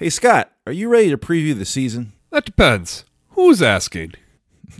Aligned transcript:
Hey, 0.00 0.08
Scott, 0.08 0.50
are 0.66 0.72
you 0.72 0.88
ready 0.88 1.10
to 1.10 1.18
preview 1.18 1.54
the 1.54 1.66
season? 1.66 2.14
That 2.30 2.46
depends. 2.46 3.04
Who's 3.32 3.60
asking? 3.60 4.14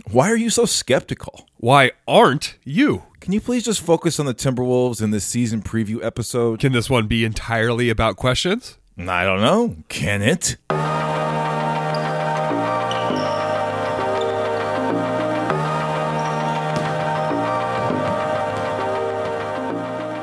Why 0.09 0.31
are 0.31 0.35
you 0.35 0.49
so 0.49 0.65
skeptical? 0.65 1.47
Why 1.57 1.91
aren't 2.07 2.57
you? 2.63 3.03
Can 3.19 3.31
you 3.31 3.39
please 3.39 3.63
just 3.63 3.81
focus 3.81 4.19
on 4.19 4.25
the 4.25 4.33
Timberwolves 4.33 4.99
in 4.99 5.11
this 5.11 5.23
season 5.23 5.61
preview 5.61 6.03
episode? 6.03 6.59
Can 6.59 6.71
this 6.71 6.89
one 6.89 7.05
be 7.05 7.23
entirely 7.23 7.91
about 7.91 8.15
questions? 8.15 8.79
I 8.97 9.23
don't 9.23 9.41
know. 9.41 9.75
Can 9.89 10.23
it? 10.23 10.57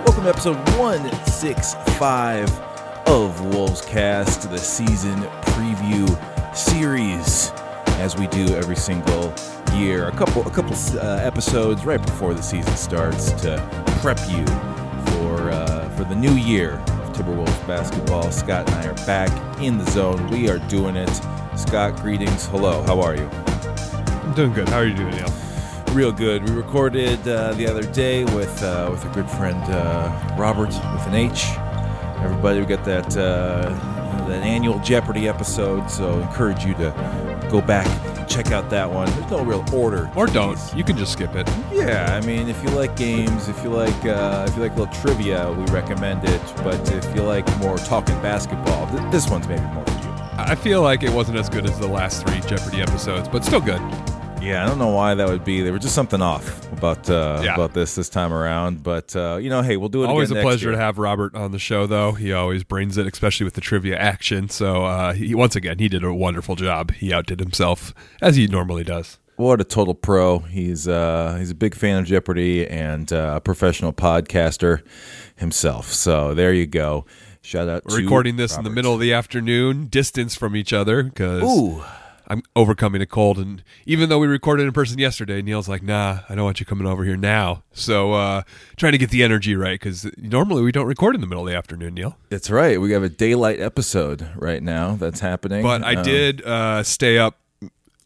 Welcome 0.05 0.25
to 0.25 0.29
episode 0.29 0.57
165 0.77 2.68
of 3.09 3.43
Wolves 3.55 3.81
Cast, 3.81 4.51
the 4.51 4.59
season 4.59 5.19
preview 5.57 6.07
series, 6.55 7.51
as 7.97 8.19
we 8.19 8.27
do 8.27 8.55
every 8.55 8.77
single 8.77 9.33
year. 9.73 10.09
A 10.09 10.13
couple, 10.13 10.47
a 10.47 10.51
couple 10.51 10.77
uh, 10.99 11.17
episodes 11.17 11.87
right 11.87 12.01
before 12.03 12.35
the 12.35 12.43
season 12.43 12.77
starts 12.77 13.33
to 13.33 13.57
prep 14.03 14.19
you 14.29 14.45
for 15.07 15.51
uh, 15.51 15.89
for 15.97 16.05
the 16.05 16.15
new 16.15 16.35
year 16.35 16.73
of 16.75 17.17
Timberwolves 17.17 17.67
basketball. 17.67 18.31
Scott 18.31 18.69
and 18.71 18.77
I 18.77 18.89
are 18.89 19.07
back 19.07 19.31
in 19.63 19.79
the 19.79 19.91
zone. 19.91 20.29
We 20.29 20.51
are 20.51 20.59
doing 20.69 20.95
it. 20.95 21.11
Scott, 21.57 21.97
greetings. 22.03 22.47
Hello. 22.49 22.83
How 22.83 23.01
are 23.01 23.17
you? 23.17 23.27
I'm 23.27 24.35
doing 24.35 24.53
good. 24.53 24.69
How 24.69 24.81
are 24.81 24.87
you 24.87 24.95
doing, 24.95 25.13
Neil? 25.13 25.33
Real 25.93 26.13
good. 26.13 26.47
We 26.47 26.55
recorded 26.55 27.27
uh, 27.27 27.55
the 27.55 27.69
other 27.69 27.85
day 27.85 28.25
with 28.25 28.63
uh, 28.63 28.89
with 28.91 29.03
a 29.07 29.09
good 29.15 29.31
friend 29.31 29.63
uh, 29.73 30.37
Robert 30.39 30.69
with 30.69 31.07
an 31.07 31.15
H. 31.15 31.47
Everybody, 32.23 32.61
we 32.61 32.67
got 32.67 32.85
that 32.85 33.17
uh, 33.17 33.69
that 34.29 34.43
annual 34.43 34.79
Jeopardy 34.81 35.29
episode, 35.29 35.89
so 35.91 36.19
encourage 36.21 36.65
you 36.65 36.75
to 36.75 37.47
go 37.51 37.61
back 37.63 37.87
and 37.87 38.29
check 38.29 38.51
out 38.53 38.69
that 38.71 38.91
one. 38.91 39.09
There's 39.13 39.31
no 39.31 39.43
real 39.45 39.65
order, 39.73 40.11
Or 40.17 40.27
don't. 40.27 40.55
these. 40.55 40.75
You 40.75 40.85
can 40.85 40.97
just 40.99 41.13
skip 41.13 41.35
it. 41.35 41.49
Yeah, 41.73 42.19
I 42.21 42.27
mean, 42.27 42.49
if 42.49 42.63
you 42.63 42.71
like 42.71 42.97
games, 42.97 43.49
if 43.49 43.63
you 43.63 43.71
like 43.71 44.05
uh, 44.05 44.47
if 44.49 44.57
you 44.57 44.63
like 44.63 44.73
a 44.73 44.81
little 44.81 44.95
trivia, 45.01 45.51
we 45.53 45.65
recommend 45.73 46.25
it. 46.29 46.41
But 46.65 46.91
if 46.93 47.05
you 47.15 47.23
like 47.23 47.47
more 47.59 47.79
talking 47.79 48.21
basketball, 48.21 48.87
th- 48.89 49.11
this 49.13 49.29
one's 49.31 49.47
maybe 49.49 49.63
more 49.73 49.85
for 49.87 49.93
you. 50.03 50.15
I 50.37 50.55
feel 50.55 50.83
like 50.83 51.03
it 51.03 51.11
wasn't 51.11 51.39
as 51.39 51.49
good 51.49 51.65
as 51.67 51.79
the 51.79 51.89
last 51.89 52.27
three 52.27 52.41
Jeopardy 52.41 52.81
episodes, 52.81 53.29
but 53.29 53.45
still 53.45 53.61
good. 53.61 53.81
Yeah, 54.41 54.65
I 54.65 54.69
don't 54.69 54.79
know 54.79 54.95
why 54.95 55.15
that 55.15 55.29
would 55.29 55.45
be. 55.45 55.63
There 55.63 55.73
was 55.73 55.83
just 55.83 55.95
something 55.95 56.23
off 56.23 56.73
about 56.73 57.11
uh, 57.11 57.41
Yeah. 57.45 57.55
about 57.55 57.75
this 57.75 57.97
this 57.97 58.09
time 58.09 58.33
around. 58.33 58.83
But 58.83 59.15
uh, 59.17 59.39
you 59.43 59.51
know, 59.51 59.63
hey, 59.63 59.77
we'll 59.77 59.89
do 59.89 60.05
it. 60.05 60.07
Always 60.07 60.31
a 60.31 60.37
pleasure 60.41 60.69
year. 60.69 60.77
to 60.77 60.83
have 60.83 60.97
Robert 60.99 61.35
on 61.35 61.51
the 61.51 61.59
show, 61.59 61.87
though. 61.87 62.13
He 62.13 62.33
always 62.33 62.63
brings 62.65 62.97
it, 62.97 63.07
especially 63.07 63.45
with 63.45 63.55
the 63.55 63.61
trivia 63.61 63.97
action. 63.99 64.49
So, 64.49 64.85
uh, 64.85 65.13
he, 65.13 65.35
once 65.35 65.57
again, 65.57 65.79
he 65.81 65.89
did 65.89 66.05
a 66.05 66.15
wonderful 66.15 66.55
job. 66.55 66.93
He 66.93 67.13
outdid 67.13 67.41
himself, 67.41 67.93
as 68.23 68.37
he 68.37 68.47
normally 68.47 68.85
does. 68.85 69.19
What 69.37 69.61
a 69.61 69.65
total 69.65 69.95
pro! 69.95 70.39
He's 70.41 70.87
uh, 70.89 71.37
he's 71.39 71.51
a 71.51 71.55
big 71.55 71.75
fan 71.75 71.99
of 71.99 72.07
Jeopardy 72.07 72.67
and 72.67 73.13
uh, 73.13 73.35
a 73.37 73.41
professional 73.41 73.93
podcaster 73.93 74.83
himself. 75.37 75.93
So 75.93 76.33
there 76.35 76.53
you 76.53 76.67
go. 76.67 77.07
Shout 77.43 77.69
out. 77.69 77.83
We're 77.87 77.99
to 77.99 78.03
recording 78.03 78.37
this 78.37 78.57
in 78.57 78.65
the 78.65 78.71
middle 78.71 78.95
of 78.95 79.01
the 79.01 79.13
afternoon, 79.13 79.87
distance 79.87 80.35
from 80.37 80.55
each 80.57 80.73
other, 80.73 81.03
because 81.03 81.43
I'm 82.31 82.43
overcoming 82.55 83.01
a 83.01 83.07
cold. 83.07 83.39
And 83.39 83.63
even 83.87 84.09
though 84.11 84.19
we 84.19 84.27
recorded 84.27 84.65
in 84.67 84.73
person 84.73 84.99
yesterday, 84.99 85.41
Neil's 85.41 85.69
like, 85.69 85.83
nah, 85.83 86.21
I 86.29 86.35
don't 86.35 86.45
want 86.45 86.61
you 86.61 86.67
coming 86.67 86.87
over 86.87 87.03
here 87.03 87.17
now. 87.17 87.63
So, 87.73 88.13
uh, 88.13 88.43
trying 88.77 88.93
to 88.93 88.99
get 88.99 89.11
the 89.11 89.23
energy 89.23 89.57
right, 89.57 89.81
because 89.81 90.07
normally 90.19 90.63
we 90.63 90.71
don't 90.73 90.87
record 90.87 91.15
in 91.15 91.21
the 91.23 91.27
middle 91.27 91.45
of 91.47 91.51
the 91.51 91.57
afternoon, 91.57 91.95
Neil. 91.95 92.17
that's 92.29 92.51
right. 92.51 92.81
We 92.81 92.93
have 92.93 93.03
a 93.03 93.09
daylight 93.09 93.61
episode 93.61 94.29
right 94.37 94.63
now 94.63 94.97
that's 94.97 95.21
happening. 95.21 95.63
But 95.63 95.83
I 95.83 95.95
Um, 95.95 96.03
did 96.05 96.43
uh, 96.45 96.83
stay 96.83 97.17
up 97.19 97.39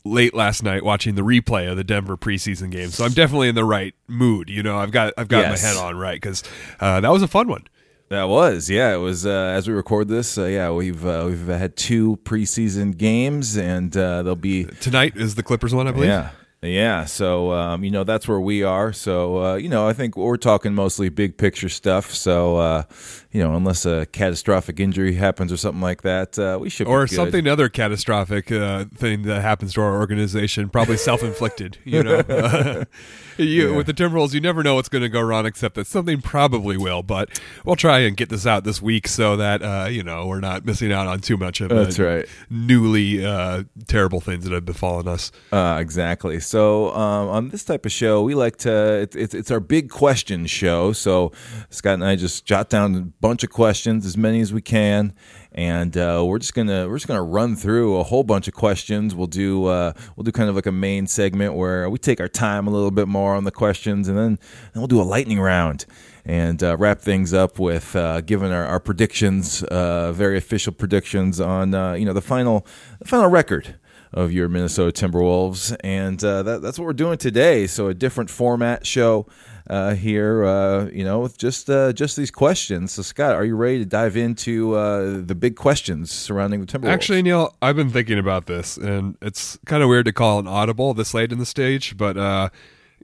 late 0.05 0.35
last 0.35 0.63
night 0.63 0.85
watching 0.85 1.15
the 1.15 1.23
replay 1.23 1.71
of 1.71 1.77
the 1.77 1.85
Denver 1.85 2.17
preseason 2.17 2.71
game, 2.71 2.91
so 2.91 3.05
I'm 3.05 3.13
definitely 3.13 3.49
in 3.49 3.55
the 3.55 3.65
right 3.65 3.95
mood. 4.09 4.51
You 4.51 4.63
know, 4.63 4.79
I've 4.79 4.91
got 4.91 5.15
I've 5.17 5.29
got 5.29 5.43
Yes. 5.43 5.63
my 5.63 5.69
head 5.69 5.77
on 5.77 5.97
right 5.97 6.21
because 6.21 6.43
uh, 6.81 7.01
that 7.01 7.11
was 7.11 7.23
a 7.23 7.29
fun 7.29 7.49
one. 7.49 7.65
That 8.13 8.29
was, 8.29 8.69
yeah. 8.69 8.93
It 8.93 8.99
was 8.99 9.25
uh, 9.25 9.31
as 9.31 9.67
we 9.67 9.73
record 9.73 10.07
this. 10.07 10.37
Uh, 10.37 10.45
yeah, 10.45 10.71
we've 10.71 11.03
uh, 11.07 11.25
we've 11.27 11.47
had 11.47 11.77
two 11.77 12.19
preseason 12.25 12.95
games, 12.95 13.57
and 13.57 13.97
uh, 13.97 14.23
there'll 14.23 14.37
be 14.37 14.65
Tonight 14.65 15.17
is 15.17 15.35
the 15.35 15.43
Clippers 15.43 15.75
one, 15.75 15.89
I 15.89 15.93
believe. 15.93 16.11
yeah, 16.11 16.29
yeah. 16.61 17.07
So 17.07 17.53
um, 17.53 17.85
you 17.85 17.91
know 17.91 18.05
that's 18.05 18.29
where 18.29 18.39
we 18.39 18.65
are. 18.65 18.93
So 18.93 19.43
uh, 19.43 19.55
you 19.55 19.71
know, 19.71 19.89
I 19.89 19.95
think 19.95 20.15
we're 20.19 20.37
talking 20.37 20.75
mostly 20.75 21.09
big 21.09 21.39
picture 21.39 21.71
stuff. 21.71 22.11
So 22.11 22.59
uh, 22.59 22.83
you 23.33 23.43
know, 23.43 23.57
unless 23.57 23.87
a 23.87 24.05
catastrophic 24.07 24.79
injury 24.79 25.15
happens 25.15 25.51
or 25.51 25.57
something 25.57 25.81
like 25.81 26.03
that, 26.03 26.39
uh, 26.39 26.59
we 26.61 26.69
should 26.69 26.87
be 26.87 26.91
Or 26.91 27.07
something 27.07 27.49
other 27.49 27.71
catastrophic 27.71 28.53
uh, 28.53 28.85
thing 28.95 29.23
that 29.23 29.41
happens 29.41 29.73
to 29.75 29.81
our 29.81 29.97
organization, 29.97 30.69
probably 30.69 30.99
self-inflicted. 30.99 31.79
You 31.85 32.03
know, 32.03 32.85
you, 33.39 33.75
with 33.75 33.87
the 33.87 33.95
Timberwolves, 33.95 34.35
you 34.35 34.41
never 34.41 34.63
know 34.63 34.75
what's 34.75 34.91
going 34.91 35.03
to 35.03 35.09
go 35.09 35.23
wrong, 35.23 35.47
except 35.47 35.77
that 35.77 35.87
something 35.87 36.21
probably 36.21 36.77
will. 36.77 37.03
But 37.03 37.41
we'll 37.65 37.75
try 37.77 38.01
and 38.01 38.15
get 38.19 38.29
this 38.29 38.47
out 38.47 38.65
this 38.65 38.83
week 38.83 39.09
so 39.09 39.37
that 39.37 39.63
uh, 39.63 39.89
you 39.89 40.03
know 40.03 40.27
we're 40.27 40.41
not 40.41 40.67
missing 40.67 40.93
out 40.93 41.07
on 41.07 41.21
too 41.21 41.39
much 41.39 41.63
of 41.63 41.71
That's 41.71 41.97
the 41.97 42.05
right. 42.05 42.29
newly 42.51 43.25
uh, 43.25 43.65
terrible 43.89 44.21
things 44.21 44.45
that 44.45 44.53
have 44.53 44.67
befallen 44.67 45.09
us. 45.09 45.33
Uh, 45.51 45.79
exactly. 45.81 46.39
So 46.39 46.95
um, 46.95 47.29
on 47.29 47.49
this 47.49 47.65
type 47.65 47.87
of 47.87 47.93
show, 47.93 48.23
we 48.23 48.35
like 48.35 48.59
to. 48.59 49.01
It's 49.01 49.17
it's 49.17 49.35
it's 49.35 49.51
our 49.51 49.61
big 49.61 49.89
question 49.89 50.45
show. 50.45 50.93
So 50.93 51.33
Scott 51.71 51.95
and 51.95 52.05
I 52.05 52.17
just 52.17 52.45
jot 52.45 52.69
down 52.69 53.15
bunch 53.23 53.45
of 53.45 53.51
questions, 53.51 54.05
as 54.05 54.17
many 54.17 54.41
as 54.41 54.53
we 54.53 54.61
can, 54.61 55.15
and 55.53 55.97
uh, 55.97 56.23
we're 56.27 56.41
just 56.41 56.55
gonna 56.55 56.89
we're 56.89 56.97
just 56.97 57.07
gonna 57.07 57.23
run 57.23 57.55
through 57.55 57.97
a 57.97 58.03
whole 58.03 58.25
bunch 58.25 58.49
of 58.49 58.55
questions. 58.55 59.15
We'll 59.15 59.29
do 59.29 59.67
uh, 59.67 59.93
we'll 60.17 60.25
do 60.25 60.33
kind 60.33 60.51
of 60.51 60.57
like 60.57 60.67
a 60.67 60.73
main 60.73 61.07
segment 61.07 61.55
where 61.55 61.89
we 61.89 61.99
take 61.99 62.21
our 62.21 62.29
time 62.29 62.67
a 62.67 62.71
little 62.71 62.91
bit 62.91 63.09
more 63.09 63.35
on 63.35 63.45
the 63.45 63.53
questions, 63.53 64.09
and 64.09 64.19
then 64.19 64.39
then 64.73 64.81
we'll 64.83 64.89
do 64.89 65.01
a 65.01 65.05
lightning 65.05 65.41
round. 65.41 65.87
And 66.25 66.63
uh, 66.63 66.77
wrap 66.77 67.01
things 67.01 67.33
up 67.33 67.59
with 67.59 67.97
uh, 67.97 68.21
giving 68.21 68.53
our, 68.53 68.65
our 68.65 68.79
predictions, 68.79 69.65
uh, 69.65 70.13
very 70.13 70.37
official 70.37 70.73
predictions 70.73 71.41
on 71.41 71.75
uh, 71.75 71.95
you 71.95 72.05
know 72.05 72.13
the 72.13 72.21
final 72.21 72.67
the 72.99 73.09
final 73.09 73.29
record 73.29 73.77
of 74.13 74.31
your 74.33 74.49
Minnesota 74.49 74.93
Timberwolves, 74.93 75.75
and 75.83 76.23
uh, 76.23 76.43
that, 76.43 76.61
that's 76.61 76.79
what 76.79 76.85
we're 76.85 76.93
doing 76.93 77.19
today. 77.19 77.67
So 77.67 77.87
a 77.89 77.95
different 77.95 78.31
format 78.31 78.87
show 78.87 79.27
uh, 79.69 79.95
here, 79.95 80.45
uh, 80.45 80.87
you 80.87 81.05
know, 81.05 81.21
with 81.21 81.39
just 81.39 81.71
uh, 81.71 81.93
just 81.93 82.17
these 82.17 82.31
questions. 82.31 82.93
So 82.93 83.03
Scott, 83.03 83.35
are 83.35 83.45
you 83.45 83.57
ready 83.57 83.79
to 83.79 83.85
dive 83.85 84.17
into 84.17 84.75
uh, 84.75 85.21
the 85.23 85.35
big 85.35 85.57
questions 85.57 86.11
surrounding 86.11 86.61
the 86.61 86.67
Timberwolves? 86.67 86.93
Actually, 86.93 87.23
Neil, 87.23 87.55
I've 87.63 87.77
been 87.77 87.91
thinking 87.91 88.19
about 88.19 88.47
this, 88.47 88.77
and 88.77 89.17
it's 89.23 89.59
kind 89.67 89.83
of 89.83 89.89
weird 89.89 90.07
to 90.07 90.13
call 90.13 90.39
an 90.39 90.47
audible 90.47 90.95
this 90.95 91.15
late 91.15 91.33
in 91.33 91.39
the 91.39 91.47
stage, 91.47 91.97
but 91.97 92.17
uh, 92.17 92.49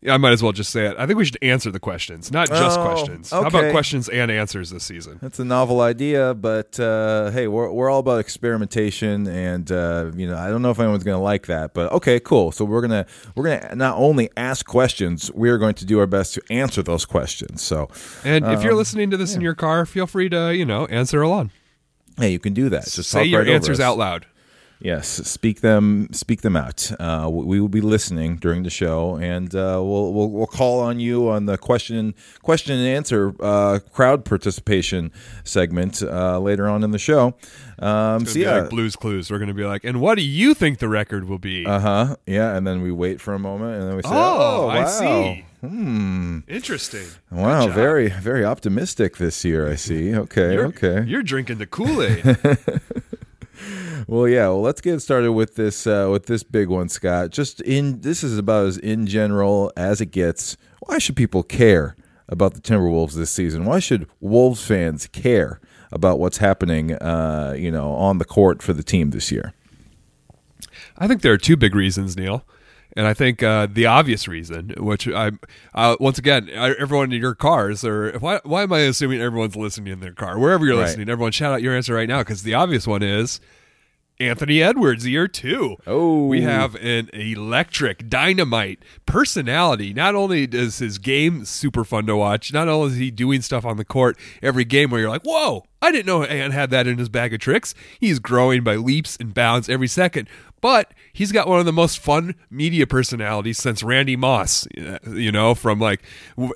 I 0.09 0.17
might 0.17 0.33
as 0.33 0.43
well 0.43 0.53
just 0.53 0.71
say 0.71 0.87
it. 0.87 0.97
I 0.99 1.07
think 1.07 1.19
we 1.19 1.25
should 1.25 1.39
answer 1.43 1.71
the 1.71 1.81
questions, 1.81 2.31
not 2.31 2.49
just 2.49 2.79
Oh, 2.79 2.85
questions. 2.85 3.31
How 3.31 3.47
about 3.47 3.73
questions 3.73 4.09
and 4.09 4.31
answers 4.31 4.71
this 4.71 4.85
season? 4.85 5.19
that's 5.21 5.39
a 5.41 5.45
novel 5.45 5.81
idea, 5.81 6.35
but 6.35 6.79
uh, 6.79 7.31
hey, 7.33 7.49
we're, 7.49 7.71
we're 7.73 7.91
all 7.91 7.99
about 8.01 8.21
experimentation, 8.21 9.27
and 9.27 9.71
uh, 9.73 10.11
you 10.15 10.27
know, 10.29 10.37
I 10.37 10.51
don't 10.51 10.63
know 10.63 10.71
if 10.71 10.79
anyone's 10.79 11.05
going 11.05 11.17
to 11.19 11.23
like 11.23 11.47
that, 11.47 11.75
but 11.75 11.91
okay, 11.93 12.21
cool. 12.21 12.53
So 12.53 12.65
we're 12.65 12.81
gonna 12.81 13.07
we're 13.35 13.45
gonna 13.45 13.75
not 13.75 13.97
only 13.97 14.31
ask 14.37 14.65
questions, 14.67 15.31
we 15.35 15.51
are 15.51 15.59
going 15.59 15.75
to 15.75 15.85
do 15.85 15.99
our 15.99 16.07
best 16.07 16.35
to 16.35 16.43
answer 16.51 16.83
those 16.83 17.05
questions. 17.05 17.63
So 17.63 17.89
And 18.25 18.45
if 18.47 18.63
you're 18.63 18.73
Um, 18.73 18.79
listening 18.79 19.11
to 19.11 19.17
this 19.17 19.35
in 19.35 19.41
your 19.41 19.55
car, 19.55 19.85
feel 19.87 20.07
free 20.07 20.29
to 20.29 20.55
you 20.55 20.65
know 20.65 20.87
answer 20.87 21.23
along. 21.23 21.51
hey, 22.19 22.31
you 22.31 22.39
can 22.39 22.53
do 22.55 22.69
that. 22.69 22.85
Just 22.89 23.11
Say 23.11 23.21
talk 23.21 23.29
your 23.29 23.47
answers 23.47 23.81
out 23.81 23.99
loud. 23.99 24.27
Yes, 24.81 25.09
speak 25.09 25.61
them, 25.61 26.09
speak 26.13 26.43
them 26.43 26.57
out. 26.57 26.93
Uh, 27.01 27.29
we 27.33 27.61
will 27.61 27.69
be 27.69 27.81
listening 27.81 28.37
during 28.37 28.63
the 28.63 28.71
show, 28.71 29.17
and 29.17 29.53
uh, 29.53 29.83
we'll, 29.83 30.13
we'll 30.13 30.31
we'll 30.31 30.47
call 30.47 30.81
on 30.81 31.01
you 31.01 31.29
on 31.29 31.47
the 31.47 31.59
question 31.59 32.15
question 32.43 32.79
and 32.79 32.87
answer 32.87 33.35
uh, 33.41 33.81
crowd 33.93 34.25
participation 34.25 35.11
segment 35.43 36.01
uh, 36.03 36.39
later 36.39 36.69
on 36.69 36.85
in 36.85 36.93
the 36.93 36.99
show. 36.99 37.35
Um, 37.81 38.25
so 38.25 38.35
be 38.35 38.41
yeah, 38.41 38.61
like 38.61 38.71
Blues 38.71 38.95
Clues. 38.95 39.31
We're 39.31 39.39
going 39.39 39.49
to 39.49 39.55
be 39.55 39.65
like, 39.65 39.83
and 39.83 40.01
what 40.01 40.17
do 40.17 40.23
you 40.23 40.55
think 40.55 40.79
the 40.79 40.89
record 40.89 41.29
will 41.29 41.39
be? 41.39 41.67
uh 41.67 41.81
huh, 41.81 42.17
yeah, 42.27 42.57
and 42.57 42.65
then 42.65 42.81
we 42.81 42.93
wait 42.93 43.21
for 43.21 43.35
a 43.35 43.39
moment, 43.39 43.81
and 43.81 43.89
then 43.89 43.97
we 43.97 44.03
say, 44.03 44.11
oh, 44.13 44.67
"Oh, 44.67 44.69
I 44.69 44.81
wow. 44.81 44.87
see. 44.87 45.45
Hmm. 45.61 46.39
Interesting. 46.47 47.07
Wow, 47.33 47.67
very 47.67 48.11
very 48.11 48.45
optimistic 48.45 49.17
this 49.17 49.45
year. 49.45 49.69
I 49.69 49.75
see. 49.75 50.15
Okay, 50.15 50.53
You're, 50.53 50.67
okay. 50.67 51.03
You're 51.05 51.25
drinking 51.25 51.59
the 51.59 51.67
Kool 51.67 52.01
Aid. 52.01 52.25
Well, 54.07 54.29
yeah. 54.29 54.49
Well, 54.49 54.63
let's 54.63 54.81
get 54.81 55.01
started 55.01 55.33
with 55.33 55.57
this 55.57 55.87
uh, 55.87 56.09
with 56.11 56.27
this 56.27 56.43
big 56.43 56.69
one, 56.69 56.89
Scott. 56.89 57.31
Just 57.31 57.61
in 57.63 58.01
this 58.01 58.23
is 58.23 58.39
about 58.39 58.67
as 58.67 58.79
in 58.79 59.07
general 59.07 59.73
as 59.77 60.01
it 60.01 60.07
gets. 60.07 60.57
Why 60.81 60.99
should 60.99 61.17
people 61.17 61.43
care 61.43 61.97
about 62.29 62.55
the 62.55 62.61
Timberwolves 62.61 63.15
this 63.15 63.31
season? 63.31 63.65
Why 63.65 63.79
should 63.79 64.07
Wolves 64.21 64.65
fans 64.65 65.07
care 65.09 65.61
about 65.91 66.19
what's 66.19 66.39
happening, 66.39 66.95
uh, 66.95 67.55
you 67.57 67.71
know, 67.71 67.93
on 67.93 68.19
the 68.19 68.25
court 68.25 68.63
for 68.63 68.73
the 68.73 68.83
team 68.83 69.11
this 69.11 69.33
year? 69.33 69.55
I 70.97 71.07
think 71.07 71.23
there 71.23 71.33
are 71.33 71.39
two 71.39 71.57
big 71.57 71.75
reasons, 71.75 72.17
Neil. 72.17 72.45
And 72.99 73.07
I 73.07 73.15
think 73.15 73.45
uh, 73.45 73.69
the 73.71 73.87
obvious 73.87 74.27
reason, 74.27 74.75
which 74.77 75.07
I, 75.07 75.31
uh, 75.73 75.95
once 76.01 76.19
again, 76.19 76.51
I- 76.53 76.73
everyone 76.81 77.13
in 77.13 77.21
your 77.21 77.37
cars, 77.37 77.85
or 77.85 78.13
why, 78.19 78.41
why 78.43 78.65
am 78.65 78.73
I 78.73 78.81
assuming 78.81 79.21
everyone's 79.21 79.55
listening 79.55 79.93
in 79.93 80.01
their 80.01 80.13
car? 80.13 80.37
Wherever 80.37 80.67
you're 80.67 80.75
Right. 80.77 80.87
listening, 80.87 81.09
everyone 81.09 81.31
shout 81.31 81.53
out 81.53 81.63
your 81.63 81.77
answer 81.77 81.95
right 81.95 82.09
now 82.09 82.19
because 82.19 82.43
the 82.43 82.55
obvious 82.55 82.89
one 82.89 83.05
is 83.05 83.39
Anthony 84.19 84.61
Edwards, 84.61 85.07
year 85.07 85.29
two. 85.29 85.77
Oh. 85.87 86.27
We 86.27 86.43
have 86.43 86.75
an 86.75 87.09
electric, 87.13 88.09
dynamite 88.11 88.81
personality. 89.07 89.95
Not 89.95 90.17
only 90.17 90.43
is 90.51 90.79
his 90.81 90.99
game 90.99 91.45
super 91.45 91.85
fun 91.85 92.07
to 92.07 92.17
watch, 92.17 92.53
not 92.53 92.67
only 92.67 92.89
is 92.95 92.97
he 92.99 93.13
doing 93.13 93.43
stuff 93.43 93.65
on 93.65 93.77
the 93.77 93.85
court 93.85 94.19
every 94.43 94.65
game 94.65 94.91
where 94.91 95.01
you're 95.01 95.09
like, 95.09 95.23
whoa, 95.23 95.63
I 95.81 95.93
didn't 95.93 96.07
know 96.07 96.25
Ant 96.25 96.53
had 96.53 96.71
that 96.71 96.89
in 96.89 96.99
his 96.99 97.09
bag 97.09 97.33
of 97.33 97.39
tricks. 97.39 97.77
He's 98.01 98.19
growing 98.19 98.65
by 98.65 98.75
leaps 98.75 99.17
and 99.21 99.33
bounds 99.33 99.69
every 99.69 99.87
second. 99.87 100.29
But 100.61 100.93
he's 101.19 101.33
got 101.33 101.49
one 101.49 101.59
of 101.59 101.67
the 101.67 101.73
most 101.73 101.99
fun 101.99 102.33
media 102.49 102.87
personalities 102.87 103.59
since 103.59 103.83
Randy 103.83 104.15
Moss, 104.15 104.69
you 105.05 105.33
know, 105.33 105.53
from 105.53 105.81
like, 105.81 106.01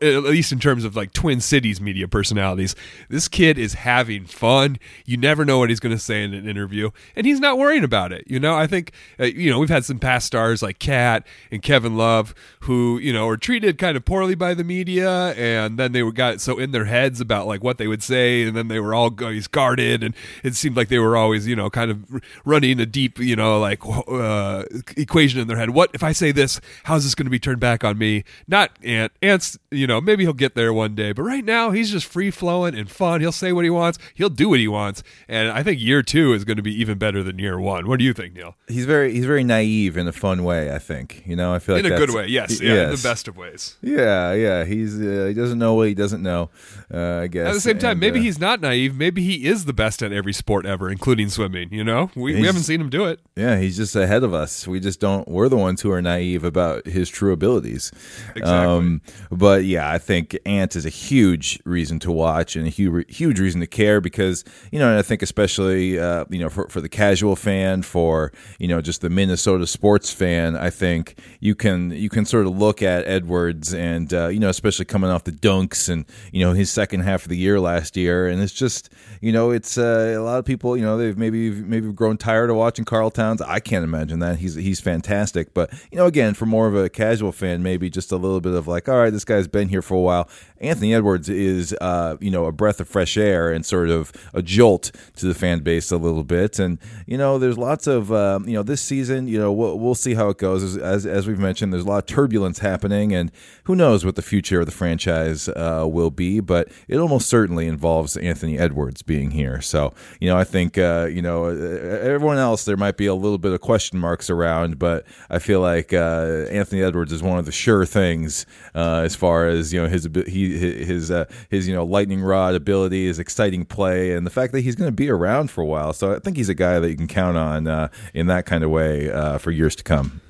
at 0.01 0.23
least 0.23 0.53
in 0.53 0.61
terms 0.61 0.85
of 0.85 0.95
like 0.95 1.13
Twin 1.13 1.41
Cities 1.41 1.81
media 1.81 2.07
personalities. 2.07 2.77
This 3.09 3.27
kid 3.27 3.59
is 3.59 3.75
having 3.75 4.25
fun. 4.25 4.79
You 5.05 5.17
never 5.17 5.45
know 5.45 5.59
what 5.59 5.69
he's 5.69 5.81
going 5.81 5.97
to 5.97 6.01
say 6.01 6.23
in 6.23 6.33
an 6.33 6.49
interview, 6.49 6.91
and 7.17 7.27
he's 7.27 7.41
not 7.41 7.59
worrying 7.59 7.83
about 7.83 8.13
it. 8.13 8.23
You 8.29 8.39
know, 8.39 8.55
I 8.55 8.69
think, 8.69 8.93
uh, 9.19 9.25
you 9.25 9.51
know, 9.51 9.59
we've 9.59 9.69
had 9.69 9.85
some 9.85 9.99
past 9.99 10.29
stars 10.29 10.63
like 10.63 10.79
KAT 10.79 11.27
and 11.51 11.61
Kevin 11.61 11.97
Love 11.97 12.33
who, 12.61 12.99
you 12.99 13.13
know, 13.13 13.27
were 13.27 13.37
treated 13.37 13.79
kind 13.79 13.97
of 13.97 14.05
poorly 14.05 14.37
by 14.37 14.55
the 14.55 14.63
media, 14.63 15.33
and 15.33 15.77
then 15.77 15.91
they 15.91 16.05
were 16.05 16.13
got 16.13 16.41
so 16.41 16.57
in 16.61 16.71
their 16.71 16.85
heads 16.85 17.21
about 17.21 17.49
like 17.49 17.65
what 17.65 17.79
they 17.79 17.89
would 17.89 18.05
say, 18.05 18.45
and 18.45 18.57
then 18.57 18.69
they 18.69 18.79
were 18.79 18.95
all 18.95 19.11
guarded, 19.11 20.05
and 20.05 20.15
it 20.45 20.55
seemed 20.55 20.77
like 20.77 20.87
they 20.87 21.01
were 21.01 21.17
always, 21.17 21.49
you 21.49 21.57
know, 21.57 21.69
kind 21.69 21.91
of 21.91 22.23
running 22.45 22.79
a 22.79 22.87
deep, 22.87 23.19
you 23.19 23.35
know, 23.35 23.59
like 23.59 23.85
uh, 23.85 24.52
equation 24.97 25.41
in 25.41 25.49
their 25.49 25.57
head. 25.57 25.71
What 25.71 25.91
if 25.95 26.03
I 26.03 26.13
say 26.13 26.33
this? 26.33 26.61
How's 26.85 27.05
this 27.05 27.15
going 27.15 27.27
to 27.27 27.31
be 27.31 27.39
turned 27.39 27.61
back 27.61 27.85
on 27.85 27.99
me? 27.99 28.25
Not 28.47 28.71
Ant. 28.83 29.13
Ant's, 29.23 29.59
you 29.71 29.87
know, 29.87 30.01
maybe 30.01 30.25
he'll 30.25 30.33
get 30.33 30.55
there 30.55 30.73
one 30.73 30.95
day, 30.95 31.13
but 31.13 31.23
right 31.23 31.45
now 31.45 31.71
he's 31.71 31.91
just 31.91 32.07
free 32.07 32.31
flowing 32.31 32.75
and 32.75 32.91
fun. 32.91 33.21
He'll 33.21 33.33
say 33.33 33.53
what 33.53 33.65
he 33.65 33.71
wants. 33.71 33.99
He'll 34.15 34.29
do 34.29 34.49
what 34.49 34.61
he 34.61 34.69
wants, 34.69 35.03
and 35.29 35.51
I 35.51 35.63
think 35.63 35.81
year 35.81 36.03
two 36.03 36.33
is 36.33 36.45
going 36.45 36.57
to 36.57 36.63
be 36.63 36.75
even 36.81 36.99
better 36.99 37.23
than 37.23 37.39
year 37.39 37.59
one. 37.59 37.87
What 37.89 37.99
do 37.99 38.05
you 38.05 38.13
think, 38.13 38.35
Neil? 38.35 38.57
He's 38.69 38.85
very 38.85 39.13
he's 39.13 39.27
very 39.27 39.45
naive 39.45 39.97
in 39.97 40.07
a 40.09 40.13
fun 40.13 40.45
way. 40.45 40.75
I 40.75 40.79
think 40.79 41.23
you 41.27 41.37
know. 41.37 41.55
I 41.55 41.59
feel 41.59 41.77
like 41.77 41.85
in 41.85 41.93
a 41.93 41.97
good 41.97 42.15
way. 42.15 42.27
Yes, 42.27 42.61
yeah, 42.61 42.75
yes. 42.75 42.85
in 42.85 42.97
the 42.97 43.09
best 43.09 43.29
of 43.29 43.37
ways. 43.37 43.77
Yeah, 43.83 44.33
yeah. 44.33 44.65
He's 44.65 45.01
uh, 45.01 45.27
he 45.29 45.35
doesn't 45.35 45.59
know 45.59 45.75
what 45.75 45.89
he 45.89 45.95
doesn't 45.95 46.23
know. 46.23 46.51
Uh, 46.93 47.21
I 47.23 47.27
guess. 47.27 47.49
At 47.49 47.55
the 47.55 47.61
same 47.61 47.79
time, 47.79 47.93
And, 47.93 48.01
maybe 48.01 48.21
uh, 48.21 48.23
he's 48.23 48.39
not 48.39 48.61
naive. 48.61 48.97
Maybe 48.97 49.23
he 49.23 49.47
is 49.47 49.65
the 49.65 49.73
best 49.73 50.03
at 50.03 50.13
every 50.13 50.33
sport 50.33 50.67
ever, 50.67 50.91
including 50.91 51.29
swimming. 51.29 51.73
You 51.73 51.85
know, 51.85 52.11
we, 52.15 52.35
we 52.35 52.47
haven't 52.47 52.63
seen 52.63 52.81
him 52.81 52.91
do 52.91 53.05
it. 53.05 53.21
Yeah, 53.37 53.59
he's 53.59 53.77
just 53.77 53.95
ahead 53.97 54.25
of 54.25 54.32
us. 54.33 54.67
We 54.67 54.81
just 54.81 55.01
don't. 55.01 55.27
We're 55.29 55.49
the 55.49 55.57
ones 55.57 55.81
who 55.83 55.91
are 55.91 56.03
naive 56.03 56.45
about 56.45 56.87
his 56.87 57.09
true 57.09 57.33
abilities. 57.33 57.91
Exactly. 58.35 59.01
but 59.31 59.65
yeah, 59.65 59.91
I 59.91 59.99
think 59.99 60.39
Ant 60.47 60.77
is 60.77 60.87
a 60.87 60.91
huge 60.91 61.61
reason 61.65 61.99
to 62.01 62.13
watch 62.13 62.57
and 62.57 62.67
a 62.67 62.71
huge, 62.71 63.15
huge 63.15 63.41
reason 63.41 63.61
to 63.61 63.67
care 63.67 64.01
because 64.01 64.45
you 64.71 64.79
know, 64.79 64.89
and 64.89 64.99
I 64.99 65.03
think 65.03 65.23
especially 65.23 65.99
uh, 65.99 66.25
you 66.31 66.39
know 66.39 66.49
for 66.49 66.69
for 66.69 66.81
the 66.81 66.89
casual 66.89 67.37
fan, 67.37 67.83
for 67.83 68.33
you 68.59 68.69
know 68.69 68.81
just 68.81 69.01
the 69.01 69.11
Minnesota 69.11 69.67
sports 69.67 70.13
fan, 70.13 70.57
I 70.57 70.71
think 70.71 71.19
you 71.41 71.55
can 71.55 71.91
you 71.91 72.09
can 72.09 72.25
sort 72.25 72.47
of 72.47 72.57
look 72.57 72.83
at 72.83 73.07
Edwards 73.07 73.75
and 73.75 74.13
uh, 74.13 74.29
you 74.29 74.41
know 74.41 74.49
especially 74.49 74.85
coming 74.85 75.11
off 75.11 75.25
the 75.25 75.33
dunks 75.33 75.89
and 75.89 76.05
you 76.33 76.45
know 76.45 76.53
his 76.53 76.71
second 76.71 77.01
half 77.01 77.23
of 77.25 77.29
the 77.29 77.37
year 77.37 77.61
last 77.61 77.97
year, 77.97 78.29
and 78.29 78.43
it's 78.43 78.53
just 78.53 78.91
you 79.21 79.33
know 79.33 79.51
it's 79.51 79.79
uh, 79.79 80.15
a 80.17 80.23
lot 80.23 80.39
of 80.39 80.45
people 80.45 80.77
you 80.77 80.83
know 80.83 80.97
they've 80.97 81.19
maybe 81.19 81.51
maybe 81.51 81.93
grown 81.93 82.17
tired 82.17 82.51
of 82.51 82.57
watching 82.57 82.85
Karl 82.85 83.11
Towns. 83.11 83.43
I 83.43 83.61
can't 83.61 83.85
imagine 83.85 84.21
that. 84.23 84.39
He's 84.39 84.55
he's 84.55 84.81
fantastic, 84.81 85.55
but 85.55 85.73
you 85.91 85.99
know 85.99 86.07
again 86.07 86.35
for 86.35 86.47
more 86.47 86.67
of 86.67 86.75
a 86.75 86.89
casual 86.89 87.33
fan, 87.33 87.63
maybe 87.63 87.91
just 87.91 88.11
a 88.13 88.17
little 88.17 88.41
bit 88.41 88.55
of 88.55 88.67
like, 88.67 88.89
all 88.89 88.97
right, 88.97 89.11
this 89.11 89.25
guy's 89.25 89.49
been 89.49 89.69
here 89.69 89.83
for 89.83 89.95
a 89.95 90.01
while. 90.01 90.29
Anthony 90.63 90.95
Edwards 90.95 91.29
is 91.29 91.75
uh, 91.81 92.17
you 92.21 92.31
know 92.31 92.47
a 92.47 92.53
breath 92.53 92.81
of 92.81 92.89
fresh 92.89 93.17
air 93.17 93.53
and 93.53 93.67
sort 93.67 93.91
of 93.91 94.13
a 94.33 94.43
jolt 94.43 94.93
to 95.17 95.27
the 95.27 95.35
fan 95.35 95.59
base 95.59 95.91
a 95.91 95.97
little 95.97 96.25
bit, 96.25 96.59
and 96.59 96.79
you 97.07 97.19
know 97.19 97.39
there's 97.39 97.59
lots 97.59 97.87
of 97.87 98.13
um, 98.13 98.49
you 98.49 98.55
know 98.55 98.63
this 98.63 98.81
season 98.81 99.27
you 99.27 99.39
know 99.39 99.53
we'll, 99.53 99.79
we'll 99.79 99.95
see 99.95 100.15
how 100.15 100.29
it 100.29 100.39
goes. 100.39 100.63
As, 100.63 100.77
as 100.77 101.05
as 101.05 101.27
we've 101.27 101.39
mentioned 101.39 101.73
there's 101.73 101.85
a 101.85 101.89
lot 101.89 101.99
of 101.99 102.07
turbulence 102.07 102.61
happening 102.61 103.13
and 103.13 103.33
who 103.65 103.75
knows 103.75 104.05
what 104.05 104.15
the 104.15 104.23
future 104.23 104.61
of 104.61 104.67
the 104.67 104.73
franchise 104.73 105.49
uh, 105.49 105.85
will 105.89 106.11
be, 106.11 106.41
but 106.41 106.69
it 106.87 106.99
almost 106.99 107.29
certainly 107.29 107.67
involves 107.67 108.17
Anthony 108.17 108.57
Edwards 108.57 109.03
being 109.03 109.33
here. 109.33 109.61
So 109.61 109.93
you 110.21 110.29
know 110.29 110.39
I 110.39 110.45
think 110.45 110.79
uh, 110.79 111.09
you 111.11 111.23
know 111.23 111.47
everyone 111.47 112.39
else 112.39 112.65
there 112.65 112.77
might 112.77 112.97
be 112.97 113.07
a 113.07 113.15
little 113.15 113.39
bit 113.39 113.53
of 113.53 113.61
question 113.61 113.99
marks 114.13 114.29
around, 114.29 114.79
but 114.79 115.07
I 115.31 115.39
feel 115.39 115.61
like 115.61 115.95
uh, 115.95 116.45
Anthony 116.51 116.83
Edwards 116.83 117.13
is 117.13 117.23
one 117.23 117.39
of 117.39 117.47
the 117.47 117.53
sure 117.53 117.87
things 117.87 118.45
uh, 118.75 119.01
as 119.05 119.17
far 119.17 119.49
as 119.49 119.73
you 119.73 119.81
know 119.81 119.89
his 119.89 120.07
he 120.27 120.59
his 120.59 121.11
uh, 121.11 121.25
his 121.49 121.67
you 121.67 121.75
know 121.75 121.83
lightning 121.83 122.21
rod 122.21 122.55
ability, 122.55 123.07
his 123.07 123.19
exciting 123.19 123.65
play, 123.65 124.13
and 124.13 124.27
the 124.27 124.31
fact 124.31 124.53
that 124.53 124.61
he's 124.61 124.75
going 124.75 124.89
to 124.89 124.95
be 124.95 125.09
around 125.09 125.51
for 125.51 125.63
a 125.63 125.67
while. 125.67 125.95
So 125.95 126.15
I 126.15 126.19
think 126.19 126.37
he's 126.37 126.51
a 126.51 126.55
guy 126.55 126.79
that 126.79 126.91
you 126.91 126.97
can 126.97 127.07
count 127.07 127.39
on 127.39 127.67
uh, 127.67 127.89
in 128.13 128.27
that 128.27 128.45
kind 128.45 128.63
of 128.63 128.69
way 128.69 129.11
uh, 129.11 129.39
for 129.39 129.51
years 129.51 129.75
to 129.77 129.83
come. 129.83 130.21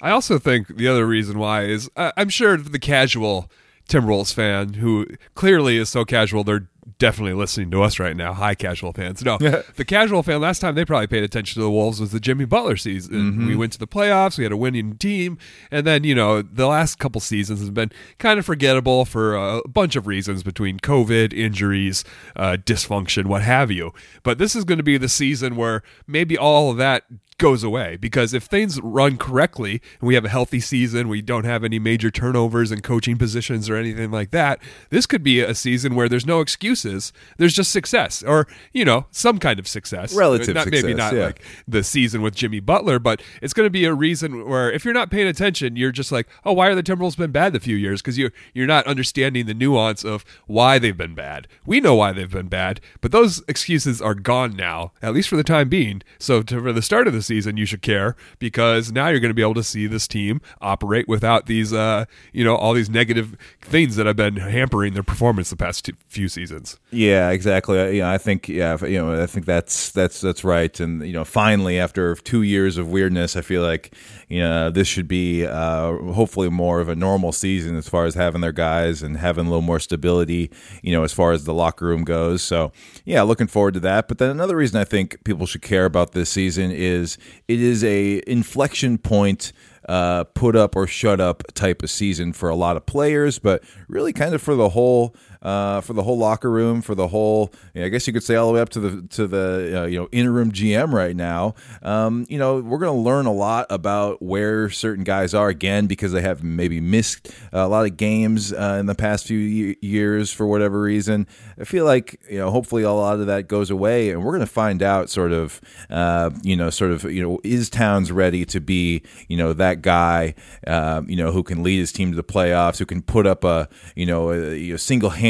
I 0.00 0.10
also 0.10 0.40
think 0.40 0.76
the 0.76 0.88
other 0.88 1.06
reason 1.06 1.38
why 1.38 1.62
is 1.62 1.88
I'm 1.96 2.28
sure 2.28 2.56
the 2.56 2.80
casual 2.80 3.48
Timberwolves 3.88 4.34
fan 4.34 4.74
who 4.74 5.06
clearly 5.36 5.76
is 5.76 5.88
so 5.88 6.04
casual 6.04 6.42
they're 6.42 6.66
definitely 6.98 7.34
listening 7.34 7.70
to 7.70 7.82
us 7.82 7.98
right 7.98 8.16
now. 8.16 8.32
Hi, 8.32 8.54
casual 8.54 8.92
fans. 8.92 9.24
No, 9.24 9.38
the 9.38 9.84
casual 9.84 10.22
fan 10.22 10.40
last 10.40 10.60
time 10.60 10.74
they 10.74 10.84
probably 10.84 11.06
paid 11.06 11.22
attention 11.22 11.60
to 11.60 11.64
the 11.64 11.70
Wolves 11.70 12.00
was 12.00 12.12
the 12.12 12.20
Jimmy 12.20 12.44
Butler 12.44 12.76
season. 12.76 13.46
We 13.46 13.56
went 13.56 13.72
to 13.72 13.78
the 13.78 13.86
playoffs. 13.86 14.36
We 14.38 14.44
had 14.44 14.52
a 14.52 14.56
winning 14.56 14.96
team, 14.96 15.38
and 15.70 15.86
then 15.86 16.04
you 16.04 16.14
know 16.14 16.42
the 16.42 16.66
last 16.66 16.98
couple 16.98 17.20
seasons 17.20 17.60
has 17.60 17.70
been 17.70 17.92
kind 18.18 18.38
of 18.38 18.46
forgettable 18.46 19.04
for 19.04 19.34
a 19.34 19.62
bunch 19.68 19.96
of 19.96 20.06
reasons 20.06 20.42
between 20.42 20.78
COVID, 20.78 21.32
injuries, 21.32 22.04
uh, 22.36 22.56
dysfunction, 22.64 23.26
what 23.26 23.42
have 23.42 23.70
you. 23.70 23.92
But 24.22 24.38
this 24.38 24.56
is 24.56 24.64
going 24.64 24.78
to 24.78 24.84
be 24.84 24.98
the 24.98 25.08
season 25.08 25.56
where 25.56 25.82
maybe 26.06 26.36
all 26.36 26.70
of 26.70 26.76
that 26.78 27.04
goes 27.42 27.64
away 27.64 27.96
because 27.96 28.32
if 28.32 28.44
things 28.44 28.80
run 28.82 29.16
correctly 29.18 29.82
and 30.00 30.06
we 30.06 30.14
have 30.14 30.24
a 30.24 30.28
healthy 30.28 30.60
season, 30.60 31.08
we 31.08 31.20
don't 31.20 31.42
have 31.42 31.64
any 31.64 31.80
major 31.80 32.08
turnovers 32.08 32.70
and 32.70 32.84
coaching 32.84 33.18
positions 33.18 33.68
or 33.68 33.74
anything 33.74 34.12
like 34.12 34.30
that, 34.30 34.60
this 34.90 35.06
could 35.06 35.24
be 35.24 35.40
a 35.40 35.52
season 35.52 35.96
where 35.96 36.08
there's 36.08 36.24
no 36.24 36.40
excuses. 36.40 37.12
There's 37.38 37.52
just 37.52 37.72
success 37.72 38.22
or, 38.22 38.46
you 38.72 38.84
know, 38.84 39.06
some 39.10 39.40
kind 39.40 39.58
of 39.58 39.66
success. 39.66 40.14
Relative 40.14 40.54
not, 40.54 40.70
Maybe 40.70 40.94
not 40.94 41.14
yeah. 41.14 41.26
like 41.26 41.42
the 41.66 41.82
season 41.82 42.22
with 42.22 42.36
Jimmy 42.36 42.60
Butler, 42.60 43.00
but 43.00 43.20
it's 43.42 43.52
going 43.52 43.66
to 43.66 43.70
be 43.70 43.86
a 43.86 43.92
reason 43.92 44.48
where 44.48 44.70
if 44.70 44.84
you're 44.84 44.94
not 44.94 45.10
paying 45.10 45.26
attention, 45.26 45.74
you're 45.74 45.90
just 45.90 46.12
like, 46.12 46.28
oh, 46.44 46.52
why 46.52 46.68
are 46.68 46.76
the 46.76 46.82
Timberwolves 46.82 47.16
been 47.16 47.32
bad 47.32 47.54
the 47.54 47.58
few 47.58 47.74
years? 47.74 48.00
Because 48.00 48.16
you're, 48.18 48.32
you're 48.54 48.68
not 48.68 48.86
understanding 48.86 49.46
the 49.46 49.54
nuance 49.54 50.04
of 50.04 50.24
why 50.46 50.78
they've 50.78 50.96
been 50.96 51.16
bad. 51.16 51.48
We 51.66 51.80
know 51.80 51.96
why 51.96 52.12
they've 52.12 52.30
been 52.30 52.46
bad, 52.46 52.80
but 53.00 53.10
those 53.10 53.42
excuses 53.48 54.00
are 54.00 54.14
gone 54.14 54.54
now, 54.54 54.92
at 55.02 55.12
least 55.12 55.28
for 55.28 55.34
the 55.34 55.42
time 55.42 55.68
being. 55.68 56.02
So 56.20 56.42
to, 56.42 56.62
for 56.62 56.72
the 56.72 56.82
start 56.82 57.08
of 57.08 57.12
the 57.12 57.20
season, 57.20 57.31
you 57.32 57.66
should 57.66 57.82
care 57.82 58.16
because 58.38 58.92
now 58.92 59.08
you're 59.08 59.20
going 59.20 59.30
to 59.30 59.34
be 59.34 59.42
able 59.42 59.54
to 59.54 59.62
see 59.62 59.86
this 59.86 60.06
team 60.06 60.40
operate 60.60 61.08
without 61.08 61.46
these, 61.46 61.72
uh, 61.72 62.04
you 62.32 62.44
know, 62.44 62.56
all 62.56 62.72
these 62.72 62.90
negative 62.90 63.36
things 63.60 63.96
that 63.96 64.06
have 64.06 64.16
been 64.16 64.36
hampering 64.36 64.94
their 64.94 65.02
performance 65.02 65.50
the 65.50 65.56
past 65.56 65.84
two, 65.84 65.92
few 66.08 66.28
seasons. 66.28 66.78
Yeah, 66.90 67.30
exactly. 67.30 67.80
Uh, 67.80 67.86
Yeah, 67.86 68.10
I 68.10 68.18
think 68.18 68.48
yeah, 68.48 68.76
you 68.84 68.98
know, 68.98 69.22
I 69.22 69.26
think 69.26 69.46
that's 69.46 69.90
that's 69.90 70.20
that's 70.20 70.44
right. 70.44 70.78
And 70.80 71.06
you 71.06 71.12
know, 71.12 71.24
finally, 71.24 71.78
after 71.78 72.14
two 72.14 72.42
years 72.42 72.76
of 72.76 72.88
weirdness, 72.88 73.36
I 73.36 73.40
feel 73.40 73.62
like 73.62 73.94
you 74.28 74.40
know 74.40 74.70
this 74.70 74.88
should 74.88 75.08
be 75.08 75.46
uh, 75.46 75.96
hopefully 76.12 76.50
more 76.50 76.80
of 76.80 76.88
a 76.88 76.96
normal 76.96 77.32
season 77.32 77.76
as 77.76 77.88
far 77.88 78.04
as 78.04 78.14
having 78.14 78.40
their 78.40 78.52
guys 78.52 79.02
and 79.02 79.16
having 79.16 79.46
a 79.46 79.48
little 79.48 79.62
more 79.62 79.80
stability. 79.80 80.50
You 80.82 80.92
know, 80.92 81.04
as 81.04 81.12
far 81.12 81.32
as 81.32 81.44
the 81.44 81.54
locker 81.54 81.86
room 81.86 82.04
goes. 82.04 82.42
So 82.42 82.72
yeah, 83.04 83.22
looking 83.22 83.46
forward 83.46 83.74
to 83.74 83.80
that. 83.80 84.08
But 84.08 84.18
then 84.18 84.30
another 84.30 84.56
reason 84.56 84.80
I 84.80 84.84
think 84.84 85.22
people 85.24 85.46
should 85.46 85.62
care 85.62 85.84
about 85.84 86.12
this 86.12 86.30
season 86.30 86.70
is 86.70 87.18
it 87.48 87.60
is 87.60 87.82
a 87.84 88.22
inflection 88.26 88.98
point 88.98 89.52
uh, 89.88 90.24
put 90.24 90.54
up 90.54 90.76
or 90.76 90.86
shut 90.86 91.20
up 91.20 91.42
type 91.54 91.82
of 91.82 91.90
season 91.90 92.32
for 92.32 92.48
a 92.48 92.54
lot 92.54 92.76
of 92.76 92.86
players, 92.86 93.38
but 93.38 93.62
really 93.88 94.12
kind 94.12 94.34
of 94.34 94.40
for 94.40 94.54
the 94.54 94.70
whole 94.70 95.14
uh, 95.42 95.80
for 95.80 95.92
the 95.92 96.02
whole 96.02 96.18
locker 96.18 96.50
room, 96.50 96.80
for 96.82 96.94
the 96.94 97.08
whole. 97.08 97.52
I 97.74 97.88
guess 97.88 98.06
you 98.06 98.12
could 98.12 98.22
say 98.22 98.36
all 98.36 98.48
the 98.48 98.54
way 98.54 98.60
up 98.60 98.70
to 98.70 98.80
the 98.80 99.08
to 99.08 99.26
the 99.26 99.82
uh, 99.82 99.86
you 99.86 99.98
know 99.98 100.08
interim 100.12 100.52
GM 100.52 100.92
right 100.92 101.14
now. 101.14 101.54
Um, 101.82 102.26
you 102.28 102.38
know, 102.38 102.60
we're 102.60 102.78
going 102.78 102.94
to 102.94 103.02
learn 103.02 103.26
a 103.26 103.32
lot 103.32 103.66
about 103.70 104.22
where 104.22 104.70
certain 104.70 105.04
guys 105.04 105.34
are 105.34 105.48
again 105.48 105.86
because 105.86 106.12
they 106.12 106.22
have 106.22 106.42
maybe 106.42 106.80
missed 106.80 107.30
a 107.52 107.68
lot 107.68 107.84
of 107.84 107.96
games 107.96 108.52
uh, 108.52 108.76
in 108.78 108.86
the 108.86 108.94
past 108.94 109.26
few 109.26 109.38
ye- 109.38 109.76
years 109.80 110.32
for 110.32 110.46
whatever 110.46 110.80
reason. 110.80 111.26
I 111.58 111.64
feel 111.64 111.84
like 111.84 112.20
you 112.28 112.38
know, 112.38 112.50
hopefully, 112.50 112.82
a 112.82 112.92
lot 112.92 113.20
of 113.20 113.26
that 113.26 113.48
goes 113.48 113.70
away, 113.70 114.10
and 114.10 114.24
we're 114.24 114.32
going 114.32 114.40
to 114.40 114.46
find 114.46 114.82
out 114.82 115.10
sort 115.10 115.32
of, 115.32 115.60
uh, 115.90 116.30
you 116.42 116.56
know, 116.56 116.70
sort 116.70 116.90
of, 116.90 117.04
you 117.04 117.22
know, 117.22 117.38
is 117.44 117.68
Towns 117.68 118.12
ready 118.12 118.44
to 118.46 118.60
be, 118.60 119.02
you 119.28 119.36
know, 119.36 119.52
that 119.54 119.82
guy, 119.82 120.34
uh, 120.66 121.02
you 121.06 121.16
know, 121.16 121.32
who 121.32 121.42
can 121.42 121.62
lead 121.62 121.78
his 121.78 121.92
team 121.92 122.10
to 122.10 122.16
the 122.16 122.24
playoffs, 122.24 122.78
who 122.78 122.86
can 122.86 123.02
put 123.02 123.26
up 123.26 123.44
a, 123.44 123.68
you 123.96 124.06
know, 124.06 124.30
a, 124.30 124.72
a 124.72 124.78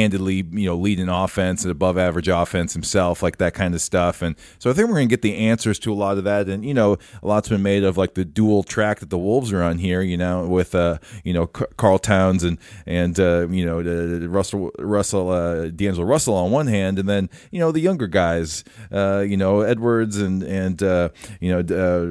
single-handedly, 0.03 0.61
you 0.61 0.69
know, 0.69 0.77
lead 0.77 0.99
an 1.01 1.09
offense, 1.09 1.65
an 1.65 1.71
above-average 1.71 2.29
offense 2.29 2.73
himself, 2.73 3.23
like 3.23 3.39
that 3.39 3.55
kind 3.55 3.75
of 3.75 3.81
stuff. 3.81 4.23
And 4.23 4.37
so 4.59 4.71
I 4.71 4.73
think 4.73 4.89
we're 4.89 4.95
going 4.95 5.09
to 5.09 5.13
get 5.13 5.23
the 5.23 5.37
answers 5.37 5.79
to 5.81 5.93
a 5.93 5.95
lot 5.95 6.19
of 6.19 6.25
that. 6.25 6.49
And 6.49 6.65
you 6.65 6.75
know, 6.75 6.99
a 7.23 7.27
lot's 7.27 7.49
been 7.49 7.63
made 7.63 7.85
of 7.85 7.97
like 7.97 8.15
the 8.15 8.25
dual 8.25 8.63
track 8.63 9.01
that 9.01 9.11
the 9.11 9.19
Wolves 9.19 9.53
are 9.53 9.63
on 9.63 9.79
here, 9.79 10.03
you 10.03 10.17
know, 10.17 10.47
with 10.47 10.75
uh, 10.75 10.99
you 11.25 11.33
know, 11.33 11.47
Karl 11.47 11.99
Towns 11.99 12.43
and 12.43 12.59
and 12.87 13.19
uh, 13.19 13.49
you 13.49 13.65
know, 13.65 14.27
Russell 14.27 14.71
Russell 14.79 15.31
uh, 15.31 15.69
D'Angelo 15.69 16.07
Russell 16.07 16.35
on 16.35 16.51
one 16.51 16.67
hand, 16.67 16.99
and 16.99 17.09
then 17.09 17.31
you 17.51 17.59
know 17.59 17.73
the 17.73 17.81
younger 17.81 18.07
guys, 18.07 18.65
uh, 18.91 19.25
you 19.27 19.37
know, 19.37 19.61
Edwards 19.61 20.17
and 20.19 20.43
and 20.43 20.83
uh, 20.83 21.11
you 21.41 21.51
know 21.51 21.61
uh, 21.61 22.07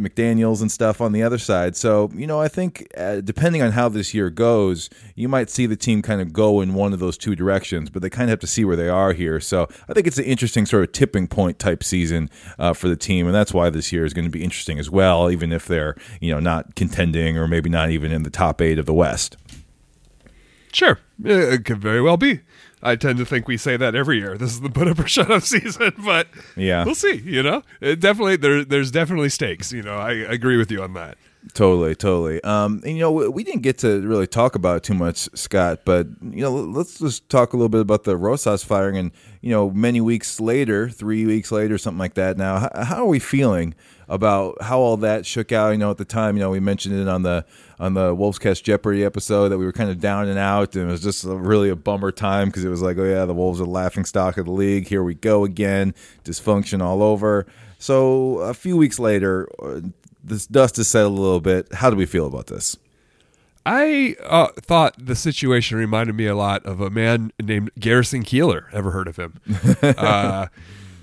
McDaniels 0.00 0.60
and 0.60 0.70
stuff 0.70 1.00
on 1.00 1.12
the 1.12 1.22
other 1.22 1.38
side. 1.38 1.76
So 1.76 2.10
you 2.14 2.26
know, 2.26 2.40
I 2.40 2.48
think 2.48 2.86
uh, 2.96 3.20
depending 3.20 3.62
on 3.62 3.72
how 3.72 3.88
this 3.88 4.14
year 4.14 4.30
goes, 4.30 4.88
you 5.14 5.28
might 5.28 5.50
see 5.50 5.66
the 5.66 5.76
team 5.76 6.02
kind 6.02 6.20
of 6.20 6.32
go 6.32 6.60
in 6.60 6.74
one 6.74 6.85
of 6.92 6.98
those 6.98 7.18
two 7.18 7.34
directions, 7.34 7.90
but 7.90 8.02
they 8.02 8.10
kind 8.10 8.24
of 8.24 8.30
have 8.30 8.40
to 8.40 8.46
see 8.46 8.64
where 8.64 8.76
they 8.76 8.88
are 8.88 9.12
here. 9.12 9.40
So 9.40 9.68
I 9.88 9.92
think 9.92 10.06
it's 10.06 10.18
an 10.18 10.24
interesting 10.24 10.66
sort 10.66 10.84
of 10.84 10.92
tipping 10.92 11.26
point 11.28 11.58
type 11.58 11.82
season 11.82 12.30
uh, 12.58 12.72
for 12.72 12.88
the 12.88 12.96
team, 12.96 13.26
and 13.26 13.34
that's 13.34 13.52
why 13.52 13.70
this 13.70 13.92
year 13.92 14.04
is 14.04 14.14
going 14.14 14.24
to 14.24 14.30
be 14.30 14.44
interesting 14.44 14.78
as 14.78 14.90
well, 14.90 15.30
even 15.30 15.52
if 15.52 15.66
they're 15.66 15.96
you 16.20 16.32
know 16.32 16.40
not 16.40 16.74
contending 16.74 17.38
or 17.38 17.48
maybe 17.48 17.70
not 17.70 17.90
even 17.90 18.12
in 18.12 18.22
the 18.22 18.30
top 18.30 18.60
eight 18.60 18.78
of 18.78 18.86
the 18.86 18.94
West. 18.94 19.36
Sure, 20.72 20.98
it 21.24 21.64
could 21.64 21.80
very 21.80 22.02
well 22.02 22.16
be. 22.16 22.40
I 22.82 22.94
tend 22.94 23.18
to 23.18 23.24
think 23.24 23.48
we 23.48 23.56
say 23.56 23.76
that 23.76 23.94
every 23.94 24.18
year. 24.18 24.36
This 24.36 24.52
is 24.52 24.60
the 24.60 24.68
put 24.68 24.86
up 24.86 24.98
or 24.98 25.08
shut 25.08 25.30
up 25.30 25.42
season, 25.42 25.94
but 26.04 26.28
yeah, 26.54 26.84
we'll 26.84 26.94
see. 26.94 27.16
You 27.16 27.42
know, 27.42 27.62
it 27.80 28.00
definitely 28.00 28.36
there, 28.36 28.64
there's 28.64 28.90
definitely 28.90 29.30
stakes. 29.30 29.72
You 29.72 29.82
know, 29.82 29.96
I, 29.96 30.10
I 30.10 30.32
agree 30.32 30.56
with 30.56 30.70
you 30.70 30.82
on 30.82 30.92
that. 30.94 31.16
Totally, 31.54 31.94
totally. 31.94 32.42
Um, 32.44 32.82
and 32.84 32.96
you 32.96 33.00
know, 33.00 33.12
we 33.12 33.44
didn't 33.44 33.62
get 33.62 33.78
to 33.78 34.00
really 34.06 34.26
talk 34.26 34.54
about 34.54 34.78
it 34.78 34.82
too 34.82 34.94
much, 34.94 35.28
Scott. 35.34 35.80
But 35.84 36.08
you 36.20 36.42
know, 36.42 36.50
let's 36.52 36.98
just 36.98 37.28
talk 37.28 37.52
a 37.52 37.56
little 37.56 37.68
bit 37.68 37.80
about 37.80 38.04
the 38.04 38.16
Rosas 38.16 38.64
firing. 38.64 38.96
And 38.96 39.10
you 39.40 39.50
know, 39.50 39.70
many 39.70 40.00
weeks 40.00 40.40
later, 40.40 40.88
three 40.88 41.24
weeks 41.24 41.52
later, 41.52 41.78
something 41.78 41.98
like 41.98 42.14
that. 42.14 42.36
Now, 42.36 42.58
how, 42.58 42.84
how 42.84 42.96
are 43.04 43.06
we 43.06 43.18
feeling 43.18 43.74
about 44.08 44.60
how 44.62 44.80
all 44.80 44.96
that 44.98 45.24
shook 45.24 45.52
out? 45.52 45.70
You 45.70 45.78
know, 45.78 45.90
at 45.90 45.98
the 45.98 46.04
time, 46.04 46.36
you 46.36 46.42
know, 46.42 46.50
we 46.50 46.60
mentioned 46.60 46.98
it 46.98 47.08
on 47.08 47.22
the 47.22 47.44
on 47.78 47.94
the 47.94 48.14
Wolves 48.14 48.38
Cast 48.38 48.64
Jeopardy 48.64 49.04
episode 49.04 49.50
that 49.50 49.58
we 49.58 49.64
were 49.64 49.72
kind 49.72 49.90
of 49.90 50.00
down 50.00 50.28
and 50.28 50.38
out, 50.38 50.74
and 50.74 50.88
it 50.88 50.92
was 50.92 51.02
just 51.02 51.24
a, 51.24 51.34
really 51.34 51.70
a 51.70 51.76
bummer 51.76 52.10
time 52.10 52.48
because 52.48 52.64
it 52.64 52.70
was 52.70 52.82
like, 52.82 52.98
oh 52.98 53.04
yeah, 53.04 53.24
the 53.24 53.34
Wolves 53.34 53.60
are 53.60 53.64
the 53.64 53.70
laughing 53.70 54.04
stock 54.04 54.36
of 54.36 54.46
the 54.46 54.52
league. 54.52 54.88
Here 54.88 55.02
we 55.02 55.14
go 55.14 55.44
again, 55.44 55.94
dysfunction 56.24 56.82
all 56.82 57.02
over. 57.02 57.46
So 57.78 58.38
a 58.38 58.54
few 58.54 58.76
weeks 58.76 58.98
later, 58.98 59.48
uh, 59.62 59.80
this 60.26 60.46
dust 60.46 60.76
has 60.76 60.88
settled 60.88 61.18
a 61.18 61.20
little 61.20 61.40
bit. 61.40 61.72
How 61.74 61.90
do 61.90 61.96
we 61.96 62.06
feel 62.06 62.26
about 62.26 62.48
this? 62.48 62.76
I 63.64 64.14
uh, 64.22 64.48
thought 64.60 64.94
the 64.96 65.16
situation 65.16 65.76
reminded 65.76 66.14
me 66.14 66.26
a 66.26 66.36
lot 66.36 66.64
of 66.64 66.80
a 66.80 66.88
man 66.88 67.32
named 67.42 67.72
Garrison 67.78 68.22
Keillor. 68.22 68.72
Ever 68.72 68.92
heard 68.92 69.08
of 69.08 69.16
him? 69.16 69.40
uh, 69.82 70.46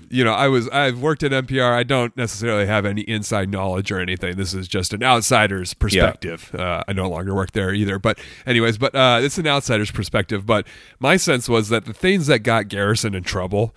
you 0.08 0.24
know, 0.24 0.32
I 0.32 0.48
was 0.48 0.68
I've 0.70 1.00
worked 1.00 1.22
at 1.22 1.32
NPR. 1.32 1.72
I 1.72 1.82
don't 1.82 2.16
necessarily 2.16 2.66
have 2.66 2.86
any 2.86 3.02
inside 3.02 3.50
knowledge 3.50 3.92
or 3.92 3.98
anything. 3.98 4.36
This 4.36 4.54
is 4.54 4.66
just 4.66 4.94
an 4.94 5.02
outsider's 5.02 5.74
perspective. 5.74 6.50
Yeah. 6.54 6.60
Uh, 6.60 6.84
I 6.88 6.92
no 6.92 7.10
longer 7.10 7.34
work 7.34 7.52
there 7.52 7.74
either. 7.74 7.98
But 7.98 8.18
anyways, 8.46 8.78
but 8.78 8.94
uh, 8.94 9.18
it's 9.20 9.36
an 9.36 9.46
outsider's 9.46 9.90
perspective. 9.90 10.46
But 10.46 10.66
my 11.00 11.16
sense 11.16 11.48
was 11.48 11.68
that 11.68 11.84
the 11.84 11.92
things 11.92 12.28
that 12.28 12.38
got 12.40 12.68
Garrison 12.68 13.14
in 13.14 13.24
trouble, 13.24 13.74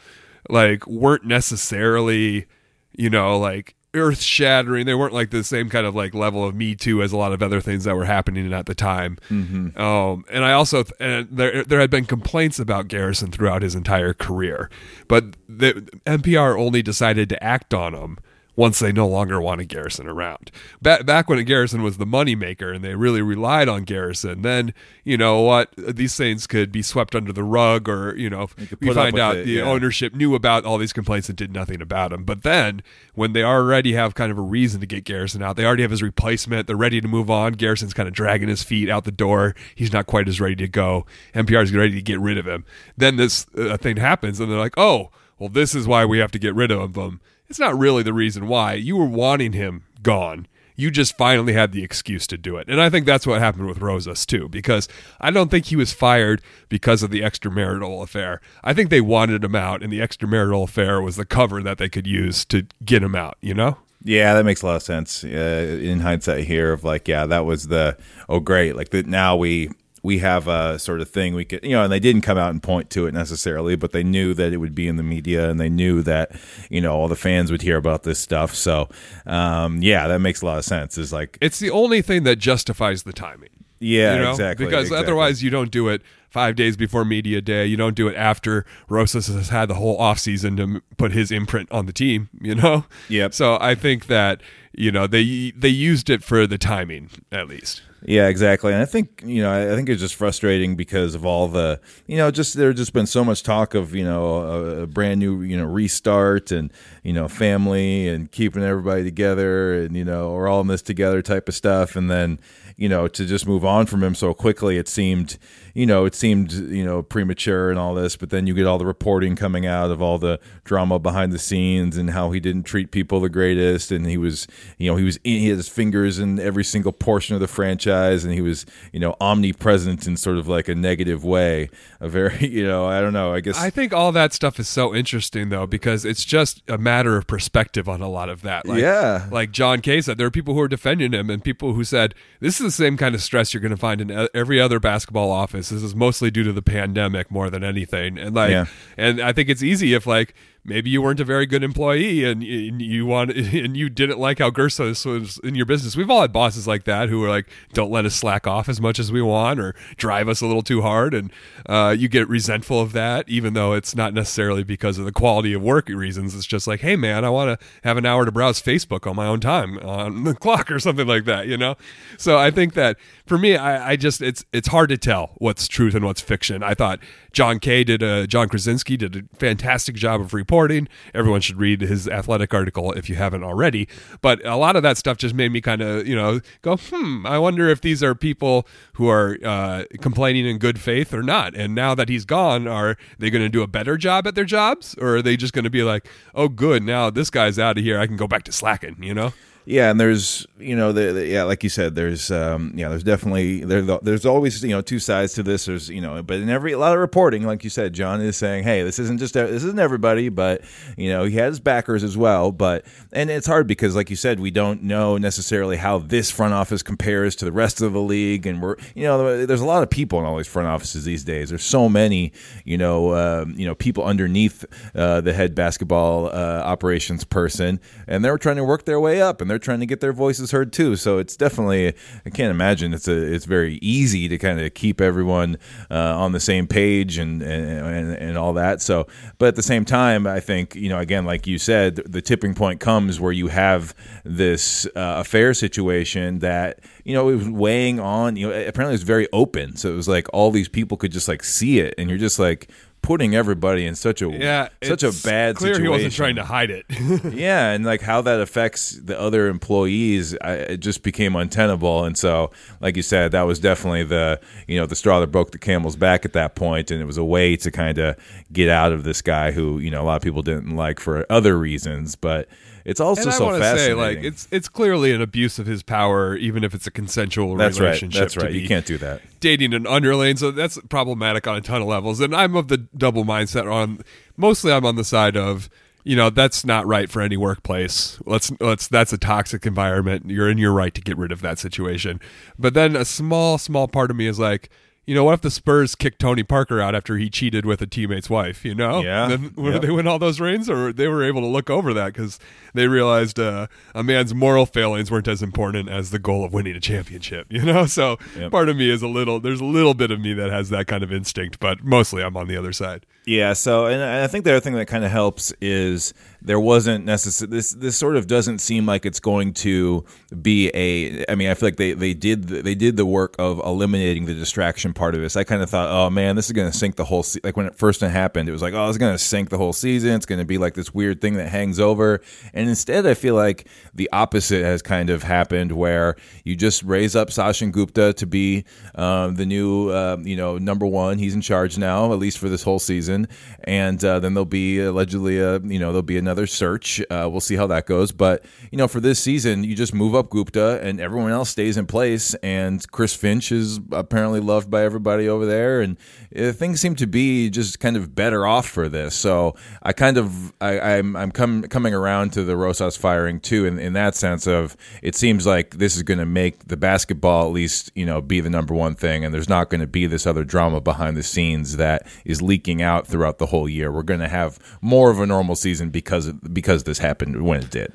like, 0.47 0.85
weren't 0.87 1.25
necessarily, 1.25 2.45
you 2.93 3.09
know, 3.09 3.37
like 3.37 3.75
earth 3.97 4.21
shattering. 4.21 4.85
They 4.85 4.93
weren't 4.93 5.13
like 5.13 5.29
the 5.29 5.43
same 5.43 5.69
kind 5.69 5.85
of 5.85 5.95
like 5.95 6.13
level 6.13 6.45
of 6.45 6.55
Me 6.55 6.75
Too 6.75 7.01
as 7.01 7.11
a 7.11 7.17
lot 7.17 7.33
of 7.33 7.41
other 7.41 7.61
things 7.61 7.83
that 7.85 7.95
were 7.95 8.05
happening 8.05 8.51
at 8.53 8.65
the 8.65 8.75
time. 8.75 9.17
Mm-hmm. 9.29 9.79
Um, 9.79 10.25
and 10.29 10.45
I 10.45 10.53
also 10.53 10.83
th- 10.83 10.95
and 10.99 11.27
there 11.31 11.63
there 11.63 11.79
had 11.79 11.89
been 11.89 12.05
complaints 12.05 12.59
about 12.59 12.87
Garrison 12.87 13.31
throughout 13.31 13.61
his 13.61 13.75
entire 13.75 14.13
career, 14.13 14.69
but 15.07 15.35
the 15.47 15.73
NPR 16.05 16.59
only 16.59 16.81
decided 16.81 17.29
to 17.29 17.43
act 17.43 17.73
on 17.73 17.93
them 17.93 18.17
once 18.57 18.79
they 18.79 18.91
no 18.91 19.07
longer 19.07 19.39
wanted 19.39 19.69
Garrison 19.69 20.07
around. 20.07 20.51
Back 20.81 21.05
back 21.05 21.29
when 21.29 21.41
Garrison 21.45 21.83
was 21.83 21.97
the 21.97 22.05
moneymaker 22.05 22.75
and 22.75 22.83
they 22.83 22.95
really 22.95 23.21
relied 23.21 23.69
on 23.69 23.83
Garrison, 23.83 24.41
then 24.41 24.73
you 25.05 25.15
know 25.15 25.41
what 25.41 25.69
these 25.77 26.17
things 26.17 26.47
could 26.47 26.71
be 26.71 26.81
swept 26.81 27.15
under 27.15 27.31
the 27.31 27.43
rug, 27.43 27.87
or 27.87 28.17
you 28.17 28.29
know 28.29 28.49
we 28.81 28.93
find 28.93 29.17
out 29.17 29.37
it, 29.37 29.45
the 29.45 29.51
yeah. 29.51 29.61
ownership 29.61 30.13
knew 30.13 30.33
about 30.35 30.65
all 30.65 30.79
these 30.79 30.91
complaints 30.91 31.29
and 31.29 31.37
did 31.37 31.53
nothing 31.53 31.81
about 31.81 32.09
them. 32.09 32.25
But 32.25 32.41
then 32.41 32.81
when 33.13 33.33
they 33.33 33.43
already 33.43 33.93
have 33.93 34.15
kind 34.15 34.31
of 34.31 34.39
a 34.39 34.41
reason 34.41 34.81
to 34.81 34.87
get 34.87 35.03
Garrison 35.03 35.43
out, 35.43 35.55
they 35.55 35.63
already 35.63 35.83
have 35.83 35.91
his 35.91 36.03
replacement. 36.03 36.65
They're 36.65 36.75
ready 36.75 36.99
to 36.99 37.07
move 37.07 37.29
on. 37.29 37.53
Garrison's 37.53 37.93
kind 37.93 38.07
of 38.07 38.13
dragging 38.15 38.49
his 38.49 38.63
feet 38.63 38.89
out 38.89 39.03
the 39.03 39.11
door. 39.11 39.55
He's 39.75 39.93
not 39.93 40.07
quite 40.07 40.27
as 40.27 40.41
ready 40.41 40.55
to 40.55 40.67
go. 40.67 41.05
NPR 41.35 41.63
is 41.63 41.73
ready 41.73 41.93
to 41.93 42.01
get 42.01 42.19
rid 42.19 42.39
of 42.39 42.47
him. 42.47 42.65
Then 42.97 43.17
this 43.17 43.45
uh, 43.55 43.77
thing 43.77 43.97
happens, 43.97 44.39
and 44.39 44.51
they're 44.51 44.59
like, 44.59 44.77
oh. 44.77 45.11
Well, 45.39 45.49
this 45.49 45.75
is 45.75 45.85
why 45.85 46.03
we 46.03 46.17
have 46.17 46.31
to 46.31 46.39
get 46.39 46.55
rid 46.55 46.71
of 46.71 46.95
them 46.95 47.21
it's 47.49 47.59
not 47.59 47.77
really 47.77 48.03
the 48.03 48.13
reason 48.13 48.47
why. 48.47 48.73
You 48.73 48.97
were 48.97 49.05
wanting 49.05 49.53
him 49.53 49.83
gone. 50.01 50.47
You 50.79 50.91
just 50.91 51.17
finally 51.17 51.53
had 51.53 51.71
the 51.71 51.83
excuse 51.83 52.27
to 52.27 52.37
do 52.37 52.57
it. 52.57 52.69
And 52.69 52.79
I 52.79 52.91
think 52.91 53.07
that's 53.07 53.25
what 53.25 53.39
happened 53.39 53.65
with 53.65 53.79
Rosas 53.79 54.27
too, 54.27 54.47
because 54.47 54.87
I 55.19 55.31
don't 55.31 55.49
think 55.49 55.65
he 55.65 55.75
was 55.75 55.91
fired 55.91 56.39
because 56.69 57.01
of 57.01 57.09
the 57.09 57.21
extramarital 57.21 58.03
affair. 58.03 58.41
I 58.63 58.75
think 58.75 58.91
they 58.91 59.01
wanted 59.01 59.43
him 59.43 59.55
out, 59.55 59.81
and 59.81 59.91
the 59.91 60.01
extramarital 60.01 60.65
affair 60.65 61.01
was 61.01 61.15
the 61.15 61.25
cover 61.25 61.63
that 61.63 61.79
they 61.79 61.89
could 61.89 62.05
use 62.05 62.45
to 62.45 62.67
get 62.85 63.01
him 63.01 63.15
out, 63.15 63.37
you 63.41 63.55
know? 63.55 63.77
Yeah, 64.03 64.35
that 64.35 64.45
makes 64.45 64.61
a 64.61 64.67
lot 64.67 64.75
of 64.75 64.83
sense 64.83 65.23
uh, 65.23 65.79
in 65.81 66.01
hindsight 66.01 66.45
here 66.45 66.71
of 66.71 66.83
like, 66.83 67.07
yeah, 67.07 67.25
that 67.25 67.45
was 67.45 67.69
the, 67.69 67.97
oh, 68.29 68.39
great. 68.39 68.75
Like, 68.75 68.93
now 68.93 69.35
we 69.35 69.71
we 70.03 70.19
have 70.19 70.47
a 70.47 70.77
sort 70.79 71.01
of 71.01 71.09
thing 71.09 71.33
we 71.33 71.45
could 71.45 71.63
you 71.63 71.71
know 71.71 71.83
and 71.83 71.91
they 71.91 71.99
didn't 71.99 72.21
come 72.21 72.37
out 72.37 72.51
and 72.51 72.61
point 72.61 72.89
to 72.89 73.07
it 73.07 73.13
necessarily 73.13 73.75
but 73.75 73.91
they 73.91 74.03
knew 74.03 74.33
that 74.33 74.53
it 74.53 74.57
would 74.57 74.75
be 74.75 74.87
in 74.87 74.95
the 74.95 75.03
media 75.03 75.49
and 75.49 75.59
they 75.59 75.69
knew 75.69 76.01
that 76.01 76.31
you 76.69 76.81
know 76.81 76.93
all 76.93 77.07
the 77.07 77.15
fans 77.15 77.51
would 77.51 77.61
hear 77.61 77.77
about 77.77 78.03
this 78.03 78.19
stuff. 78.19 78.53
So 78.53 78.89
um, 79.25 79.81
yeah 79.81 80.07
that 80.07 80.19
makes 80.19 80.41
a 80.41 80.45
lot 80.45 80.57
of 80.57 80.65
sense. 80.65 80.97
Is 80.97 81.13
like 81.13 81.37
it's 81.41 81.59
the 81.59 81.71
only 81.71 82.01
thing 82.01 82.23
that 82.23 82.37
justifies 82.37 83.03
the 83.03 83.13
timing. 83.13 83.49
Yeah 83.79 84.15
you 84.15 84.21
know? 84.21 84.31
exactly 84.31 84.65
because 84.65 84.85
exactly. 84.85 85.03
otherwise 85.03 85.43
you 85.43 85.49
don't 85.49 85.71
do 85.71 85.87
it 85.89 86.01
five 86.29 86.55
days 86.55 86.75
before 86.75 87.05
media 87.05 87.41
day. 87.41 87.65
You 87.65 87.77
don't 87.77 87.95
do 87.95 88.07
it 88.07 88.15
after 88.15 88.65
rosas 88.89 89.27
has 89.27 89.49
had 89.49 89.67
the 89.67 89.75
whole 89.75 89.97
offseason 89.99 90.57
to 90.57 90.81
put 90.97 91.11
his 91.11 91.31
imprint 91.31 91.71
on 91.71 91.85
the 91.85 91.93
team 91.93 92.29
you 92.41 92.55
know? 92.55 92.85
Yeah 93.09 93.29
so 93.31 93.57
i 93.61 93.75
think 93.75 94.07
that 94.07 94.41
you 94.73 94.91
know 94.91 95.07
they 95.07 95.51
they 95.55 95.69
used 95.69 96.09
it 96.09 96.23
for 96.23 96.47
the 96.47 96.57
timing 96.57 97.09
at 97.31 97.47
least 97.47 97.81
yeah, 98.03 98.27
exactly. 98.27 98.73
And 98.73 98.81
I 98.81 98.85
think 98.85 99.23
you 99.25 99.41
know, 99.41 99.51
I 99.51 99.75
think 99.75 99.89
it's 99.89 100.01
just 100.01 100.15
frustrating 100.15 100.75
because 100.75 101.15
of 101.15 101.25
all 101.25 101.47
the 101.47 101.79
you 102.05 102.17
know, 102.17 102.29
just 102.29 102.53
there's 102.53 102.75
just 102.75 102.93
been 102.93 103.07
so 103.07 103.23
much 103.23 103.43
talk 103.43 103.73
of 103.73 103.95
you 103.95 104.03
know 104.03 104.37
a, 104.37 104.81
a, 104.83 104.87
brand 104.87 105.19
new 105.19 105.41
you 105.41 105.57
know 105.57 105.65
restart 105.65 106.51
and 106.51 106.71
you 107.03 107.13
know 107.13 107.27
family 107.27 108.07
and 108.07 108.31
keeping 108.31 108.63
everybody 108.63 109.03
together 109.03 109.73
and 109.81 109.95
you 109.95 110.05
know 110.05 110.31
we're 110.31 110.47
all 110.47 110.61
in 110.61 110.67
this 110.67 110.81
together 110.81 111.21
type 111.21 111.49
of 111.49 111.55
stuff, 111.55 111.95
and 111.95 112.09
then 112.09 112.39
you 112.77 112.87
know 112.87 113.07
to 113.07 113.25
just 113.25 113.47
move 113.47 113.65
on 113.65 113.85
from 113.85 114.03
him 114.03 114.15
so 114.15 114.33
quickly, 114.33 114.77
it 114.77 114.87
seemed 114.87 115.37
you 115.77 115.85
know, 115.85 116.05
it 116.05 116.15
seemed, 116.15 116.51
you 116.53 116.83
know, 116.83 117.03
premature 117.03 117.69
and 117.69 117.77
all 117.77 117.93
this, 117.93 118.15
but 118.15 118.31
then 118.31 118.47
you 118.47 118.55
get 118.55 118.65
all 118.65 118.79
the 118.79 118.85
reporting 118.85 119.35
coming 119.35 119.67
out 119.67 119.91
of 119.91 120.01
all 120.01 120.17
the 120.17 120.39
drama 120.63 120.97
behind 120.97 121.31
the 121.31 121.37
scenes 121.37 121.97
and 121.97 122.09
how 122.09 122.31
he 122.31 122.39
didn't 122.39 122.63
treat 122.63 122.89
people 122.89 123.19
the 123.19 123.29
greatest. 123.29 123.91
And 123.91 124.07
he 124.07 124.17
was, 124.17 124.47
you 124.79 124.89
know, 124.89 124.97
he 124.97 125.03
was, 125.03 125.17
in, 125.17 125.37
he 125.37 125.49
had 125.49 125.57
his 125.57 125.69
fingers 125.69 126.17
in 126.17 126.39
every 126.39 126.63
single 126.63 126.91
portion 126.91 127.35
of 127.35 127.41
the 127.41 127.47
franchise 127.47 128.25
and 128.25 128.33
he 128.33 128.41
was, 128.41 128.65
you 128.91 128.99
know, 128.99 129.15
omnipresent 129.21 130.07
in 130.07 130.17
sort 130.17 130.39
of 130.39 130.47
like 130.47 130.67
a 130.67 130.73
negative 130.73 131.23
way. 131.23 131.69
A 131.99 132.09
very, 132.09 132.47
you 132.47 132.65
know, 132.65 132.87
I 132.87 132.99
don't 132.99 133.13
know. 133.13 133.31
I 133.31 133.41
guess. 133.41 133.59
I 133.59 133.69
think 133.69 133.93
all 133.93 134.11
that 134.13 134.33
stuff 134.33 134.59
is 134.59 134.67
so 134.67 134.95
interesting 134.95 135.49
though, 135.49 135.67
because 135.67 136.05
it's 136.05 136.25
just 136.25 136.63
a 136.67 136.79
matter 136.79 137.17
of 137.17 137.27
perspective 137.27 137.87
on 137.87 138.01
a 138.01 138.09
lot 138.09 138.29
of 138.29 138.41
that. 138.41 138.65
Like, 138.65 138.81
yeah. 138.81 139.27
Like 139.31 139.51
John 139.51 139.81
Kay 139.81 140.01
said, 140.01 140.17
there 140.17 140.25
are 140.25 140.31
people 140.31 140.55
who 140.55 140.61
are 140.61 140.67
defending 140.67 141.13
him 141.13 141.29
and 141.29 141.43
people 141.43 141.73
who 141.73 141.83
said, 141.83 142.15
this 142.39 142.59
is 142.59 142.66
the 142.67 142.83
same 142.83 142.97
kind 142.97 143.15
of 143.15 143.21
stress 143.21 143.53
you're 143.53 143.61
going 143.61 143.71
to 143.71 143.77
find 143.77 144.01
in 144.01 144.27
every 144.33 144.59
other 144.59 144.79
basketball 144.79 145.31
office 145.31 145.69
this. 145.69 145.83
Is 145.83 145.95
mostly 145.95 146.31
due 146.31 146.43
to 146.43 146.53
the 146.53 146.61
pandemic 146.61 147.31
more 147.31 147.49
than 147.49 147.63
anything. 147.63 148.17
And 148.17 148.35
like, 148.35 148.51
yeah. 148.51 148.65
and 148.97 149.21
I 149.21 149.33
think 149.33 149.49
it's 149.49 149.63
easy 149.63 149.93
if 149.93 150.05
like 150.05 150.33
maybe 150.67 150.89
you 150.89 151.01
weren't 151.01 151.21
a 151.21 151.25
very 151.25 151.45
good 151.45 151.63
employee 151.63 152.25
and, 152.25 152.43
you 152.43 153.05
want 153.05 153.31
and 153.35 153.75
you 153.75 153.89
didn't 153.89 154.19
like 154.19 154.39
how 154.39 154.51
Gersson 154.51 155.05
was 155.05 155.39
in 155.43 155.55
your 155.55 155.65
business. 155.65 155.95
We've 155.95 156.11
all 156.11 156.21
had 156.21 156.33
bosses 156.33 156.67
like 156.67 156.83
that 156.83 157.09
who 157.09 157.23
are 157.23 157.29
like, 157.29 157.49
don't 157.73 157.89
let 157.89 158.05
us 158.05 158.15
slack 158.15 158.45
off 158.45 158.69
as 158.69 158.79
much 158.79 158.99
as 158.99 159.11
we 159.11 159.21
want 159.21 159.59
or 159.59 159.73
drive 159.95 160.27
us 160.27 160.41
a 160.41 160.45
little 160.45 160.61
too 160.61 160.81
hard, 160.81 161.13
and 161.13 161.31
uh, 161.67 161.95
you 161.97 162.09
get 162.09 162.27
resentful 162.27 162.81
of 162.81 162.91
that, 162.91 163.27
even 163.29 163.53
though 163.53 163.73
it's 163.73 163.95
not 163.95 164.13
necessarily 164.13 164.63
because 164.63 164.97
of 164.97 165.05
the 165.05 165.11
quality 165.11 165.53
of 165.53 165.61
work 165.61 165.87
reasons. 165.87 166.35
It's 166.35 166.45
just 166.45 166.67
like, 166.67 166.81
hey 166.81 166.95
man, 166.95 167.23
I 167.23 167.29
want 167.29 167.59
to 167.59 167.65
have 167.83 167.97
an 167.97 168.05
hour 168.05 168.25
to 168.25 168.31
browse 168.31 168.61
Facebook 168.61 169.09
on 169.09 169.15
my 169.15 169.25
own 169.25 169.39
time 169.39 169.79
on 169.79 170.25
the 170.25 170.35
clock 170.47 170.69
or 170.69 170.79
something 170.79 171.07
like 171.07 171.23
that, 171.25 171.47
you 171.47 171.57
know. 171.57 171.75
So 172.17 172.37
I 172.37 172.51
think 172.51 172.73
that 172.73 172.97
for 173.27 173.37
me, 173.37 173.55
I, 173.55 173.91
I 173.91 173.95
just 173.95 174.21
it's 174.21 174.45
it's 174.53 174.69
hard 174.69 174.89
to 174.89 174.97
tell 174.97 175.31
what's 175.37 175.67
truth 175.67 175.93
and 175.93 176.05
what's 176.05 176.21
fiction. 176.21 176.63
I 176.63 176.73
thought 176.73 176.99
John 177.33 177.59
Kay 177.59 177.83
did 177.83 178.01
a 178.01 178.25
Jon 178.25 178.47
Krawczynski 178.47 178.97
did 178.97 179.15
a 179.15 179.35
fantastic 179.35 179.95
job 179.95 180.21
of 180.21 180.33
reporting. 180.33 180.87
Everyone 181.13 181.41
should 181.41 181.57
read 181.57 181.81
his 181.81 182.07
athletic 182.07 182.53
article 182.53 182.93
if 182.93 183.09
you 183.09 183.15
haven't 183.15 183.43
already. 183.43 183.87
But 184.21 184.43
a 184.45 184.55
lot 184.55 184.75
of 184.75 184.83
that 184.83 184.97
stuff 184.97 185.17
just 185.17 185.35
made 185.35 185.51
me 185.51 185.61
kind 185.61 185.81
of, 185.81 186.07
you 186.07 186.15
know, 186.15 186.39
go, 186.61 186.77
hmm, 186.77 187.27
I 187.27 187.37
wonder 187.37 187.67
if 187.67 187.81
these 187.81 188.01
are 188.01 188.15
people 188.15 188.65
who 188.93 189.07
are 189.09 189.37
uh, 189.43 189.83
complaining 190.01 190.47
in 190.47 190.57
good 190.57 190.79
faith 190.79 191.13
or 191.13 191.21
not. 191.21 191.53
And 191.53 191.75
now 191.75 191.93
that 191.95 192.09
he's 192.09 192.25
gone, 192.25 192.67
are 192.67 192.97
they 193.19 193.29
going 193.29 193.43
to 193.43 193.49
do 193.49 193.61
a 193.61 193.67
better 193.67 193.97
job 193.97 194.25
at 194.25 194.35
their 194.35 194.45
jobs? 194.45 194.95
Or 194.99 195.17
are 195.17 195.21
they 195.21 195.37
just 195.37 195.53
going 195.53 195.65
to 195.65 195.69
be 195.69 195.83
like, 195.83 196.07
oh, 196.33 196.47
good, 196.47 196.81
now 196.83 197.09
this 197.09 197.29
guy's 197.29 197.59
out 197.59 197.77
of 197.77 197.83
here. 197.83 197.99
I 197.99 198.07
can 198.07 198.17
go 198.17 198.27
back 198.27 198.43
to 198.43 198.51
slacking, 198.51 198.97
you 199.01 199.13
know? 199.13 199.33
Yeah, 199.69 199.91
and 199.91 199.99
there's 199.99 200.47
you 200.57 200.77
know 200.77 200.93
the, 200.93 201.11
the, 201.11 201.27
yeah 201.27 201.43
like 201.43 201.61
you 201.61 201.69
said 201.69 201.93
there's 201.93 202.31
um 202.31 202.71
yeah 202.73 202.87
there's 202.87 203.03
definitely 203.03 203.65
there 203.65 203.81
there's 203.81 204.25
always 204.25 204.63
you 204.63 204.69
know 204.69 204.79
two 204.81 204.97
sides 204.97 205.33
to 205.33 205.43
this. 205.43 205.65
There's 205.65 205.89
you 205.89 205.99
know 205.99 206.23
but 206.23 206.39
in 206.39 206.47
every 206.47 206.71
a 206.71 206.77
lot 206.77 206.93
of 206.93 206.99
reporting 206.99 207.43
like 207.43 207.65
you 207.65 207.69
said 207.69 207.91
John 207.91 208.21
is 208.21 208.37
saying 208.37 208.63
hey 208.63 208.83
this 208.83 208.97
isn't 208.97 209.17
just 209.17 209.33
this 209.33 209.65
isn't 209.65 209.77
everybody 209.77 210.29
but 210.29 210.61
you 210.95 211.09
know 211.09 211.25
he 211.25 211.35
has 211.35 211.59
backers 211.59 212.01
as 212.05 212.15
well. 212.15 212.53
But 212.53 212.85
and 213.11 213.29
it's 213.29 213.45
hard 213.45 213.67
because 213.67 213.93
like 213.93 214.09
you 214.09 214.15
said 214.15 214.39
we 214.39 214.51
don't 214.51 214.83
know 214.83 215.17
necessarily 215.17 215.75
how 215.75 215.97
this 215.97 216.31
front 216.31 216.53
office 216.53 216.81
compares 216.81 217.35
to 217.35 217.43
the 217.43 217.51
rest 217.51 217.81
of 217.81 217.91
the 217.91 218.01
league. 218.01 218.47
And 218.47 218.61
we're 218.61 218.77
you 218.95 219.03
know 219.03 219.45
there's 219.45 219.59
a 219.59 219.65
lot 219.65 219.83
of 219.83 219.89
people 219.89 220.17
in 220.19 220.23
all 220.23 220.37
these 220.37 220.47
front 220.47 220.69
offices 220.69 221.03
these 221.03 221.25
days. 221.25 221.49
There's 221.49 221.65
so 221.65 221.89
many 221.89 222.31
you 222.63 222.77
know 222.77 223.13
um, 223.15 223.53
you 223.57 223.65
know 223.65 223.75
people 223.75 224.05
underneath 224.05 224.63
uh, 224.95 225.19
the 225.19 225.33
head 225.33 225.55
basketball 225.55 226.27
uh, 226.27 226.61
operations 226.63 227.25
person 227.25 227.81
and 228.07 228.23
they're 228.23 228.37
trying 228.37 228.55
to 228.55 228.63
work 228.63 228.85
their 228.85 229.01
way 229.01 229.21
up 229.21 229.41
and 229.41 229.51
they're 229.51 229.56
they're 229.57 229.63
trying 229.73 229.79
to 229.79 229.87
get 229.87 230.01
their 230.01 230.13
voices 230.13 230.51
heard 230.51 230.71
too. 230.71 230.95
So 230.95 231.17
it's 231.17 231.35
definitely 231.35 231.95
I 232.25 232.29
can't 232.29 232.51
imagine 232.51 232.93
it's 232.93 233.07
a 233.07 233.17
it's 233.17 233.45
very 233.45 233.79
easy 233.81 234.27
to 234.27 234.37
kind 234.37 234.59
of 234.59 234.73
keep 234.75 235.01
everyone 235.01 235.57
uh, 235.89 236.15
on 236.15 236.31
the 236.31 236.39
same 236.39 236.67
page 236.67 237.17
and, 237.17 237.41
and 237.41 238.13
and 238.13 238.37
all 238.37 238.53
that. 238.53 238.81
So, 238.81 239.07
but 239.39 239.47
at 239.47 239.55
the 239.55 239.63
same 239.63 239.83
time, 239.83 240.27
I 240.27 240.39
think 240.39 240.75
you 240.75 240.89
know 240.89 240.99
again, 240.99 241.25
like 241.25 241.47
you 241.47 241.57
said, 241.57 241.95
the 241.95 242.21
tipping 242.21 242.53
point 242.53 242.79
comes 242.79 243.19
where 243.19 243.31
you 243.31 243.47
have 243.47 243.95
this 244.23 244.85
uh, 244.95 245.15
affair 245.25 245.55
situation 245.55 246.39
that 246.39 246.79
you 247.03 247.13
know 247.13 247.29
it 247.29 247.35
was 247.35 247.49
weighing 247.49 247.99
on 247.99 248.35
you 248.35 248.47
know 248.47 248.53
apparently 248.53 248.91
it 248.91 248.99
was 248.99 249.03
very 249.03 249.27
open 249.31 249.77
so 249.77 249.89
it 249.89 249.95
was 249.95 250.09
like 250.09 250.27
all 250.33 250.51
these 250.51 250.67
people 250.67 250.97
could 250.97 251.11
just 251.11 251.29
like 251.29 251.41
see 251.41 251.79
it 251.79 251.95
and 251.97 252.09
you're 252.09 252.19
just 252.19 252.37
like 252.37 252.69
putting 253.07 253.33
everybody 253.33 253.85
in 253.85 253.95
such 253.95 254.21
a 254.21 254.29
yeah, 254.29 254.67
such 254.83 255.01
a 255.01 255.13
bad 255.25 255.55
clear 255.55 255.73
situation. 255.73 255.81
he 255.81 255.89
wasn't 255.89 256.13
trying 256.13 256.35
to 256.35 256.43
hide 256.43 256.69
it. 256.69 256.85
yeah, 257.33 257.71
and 257.71 257.85
like 257.85 258.01
how 258.01 258.19
that 258.19 258.41
affects 258.41 258.99
the 259.01 259.17
other 259.17 259.47
employees, 259.47 260.35
I, 260.41 260.53
it 260.55 260.77
just 260.81 261.03
became 261.03 261.33
untenable. 261.37 262.03
And 262.03 262.17
so, 262.17 262.51
like 262.81 262.97
you 262.97 263.01
said, 263.01 263.31
that 263.31 263.43
was 263.43 263.59
definitely 263.61 264.03
the 264.03 264.41
you 264.67 264.77
know 264.77 264.85
the 264.85 264.95
straw 264.97 265.21
that 265.21 265.27
broke 265.27 265.51
the 265.51 265.57
camel's 265.57 265.95
back 265.95 266.25
at 266.25 266.33
that 266.33 266.55
point, 266.55 266.91
and 266.91 267.01
it 267.01 267.05
was 267.05 267.17
a 267.17 267.23
way 267.23 267.55
to 267.55 267.71
kind 267.71 267.97
of 267.97 268.17
get 268.51 268.67
out 268.67 268.91
of 268.91 269.05
this 269.05 269.21
guy 269.21 269.51
who 269.51 269.79
you 269.79 269.89
know 269.89 270.01
a 270.01 270.05
lot 270.05 270.17
of 270.17 270.21
people 270.21 270.41
didn't 270.41 270.75
like 270.75 270.99
for 270.99 271.25
other 271.29 271.57
reasons, 271.57 272.17
but 272.17 272.49
it's 272.87 273.01
also 273.01 273.23
and 273.23 273.31
I 273.31 273.33
so 273.33 273.59
fascinating. 273.59 273.85
Say, 273.85 273.93
like 273.93 274.23
it's 274.23 274.47
it's 274.49 274.69
clearly 274.69 275.11
an 275.11 275.21
abuse 275.21 275.59
of 275.59 275.65
his 275.65 275.83
power, 275.83 276.37
even 276.37 276.63
if 276.63 276.73
it's 276.73 276.87
a 276.87 276.91
consensual 276.91 277.57
that's 277.57 277.81
relationship. 277.81 278.21
Right. 278.21 278.29
That's 278.29 278.37
right. 278.37 278.53
You 278.53 278.65
can't 278.65 278.85
do 278.85 278.97
that. 278.99 279.21
Dating 279.41 279.73
an 279.73 279.85
underling, 279.85 280.37
so 280.37 280.51
that's 280.51 280.79
problematic 280.87 281.45
on 281.47 281.57
a 281.57 281.61
ton 281.61 281.81
of 281.81 281.87
levels. 281.89 282.21
And 282.21 282.33
I'm 282.33 282.55
of 282.55 282.69
the 282.69 282.77
double 282.77 283.25
mindset 283.25 283.69
on. 283.69 283.99
Mostly, 284.37 284.71
I'm 284.71 284.85
on 284.85 284.95
the 284.95 285.03
side 285.03 285.35
of 285.35 285.69
you 286.05 286.15
know 286.15 286.29
that's 286.29 286.63
not 286.63 286.87
right 286.87 287.09
for 287.09 287.21
any 287.21 287.35
workplace. 287.35 288.19
Let's 288.25 288.53
let's 288.61 288.87
that's 288.87 289.11
a 289.11 289.17
toxic 289.17 289.65
environment. 289.65 290.29
You're 290.29 290.49
in 290.49 290.57
your 290.57 290.71
right 290.71 290.93
to 290.93 291.01
get 291.01 291.17
rid 291.17 291.33
of 291.33 291.41
that 291.41 291.59
situation. 291.59 292.21
But 292.57 292.73
then 292.73 292.95
a 292.95 293.03
small 293.03 293.57
small 293.57 293.89
part 293.89 294.11
of 294.11 294.15
me 294.15 294.27
is 294.27 294.39
like 294.39 294.69
you 295.07 295.15
know, 295.15 295.23
what 295.23 295.35
if 295.35 295.41
the 295.41 295.49
Spurs 295.49 295.95
kicked 295.95 296.19
Tony 296.19 296.43
Parker 296.43 296.81
out 296.81 296.93
after 296.93 297.15
he 297.15 297.29
cheated 297.29 297.65
with 297.65 297.81
a 297.81 297.87
teammate's 297.87 298.29
wife? 298.29 298.65
You 298.65 298.75
know, 298.75 299.01
yeah. 299.01 299.29
Then 299.29 299.53
yep. 299.57 299.81
they 299.81 299.89
win 299.89 300.05
all 300.05 300.19
those 300.19 300.41
rings, 300.41 300.69
or 300.69 300.91
they 300.91 301.07
were 301.07 301.23
able 301.23 301.39
to 301.41 301.47
look 301.47 301.69
over 301.69 301.93
that 301.93 302.13
because 302.13 302.39
they 302.73 302.89
realized 302.89 303.39
uh, 303.39 303.67
a 303.95 304.03
man's 304.03 304.35
moral 304.35 304.65
failings 304.65 305.09
weren't 305.09 305.29
as 305.29 305.41
important 305.41 305.87
as 305.87 306.11
the 306.11 306.19
goal 306.19 306.43
of 306.43 306.53
winning 306.53 306.75
a 306.75 306.81
championship. 306.81 307.47
You 307.57 307.63
know, 307.63 307.87
so 307.87 308.17
yep. 308.37 308.51
part 308.51 308.69
of 308.69 308.77
me 308.77 308.87
is 308.89 309.01
a 309.01 309.07
little. 309.07 309.39
There's 309.39 309.61
a 309.61 309.65
little 309.65 309.95
bit 309.95 310.11
of 310.11 310.19
me 310.19 310.33
that 310.33 310.51
has 310.51 310.69
that 310.69 310.85
kind 310.85 311.01
of 311.01 311.11
instinct, 311.11 311.59
but 311.59 311.83
mostly 311.83 312.21
I'm 312.21 312.37
on 312.37 312.47
the 312.47 312.57
other 312.57 312.71
side. 312.71 313.05
Yeah. 313.25 313.53
So, 313.53 313.87
and 313.87 314.03
I 314.03 314.27
think 314.27 314.43
the 314.43 314.51
other 314.51 314.59
thing 314.59 314.75
that 314.75 314.85
kind 314.85 315.03
of 315.03 315.09
helps 315.09 315.51
is 315.59 316.13
there 316.41 316.59
wasn't 316.59 317.05
necessary. 317.05 317.49
This 317.49 317.71
this 317.71 317.97
sort 317.97 318.15
of 318.15 318.27
doesn't 318.27 318.59
seem 318.59 318.85
like 318.85 319.05
it's 319.05 319.19
going 319.19 319.53
to 319.55 320.05
be 320.41 320.69
a. 320.73 321.25
I 321.29 321.35
mean, 321.35 321.49
I 321.49 321.53
feel 321.53 321.67
like 321.67 321.77
they 321.77 321.93
they 321.93 322.13
did 322.13 322.47
they 322.47 322.75
did 322.75 322.97
the 322.97 323.05
work 323.05 323.35
of 323.39 323.59
eliminating 323.65 324.25
the 324.25 324.33
distraction 324.33 324.93
part 324.93 325.15
of 325.15 325.21
this. 325.21 325.35
I 325.35 325.43
kind 325.43 325.61
of 325.61 325.69
thought, 325.69 325.89
oh 325.89 326.09
man, 326.09 326.35
this 326.35 326.45
is 326.45 326.51
going 326.51 326.71
to 326.71 326.77
sink 326.77 326.95
the 326.95 327.05
whole. 327.05 327.23
Se-. 327.23 327.39
Like 327.43 327.57
when 327.57 327.65
it 327.65 327.75
first 327.75 328.01
happened, 328.01 328.47
it 328.47 328.51
was 328.51 328.61
like, 328.61 328.73
oh, 328.73 328.87
it's 328.87 328.97
going 328.97 329.13
to 329.13 329.17
sink 329.17 329.49
the 329.49 329.57
whole 329.57 329.73
season. 329.73 330.11
It's 330.11 330.25
going 330.25 330.39
to 330.39 330.45
be 330.45 330.57
like 330.57 330.75
this 330.75 330.93
weird 330.93 331.21
thing 331.21 331.33
that 331.35 331.49
hangs 331.49 331.79
over. 331.79 332.21
And 332.53 332.69
instead, 332.69 333.05
I 333.05 333.13
feel 333.13 333.35
like 333.35 333.67
the 333.93 334.09
opposite 334.11 334.63
has 334.63 334.81
kind 334.81 335.09
of 335.09 335.23
happened, 335.23 335.71
where 335.71 336.15
you 336.43 336.55
just 336.55 336.83
raise 336.83 337.15
up 337.15 337.29
Sachin 337.29 337.71
Gupta 337.71 338.13
to 338.13 338.25
be 338.27 338.65
um, 338.95 339.35
the 339.35 339.45
new, 339.45 339.89
uh, 339.89 340.17
you 340.21 340.35
know, 340.35 340.57
number 340.57 340.85
one. 340.85 341.17
He's 341.17 341.33
in 341.33 341.41
charge 341.41 341.77
now, 341.77 342.13
at 342.13 342.19
least 342.19 342.37
for 342.37 342.49
this 342.49 342.63
whole 342.63 342.79
season. 342.79 343.27
And 343.63 344.03
uh, 344.03 344.19
then 344.19 344.33
there'll 344.33 344.45
be 344.45 344.79
allegedly 344.79 345.39
a, 345.39 345.59
you 345.59 345.79
know, 345.79 345.87
there'll 345.87 346.03
be 346.03 346.17
another 346.27 346.45
search. 346.45 346.99
Uh, 347.09 347.27
we'll 347.31 347.39
see 347.39 347.55
how 347.55 347.67
that 347.67 347.85
goes. 347.85 348.11
But 348.11 348.43
you 348.69 348.77
know, 348.77 348.87
for 348.87 348.99
this 348.99 349.19
season, 349.19 349.63
you 349.63 349.75
just 349.75 349.93
move 349.93 350.13
up 350.13 350.29
Gupta, 350.29 350.79
and 350.83 350.99
everyone 350.99 351.31
else 351.31 351.49
stays 351.49 351.77
in 351.77 351.85
place. 351.85 352.33
And 352.43 352.85
Chris 352.91 353.15
Finch 353.15 353.51
is 353.51 353.79
apparently 353.91 354.41
loved 354.41 354.69
by 354.69 354.83
everybody 354.83 355.29
over 355.29 355.45
there, 355.45 355.79
and 355.79 355.97
uh, 356.37 356.51
things 356.51 356.81
seem 356.81 356.95
to 356.97 357.07
be 357.07 357.49
just 357.49 357.79
kind 357.79 357.95
of 357.95 358.13
better 358.13 358.45
off 358.45 358.67
for 358.67 358.89
this. 358.89 359.15
So 359.15 359.55
I 359.81 359.93
kind 359.93 360.17
of 360.17 360.53
I, 360.59 360.97
am 360.97 361.15
I'm, 361.15 361.23
I'm 361.23 361.31
com- 361.31 361.63
coming 361.63 361.93
around 361.93 362.33
to 362.33 362.43
the 362.43 362.57
Rosas 362.57 362.97
firing 362.97 363.39
too, 363.39 363.65
in, 363.65 363.79
in 363.79 363.93
that 363.93 364.15
sense 364.15 364.47
of 364.47 364.75
it 365.01 365.15
seems 365.15 365.45
like 365.45 365.77
this 365.77 365.95
is 365.95 366.03
going 366.03 366.19
to 366.19 366.25
make 366.25 366.67
the 366.67 366.77
basketball 366.77 367.47
at 367.47 367.53
least 367.53 367.91
you 367.95 368.05
know 368.05 368.21
be 368.21 368.41
the 368.41 368.49
number 368.49 368.73
one 368.73 368.95
thing, 368.95 369.23
and 369.23 369.33
there's 369.33 369.49
not 369.49 369.69
going 369.69 369.81
to 369.81 369.87
be 369.87 370.07
this 370.07 370.27
other 370.27 370.43
drama 370.43 370.81
behind 370.81 371.15
the 371.15 371.23
scenes 371.23 371.77
that 371.77 372.05
is 372.25 372.41
leaking 372.41 372.81
out 372.81 373.07
throughout 373.07 373.37
the 373.37 373.45
whole 373.45 373.69
year. 373.69 373.91
We're 373.91 374.03
going 374.03 374.19
to 374.19 374.27
have 374.27 374.59
more 374.81 375.09
of 375.09 375.21
a 375.21 375.25
normal 375.25 375.55
season 375.55 375.89
because 375.89 376.16
because 376.25 376.57
because 376.67 376.83
this 376.83 376.97
happened 376.99 377.45
when 377.45 377.61
it 377.61 377.69
did. 377.69 377.93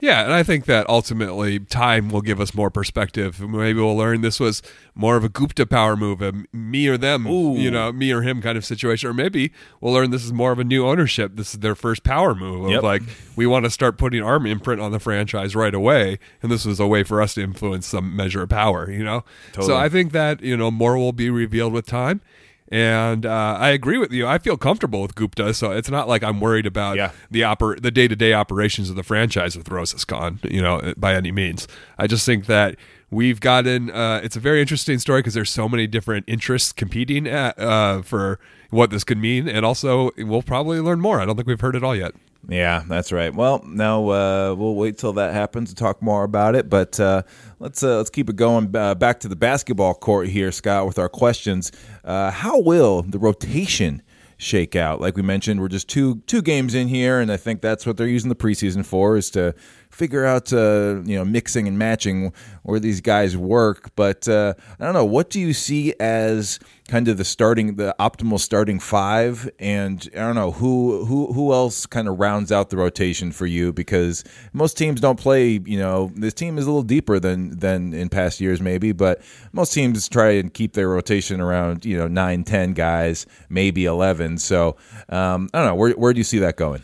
Yeah, 0.00 0.24
and 0.24 0.32
I 0.32 0.42
think 0.42 0.66
that 0.66 0.88
ultimately 0.90 1.58
time 1.58 2.10
will 2.10 2.20
give 2.20 2.38
us 2.38 2.54
more 2.54 2.70
perspective. 2.70 3.40
Maybe 3.40 3.80
we'll 3.80 3.96
learn 3.96 4.20
this 4.20 4.38
was 4.38 4.62
more 4.94 5.16
of 5.16 5.24
a 5.24 5.30
Gupta 5.30 5.64
power 5.64 5.96
move, 5.96 6.20
a 6.20 6.34
me 6.52 6.86
or 6.86 6.98
them, 6.98 7.26
Ooh. 7.26 7.56
you 7.56 7.70
know, 7.70 7.92
me 7.92 8.12
or 8.12 8.20
him 8.20 8.42
kind 8.42 8.58
of 8.58 8.64
situation. 8.64 9.08
Or 9.08 9.14
maybe 9.14 9.52
we'll 9.80 9.94
learn 9.94 10.10
this 10.10 10.24
is 10.24 10.34
more 10.34 10.52
of 10.52 10.58
a 10.58 10.64
new 10.64 10.86
ownership. 10.86 11.36
This 11.36 11.54
is 11.54 11.60
their 11.60 11.74
first 11.74 12.02
power 12.02 12.34
move 12.34 12.66
of 12.66 12.70
yep. 12.72 12.82
like 12.82 13.02
we 13.36 13.46
want 13.46 13.64
to 13.64 13.70
start 13.70 13.96
putting 13.96 14.22
our 14.22 14.44
imprint 14.46 14.82
on 14.82 14.92
the 14.92 15.00
franchise 15.00 15.56
right 15.56 15.74
away, 15.74 16.18
and 16.42 16.52
this 16.52 16.66
was 16.66 16.78
a 16.78 16.86
way 16.86 17.02
for 17.02 17.22
us 17.22 17.34
to 17.34 17.42
influence 17.42 17.86
some 17.86 18.14
measure 18.14 18.42
of 18.42 18.50
power. 18.50 18.90
You 18.90 19.02
know, 19.02 19.24
totally. 19.52 19.66
so 19.66 19.76
I 19.76 19.88
think 19.88 20.12
that 20.12 20.42
you 20.42 20.58
know 20.58 20.70
more 20.70 20.98
will 20.98 21.12
be 21.12 21.30
revealed 21.30 21.72
with 21.72 21.86
time. 21.86 22.20
And 22.68 23.24
uh, 23.24 23.56
I 23.58 23.70
agree 23.70 23.98
with 23.98 24.12
you. 24.12 24.26
I 24.26 24.38
feel 24.38 24.56
comfortable 24.56 25.00
with 25.00 25.14
Gupta, 25.14 25.54
so 25.54 25.70
it's 25.70 25.90
not 25.90 26.08
like 26.08 26.24
I'm 26.24 26.40
worried 26.40 26.66
about 26.66 26.96
yeah. 26.96 27.12
the 27.30 27.42
oper- 27.42 27.80
the 27.80 27.92
day 27.92 28.08
to 28.08 28.16
day 28.16 28.32
operations 28.32 28.90
of 28.90 28.96
the 28.96 29.04
franchise 29.04 29.56
with 29.56 29.68
Rosas 29.68 30.04
Khan, 30.04 30.40
you 30.42 30.60
know, 30.60 30.92
by 30.96 31.14
any 31.14 31.30
means. 31.30 31.68
I 31.96 32.08
just 32.08 32.26
think 32.26 32.46
that 32.46 32.76
we've 33.10 33.40
gotten. 33.40 33.90
Uh, 33.90 34.20
it's 34.22 34.34
a 34.36 34.40
very 34.40 34.60
interesting 34.60 34.98
story 34.98 35.20
because 35.20 35.34
there's 35.34 35.50
so 35.50 35.68
many 35.68 35.86
different 35.86 36.24
interests 36.26 36.72
competing 36.72 37.28
at, 37.28 37.56
uh, 37.58 38.02
for 38.02 38.40
what 38.70 38.90
this 38.90 39.04
could 39.04 39.18
mean, 39.18 39.48
and 39.48 39.64
also 39.64 40.10
we'll 40.18 40.42
probably 40.42 40.80
learn 40.80 41.00
more. 41.00 41.20
I 41.20 41.24
don't 41.24 41.36
think 41.36 41.46
we've 41.46 41.60
heard 41.60 41.76
it 41.76 41.84
all 41.84 41.94
yet. 41.94 42.14
Yeah, 42.48 42.84
that's 42.86 43.10
right. 43.10 43.34
Well, 43.34 43.64
now 43.66 44.08
uh, 44.08 44.54
we'll 44.56 44.76
wait 44.76 44.98
till 44.98 45.14
that 45.14 45.34
happens 45.34 45.70
to 45.70 45.74
talk 45.74 46.00
more 46.00 46.22
about 46.22 46.54
it. 46.54 46.70
But 46.70 46.98
uh, 47.00 47.22
let's 47.58 47.82
uh, 47.82 47.96
let's 47.96 48.10
keep 48.10 48.28
it 48.30 48.36
going. 48.36 48.74
Uh, 48.74 48.94
back 48.94 49.20
to 49.20 49.28
the 49.28 49.36
basketball 49.36 49.94
court 49.94 50.28
here, 50.28 50.52
Scott, 50.52 50.86
with 50.86 50.98
our 50.98 51.08
questions. 51.08 51.72
Uh, 52.04 52.30
how 52.30 52.60
will 52.60 53.02
the 53.02 53.18
rotation 53.18 54.02
shake 54.36 54.76
out? 54.76 55.00
Like 55.00 55.16
we 55.16 55.22
mentioned, 55.22 55.60
we're 55.60 55.68
just 55.68 55.88
two 55.88 56.22
two 56.26 56.42
games 56.42 56.74
in 56.74 56.88
here, 56.88 57.20
and 57.20 57.30
I 57.30 57.36
think 57.36 57.60
that's 57.60 57.86
what 57.86 57.96
they're 57.96 58.06
using 58.06 58.28
the 58.28 58.36
preseason 58.36 58.84
for 58.84 59.16
is 59.16 59.30
to 59.30 59.54
figure 59.96 60.26
out 60.26 60.52
uh, 60.52 61.00
you 61.04 61.16
know 61.16 61.24
mixing 61.24 61.66
and 61.66 61.78
matching 61.78 62.32
where 62.62 62.78
these 62.78 63.00
guys 63.00 63.36
work. 63.36 63.90
But 63.96 64.28
uh, 64.28 64.54
I 64.78 64.84
don't 64.84 64.94
know. 64.94 65.04
What 65.04 65.30
do 65.30 65.40
you 65.40 65.54
see 65.54 65.94
as 65.98 66.58
kind 66.88 67.08
of 67.08 67.16
the 67.16 67.24
starting, 67.24 67.76
the 67.76 67.96
optimal 67.98 68.38
starting 68.38 68.78
five? 68.78 69.50
And 69.58 70.06
I 70.14 70.18
don't 70.18 70.34
know 70.34 70.50
who 70.52 71.06
who 71.06 71.32
who 71.32 71.52
else 71.52 71.86
kind 71.86 72.08
of 72.08 72.18
rounds 72.18 72.52
out 72.52 72.68
the 72.68 72.76
rotation 72.76 73.32
for 73.32 73.46
you 73.46 73.72
because 73.72 74.22
most 74.52 74.76
teams 74.76 75.00
don't 75.00 75.18
play. 75.18 75.60
You 75.64 75.78
know, 75.78 76.12
this 76.14 76.34
team 76.34 76.58
is 76.58 76.66
a 76.66 76.68
little 76.68 76.82
deeper 76.82 77.18
than 77.18 77.58
than 77.58 77.94
in 77.94 78.10
past 78.10 78.40
years 78.40 78.60
maybe, 78.60 78.92
but 78.92 79.22
most 79.52 79.72
teams 79.72 80.08
try 80.08 80.32
and 80.32 80.52
keep 80.52 80.74
their 80.74 80.90
rotation 80.90 81.40
around 81.40 81.86
you 81.86 81.96
know 81.96 82.06
nine, 82.06 82.44
ten 82.44 82.74
guys, 82.74 83.26
maybe 83.48 83.86
eleven. 83.86 84.36
So 84.36 84.76
um, 85.08 85.48
I 85.54 85.58
don't 85.58 85.68
know. 85.68 85.74
Where 85.74 85.92
where 85.92 86.12
do 86.12 86.18
you 86.18 86.24
see 86.24 86.40
that 86.40 86.56
going? 86.56 86.82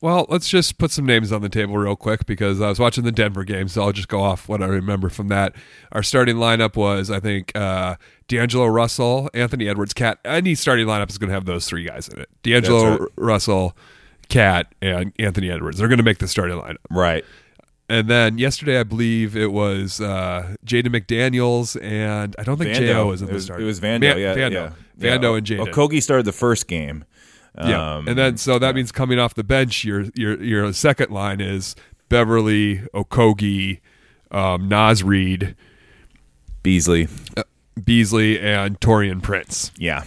Well, 0.00 0.26
let's 0.28 0.48
just 0.48 0.78
put 0.78 0.92
some 0.92 1.06
names 1.06 1.32
on 1.32 1.42
the 1.42 1.48
table 1.48 1.76
real 1.76 1.96
quick 1.96 2.24
because 2.24 2.60
I 2.60 2.68
was 2.68 2.78
watching 2.78 3.02
the 3.02 3.10
Denver 3.10 3.42
game, 3.42 3.66
so 3.66 3.82
I'll 3.82 3.92
just 3.92 4.06
go 4.06 4.20
off 4.20 4.48
what 4.48 4.62
I 4.62 4.66
remember 4.66 5.08
from 5.08 5.26
that. 5.28 5.56
Our 5.90 6.04
starting 6.04 6.36
lineup 6.36 6.76
was, 6.76 7.10
I 7.10 7.18
think, 7.18 7.50
uh, 7.56 7.96
D'Angelo 8.28 8.66
Russell, 8.66 9.28
Anthony 9.34 9.68
Edwards, 9.68 9.92
KAT. 9.92 10.18
Any 10.24 10.54
starting 10.54 10.86
lineup 10.86 11.10
is 11.10 11.18
going 11.18 11.28
to 11.28 11.34
have 11.34 11.46
those 11.46 11.66
three 11.66 11.82
guys 11.82 12.08
in 12.08 12.20
it. 12.20 12.28
D'Angelo 12.44 12.96
right. 12.96 13.08
Russell, 13.16 13.76
KAT, 14.28 14.72
and 14.80 15.12
Anthony 15.18 15.50
Edwards. 15.50 15.78
They're 15.78 15.88
going 15.88 15.98
to 15.98 16.04
make 16.04 16.18
the 16.18 16.28
starting 16.28 16.58
lineup. 16.58 16.76
Right. 16.90 17.24
And 17.88 18.06
then 18.06 18.38
yesterday, 18.38 18.78
I 18.78 18.84
believe 18.84 19.34
it 19.34 19.50
was 19.50 20.00
uh, 20.00 20.54
Jaden 20.64 20.94
McDaniels, 20.94 21.80
and 21.82 22.36
I 22.38 22.44
don't 22.44 22.58
think 22.58 22.74
Jo 22.74 23.06
was 23.06 23.22
in 23.22 23.32
the 23.32 23.40
start. 23.40 23.62
It 23.62 23.64
was 23.64 23.80
Vando, 23.80 24.00
Man- 24.00 24.18
yeah, 24.18 24.34
Vando, 24.34 24.52
yeah. 24.52 24.72
Vando 24.98 25.22
yeah. 25.22 25.36
and 25.36 25.46
Jaden. 25.46 25.72
Okogie 25.72 26.02
started 26.02 26.26
the 26.26 26.32
first 26.32 26.68
game. 26.68 27.04
Yeah, 27.60 27.96
Um, 27.96 28.08
and 28.08 28.16
then 28.18 28.36
so 28.36 28.58
that 28.58 28.74
means 28.74 28.92
coming 28.92 29.18
off 29.18 29.34
the 29.34 29.44
bench, 29.44 29.84
your 29.84 30.06
your 30.14 30.42
your 30.42 30.72
second 30.72 31.10
line 31.10 31.40
is 31.40 31.74
Beverley, 32.08 32.82
Okogie, 32.94 33.80
um, 34.30 34.68
Naz 34.68 35.02
Reid, 35.02 35.54
Beasley. 36.62 37.08
Beasley, 37.82 38.40
and 38.40 38.78
Taurean 38.80 39.22
Prince, 39.22 39.70
Yeah. 39.78 40.02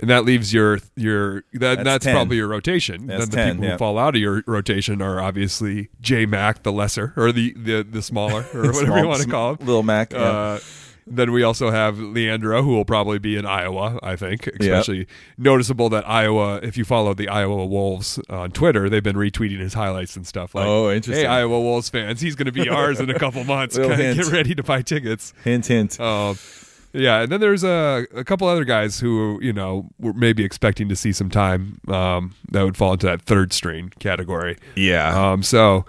and 0.00 0.08
that 0.08 0.24
leaves 0.24 0.52
your 0.54 0.78
your 0.96 1.44
that 1.52 1.84
That's 1.84 2.04
that's, 2.04 2.06
probably 2.06 2.38
your 2.38 2.48
rotation. 2.48 3.06
That's 3.06 3.26
then 3.26 3.30
the 3.30 3.36
10, 3.36 3.50
people 3.52 3.64
yeah. 3.66 3.72
who 3.72 3.78
fall 3.78 3.98
out 3.98 4.14
of 4.14 4.20
your 4.20 4.42
rotation 4.46 5.02
are 5.02 5.20
obviously 5.20 5.90
J 6.00 6.24
Mac, 6.24 6.62
the 6.62 6.72
lesser 6.72 7.12
or 7.16 7.30
the 7.30 7.52
the 7.54 7.82
the 7.82 8.00
smaller 8.00 8.46
or 8.54 8.60
whatever 8.72 8.86
Small- 8.86 8.98
you 8.98 9.06
want 9.08 9.22
to 9.22 9.28
call 9.28 9.50
him. 9.54 9.66
Little 9.66 9.82
Mac. 9.82 10.12
Yeah. 10.14 10.20
Uh, 10.20 10.58
then 11.06 11.32
we 11.32 11.42
also 11.42 11.70
have 11.70 11.98
Leandro, 11.98 12.62
who 12.62 12.70
will 12.70 12.84
probably 12.84 13.18
be 13.18 13.36
in 13.36 13.44
Iowa, 13.46 13.98
I 14.02 14.16
think. 14.16 14.46
Especially 14.46 15.06
noticeable 15.36 15.88
that 15.90 16.08
Iowa, 16.08 16.56
if 16.62 16.76
you 16.76 16.84
follow 16.84 17.12
the 17.14 17.28
Iowa 17.28 17.66
Wolves 17.66 18.18
on 18.30 18.50
Twitter, 18.52 18.88
they've 18.88 19.02
been 19.02 19.16
retweeting 19.16 19.58
his 19.58 19.74
highlights 19.74 20.16
and 20.16 20.26
stuff. 20.26 20.54
Like, 20.54 20.66
Oh, 20.66 20.90
interesting. 20.90 21.24
Hey, 21.24 21.30
Iowa 21.30 21.60
Wolves 21.60 21.88
fans, 21.88 22.20
he's 22.20 22.34
going 22.36 22.46
to 22.46 22.52
be 22.52 22.68
ours 22.68 23.00
in 23.00 23.10
a 23.10 23.18
couple 23.18 23.42
months. 23.44 23.76
Get 23.76 24.26
ready 24.30 24.54
to 24.54 24.62
buy 24.62 24.82
tickets. 24.82 25.32
hint, 25.44 25.66
hint. 25.66 25.98
Um, 26.00 26.36
yeah, 26.94 27.22
and 27.22 27.32
then 27.32 27.40
there's 27.40 27.64
a, 27.64 28.06
a 28.14 28.22
couple 28.22 28.46
other 28.46 28.64
guys 28.64 29.00
who 29.00 29.38
you 29.40 29.52
know 29.54 29.88
were 29.98 30.12
maybe 30.12 30.44
expecting 30.44 30.90
to 30.90 30.96
see 30.96 31.10
some 31.12 31.30
time 31.30 31.80
um, 31.88 32.34
that 32.50 32.62
would 32.64 32.76
fall 32.76 32.92
into 32.92 33.06
that 33.06 33.22
third 33.22 33.52
string 33.54 33.92
category. 33.98 34.58
yeah. 34.76 35.32
Um, 35.32 35.42
so 35.42 35.86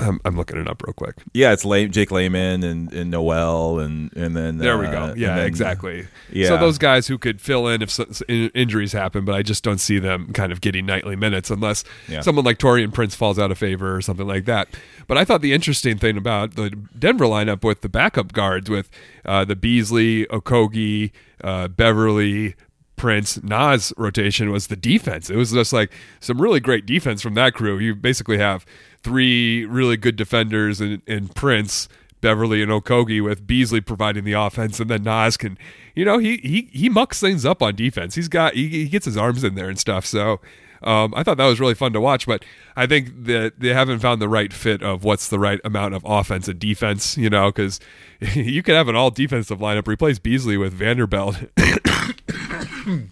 I'm, 0.00 0.18
I'm 0.24 0.36
looking 0.36 0.58
it 0.58 0.66
up 0.66 0.82
real 0.82 0.94
quick. 0.94 1.16
yeah, 1.34 1.52
it's 1.52 1.64
Lay- 1.64 1.88
Jake 1.88 2.10
Layman 2.10 2.62
and, 2.62 2.92
and 2.92 3.10
Nowell 3.10 3.78
and, 3.80 4.10
and 4.16 4.34
then. 4.34 4.56
There 4.58 4.78
we 4.78 4.86
uh, 4.86 4.90
go. 4.90 5.02
and 5.12 5.20
Yeah, 5.20 5.36
then- 5.36 5.46
exactly. 5.46 6.06
yeah. 6.32 6.48
So 6.48 6.56
those 6.56 6.78
guys 6.78 7.06
who 7.06 7.18
could 7.18 7.40
fill 7.40 7.68
in 7.68 7.82
if 7.82 7.90
s- 7.90 8.00
s- 8.00 8.22
in- 8.28 8.50
injuries 8.54 8.92
happen, 8.92 9.24
but 9.24 9.34
I 9.34 9.42
just 9.42 9.62
don't 9.62 9.78
see 9.78 9.98
them 9.98 10.32
kind 10.32 10.52
of 10.52 10.60
getting 10.62 10.86
nightly 10.86 11.16
minutes 11.16 11.50
unless 11.50 11.84
Yeah. 12.08 12.22
someone 12.22 12.44
like 12.46 12.58
Taurean 12.58 12.92
Prince 12.94 13.14
falls 13.14 13.38
out 13.38 13.50
of 13.50 13.58
favor 13.58 13.94
or 13.94 14.00
something 14.00 14.26
like 14.26 14.46
that. 14.46 14.68
But 15.06 15.18
I 15.18 15.24
thought 15.24 15.42
the 15.42 15.52
interesting 15.52 15.98
thing 15.98 16.16
about 16.16 16.54
the 16.54 16.70
Denver 16.98 17.26
lineup 17.26 17.62
with 17.62 17.82
the 17.82 17.88
backup 17.90 18.32
guards 18.32 18.70
with 18.70 18.90
uh, 19.26 19.44
the 19.44 19.56
Beasley, 19.56 20.24
Okogie, 20.26 21.10
uh, 21.42 21.68
Beverley. 21.68 22.54
Prince 22.96 23.42
Naz 23.42 23.92
rotation 23.96 24.52
was 24.52 24.68
the 24.68 24.76
defense. 24.76 25.28
It 25.28 25.34
was 25.34 25.50
just 25.50 25.72
like 25.72 25.92
some 26.20 26.40
really 26.40 26.60
great 26.60 26.86
defense 26.86 27.20
from 27.22 27.34
that 27.34 27.52
crew. 27.52 27.76
You 27.76 27.96
basically 27.96 28.38
have 28.38 28.64
three 29.04 29.64
really 29.66 29.96
good 29.96 30.16
defenders 30.16 30.80
and, 30.80 31.02
in 31.06 31.28
Prince, 31.28 31.88
Beverley 32.20 32.62
and 32.62 32.72
Okogie 32.72 33.22
with 33.22 33.46
Beasley 33.46 33.82
providing 33.82 34.24
the 34.24 34.32
offense, 34.32 34.80
and 34.80 34.90
then 34.90 35.04
Naz 35.04 35.36
can, 35.36 35.58
you 35.94 36.04
know, 36.04 36.18
he 36.18 36.38
he 36.38 36.70
he 36.72 36.88
mucks 36.88 37.20
things 37.20 37.44
up 37.44 37.62
on 37.62 37.76
defense. 37.76 38.14
He's 38.14 38.28
got 38.28 38.54
he, 38.54 38.68
he 38.68 38.88
gets 38.88 39.04
his 39.04 39.16
arms 39.16 39.44
in 39.44 39.54
there 39.54 39.68
and 39.68 39.78
stuff. 39.78 40.06
So 40.06 40.40
um, 40.82 41.14
I 41.16 41.22
thought 41.22 41.36
that 41.36 41.46
was 41.46 41.60
really 41.60 41.74
fun 41.74 41.92
to 41.92 42.00
watch. 42.00 42.26
But 42.26 42.44
I 42.76 42.86
think 42.86 43.26
that 43.26 43.60
they 43.60 43.74
haven't 43.74 44.00
found 44.00 44.22
the 44.22 44.28
right 44.28 44.52
fit 44.52 44.82
of 44.82 45.04
what's 45.04 45.28
the 45.28 45.38
right 45.38 45.60
amount 45.64 45.94
of 45.94 46.02
offense 46.06 46.48
and 46.48 46.58
defense. 46.58 47.16
You 47.18 47.28
know, 47.30 47.52
because 47.52 47.78
you 48.34 48.62
could 48.62 48.74
have 48.74 48.88
an 48.88 48.96
all 48.96 49.10
defensive 49.10 49.58
lineup 49.58 49.86
replace 49.86 50.18
Beasley 50.18 50.56
with 50.56 50.72
Vanderbilt. 50.72 51.36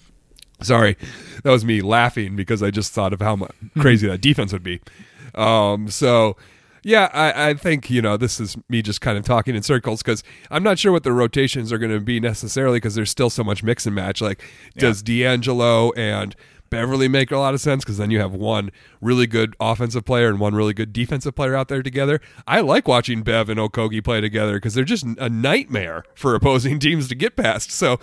Sorry, 0.62 0.96
that 1.42 1.50
was 1.50 1.64
me 1.64 1.80
laughing 1.80 2.36
because 2.36 2.62
I 2.62 2.70
just 2.70 2.92
thought 2.92 3.12
of 3.12 3.20
how 3.20 3.48
crazy 3.78 4.06
that 4.06 4.20
defense 4.20 4.52
would 4.52 4.62
be. 4.62 4.80
Um, 5.34 5.88
so, 5.88 6.36
yeah, 6.82 7.10
I, 7.12 7.50
I 7.50 7.54
think 7.54 7.90
you 7.90 8.02
know 8.02 8.16
this 8.16 8.40
is 8.40 8.56
me 8.68 8.82
just 8.82 9.00
kind 9.00 9.16
of 9.16 9.24
talking 9.24 9.54
in 9.54 9.62
circles 9.62 10.02
because 10.02 10.22
I'm 10.50 10.62
not 10.62 10.78
sure 10.78 10.92
what 10.92 11.04
the 11.04 11.12
rotations 11.12 11.72
are 11.72 11.78
going 11.78 11.92
to 11.92 12.00
be 12.00 12.20
necessarily 12.20 12.76
because 12.76 12.94
there's 12.94 13.10
still 13.10 13.30
so 13.30 13.44
much 13.44 13.62
mix 13.62 13.86
and 13.86 13.94
match. 13.94 14.20
Like, 14.20 14.42
does 14.76 15.02
D'Angelo 15.02 15.92
and 15.92 16.34
Beverley 16.72 17.06
make 17.06 17.30
a 17.30 17.36
lot 17.36 17.52
of 17.52 17.60
sense 17.60 17.84
because 17.84 17.98
then 17.98 18.10
you 18.10 18.18
have 18.18 18.32
one 18.32 18.70
really 19.02 19.26
good 19.26 19.54
offensive 19.60 20.06
player 20.06 20.28
and 20.28 20.40
one 20.40 20.54
really 20.54 20.72
good 20.72 20.90
defensive 20.90 21.34
player 21.34 21.54
out 21.54 21.68
there 21.68 21.82
together. 21.82 22.18
I 22.46 22.62
like 22.62 22.88
watching 22.88 23.22
Bev 23.22 23.50
and 23.50 23.60
Okogie 23.60 24.02
play 24.02 24.22
together 24.22 24.54
because 24.54 24.72
they're 24.72 24.82
just 24.82 25.04
a 25.04 25.28
nightmare 25.28 26.02
for 26.14 26.34
opposing 26.34 26.78
teams 26.80 27.08
to 27.08 27.14
get 27.14 27.36
past. 27.36 27.70
So 27.70 28.00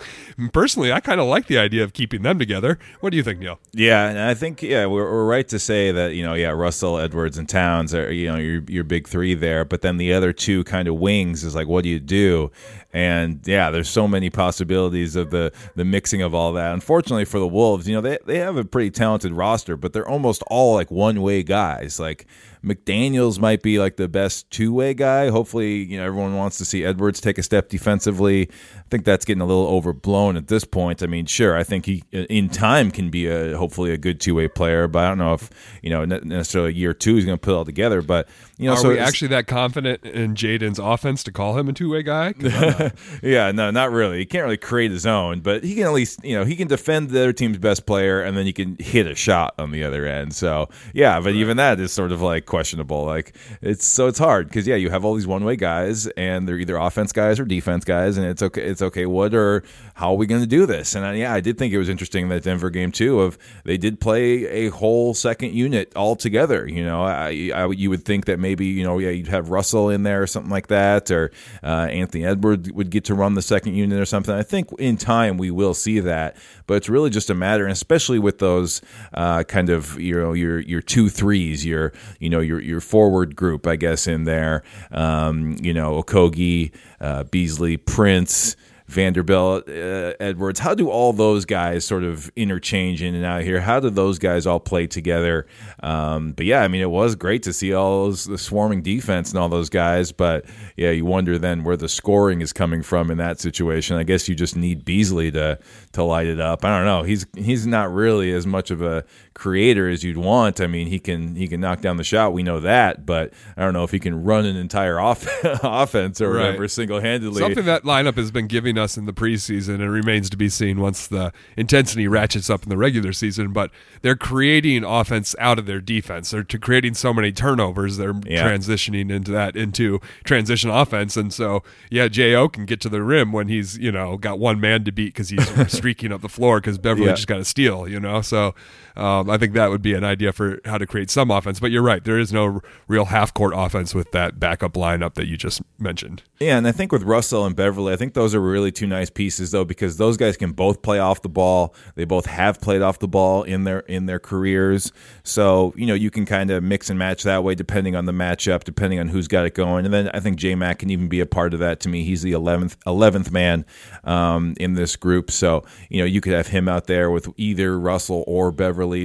personally, 0.52 0.92
I 0.92 1.00
kind 1.00 1.20
of 1.20 1.26
like 1.26 1.48
the 1.48 1.58
idea 1.58 1.82
of 1.82 1.94
keeping 1.94 2.22
them 2.22 2.38
together. 2.38 2.78
What 3.00 3.10
do 3.10 3.16
you 3.16 3.24
think, 3.24 3.40
Neil? 3.40 3.58
Yeah, 3.72 4.08
and 4.08 4.20
I 4.20 4.34
think 4.34 4.62
yeah, 4.62 4.86
we're, 4.86 5.02
we're 5.02 5.26
right 5.26 5.48
to 5.48 5.58
say 5.58 5.90
that 5.90 6.14
you 6.14 6.22
know 6.22 6.34
yeah, 6.34 6.50
Russell, 6.50 6.96
Edwards, 6.96 7.38
and 7.38 7.48
Towns 7.48 7.92
are 7.92 8.12
you 8.12 8.28
know 8.28 8.36
your 8.36 8.62
your 8.68 8.84
big 8.84 9.08
three 9.08 9.34
there, 9.34 9.64
but 9.64 9.82
then 9.82 9.96
the 9.96 10.12
other 10.12 10.32
two 10.32 10.62
kind 10.62 10.86
of 10.86 10.94
wings 10.94 11.42
is 11.42 11.56
like 11.56 11.66
what 11.66 11.82
do 11.82 11.90
you 11.90 11.98
do? 11.98 12.52
And 12.92 13.40
yeah, 13.46 13.70
there's 13.70 13.88
so 13.88 14.08
many 14.08 14.30
possibilities 14.30 15.14
of 15.14 15.30
the 15.30 15.52
the 15.76 15.84
mixing 15.84 16.22
of 16.22 16.34
all 16.34 16.52
that. 16.54 16.72
Unfortunately 16.72 17.24
for 17.24 17.38
the 17.38 17.46
Wolves, 17.46 17.88
you 17.88 17.94
know 17.94 18.00
they 18.00 18.18
they 18.26 18.38
have 18.38 18.56
a 18.56 18.64
pretty 18.64 18.90
talented 18.90 19.32
roster, 19.32 19.76
but 19.76 19.92
they're 19.92 20.08
almost 20.08 20.42
all 20.48 20.74
like 20.74 20.90
one 20.90 21.22
way 21.22 21.44
guys. 21.44 22.00
Like 22.00 22.26
McDaniels 22.64 23.38
might 23.38 23.62
be 23.62 23.78
like 23.78 23.96
the 23.96 24.08
best 24.08 24.50
two 24.50 24.72
way 24.72 24.92
guy. 24.92 25.30
Hopefully, 25.30 25.84
you 25.84 25.98
know 25.98 26.04
everyone 26.04 26.36
wants 26.36 26.58
to 26.58 26.64
see 26.64 26.84
Edwards 26.84 27.20
take 27.20 27.38
a 27.38 27.44
step 27.44 27.68
defensively. 27.68 28.48
I 28.50 28.82
think 28.90 29.04
that's 29.04 29.24
getting 29.24 29.40
a 29.40 29.46
little 29.46 29.68
overblown 29.68 30.36
at 30.36 30.48
this 30.48 30.64
point. 30.64 31.00
I 31.00 31.06
mean, 31.06 31.26
sure, 31.26 31.56
I 31.56 31.62
think 31.62 31.86
he 31.86 32.02
in 32.10 32.48
time 32.48 32.90
can 32.90 33.08
be 33.08 33.28
a 33.28 33.56
hopefully 33.56 33.92
a 33.92 33.98
good 33.98 34.20
two 34.20 34.34
way 34.34 34.48
player, 34.48 34.88
but 34.88 35.04
I 35.04 35.08
don't 35.08 35.18
know 35.18 35.34
if 35.34 35.48
you 35.80 35.90
know 35.90 36.04
ne- 36.04 36.20
necessarily 36.24 36.74
year 36.74 36.92
two 36.92 37.14
he's 37.14 37.24
going 37.24 37.38
to 37.38 37.40
put 37.40 37.52
it 37.52 37.56
all 37.56 37.64
together. 37.64 38.02
But 38.02 38.28
you 38.60 38.66
know, 38.66 38.74
Are 38.74 38.76
so 38.76 38.88
we 38.90 38.98
actually 38.98 39.28
that 39.28 39.46
confident 39.46 40.04
in 40.04 40.34
Jaden's 40.34 40.78
offense 40.78 41.24
to 41.24 41.32
call 41.32 41.58
him 41.58 41.70
a 41.70 41.72
two 41.72 41.88
way 41.90 42.02
guy? 42.02 42.34
Yeah, 43.22 43.52
no, 43.52 43.70
not 43.70 43.90
really. 43.90 44.18
He 44.18 44.26
can't 44.26 44.44
really 44.44 44.56
create 44.56 44.90
his 44.90 45.06
own, 45.06 45.40
but 45.40 45.64
he 45.64 45.74
can 45.74 45.84
at 45.84 45.92
least, 45.92 46.22
you 46.24 46.36
know, 46.36 46.44
he 46.44 46.56
can 46.56 46.68
defend 46.68 47.10
the 47.10 47.20
other 47.20 47.32
team's 47.32 47.58
best 47.58 47.86
player, 47.86 48.22
and 48.22 48.36
then 48.36 48.46
you 48.46 48.52
can 48.52 48.76
hit 48.78 49.06
a 49.06 49.14
shot 49.14 49.54
on 49.58 49.70
the 49.70 49.82
other 49.82 50.06
end. 50.06 50.34
So 50.34 50.68
yeah, 50.92 51.20
but 51.20 51.32
even 51.32 51.56
that 51.56 51.80
is 51.80 51.92
sort 51.92 52.12
of 52.12 52.20
like 52.20 52.44
questionable. 52.46 53.04
Like 53.04 53.34
it's 53.62 53.86
so 53.86 54.08
it's 54.08 54.18
hard 54.18 54.48
because 54.48 54.66
yeah, 54.66 54.76
you 54.76 54.90
have 54.90 55.04
all 55.04 55.14
these 55.14 55.26
one 55.26 55.44
way 55.44 55.56
guys, 55.56 56.06
and 56.08 56.46
they're 56.46 56.58
either 56.58 56.76
offense 56.76 57.12
guys 57.12 57.40
or 57.40 57.46
defense 57.46 57.84
guys, 57.84 58.18
and 58.18 58.26
it's 58.26 58.42
okay. 58.42 58.62
It's 58.62 58.82
okay. 58.82 59.06
What 59.06 59.34
or 59.34 59.62
how 59.94 60.10
are 60.10 60.16
we 60.16 60.26
going 60.26 60.42
to 60.42 60.46
do 60.46 60.66
this? 60.66 60.94
And 60.94 61.04
uh, 61.04 61.10
yeah, 61.10 61.32
I 61.32 61.40
did 61.40 61.56
think 61.56 61.72
it 61.72 61.78
was 61.78 61.88
interesting 61.88 62.28
that 62.28 62.42
Denver 62.42 62.70
game 62.70 62.92
too 62.92 63.20
of 63.20 63.38
they 63.64 63.78
did 63.78 64.00
play 64.00 64.46
a 64.46 64.68
whole 64.68 65.14
second 65.14 65.54
unit 65.54 65.92
all 65.96 66.16
together. 66.16 66.68
You 66.68 66.84
know, 66.84 67.02
I, 67.02 67.50
I 67.54 67.66
you 67.68 67.88
would 67.90 68.04
think 68.04 68.26
that 68.26 68.38
maybe 68.38 68.49
you 68.58 68.82
know 68.82 68.98
yeah 68.98 69.10
you'd 69.10 69.28
have 69.28 69.50
Russell 69.50 69.90
in 69.90 70.02
there 70.02 70.22
or 70.22 70.26
something 70.26 70.50
like 70.50 70.68
that, 70.68 71.10
or 71.10 71.30
uh, 71.62 71.88
Anthony 71.90 72.24
Edwards 72.24 72.70
would 72.72 72.90
get 72.90 73.04
to 73.04 73.14
run 73.14 73.34
the 73.34 73.42
second 73.42 73.74
unit 73.74 74.00
or 74.00 74.04
something. 74.04 74.34
I 74.34 74.42
think 74.42 74.68
in 74.78 74.96
time 74.96 75.38
we 75.38 75.50
will 75.50 75.74
see 75.74 76.00
that, 76.00 76.36
but 76.66 76.74
it's 76.74 76.88
really 76.88 77.10
just 77.10 77.30
a 77.30 77.34
matter, 77.34 77.64
and 77.64 77.72
especially 77.72 78.18
with 78.18 78.38
those 78.38 78.80
uh, 79.14 79.44
kind 79.44 79.70
of 79.70 80.00
you 80.00 80.14
know 80.14 80.32
your 80.32 80.60
your 80.60 80.80
two 80.80 81.08
threes, 81.08 81.64
your 81.64 81.92
you 82.18 82.30
know 82.30 82.40
your 82.40 82.60
your 82.60 82.80
forward 82.80 83.36
group, 83.36 83.66
I 83.66 83.76
guess 83.76 84.06
in 84.06 84.24
there, 84.24 84.62
um, 84.90 85.56
you 85.60 85.74
know 85.74 86.02
Okogie, 86.02 86.72
uh, 87.00 87.24
Beasley, 87.24 87.76
Prince. 87.76 88.56
Vanderbilt, 88.90 89.68
uh, 89.68 90.14
Edwards. 90.18 90.58
How 90.58 90.74
do 90.74 90.90
all 90.90 91.12
those 91.12 91.44
guys 91.44 91.84
sort 91.84 92.02
of 92.02 92.30
interchange 92.34 93.02
in 93.02 93.14
and 93.14 93.24
out 93.24 93.42
here? 93.42 93.60
How 93.60 93.78
do 93.78 93.88
those 93.88 94.18
guys 94.18 94.46
all 94.46 94.58
play 94.58 94.88
together? 94.88 95.46
Um, 95.80 96.32
but 96.32 96.44
yeah, 96.44 96.62
I 96.62 96.68
mean, 96.68 96.80
it 96.80 96.90
was 96.90 97.14
great 97.14 97.44
to 97.44 97.52
see 97.52 97.72
all 97.72 98.06
those, 98.06 98.24
the 98.24 98.36
swarming 98.36 98.82
defense 98.82 99.30
and 99.30 99.38
all 99.38 99.48
those 99.48 99.68
guys. 99.70 100.10
But 100.10 100.44
yeah, 100.76 100.90
you 100.90 101.04
wonder 101.04 101.38
then 101.38 101.62
where 101.62 101.76
the 101.76 101.88
scoring 101.88 102.40
is 102.40 102.52
coming 102.52 102.82
from 102.82 103.12
in 103.12 103.18
that 103.18 103.38
situation. 103.38 103.96
I 103.96 104.02
guess 104.02 104.28
you 104.28 104.34
just 104.34 104.56
need 104.56 104.84
Beasley 104.84 105.30
to 105.30 105.58
to 105.92 106.02
light 106.02 106.26
it 106.26 106.40
up. 106.40 106.64
I 106.64 106.76
don't 106.76 106.86
know. 106.86 107.04
He's 107.04 107.26
he's 107.36 107.66
not 107.68 107.92
really 107.92 108.32
as 108.32 108.44
much 108.46 108.72
of 108.72 108.82
a 108.82 109.04
creator 109.34 109.88
as 109.88 110.02
you'd 110.02 110.16
want. 110.18 110.60
I 110.60 110.66
mean, 110.66 110.88
he 110.88 110.98
can 110.98 111.36
he 111.36 111.46
can 111.46 111.60
knock 111.60 111.80
down 111.80 111.96
the 111.96 112.04
shot. 112.04 112.32
We 112.32 112.42
know 112.42 112.58
that, 112.60 113.06
but 113.06 113.32
I 113.56 113.62
don't 113.62 113.72
know 113.72 113.84
if 113.84 113.92
he 113.92 114.00
can 114.00 114.24
run 114.24 114.44
an 114.46 114.56
entire 114.56 114.98
off- 114.98 115.28
offense 115.44 116.20
or 116.20 116.30
Right. 116.32 116.46
whatever 116.46 116.68
single 116.68 117.00
handedly. 117.00 117.40
Something 117.40 117.64
that 117.66 117.84
lineup 117.84 118.16
has 118.16 118.30
been 118.30 118.46
giving 118.46 118.78
us 118.80 118.96
in 118.96 119.06
the 119.06 119.12
preseason 119.12 119.74
and 119.74 119.92
remains 119.92 120.28
to 120.30 120.36
be 120.36 120.48
seen 120.48 120.80
once 120.80 121.06
the 121.06 121.32
intensity 121.56 122.08
ratchets 122.08 122.50
up 122.50 122.64
in 122.64 122.68
the 122.70 122.76
regular 122.76 123.12
season. 123.12 123.52
But 123.52 123.70
they're 124.02 124.16
creating 124.16 124.82
offense 124.82 125.36
out 125.38 125.58
of 125.58 125.66
their 125.66 125.80
defense. 125.80 126.30
They're 126.30 126.42
to 126.42 126.58
creating 126.58 126.94
so 126.94 127.14
many 127.14 127.30
turnovers. 127.30 127.96
They're 127.98 128.14
Yeah. 128.26 128.48
transitioning 128.48 129.10
into 129.10 129.30
that 129.32 129.54
into 129.54 130.00
transition 130.24 130.70
offense. 130.70 131.16
And 131.16 131.32
so, 131.32 131.62
yeah, 131.90 132.08
Jo 132.08 132.48
can 132.48 132.64
get 132.64 132.80
to 132.80 132.88
the 132.88 133.02
rim 133.02 133.30
when 133.32 133.48
he's 133.48 133.78
you 133.78 133.92
know 133.92 134.16
got 134.16 134.38
one 134.38 134.58
man 134.60 134.82
to 134.84 134.92
beat 134.92 135.14
because 135.14 135.28
he's 135.28 135.72
streaking 135.72 136.10
up 136.12 136.22
the 136.22 136.28
floor 136.28 136.60
because 136.60 136.78
Beverley 136.78 137.06
Yeah. 137.06 137.14
just 137.14 137.28
got 137.28 137.38
a 137.40 137.44
steal. 137.44 137.86
You 137.86 138.00
know, 138.00 138.20
so 138.22 138.54
um, 139.00 139.30
I 139.30 139.38
think 139.38 139.54
that 139.54 139.70
would 139.70 139.80
be 139.80 139.94
an 139.94 140.04
idea 140.04 140.30
for 140.30 140.60
how 140.66 140.76
to 140.76 140.86
create 140.86 141.10
some 141.10 141.30
offense. 141.30 141.58
But 141.58 141.70
you're 141.70 141.82
right, 141.82 142.04
there 142.04 142.18
is 142.18 142.34
no 142.34 142.60
real 142.86 143.06
half 143.06 143.32
court 143.32 143.54
offense 143.56 143.94
with 143.94 144.12
that 144.12 144.38
backup 144.38 144.74
lineup 144.74 145.14
that 145.14 145.26
you 145.26 145.38
just 145.38 145.62
mentioned. 145.78 146.22
Yeah, 146.38 146.58
and 146.58 146.68
I 146.68 146.72
think 146.72 146.92
with 146.92 147.02
Russell 147.04 147.46
and 147.46 147.56
Beverley, 147.56 147.94
I 147.94 147.96
think 147.96 148.12
those 148.12 148.34
are 148.34 148.40
really 148.40 148.70
two 148.70 148.86
nice 148.86 149.08
pieces 149.08 149.52
though 149.52 149.64
because 149.64 149.96
those 149.96 150.18
guys 150.18 150.36
can 150.36 150.52
both 150.52 150.82
play 150.82 150.98
off 150.98 151.22
the 151.22 151.30
ball. 151.30 151.74
They 151.94 152.04
both 152.04 152.26
have 152.26 152.60
played 152.60 152.82
off 152.82 152.98
the 152.98 153.08
ball 153.08 153.42
in 153.42 153.64
their 153.64 153.80
in 153.80 154.04
their 154.04 154.18
careers. 154.18 154.92
So 155.22 155.72
you 155.76 155.86
know 155.86 155.94
you 155.94 156.10
can 156.10 156.26
kind 156.26 156.50
of 156.50 156.62
mix 156.62 156.90
and 156.90 156.98
match 156.98 157.22
that 157.22 157.42
way 157.42 157.54
depending 157.54 157.96
on 157.96 158.04
the 158.04 158.12
matchup, 158.12 158.64
depending 158.64 159.00
on 159.00 159.08
who's 159.08 159.28
got 159.28 159.46
it 159.46 159.54
going. 159.54 159.86
And 159.86 159.94
then 159.94 160.10
I 160.12 160.20
think 160.20 160.36
J 160.36 160.54
Mac 160.54 160.80
can 160.80 160.90
even 160.90 161.08
be 161.08 161.20
a 161.20 161.26
part 161.26 161.54
of 161.54 161.60
that. 161.60 161.80
To 161.80 161.88
me, 161.88 162.04
he's 162.04 162.20
the 162.20 162.32
eleventh 162.32 162.76
eleventh 162.86 163.32
man 163.32 163.64
um, 164.04 164.54
in 164.60 164.74
this 164.74 164.94
group. 164.96 165.30
So 165.30 165.64
you 165.88 166.00
know 166.00 166.06
you 166.06 166.20
could 166.20 166.34
have 166.34 166.48
him 166.48 166.68
out 166.68 166.86
there 166.86 167.10
with 167.10 167.28
either 167.38 167.78
Russell 167.78 168.24
or 168.26 168.50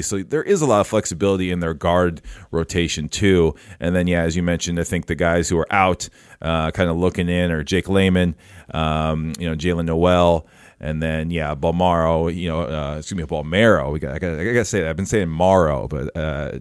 So 0.02 0.24
there 0.24 0.44
is 0.44 0.62
a 0.62 0.66
lot 0.66 0.82
of 0.82 0.88
flexibility 0.88 1.52
in 1.52 1.60
their 1.60 1.74
guard 1.74 2.22
rotation 2.52 3.10
too. 3.10 3.56
And 3.80 3.96
then 3.96 4.08
yeah, 4.08 4.22
as 4.22 4.36
you 4.36 4.44
mentioned, 4.44 4.80
I 4.80 4.84
think 4.84 5.06
the 5.06 5.16
guys 5.16 5.50
who 5.50 5.58
are 5.58 5.72
out 5.74 6.10
uh, 6.42 6.72
kind 6.72 6.90
of 6.90 6.98
looking 6.98 7.30
in, 7.30 7.52
or 7.52 7.64
Jake 7.64 7.88
Layman, 7.90 8.36
um, 8.74 9.34
you 9.40 9.50
know, 9.50 9.56
Jaylen 9.56 9.86
Nowell. 9.86 10.48
And 10.78 11.02
then 11.02 11.32
yeah, 11.32 11.56
Balmaro, 11.56 12.36
you 12.36 12.50
know, 12.50 12.62
uh, 12.64 12.98
excuse 13.00 13.18
me, 13.18 13.24
Bolmaro. 13.24 13.94
We 13.94 14.00
got, 14.00 14.14
I 14.14 14.20
got, 14.20 14.38
I 14.38 14.44
got 14.44 14.52
to 14.54 14.66
say 14.66 14.82
that 14.82 14.90
I've 14.90 14.98
been 14.98 15.06
saying 15.06 15.30
Morrow, 15.30 15.88
but 15.88 16.16
uh, 16.16 16.60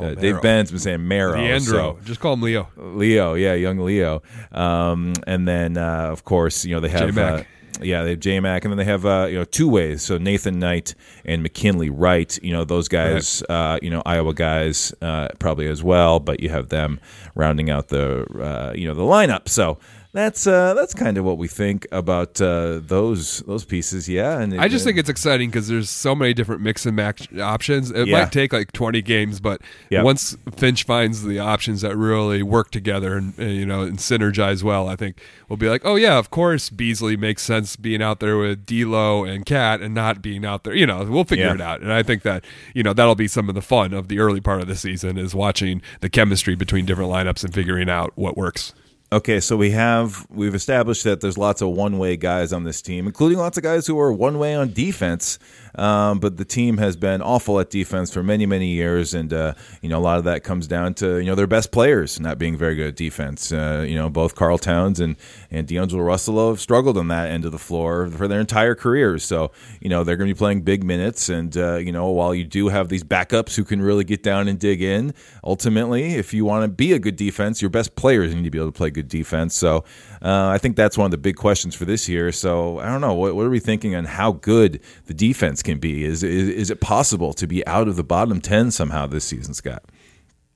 uh, 0.00 0.14
Dave 0.14 0.42
Benz 0.42 0.70
been 0.72 0.80
saying 0.80 1.06
Maro. 1.06 1.38
Leandro, 1.40 1.94
So, 1.94 1.98
just 2.04 2.18
call 2.18 2.32
him 2.32 2.42
Leo. 2.42 2.68
Leo, 2.76 3.34
yeah, 3.34 3.54
young 3.54 3.78
Leo. 3.78 4.22
Um, 4.50 5.14
and 5.28 5.46
then 5.46 5.76
uh, 5.76 6.08
of 6.10 6.24
course, 6.24 6.64
you 6.64 6.74
know, 6.74 6.80
they 6.80 6.88
have 6.88 7.16
uh, 7.16 7.44
yeah, 7.80 8.02
they 8.02 8.10
have 8.10 8.20
J 8.20 8.40
Mac, 8.40 8.64
and 8.64 8.72
then 8.72 8.78
they 8.78 8.84
have 8.84 9.06
uh, 9.06 9.26
you 9.28 9.38
know 9.38 9.44
two 9.44 9.68
ways. 9.68 10.02
So 10.02 10.18
Nathan 10.18 10.58
Knight 10.58 10.94
and 11.24 11.42
McKinley 11.42 11.90
Wright. 11.90 12.38
You 12.42 12.52
know 12.52 12.64
those 12.64 12.88
guys. 12.88 13.42
Uh, 13.48 13.78
you 13.82 13.90
know 13.90 14.02
Iowa 14.04 14.34
guys 14.34 14.92
uh, 15.00 15.28
probably 15.38 15.68
as 15.68 15.82
well, 15.82 16.20
but 16.20 16.40
you 16.40 16.48
have 16.48 16.68
them 16.68 17.00
rounding 17.34 17.70
out 17.70 17.88
the 17.88 18.26
uh, 18.40 18.72
you 18.74 18.86
know 18.86 18.94
the 18.94 19.02
lineup. 19.02 19.48
So. 19.48 19.78
That's 20.14 20.46
uh, 20.46 20.74
that's 20.74 20.92
kind 20.92 21.16
of 21.16 21.24
what 21.24 21.38
we 21.38 21.48
think 21.48 21.86
about 21.90 22.38
uh, 22.38 22.80
those 22.82 23.38
those 23.46 23.64
pieces, 23.64 24.10
yeah. 24.10 24.38
And 24.40 24.60
I 24.60 24.68
just 24.68 24.84
think 24.84 24.98
it's 24.98 25.08
exciting 25.08 25.48
because 25.48 25.68
there's 25.68 25.88
so 25.88 26.14
many 26.14 26.34
different 26.34 26.60
mix 26.60 26.84
and 26.84 26.94
match 26.94 27.32
options. 27.38 27.90
It 27.90 28.08
Yeah. 28.08 28.18
might 28.24 28.30
take 28.32 28.52
like 28.52 28.72
20 28.72 29.00
games, 29.00 29.40
but 29.40 29.62
Yeah. 29.88 30.02
once 30.02 30.36
Finch 30.54 30.84
finds 30.84 31.22
the 31.24 31.38
options 31.38 31.80
that 31.80 31.96
really 31.96 32.42
work 32.42 32.70
together 32.70 33.16
and, 33.16 33.32
and, 33.38 33.52
you 33.52 33.64
know 33.64 33.80
and 33.84 33.96
synergize 33.96 34.62
well, 34.62 34.86
I 34.86 34.96
think 34.96 35.18
we'll 35.48 35.56
be 35.56 35.70
like, 35.70 35.80
oh 35.82 35.96
yeah, 35.96 36.18
of 36.18 36.28
course 36.28 36.68
Beasley 36.68 37.16
makes 37.16 37.42
sense 37.42 37.76
being 37.76 38.02
out 38.02 38.20
there 38.20 38.36
with 38.36 38.66
D'Lo 38.66 39.24
and 39.24 39.46
KAT 39.46 39.80
and 39.80 39.94
not 39.94 40.20
being 40.20 40.44
out 40.44 40.64
there. 40.64 40.74
You 40.74 40.84
know, 40.86 41.02
we'll 41.04 41.24
figure 41.24 41.46
Yeah. 41.46 41.54
it 41.54 41.60
out. 41.62 41.80
And 41.80 41.90
I 41.90 42.02
think 42.02 42.20
that 42.24 42.44
you 42.74 42.82
know 42.82 42.92
that'll 42.92 43.14
be 43.14 43.28
some 43.28 43.48
of 43.48 43.54
the 43.54 43.62
fun 43.62 43.94
of 43.94 44.08
the 44.08 44.18
early 44.18 44.42
part 44.42 44.60
of 44.60 44.66
the 44.68 44.76
season 44.76 45.16
is 45.16 45.34
watching 45.34 45.80
the 46.02 46.10
chemistry 46.10 46.54
between 46.54 46.84
different 46.84 47.10
lineups 47.10 47.42
and 47.44 47.54
figuring 47.54 47.88
out 47.88 48.12
what 48.14 48.36
works. 48.36 48.74
Okay, 49.12 49.40
so 49.40 49.58
we 49.58 49.72
have 49.72 50.26
we've 50.30 50.54
established 50.54 51.04
that 51.04 51.20
there's 51.20 51.36
lots 51.36 51.60
of 51.60 51.68
one 51.68 51.98
way 51.98 52.16
guys 52.16 52.50
on 52.50 52.64
this 52.64 52.80
team, 52.80 53.06
including 53.06 53.36
lots 53.36 53.58
of 53.58 53.62
guys 53.62 53.86
who 53.86 54.00
are 54.00 54.10
one 54.10 54.38
way 54.38 54.54
on 54.54 54.72
defense. 54.72 55.38
Um, 55.74 56.18
but 56.20 56.36
the 56.36 56.44
team 56.44 56.78
has 56.78 56.96
been 56.96 57.22
awful 57.22 57.58
at 57.60 57.70
defense 57.70 58.12
for 58.12 58.22
many 58.22 58.46
many 58.46 58.68
years, 58.68 59.14
and 59.14 59.32
uh, 59.32 59.54
you 59.80 59.88
know 59.88 59.98
a 59.98 60.00
lot 60.00 60.18
of 60.18 60.24
that 60.24 60.44
comes 60.44 60.66
down 60.66 60.94
to 60.94 61.18
you 61.18 61.26
know 61.26 61.34
their 61.34 61.46
best 61.46 61.72
players 61.72 62.20
not 62.20 62.38
being 62.38 62.56
very 62.56 62.74
good 62.74 62.88
at 62.88 62.96
defense. 62.96 63.52
Uh, 63.52 63.84
you 63.86 63.94
know 63.94 64.10
both 64.10 64.34
Karl 64.34 64.58
Towns 64.58 65.00
and 65.00 65.16
and 65.50 65.66
D'Angelo 65.66 66.02
Russell 66.02 66.50
have 66.50 66.60
struggled 66.60 66.98
on 66.98 67.08
that 67.08 67.30
end 67.30 67.44
of 67.44 67.52
the 67.52 67.58
floor 67.58 68.08
for 68.08 68.28
their 68.28 68.40
entire 68.40 68.74
careers. 68.74 69.24
So 69.24 69.50
you 69.80 69.88
know 69.88 70.04
they're 70.04 70.16
going 70.16 70.28
to 70.28 70.34
be 70.34 70.38
playing 70.38 70.62
big 70.62 70.84
minutes, 70.84 71.28
and 71.28 71.56
uh, 71.56 71.76
you 71.76 71.92
know 71.92 72.10
while 72.10 72.34
you 72.34 72.44
do 72.44 72.68
have 72.68 72.88
these 72.88 73.04
backups 73.04 73.56
who 73.56 73.64
can 73.64 73.80
really 73.80 74.04
get 74.04 74.22
down 74.22 74.48
and 74.48 74.58
dig 74.58 74.82
in, 74.82 75.14
ultimately 75.44 76.14
if 76.14 76.34
you 76.34 76.44
want 76.44 76.64
to 76.64 76.68
be 76.68 76.92
a 76.92 76.98
good 76.98 77.16
defense, 77.16 77.62
your 77.62 77.70
best 77.70 77.96
players 77.96 78.34
need 78.34 78.44
to 78.44 78.50
be 78.50 78.58
able 78.58 78.68
to 78.68 78.76
play 78.76 78.90
good 78.90 79.08
defense. 79.08 79.54
So 79.54 79.84
uh, 80.22 80.48
I 80.48 80.58
think 80.58 80.76
that's 80.76 80.96
one 80.96 81.06
of 81.06 81.10
the 81.10 81.18
big 81.18 81.36
questions 81.36 81.74
for 81.74 81.84
this 81.84 82.08
year. 82.08 82.30
So 82.32 82.78
I 82.78 82.86
don't 82.86 83.00
know 83.00 83.14
what, 83.14 83.34
what 83.34 83.44
are 83.44 83.50
we 83.50 83.58
thinking 83.60 83.94
on 83.96 84.04
how 84.04 84.32
good 84.32 84.80
the 85.06 85.14
defense 85.14 85.62
can 85.62 85.78
be? 85.78 86.04
Is, 86.04 86.22
is 86.22 86.48
is 86.48 86.70
it 86.70 86.80
possible 86.80 87.32
to 87.34 87.46
be 87.46 87.66
out 87.66 87.88
of 87.88 87.96
the 87.96 88.04
bottom 88.04 88.40
ten 88.40 88.70
somehow 88.70 89.06
this 89.06 89.24
season, 89.24 89.52
Scott? 89.54 89.82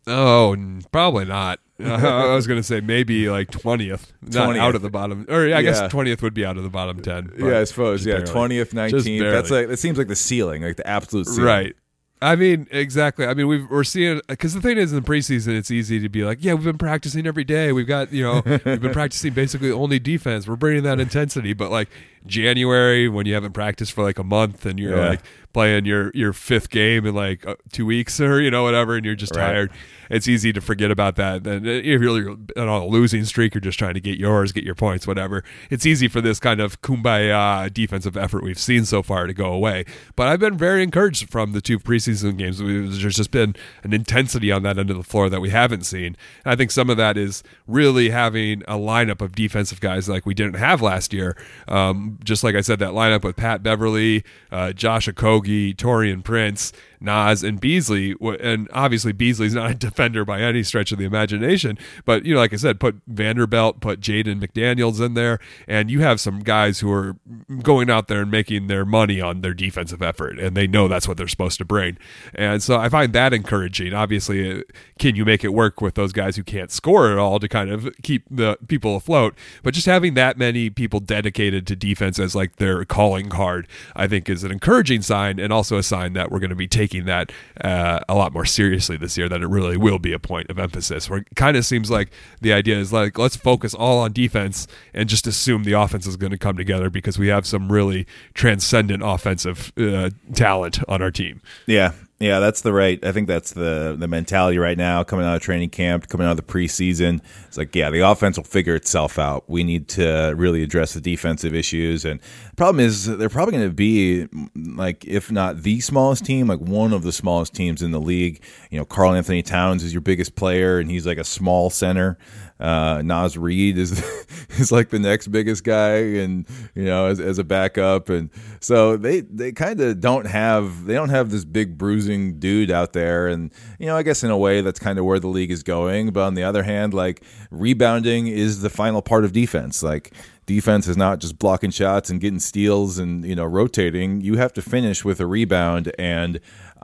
Oh, 0.07 0.57
probably 0.93 1.25
not. 1.25 1.59
I 1.85 2.33
was 2.35 2.47
going 2.47 2.59
to 2.61 2.63
say 2.63 2.81
maybe 2.81 3.29
like 3.29 3.51
twentieth, 3.51 4.13
not 4.23 4.51
20th. 4.51 4.59
out 4.59 4.75
of 4.77 4.83
the 4.83 4.89
bottom. 4.91 5.27
Or 5.29 5.47
yeah, 5.47 5.57
I 5.57 5.61
Yeah. 5.61 5.63
guess 5.73 5.91
twentieth 5.91 6.23
would 6.23 6.33
be 6.35 6.47
out 6.47 6.57
of 6.57 6.63
the 6.63 6.71
bottom 6.71 7.03
ten. 7.03 7.33
yeah, 7.39 7.59
I 7.59 7.65
suppose. 7.65 8.07
Yeah, 8.07 8.19
barely. 8.19 8.33
twentieth, 8.33 8.69
Just 8.69 8.75
nineteenth. 8.75 9.25
That's 9.25 9.51
like 9.51 9.69
that 9.69 9.79
seems 9.79 9.99
like 9.99 10.09
the 10.09 10.17
ceiling, 10.17 10.63
like 10.63 10.77
the 10.77 10.87
absolute 10.87 11.27
ceiling. 11.27 11.45
right. 11.45 11.77
I 12.23 12.35
mean, 12.35 12.67
exactly. 12.71 13.27
I 13.27 13.35
mean, 13.35 13.47
we've, 13.47 13.69
we're 13.71 13.85
seeing 13.85 14.23
because 14.27 14.55
the 14.55 14.63
thing 14.63 14.79
is, 14.79 14.93
in 14.93 15.03
the 15.03 15.07
preseason, 15.07 15.57
it's 15.57 15.71
easy 15.71 16.01
to 16.01 16.09
be 16.09 16.25
like, 16.25 16.39
yeah, 16.41 16.55
we've 16.55 16.65
been 16.65 16.79
practicing 16.79 17.27
every 17.27 17.45
day. 17.45 17.73
We've 17.73 17.87
got, 17.87 18.11
you 18.13 18.23
know, 18.23 18.43
we've 18.45 18.81
been 18.81 18.93
practicing 18.93 19.35
basically 19.35 19.71
only 19.71 19.99
defense. 19.99 20.49
We're 20.49 20.57
bringing 20.57 20.83
that 20.85 20.99
intensity, 20.99 21.53
but 21.53 21.71
like 21.71 21.89
January, 22.27 23.09
when 23.09 23.27
you 23.27 23.35
haven't 23.35 23.53
practiced 23.53 23.93
for 23.93 24.03
like 24.05 24.19
a 24.19 24.25
month 24.25 24.67
and 24.67 24.79
you're 24.79 24.97
Yeah. 24.97 25.09
like 25.11 25.21
playing 25.53 25.87
your 25.87 26.11
your 26.15 26.35
fifth 26.35 26.69
game 26.69 27.07
in 27.07 27.15
like 27.15 27.47
uh, 27.47 27.55
two 27.73 27.87
weeks 27.87 28.21
or 28.21 28.41
you 28.43 28.51
know 28.51 28.63
whatever, 28.63 28.95
and 28.97 29.07
you're 29.07 29.15
just 29.15 29.35
Right. 29.35 29.47
tired. 29.47 29.71
It's 30.09 30.29
easy 30.29 30.53
to 30.53 30.61
forget 30.61 30.91
about 30.93 31.17
that. 31.17 31.45
And 31.47 31.67
if 31.67 32.01
you're 32.01 32.31
on 32.31 32.69
a 32.69 32.87
losing 32.87 33.25
streak, 33.25 33.55
you're 33.55 33.61
just 33.61 33.77
trying 33.79 33.95
to 33.95 34.01
get 34.01 34.19
yours, 34.19 34.53
get 34.53 34.63
your 34.63 34.77
points, 34.77 35.05
whatever. 35.07 35.43
It's 35.69 35.85
easy 35.85 36.07
for 36.07 36.21
this 36.21 36.39
kind 36.39 36.61
of 36.61 36.81
kumbaya 36.81 37.73
defensive 37.73 38.17
effort 38.17 38.45
we've 38.45 38.59
seen 38.59 38.85
so 38.85 39.03
far 39.03 39.27
to 39.27 39.35
go 39.35 39.53
away. 39.53 39.85
But 40.15 40.29
I've 40.29 40.39
been 40.39 40.57
very 40.57 40.85
encouraged 40.85 41.29
from 41.29 41.53
the 41.53 41.61
two 41.61 41.81
preseason 41.81 42.37
games. 42.37 42.59
There's 42.59 43.17
just 43.17 43.33
been 43.33 43.57
an 43.83 43.93
intensity 43.93 44.53
on 44.53 44.63
that 44.63 44.79
end 44.79 44.91
of 44.91 44.97
the 44.97 45.03
floor 45.03 45.29
that 45.29 45.41
we 45.41 45.51
haven't 45.51 45.85
seen. 45.87 46.17
And 46.45 46.53
I 46.53 46.55
think 46.55 46.71
some 46.71 46.89
of 46.89 46.97
that 46.99 47.17
is 47.17 47.43
really 47.67 48.11
having 48.11 48.63
a 48.69 48.75
lineup 48.77 49.21
of 49.21 49.35
defensive 49.35 49.81
guys 49.81 50.09
like 50.09 50.25
we 50.25 50.35
didn't 50.35 50.55
have 50.57 50.81
last 50.83 51.13
year. 51.13 51.37
Um, 51.67 52.16
just 52.23 52.45
like 52.45 52.55
I 52.55 52.61
said, 52.61 52.79
that 52.81 52.91
lineup 52.91 53.25
with 53.25 53.37
Pat 53.37 53.63
Beverley, 53.63 54.25
uh, 54.51 54.73
Josh 54.73 55.09
Okogie, 55.09 55.75
Taurean 55.75 56.23
Prince, 56.23 56.73
Naz, 57.01 57.43
and 57.43 57.61
Beasley. 57.61 58.15
And 58.41 58.69
obviously, 58.73 59.13
Beasley's 59.13 59.55
not 59.55 59.71
a 59.71 59.75
defender 59.75 60.25
by 60.25 60.41
any 60.41 60.63
stretch 60.63 60.93
of 60.93 60.99
the 60.99 61.05
imagination. 61.05 61.79
But, 62.05 62.25
you 62.25 62.35
know, 62.35 62.41
like 62.41 62.53
I 62.53 62.57
said, 62.57 62.81
put 62.81 62.97
Vanderbilt, 63.07 63.81
put 63.81 64.01
Jaden 64.01 64.41
McDaniels 64.41 65.05
in 65.05 65.15
there, 65.15 65.39
and 65.67 65.91
you 65.91 66.01
have 66.01 66.21
some 66.21 66.41
guys 66.41 66.81
who 66.81 66.91
are 66.93 67.17
going 67.63 67.91
out 67.91 68.09
there 68.09 68.23
and 68.23 68.31
making 68.31 68.67
their 68.67 68.85
money 68.85 69.21
on 69.21 69.41
their 69.41 69.55
defensive 69.55 70.03
effort, 70.03 70.39
and 70.39 70.57
they 70.57 70.67
know 70.67 70.89
that's 70.89 71.09
what 71.09 71.17
they're 71.17 71.29
supposed 71.29 71.59
to 71.59 71.65
bring. 71.65 71.99
And 72.35 72.63
so 72.63 72.77
I 72.77 72.89
find 72.89 73.13
that 73.13 73.33
encouraging. 73.33 73.93
Obviously, 73.93 74.61
uh, 74.61 74.63
can 74.99 75.17
you 75.17 75.25
make 75.25 75.45
it 75.45 75.53
work 75.53 75.81
with 75.81 75.95
those 75.95 76.13
guys 76.13 76.37
who 76.37 76.45
can't 76.45 76.71
score 76.71 77.11
at 77.11 77.19
all 77.19 77.39
to 77.39 77.49
kind 77.49 77.71
of 77.71 77.89
keep 78.03 78.25
the 78.31 78.59
people 78.69 78.97
afloat? 78.97 79.35
But 79.63 79.75
just 79.75 79.87
having 79.87 80.15
that 80.15 80.39
many 80.39 80.71
people 80.71 81.01
dedicated 81.01 81.67
to 81.67 81.77
defense 81.77 82.19
as 82.19 82.35
like 82.35 82.57
their 82.57 82.85
calling 82.85 83.29
card, 83.29 83.69
I 83.95 84.07
think 84.07 84.29
is 84.29 84.45
an 84.45 84.53
encouraging 84.53 85.03
sign 85.03 85.39
and 85.39 85.53
also 85.53 85.77
a 85.77 85.83
sign 85.83 86.13
that 86.15 86.31
we're 86.31 86.39
going 86.39 86.51
to 86.51 86.57
be 86.57 86.69
taking 86.69 86.86
that 86.87 87.33
uh, 87.61 88.01
a 88.09 88.15
lot 88.15 88.33
more 88.33 88.45
seriously 88.45 88.97
this 88.97 89.17
year, 89.17 89.29
that 89.29 89.43
it 89.43 89.47
really 89.47 89.77
will 89.77 89.99
be 89.99 90.13
a 90.13 90.19
point 90.19 90.51
of 90.51 90.59
emphasis. 90.59 91.09
Where 91.11 91.21
it 91.21 91.29
kind 91.37 91.57
of 91.57 91.65
seems 91.65 91.91
like 91.91 92.11
the 92.41 92.53
idea 92.53 92.79
is 92.79 92.93
like, 92.93 93.19
let's 93.19 93.37
focus 93.37 93.75
all 93.75 93.99
on 93.99 94.13
defense 94.13 94.67
and 94.95 95.09
just 95.09 95.27
assume 95.27 95.65
the 95.65 95.73
offense 95.73 96.07
is 96.07 96.17
going 96.17 96.33
to 96.33 96.39
come 96.39 96.57
together 96.57 96.91
because 96.91 97.19
we 97.19 97.29
have 97.29 97.47
some 97.47 97.71
really 97.71 98.07
transcendent 98.35 99.03
offensive 99.05 99.73
uh, 99.79 100.11
talent 100.35 100.79
on 100.89 101.03
our 101.03 101.11
team. 101.11 101.41
Yeah, 101.67 101.93
yeah, 102.19 102.41
that's 102.41 102.63
the 102.63 102.73
right. 102.73 103.05
I 103.05 103.13
think 103.13 103.29
that's 103.29 103.53
the 103.53 103.95
the 103.99 104.09
mentality 104.09 104.57
right 104.57 104.79
now. 104.79 105.05
Coming 105.05 105.27
out 105.27 105.37
of 105.37 105.43
training 105.43 105.69
camp, 105.69 106.09
coming 106.09 106.27
out 106.27 106.31
of 106.31 106.37
the 106.39 106.43
preseason, 106.43 107.21
it's 107.47 107.59
like, 107.59 107.75
yeah, 107.77 107.91
the 107.91 108.01
offense 108.01 108.39
will 108.39 108.45
figure 108.45 108.75
itself 108.75 109.19
out. 109.19 109.45
We 109.49 109.65
need 109.65 109.89
to 109.89 110.33
really 110.35 110.63
address 110.63 110.95
the 110.95 111.03
defensive 111.03 111.55
issues. 111.55 112.07
And 112.07 112.21
the 112.21 112.57
problem 112.57 112.81
is, 112.81 113.05
they're 113.05 113.29
probably 113.29 113.53
going 113.53 113.69
to 113.69 113.75
be 113.75 114.29
like, 114.55 115.05
if 115.05 115.31
not 115.31 115.63
the 115.63 115.81
smallest 115.81 116.25
team, 116.25 116.47
like 116.47 116.61
one 116.61 116.95
of 116.95 117.03
the 117.03 117.13
smallest 117.13 117.53
teams 117.53 117.83
in 117.83 117.91
the 117.91 118.01
league. 118.01 118.43
You 118.71 118.79
know, 118.79 118.87
Karl 118.87 119.13
Anthony 119.13 119.43
Towns 119.43 119.85
is 119.85 119.93
your 119.93 120.01
biggest 120.01 120.37
player, 120.37 120.79
and 120.79 120.91
he's 120.91 121.07
like 121.07 121.19
a 121.19 121.25
small 121.25 121.69
center. 121.69 122.17
Uh, 122.59 123.03
Naz 123.05 123.37
Reid 123.37 123.77
is 123.77 124.03
is 124.59 124.73
like 124.73 124.89
the 124.89 124.99
next 124.99 125.29
biggest 125.29 125.63
guy, 125.65 125.97
and 125.97 126.47
you 126.75 126.85
know, 126.85 127.07
as, 127.07 127.21
as 127.21 127.39
a 127.39 127.45
backup, 127.45 128.09
and 128.09 128.31
so 128.61 128.97
they 128.97 129.21
they 129.21 129.53
kind 129.53 129.81
of 129.81 130.01
don't 130.01 130.27
have 130.27 130.87
they 130.87 130.95
don't 130.95 131.11
have 131.11 131.31
this 131.31 131.45
big 131.45 131.77
bruising 131.77 132.39
dude 132.39 132.71
out 132.71 132.93
there, 132.95 133.29
and 133.29 133.53
you 133.79 133.87
know, 133.87 133.97
I 133.97 134.03
guess 134.03 134.25
in 134.25 134.31
a 134.31 134.39
way 134.39 134.63
that's 134.63 134.79
kind 134.81 134.99
of 134.99 135.05
where 135.05 135.21
the 135.21 135.29
league 135.29 135.51
is 135.51 135.63
going. 135.63 136.11
But 136.11 136.23
on 136.23 136.35
the 136.35 136.45
other 136.45 136.63
hand, 136.63 136.95
like 136.95 137.23
rebounding 137.51 138.27
is 138.27 138.63
the 138.63 138.71
final 138.71 139.03
part 139.03 139.25
of 139.25 139.33
defense, 139.33 139.83
like. 139.83 140.13
Defense 140.47 140.87
is 140.87 140.97
not 140.97 141.19
just 141.19 141.41
blocking 141.41 141.73
shots 141.73 142.09
and 142.09 142.21
getting 142.21 142.39
steals 142.39 142.99
and 142.99 143.25
you 143.25 143.35
know 143.35 143.45
rotating. 143.45 144.21
You 144.21 144.37
have 144.37 144.53
to 144.53 144.63
finish 144.63 145.05
with 145.05 145.19
a 145.19 145.27
rebound, 145.27 145.91
and 145.99 146.39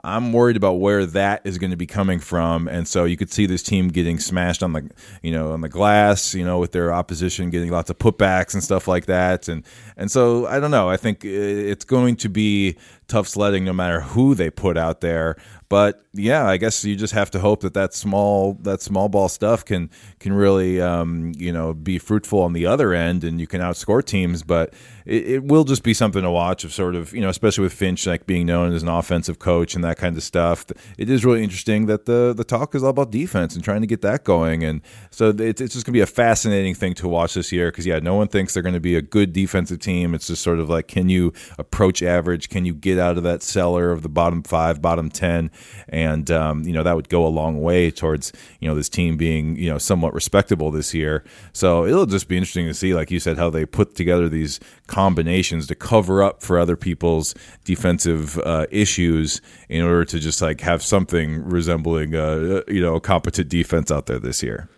I'm 0.05 0.33
worried 0.33 0.57
about 0.57 0.81
where 0.81 1.05
that 1.05 1.41
is 1.45 1.57
going 1.57 1.71
to 1.71 1.77
be 1.77 1.85
coming 1.85 2.19
from, 2.19 2.67
and 2.67 2.85
so 2.85 3.05
you 3.05 3.15
could 3.15 3.31
see 3.31 3.45
this 3.45 3.63
team 3.63 3.87
getting 3.87 4.19
smashed 4.19 4.61
on 4.61 4.73
the, 4.73 4.89
you 5.21 5.31
know, 5.31 5.53
on 5.53 5.61
the 5.61 5.69
glass, 5.69 6.33
you 6.33 6.43
know, 6.43 6.59
with 6.59 6.73
their 6.73 6.91
opposition 6.93 7.49
getting 7.49 7.71
lots 7.71 7.89
of 7.89 7.97
putbacks 7.97 8.53
and 8.53 8.61
stuff 8.61 8.85
like 8.85 9.05
that, 9.05 9.47
and 9.47 9.63
and 9.95 10.11
so 10.11 10.45
I 10.45 10.59
don't 10.59 10.71
know. 10.71 10.89
I 10.89 10.97
think 10.97 11.23
uh, 11.23 11.29
it's 11.29 11.85
going 11.85 12.17
to 12.17 12.29
be 12.29 12.75
tough 13.07 13.29
sledding 13.29 13.63
no 13.63 13.71
matter 13.71 14.01
who 14.01 14.35
they 14.35 14.49
put 14.49 14.77
out 14.77 14.99
there. 14.99 15.37
But 15.73 16.05
yeah, 16.13 16.45
I 16.45 16.57
guess 16.57 16.85
you 16.85 16.95
just 16.95 17.15
have 17.15 17.31
to 17.31 17.39
hope 17.39 17.61
that 17.61 17.73
that 17.73 17.95
small 17.95 18.59
that 18.61 18.79
small 18.83 19.09
ball 19.09 19.27
stuff 19.27 19.65
can 19.65 19.89
can 20.19 20.31
really 20.31 20.79
um, 20.79 21.31
you 21.35 21.51
know 21.51 21.73
be 21.73 21.97
fruitful 21.97 22.43
on 22.43 22.53
the 22.53 22.67
other 22.67 22.93
end, 22.93 23.23
and 23.23 23.41
you 23.41 23.47
can 23.47 23.59
outscore 23.59 24.05
teams. 24.05 24.43
But 24.43 24.75
it, 25.07 25.27
it, 25.27 25.43
will 25.43 25.63
just 25.63 25.81
be 25.81 25.95
something 25.95 26.21
to 26.21 26.29
watch 26.29 26.63
of 26.63 26.71
sort 26.71 26.93
of 26.93 27.11
you 27.11 27.21
know 27.21 27.29
especially 27.29 27.63
with 27.63 27.73
Finch 27.73 28.05
like 28.05 28.27
being 28.27 28.45
known 28.45 28.71
as 28.71 28.83
an 28.83 28.87
offensive 28.87 29.39
coach 29.39 29.73
and 29.73 29.83
that 29.83 29.97
kind 29.97 30.15
of 30.15 30.21
stuff. 30.21 30.67
It 30.99 31.09
is 31.09 31.25
really 31.25 31.43
interesting 31.43 31.87
that 31.87 32.05
the 32.05 32.35
the 32.37 32.43
talk 32.43 32.75
is 32.75 32.83
all 32.83 32.91
about 32.91 33.09
defense 33.09 33.55
and 33.55 33.63
trying 33.63 33.81
to 33.81 33.87
get 33.87 34.03
that 34.03 34.23
going, 34.23 34.63
and 34.63 34.79
so 35.09 35.29
it's 35.29 35.59
it's 35.59 35.73
just 35.73 35.87
gonna 35.87 35.93
be 35.93 36.01
a 36.01 36.05
fascinating 36.05 36.75
thing 36.75 36.93
to 36.93 37.07
watch 37.07 37.33
this 37.33 37.51
year 37.51 37.71
because 37.71 37.87
yeah, 37.87 37.97
no 37.97 38.13
one 38.13 38.27
thinks 38.27 38.53
they're 38.53 38.61
going 38.61 38.73
to 38.73 38.79
be 38.79 38.95
a 38.95 39.01
good 39.01 39.33
defensive 39.33 39.79
team. 39.79 40.13
It's 40.13 40.27
just 40.27 40.43
sort 40.43 40.59
of 40.59 40.69
like 40.69 40.87
can 40.87 41.09
you 41.09 41.33
approach 41.57 42.03
average? 42.03 42.49
Can 42.49 42.63
you 42.63 42.75
get 42.75 42.99
out 42.99 43.17
of 43.17 43.23
that 43.23 43.41
cellar 43.41 43.89
of 43.89 44.03
the 44.03 44.09
bottom 44.09 44.43
five, 44.43 44.79
bottom 44.79 45.09
ten? 45.09 45.49
And 45.89 46.29
um, 46.31 46.63
you 46.63 46.73
know 46.73 46.83
that 46.83 46.95
would 46.95 47.09
go 47.09 47.25
a 47.25 47.29
long 47.29 47.61
way 47.61 47.91
towards 47.91 48.31
you 48.59 48.67
know 48.67 48.75
this 48.75 48.89
team 48.89 49.17
being 49.17 49.55
you 49.55 49.69
know 49.69 49.77
somewhat 49.77 50.13
respectable 50.13 50.71
this 50.71 50.93
year. 50.93 51.23
So 51.53 51.85
it'll 51.85 52.05
just 52.05 52.27
be 52.27 52.37
interesting 52.37 52.67
to 52.67 52.73
see, 52.73 52.93
like 52.93 53.11
you 53.11 53.19
said, 53.19 53.37
how 53.37 53.49
they 53.49 53.65
put 53.65 53.95
together 53.95 54.29
these 54.29 54.59
combinations 54.87 55.67
to 55.67 55.75
cover 55.75 56.23
up 56.23 56.41
for 56.41 56.59
other 56.59 56.75
people's 56.75 57.35
defensive 57.63 58.37
uh, 58.39 58.65
issues 58.71 59.41
in 59.69 59.83
order 59.83 60.05
to 60.05 60.19
just 60.19 60.41
like 60.41 60.61
have 60.61 60.83
something 60.83 61.43
resembling 61.43 62.15
uh, 62.15 62.61
you 62.67 62.81
know 62.81 62.95
a 62.95 63.01
competent 63.01 63.49
defense 63.49 63.91
out 63.91 64.05
there 64.05 64.19
this 64.19 64.43
year. 64.43 64.69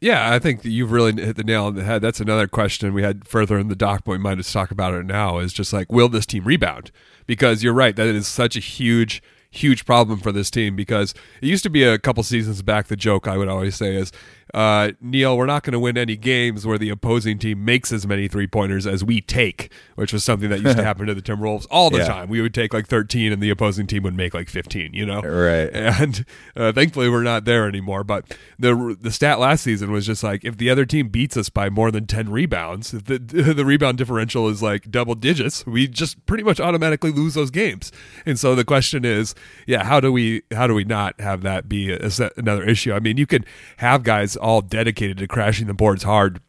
Yeah, 0.00 0.32
I 0.32 0.38
think 0.38 0.64
you've 0.64 0.92
really 0.92 1.12
hit 1.20 1.36
the 1.36 1.42
nail 1.42 1.64
on 1.64 1.74
the 1.74 1.82
head. 1.82 2.02
That's 2.02 2.20
another 2.20 2.46
question 2.46 2.94
we 2.94 3.02
had 3.02 3.26
further 3.26 3.58
in 3.58 3.66
the 3.66 3.74
doc, 3.74 4.02
but 4.04 4.12
we 4.12 4.18
might 4.18 4.38
just 4.38 4.52
talk 4.52 4.70
about 4.70 4.94
it 4.94 5.04
now. 5.06 5.38
Is 5.38 5.52
just 5.52 5.72
like, 5.72 5.90
will 5.90 6.08
this 6.08 6.26
team 6.26 6.44
rebound? 6.44 6.92
Because 7.26 7.64
you're 7.64 7.74
right, 7.74 7.96
that 7.96 8.06
is 8.06 8.28
such 8.28 8.56
a 8.56 8.60
huge 8.60 9.22
huge 9.50 9.84
problem 9.84 10.20
for 10.20 10.32
this 10.32 10.50
team 10.50 10.76
because 10.76 11.14
it 11.40 11.46
used 11.46 11.62
to 11.62 11.70
be 11.70 11.82
a 11.82 11.98
couple 11.98 12.22
seasons 12.22 12.62
back. 12.62 12.86
The 12.88 12.96
joke 12.96 13.26
I 13.26 13.36
would 13.36 13.48
always 13.48 13.76
say 13.76 13.94
is 13.96 14.12
uh, 14.54 14.92
Neil, 15.00 15.36
we're 15.36 15.46
not 15.46 15.62
going 15.62 15.72
to 15.72 15.78
win 15.78 15.98
any 15.98 16.16
games 16.16 16.66
where 16.66 16.78
the 16.78 16.90
opposing 16.90 17.38
team 17.38 17.64
makes 17.64 17.92
as 17.92 18.06
many 18.06 18.28
three 18.28 18.46
pointers 18.46 18.86
as 18.86 19.04
we 19.04 19.20
take, 19.20 19.70
which 19.94 20.12
was 20.12 20.24
something 20.24 20.48
that 20.50 20.60
used 20.60 20.76
to 20.76 20.84
happen 20.88 21.06
to 21.06 21.14
the 21.14 21.22
Timberwolves 21.22 21.66
all 21.70 21.90
the 21.90 21.98
yeah. 21.98 22.06
time. 22.06 22.28
We 22.28 22.40
would 22.40 22.54
take 22.54 22.72
like 22.72 22.86
13 22.86 23.32
and 23.32 23.42
the 23.42 23.50
opposing 23.50 23.86
team 23.86 24.02
would 24.04 24.16
make 24.16 24.34
like 24.34 24.48
15, 24.48 24.94
you 24.94 25.04
know? 25.04 25.20
Right. 25.20 25.70
And 25.72 26.24
uh, 26.56 26.72
thankfully 26.72 27.08
we're 27.08 27.22
not 27.22 27.44
there 27.44 27.66
anymore. 27.66 28.04
But 28.04 28.36
the 28.58 28.96
the 29.00 29.10
stat 29.10 29.38
last 29.38 29.62
season 29.62 29.90
was 29.90 30.06
just 30.06 30.22
like 30.22 30.44
if 30.44 30.56
the 30.56 30.70
other 30.70 30.84
team 30.84 31.08
beats 31.08 31.36
us 31.36 31.48
by 31.48 31.70
more 31.70 31.90
than 31.90 32.06
10 32.06 32.30
rebounds, 32.30 32.94
if 32.94 33.04
the, 33.04 33.18
the 33.18 33.64
rebound 33.64 33.98
differential 33.98 34.48
is 34.48 34.62
like 34.62 34.90
double 34.90 35.14
digits, 35.14 35.66
we 35.66 35.88
just 35.88 36.24
pretty 36.26 36.44
much 36.44 36.60
automatically 36.60 37.10
lose 37.10 37.34
those 37.34 37.50
games. 37.50 37.92
And 38.24 38.38
so 38.38 38.54
the 38.54 38.64
question 38.64 39.04
is, 39.04 39.34
yeah, 39.66 39.84
how 39.84 40.00
do 40.00 40.12
we 40.12 40.42
how 40.52 40.66
do 40.66 40.74
we 40.74 40.84
not 40.84 41.20
have 41.20 41.42
that 41.42 41.68
be 41.68 41.92
a, 41.92 42.10
another 42.36 42.64
issue? 42.64 42.92
I 42.92 43.00
mean, 43.00 43.16
you 43.16 43.26
could 43.26 43.44
have 43.78 44.02
guys 44.02 44.37
all 44.38 44.62
dedicated 44.62 45.18
to 45.18 45.28
crashing 45.28 45.66
the 45.66 45.74
boards 45.74 46.04
hard. 46.04 46.40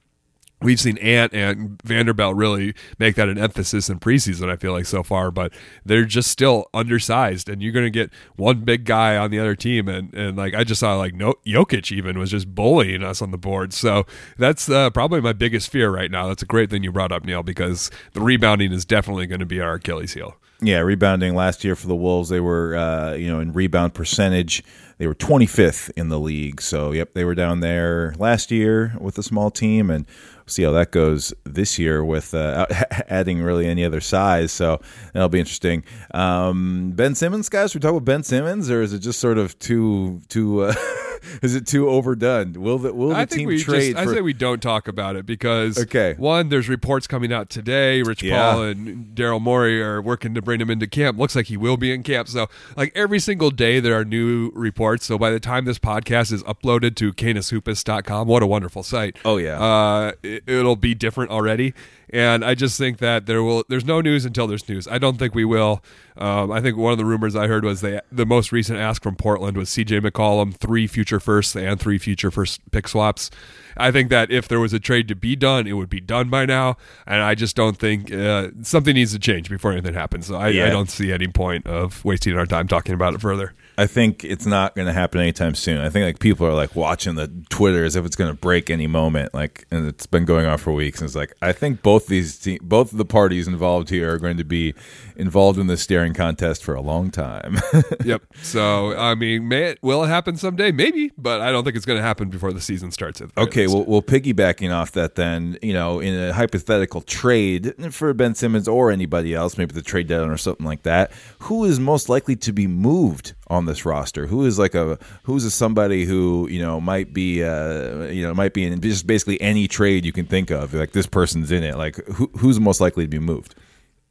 We've 0.62 0.80
seen 0.80 0.98
Ant 0.98 1.34
and 1.34 1.82
Vanderbilt 1.84 2.36
really 2.36 2.74
make 2.98 3.16
that 3.16 3.30
an 3.30 3.38
emphasis 3.38 3.90
in 3.90 4.00
preseason, 4.00 4.50
I 4.50 4.58
feel 4.58 4.74
like 4.74 4.86
so 4.86 5.04
far, 5.04 5.32
but 5.32 5.54
they're 5.86 6.04
just 6.04 6.30
still 6.30 6.66
undersized. 6.74 7.48
And 7.48 7.62
you're 7.62 7.72
to 7.86 7.90
get 7.90 8.12
one 8.36 8.66
big 8.66 8.84
guy 8.84 9.16
on 9.16 9.32
the 9.32 9.40
other 9.40 9.56
team. 9.56 9.88
And, 9.88 10.14
and 10.14 10.38
like 10.38 10.54
I 10.54 10.66
just 10.66 10.82
saw, 10.82 10.98
like, 10.98 11.14
no, 11.14 11.36
Jokic 11.48 11.94
even 11.94 12.20
was 12.20 12.32
just 12.32 12.54
bullying 12.54 13.04
us 13.04 13.22
on 13.22 13.32
the 13.32 13.38
board. 13.38 13.72
So 13.72 14.06
that's 14.38 14.70
uh, 14.70 14.90
probably 14.90 15.22
my 15.22 15.32
biggest 15.32 15.72
fear 15.72 15.90
right 15.90 16.12
now. 16.12 16.28
That's 16.28 16.44
a 16.44 16.48
great 16.48 16.70
thing 16.70 16.84
you 16.84 16.92
brought 16.92 17.14
up, 17.14 17.24
Neil, 17.24 17.42
because 17.42 17.90
the 18.12 18.22
rebounding 18.22 18.74
is 18.74 18.84
definitely 18.84 19.28
going 19.28 19.40
to 19.40 19.46
be 19.46 19.62
our 19.62 19.76
Achilles 19.76 20.14
heel. 20.14 20.36
Yeah, 20.62 20.80
rebounding 20.80 21.36
last 21.36 21.64
year 21.64 21.76
for 21.76 21.88
the 21.88 21.96
Wolves, 21.96 22.30
they 22.30 22.42
were, 22.42 22.76
uh, 22.76 23.14
you 23.14 23.28
know, 23.28 23.40
in 23.40 23.54
rebound 23.54 23.94
percentage 23.94 24.64
they 25.00 25.08
were 25.08 25.16
25th 25.16 25.90
in 25.96 26.10
the 26.10 26.20
league. 26.20 26.62
So, 26.62 26.92
yep, 26.92 27.14
they 27.14 27.24
were 27.24 27.34
down 27.34 27.62
there 27.62 28.14
last 28.20 28.52
year 28.52 28.94
with 29.00 29.18
a 29.18 29.24
small 29.24 29.50
team, 29.50 29.90
and 29.90 30.06
we'll 30.36 30.48
see 30.48 30.64
how 30.64 30.72
that 30.74 30.92
goes 30.92 31.34
this 31.46 31.80
year 31.80 32.04
with 32.04 32.34
uh, 32.34 32.68
adding 33.10 33.42
really 33.42 33.66
any 33.66 33.86
other 33.86 34.02
size. 34.02 34.52
So 34.52 34.82
that'll 35.14 35.30
be 35.30 35.40
interesting. 35.40 35.86
Um, 36.14 36.92
ben 36.96 37.16
Simmons, 37.16 37.48
guys, 37.48 37.74
we 37.74 37.80
talk 37.80 37.92
about 37.92 38.04
Ben 38.04 38.24
Simmons, 38.24 38.70
or 38.70 38.82
is 38.82 38.92
it 38.92 39.00
just 39.00 39.20
sort 39.22 39.38
of 39.38 39.58
too 39.58 40.22
too? 40.28 40.64
Uh, 40.64 40.74
is 41.42 41.56
it 41.56 41.68
too 41.68 41.90
overdone? 41.90 42.54
Will 42.54 42.78
the 42.78 42.94
will 42.94 43.10
the 43.10 43.18
I 43.18 43.26
team 43.26 43.48
we 43.48 43.64
trade? 43.64 43.94
Just, 43.94 44.04
for... 44.04 44.12
I 44.12 44.16
say 44.16 44.22
we 44.22 44.34
don't 44.34 44.62
talk 44.62 44.88
about 44.88 45.16
it 45.16 45.26
because 45.26 45.78
okay, 45.78 46.16
one, 46.18 46.50
there's 46.50 46.70
reports 46.70 47.08
coming 47.08 47.34
out 47.34 47.50
today. 47.50 48.02
Rich 48.02 48.24
yeah. 48.24 48.52
Paul 48.52 48.64
and 48.64 49.16
Daryl 49.16 49.42
Morey 49.42 49.82
are 49.82 50.02
working 50.02 50.34
to 50.36 50.42
bring 50.42 50.62
him 50.62 50.70
into 50.70 50.88
camp. 50.88 51.18
Looks 51.18 51.36
like 51.36 51.48
he 51.48 51.58
will 51.58 51.78
be 51.78 51.94
in 51.94 52.04
camp. 52.04 52.28
So 52.28 52.48
like 52.76 52.92
every 52.96 53.20
single 53.20 53.52
day 53.52 53.80
there 53.80 53.98
are 53.98 54.06
new 54.06 54.52
reports. 54.54 55.06
So 55.06 55.18
by 55.18 55.32
the 55.32 55.40
time 55.40 55.66
this 55.66 55.80
podcast 55.80 56.32
is 56.32 56.44
uploaded 56.44 56.96
to 56.98 57.14
canishoopus.com, 57.14 58.28
what 58.28 58.44
a 58.44 58.48
wonderful 58.48 58.84
site. 58.84 59.18
Oh 59.26 59.38
yeah, 59.38 59.62
uh, 59.62 60.12
it, 60.24 60.44
it'll 60.48 60.76
be 60.76 60.96
different 60.96 61.32
already. 61.32 61.74
And 62.12 62.44
I 62.44 62.56
just 62.56 62.78
think 62.78 62.98
that 63.00 63.26
there 63.26 63.44
will. 63.44 63.64
There's 63.70 63.86
no 63.86 64.02
news 64.02 64.26
until 64.26 64.48
there's 64.48 64.68
news. 64.68 64.88
I 64.88 64.98
don't 64.98 65.18
think 65.18 65.36
we 65.36 65.46
will. 65.46 65.84
Um, 66.18 66.52
I 66.52 66.60
think 66.60 66.76
one 66.76 66.92
of 66.92 66.98
the 66.98 67.06
rumors 67.06 67.36
I 67.36 67.48
heard 67.48 67.64
was 67.64 67.82
they 67.82 68.02
the 68.12 68.26
most 68.26 68.52
recent 68.52 68.80
ask 68.80 69.02
from 69.02 69.16
Portland 69.16 69.56
was 69.56 69.70
C.J. 69.70 70.02
McCollum, 70.02 70.56
three 70.56 70.88
future 70.88 71.20
firsts 71.20 71.56
and 71.56 71.80
three 71.80 71.98
future 71.98 72.32
first 72.32 72.60
pick 72.72 72.88
swaps. 72.88 73.30
I 73.78 73.92
think 73.92 74.10
that 74.10 74.30
if 74.30 74.48
there 74.48 74.60
was 74.60 74.74
a 74.74 74.80
trade 74.80 75.08
to 75.08 75.16
be 75.16 75.36
done, 75.36 75.66
it 75.66 75.74
would 75.74 75.90
be 75.90 76.02
done 76.02 76.30
by 76.30 76.46
now. 76.46 76.76
And 77.08 77.22
I 77.22 77.36
just 77.36 77.56
don't 77.56 77.78
think 77.78 78.12
uh, 78.12 78.50
something 78.62 78.94
needs 78.94 79.14
to 79.14 79.20
change 79.20 79.50
before 79.50 79.72
anything 79.72 79.94
happens. 79.94 80.28
So 80.28 80.36
I, 80.36 80.50
yeah. 80.50 80.66
I 80.66 80.70
don't 80.70 80.90
see 80.90 81.14
any 81.14 81.28
point 81.28 81.66
of 81.66 82.04
wasting 82.04 82.38
our 82.38 82.46
time 82.46 82.68
talking 82.68 82.94
about 82.94 83.14
it 83.14 83.22
further. 83.22 83.54
I 83.78 83.88
think 83.88 84.26
it's 84.26 84.46
not 84.46 84.76
going 84.76 84.88
to 84.88 84.94
happen 84.94 85.22
anytime 85.22 85.56
soon. 85.56 85.80
I 85.80 85.90
think 85.90 86.04
like 86.04 86.20
people 86.20 86.46
are 86.46 86.54
like 86.54 86.76
watching 86.76 87.16
the 87.16 87.32
Twitter 87.50 87.86
as 87.86 87.96
if 87.96 88.06
it's 88.06 88.18
going 88.18 88.30
to 88.30 88.38
break 88.38 88.70
any 88.70 88.88
moment. 88.88 89.34
Like, 89.34 89.66
and 89.72 89.88
it's 89.88 90.06
been 90.06 90.26
going 90.26 90.46
on 90.46 90.58
for 90.58 90.74
weeks. 90.74 91.00
And 91.00 91.08
it's 91.08 91.16
like 91.16 91.34
I 91.42 91.54
think 91.54 91.82
both 91.82 91.99
these 92.08 92.38
te- 92.38 92.60
both 92.62 92.92
the 92.92 93.06
parties 93.06 93.48
involved 93.48 93.90
here 93.90 94.14
are 94.14 94.18
going 94.18 94.38
to 94.38 94.44
be 94.44 94.74
involved 95.16 95.60
in 95.60 95.68
this 95.68 95.82
staring 95.82 96.14
contest 96.14 96.64
for 96.64 96.74
a 96.76 96.82
long 96.82 97.12
time. 97.12 97.58
yep. 98.06 98.24
So 98.42 98.98
I 98.98 99.16
mean, 99.16 99.48
may 99.48 99.64
it, 99.72 99.80
will 99.82 100.04
it 100.04 100.08
happen 100.08 100.38
someday? 100.38 100.72
Maybe, 100.72 101.12
but 101.18 101.42
I 101.42 101.52
don't 101.52 101.64
think 101.64 101.76
it's 101.76 101.86
going 101.86 102.00
to 102.00 102.04
happen 102.04 102.30
before 102.30 102.54
the 102.54 102.62
season 102.62 102.92
starts. 102.92 103.22
Okay. 103.38 103.68
Well, 103.68 103.84
well, 103.86 104.02
piggybacking 104.02 104.74
off 104.74 104.92
that, 104.94 105.16
then 105.16 105.58
you 105.62 105.74
know, 105.74 106.00
in 106.00 106.14
a 106.14 106.34
hypothetical 106.34 107.02
trade 107.02 107.94
for 107.94 108.14
Ben 108.14 108.36
Simmons 108.36 108.68
or 108.68 108.92
anybody 108.92 109.34
else, 109.34 109.58
maybe 109.58 109.74
the 109.74 109.82
trade 109.82 110.08
deadline 110.08 110.30
or 110.30 110.38
something 110.38 110.66
like 110.66 110.84
that, 110.84 111.12
who 111.40 111.66
is 111.66 111.80
most 111.80 112.10
likely 112.10 112.36
to 112.38 112.52
be 112.52 112.68
moved 112.68 113.34
on 113.50 113.66
this 113.66 113.86
roster? 113.86 114.28
Who 114.28 114.46
is 114.46 114.60
like 114.60 114.76
a 114.76 114.98
who's 115.24 115.44
a 115.44 115.52
somebody 115.52 116.06
who 116.06 116.48
you 116.50 116.62
know 116.62 116.80
might 116.80 117.14
be 117.14 117.44
uh, 117.44 118.06
you 118.06 118.26
know 118.26 118.34
might 118.34 118.54
be 118.54 118.66
in 118.66 118.80
just 118.82 119.08
basically 119.08 119.40
any 119.42 119.68
trade 119.68 120.06
you 120.06 120.12
can 120.12 120.26
think 120.26 120.52
of? 120.52 120.74
Like 120.74 120.92
this 120.92 121.08
person's 121.08 121.52
in 121.52 121.64
it. 121.64 121.78
Like 121.78 121.96
who, 122.08 122.30
who's 122.38 122.60
most 122.60 122.82
likely 122.82 123.06
to 123.06 123.10
be 123.10 123.20
moved? 123.20 123.56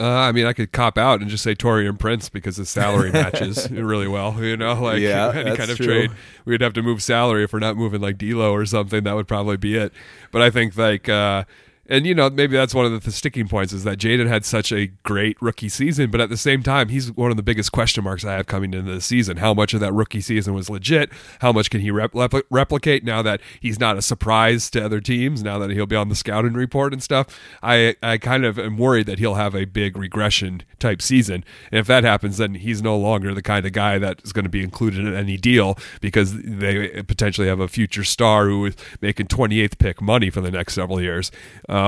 Uh, 0.01 0.07
I 0.07 0.31
mean, 0.31 0.47
I 0.47 0.53
could 0.53 0.71
cop 0.71 0.97
out 0.97 1.21
and 1.21 1.29
just 1.29 1.43
say 1.43 1.57
Taurean 1.57 1.99
Prince 1.99 2.29
because 2.29 2.57
his 2.57 2.71
salary 2.71 3.11
matches 3.11 3.69
really 3.71 4.07
well. 4.07 4.41
You 4.43 4.57
know, 4.57 4.75
like 4.83 5.01
yeah, 5.01 5.33
any 5.35 5.57
kind 5.57 5.71
of 5.71 5.77
true. 5.77 5.87
trade, 5.87 6.11
we'd 6.45 6.61
have 6.61 6.73
to 6.75 6.83
move 6.83 7.03
salary 7.03 7.43
if 7.43 7.53
we're 7.53 7.59
not 7.59 7.77
moving 7.77 8.01
like 8.01 8.17
D'Lo 8.17 8.53
or 8.53 8.65
something. 8.65 9.03
That 9.03 9.17
would 9.17 9.27
probably 9.27 9.57
be 9.57 9.77
it. 9.77 9.93
But 10.33 10.43
I 10.43 10.51
think 10.51 10.77
like. 10.77 11.09
Uh, 11.09 11.45
and 11.89 12.07
you 12.07 12.15
know 12.15 12.29
maybe 12.31 12.57
that's 12.57 12.75
one 12.75 12.85
of 12.85 12.93
the, 12.93 12.99
the, 12.99 13.13
sticking 13.13 13.49
points 13.49 13.73
is 13.73 13.85
that 13.85 13.99
Jaden 13.99 14.29
had 14.29 14.45
such 14.45 14.73
a 14.73 14.89
great 15.03 15.41
rookie 15.41 15.69
season, 15.69 16.11
but 16.11 16.21
at 16.21 16.29
the 16.29 16.37
same 16.37 16.63
time 16.63 16.89
he's 16.89 17.11
one 17.13 17.31
of 17.31 17.37
the 17.37 17.43
biggest 17.43 17.73
question 17.73 18.05
marks 18.05 18.25
I 18.25 18.35
have 18.35 18.47
coming 18.47 18.75
into 18.75 18.93
the 18.93 19.01
season. 19.01 19.39
How 19.39 19.55
much 19.55 19.75
of 19.75 19.81
that 19.81 19.93
rookie 19.93 20.21
season 20.21 20.55
was 20.55 20.69
legit? 20.69 21.11
How 21.41 21.53
much 21.53 21.71
can 21.71 21.81
he 21.81 21.91
repl- 21.91 22.43
replicate 22.51 23.05
now 23.05 23.23
that 23.23 23.41
he's 23.61 23.81
not 23.81 23.97
a 23.97 24.03
surprise 24.03 24.71
to 24.71 24.85
other 24.85 25.01
teams? 25.01 25.43
Now 25.43 25.59
that 25.59 25.71
he'll 25.71 25.87
be 25.87 25.97
on 25.97 26.09
the 26.09 26.15
scouting 26.15 26.55
report 26.55 26.93
and 26.93 27.03
stuff, 27.03 27.39
I 27.63 27.97
I 28.03 28.19
kind 28.19 28.45
of 28.45 28.59
am 28.59 28.77
worried 28.77 29.07
that 29.07 29.19
he'll 29.19 29.35
have 29.35 29.55
a 29.55 29.65
big 29.65 29.97
regression 29.97 30.63
type 30.79 31.01
season. 31.01 31.45
And 31.73 31.79
if 31.81 31.87
that 31.87 32.05
happens, 32.05 32.37
then 32.37 32.55
he's 32.55 32.83
no 32.83 32.97
longer 32.97 33.35
the 33.35 33.43
kind 33.43 33.65
of 33.65 33.73
guy 33.73 33.99
that 33.99 34.23
is 34.25 34.33
going 34.33 34.45
to 34.45 34.51
be 34.51 34.63
included 34.63 35.07
in 35.07 35.15
any 35.15 35.37
deal 35.37 35.79
because 36.01 36.41
they 36.43 37.03
potentially 37.03 37.49
have 37.49 37.61
a 37.61 37.69
future 37.69 38.05
star 38.05 38.47
who 38.47 38.67
is 38.67 38.77
making 39.01 39.27
28th 39.27 39.79
pick 39.79 40.03
money 40.03 40.31
for 40.31 40.41
the 40.41 40.51
next 40.51 40.75
several 40.75 41.01
years. 41.01 41.31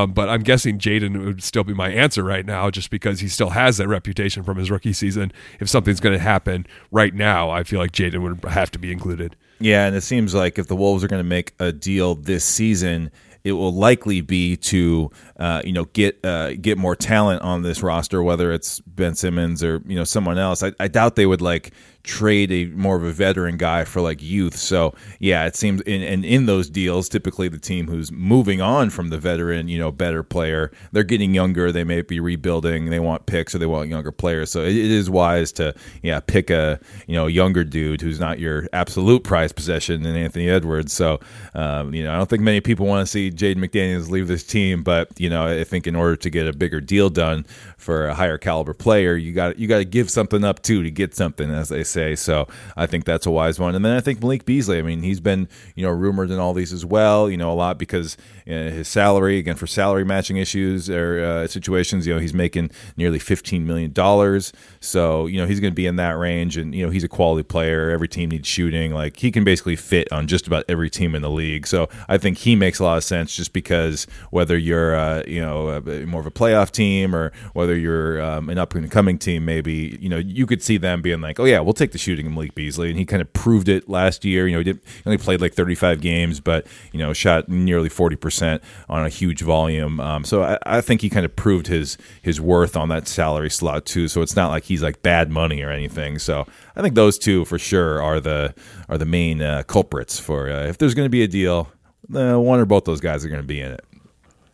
But 0.06 0.28
I'm 0.28 0.42
guessing 0.42 0.78
Jaden 0.78 1.24
would 1.24 1.42
still 1.42 1.64
be 1.64 1.74
my 1.74 1.90
answer 1.90 2.22
right 2.22 2.44
now, 2.44 2.70
just 2.70 2.90
because 2.90 3.20
he 3.20 3.28
still 3.28 3.50
has 3.50 3.76
that 3.78 3.88
reputation 3.88 4.42
from 4.42 4.56
his 4.56 4.70
rookie 4.70 4.92
season. 4.92 5.32
If 5.58 5.68
something's 5.68 6.00
going 6.00 6.14
to 6.14 6.22
happen 6.22 6.66
right 6.90 7.14
now, 7.14 7.50
I 7.50 7.62
feel 7.62 7.80
like 7.80 7.92
Jaden 7.92 8.22
would 8.22 8.50
have 8.50 8.70
to 8.72 8.78
be 8.78 8.92
included. 8.92 9.36
Yeah, 9.58 9.86
and 9.86 9.94
it 9.94 10.02
seems 10.02 10.34
like 10.34 10.58
if 10.58 10.66
the 10.68 10.76
Wolves 10.76 11.04
are 11.04 11.08
going 11.08 11.22
to 11.22 11.28
make 11.28 11.52
a 11.58 11.70
deal 11.70 12.14
this 12.14 12.44
season, 12.44 13.10
it 13.44 13.52
will 13.52 13.72
likely 13.72 14.20
be 14.20 14.56
to 14.56 15.10
uh, 15.38 15.62
you 15.64 15.72
know 15.72 15.84
get 15.86 16.24
uh, 16.24 16.54
get 16.54 16.78
more 16.78 16.96
talent 16.96 17.42
on 17.42 17.62
this 17.62 17.82
roster, 17.82 18.22
whether 18.22 18.52
it's 18.52 18.80
Ben 18.80 19.14
Simmons 19.14 19.62
or 19.62 19.82
you 19.86 19.96
know 19.96 20.04
someone 20.04 20.38
else. 20.38 20.62
I, 20.62 20.72
I 20.80 20.88
doubt 20.88 21.16
they 21.16 21.26
would 21.26 21.40
like 21.40 21.72
trade 22.02 22.50
a 22.50 22.66
more 22.66 22.96
of 22.96 23.04
a 23.04 23.12
veteran 23.12 23.56
guy 23.56 23.84
for 23.84 24.00
like 24.00 24.22
youth. 24.22 24.56
So 24.56 24.94
yeah, 25.18 25.46
it 25.46 25.56
seems 25.56 25.80
in 25.82 26.02
and 26.02 26.24
in 26.24 26.46
those 26.46 26.68
deals, 26.70 27.08
typically 27.08 27.48
the 27.48 27.58
team 27.58 27.86
who's 27.86 28.10
moving 28.10 28.60
on 28.60 28.90
from 28.90 29.08
the 29.08 29.18
veteran, 29.18 29.68
you 29.68 29.78
know, 29.78 29.92
better 29.92 30.22
player, 30.22 30.72
they're 30.92 31.04
getting 31.04 31.34
younger. 31.34 31.72
They 31.72 31.84
may 31.84 32.02
be 32.02 32.20
rebuilding. 32.20 32.90
They 32.90 33.00
want 33.00 33.26
picks 33.26 33.54
or 33.54 33.58
they 33.58 33.66
want 33.66 33.88
younger 33.88 34.12
players. 34.12 34.50
So 34.50 34.62
it, 34.62 34.76
it 34.76 34.90
is 34.90 35.10
wise 35.10 35.52
to 35.52 35.74
yeah 36.02 36.20
pick 36.20 36.50
a 36.50 36.80
you 37.06 37.14
know 37.14 37.26
younger 37.26 37.64
dude 37.64 38.00
who's 38.00 38.20
not 38.20 38.38
your 38.38 38.68
absolute 38.72 39.24
prize 39.24 39.52
possession 39.52 40.04
in 40.06 40.16
Anthony 40.16 40.48
Edwards. 40.48 40.92
So 40.92 41.20
um, 41.54 41.94
you 41.94 42.04
know, 42.04 42.12
I 42.12 42.16
don't 42.16 42.28
think 42.28 42.42
many 42.42 42.60
people 42.60 42.86
want 42.86 43.06
to 43.06 43.10
see 43.10 43.30
Jaden 43.30 43.56
McDaniels 43.56 44.08
leave 44.08 44.28
this 44.28 44.44
team, 44.44 44.82
but 44.82 45.08
you 45.18 45.28
know, 45.28 45.46
I 45.46 45.64
think 45.64 45.86
in 45.86 45.96
order 45.96 46.16
to 46.16 46.30
get 46.30 46.46
a 46.46 46.52
bigger 46.52 46.80
deal 46.80 47.10
done 47.10 47.44
for 47.76 48.06
a 48.08 48.14
higher 48.14 48.38
caliber 48.38 48.74
player, 48.74 49.16
you 49.16 49.32
got 49.32 49.58
you 49.58 49.68
got 49.68 49.78
to 49.78 49.84
give 49.84 50.10
something 50.10 50.44
up 50.44 50.62
too 50.62 50.82
to 50.82 50.90
get 50.90 51.14
something, 51.14 51.50
as 51.50 51.68
they 51.68 51.84
say. 51.90 52.16
So 52.16 52.46
I 52.76 52.86
think 52.86 53.04
that's 53.04 53.26
a 53.26 53.30
wise 53.30 53.58
one. 53.58 53.74
And 53.74 53.84
then 53.84 53.96
I 53.96 54.00
think 54.00 54.20
Malik 54.20 54.44
Beasley. 54.44 54.78
I 54.78 54.82
mean, 54.82 55.02
he's 55.02 55.20
been 55.20 55.48
you 55.74 55.84
know 55.84 55.90
rumored 55.90 56.30
in 56.30 56.38
all 56.38 56.54
these 56.54 56.72
as 56.72 56.84
well. 56.84 57.30
You 57.30 57.36
know, 57.36 57.52
a 57.52 57.54
lot 57.54 57.78
because 57.78 58.16
uh, 58.46 58.50
his 58.50 58.88
salary 58.88 59.38
again 59.38 59.56
for 59.56 59.66
salary 59.66 60.04
matching 60.04 60.36
issues 60.36 60.88
or 60.88 61.22
uh, 61.22 61.46
situations. 61.46 62.06
You 62.06 62.14
know, 62.14 62.20
he's 62.20 62.34
making 62.34 62.70
nearly 62.96 63.18
fifteen 63.18 63.66
million 63.66 63.92
dollars. 63.92 64.52
So 64.80 65.26
you 65.26 65.38
know 65.40 65.46
he's 65.46 65.60
going 65.60 65.72
to 65.72 65.76
be 65.76 65.86
in 65.86 65.96
that 65.96 66.16
range, 66.16 66.56
and 66.56 66.74
you 66.74 66.84
know 66.84 66.90
he's 66.90 67.04
a 67.04 67.08
quality 67.08 67.42
player. 67.42 67.90
Every 67.90 68.08
team 68.08 68.30
needs 68.30 68.48
shooting. 68.48 68.92
Like 68.92 69.18
he 69.18 69.30
can 69.30 69.44
basically 69.44 69.76
fit 69.76 70.10
on 70.12 70.26
just 70.26 70.46
about 70.46 70.64
every 70.68 70.90
team 70.90 71.14
in 71.14 71.22
the 71.22 71.30
league. 71.30 71.66
So 71.66 71.88
I 72.08 72.18
think 72.18 72.38
he 72.38 72.56
makes 72.56 72.78
a 72.78 72.84
lot 72.84 72.96
of 72.96 73.04
sense, 73.04 73.34
just 73.34 73.52
because 73.52 74.06
whether 74.30 74.56
you're 74.56 74.94
uh, 74.94 75.22
you 75.26 75.40
know 75.40 75.80
more 76.06 76.20
of 76.20 76.26
a 76.26 76.30
playoff 76.30 76.70
team 76.70 77.14
or 77.14 77.32
whether 77.52 77.76
you're 77.76 78.20
um, 78.22 78.48
an 78.48 78.58
up 78.58 78.74
and 78.74 78.90
coming 78.90 79.18
team, 79.18 79.44
maybe 79.44 79.98
you 80.00 80.08
know 80.08 80.18
you 80.18 80.46
could 80.46 80.62
see 80.62 80.76
them 80.76 81.02
being 81.02 81.20
like, 81.20 81.38
oh 81.40 81.44
yeah, 81.44 81.60
we'll 81.60 81.72
take 81.80 81.92
the 81.92 81.98
shooting 81.98 82.26
of 82.26 82.32
Malik 82.32 82.54
Beasley, 82.54 82.90
and 82.90 82.98
he 82.98 83.04
kind 83.04 83.20
of 83.20 83.32
proved 83.32 83.68
it 83.68 83.88
last 83.88 84.24
year. 84.24 84.46
You 84.46 84.52
know, 84.52 84.58
he, 84.58 84.64
did, 84.64 84.80
he 84.84 85.02
only 85.06 85.18
played 85.18 85.40
like 85.40 85.54
35 85.54 86.00
games, 86.00 86.38
but 86.40 86.66
you 86.92 86.98
know 86.98 87.12
shot 87.12 87.48
nearly 87.48 87.88
40 87.88 88.16
percent 88.16 88.62
on 88.88 89.04
a 89.04 89.08
huge 89.08 89.42
volume. 89.42 90.00
Um, 90.00 90.24
so 90.24 90.42
I, 90.42 90.58
I 90.64 90.80
think 90.80 91.00
he 91.00 91.10
kind 91.10 91.24
of 91.24 91.34
proved 91.34 91.66
his 91.66 91.98
his 92.22 92.40
worth 92.40 92.76
on 92.76 92.88
that 92.90 93.08
salary 93.08 93.50
slot 93.50 93.86
too. 93.86 94.08
So 94.08 94.22
it's 94.22 94.36
not 94.36 94.50
like 94.50 94.64
he's 94.64 94.82
like 94.82 95.02
bad 95.02 95.30
money 95.30 95.62
or 95.62 95.70
anything. 95.70 96.18
So 96.18 96.46
I 96.76 96.82
think 96.82 96.94
those 96.94 97.18
two 97.18 97.44
for 97.44 97.58
sure 97.58 98.02
are 98.02 98.20
the 98.20 98.54
are 98.88 98.98
the 98.98 99.06
main 99.06 99.42
uh, 99.42 99.62
culprits 99.64 100.20
for 100.20 100.50
uh, 100.50 100.66
if 100.66 100.78
there's 100.78 100.94
going 100.94 101.06
to 101.06 101.10
be 101.10 101.22
a 101.22 101.28
deal. 101.28 101.70
Uh, 102.14 102.36
one 102.38 102.58
or 102.58 102.64
both 102.64 102.84
those 102.84 103.00
guys 103.00 103.24
are 103.24 103.28
going 103.28 103.40
to 103.40 103.46
be 103.46 103.60
in 103.60 103.70
it. 103.70 103.84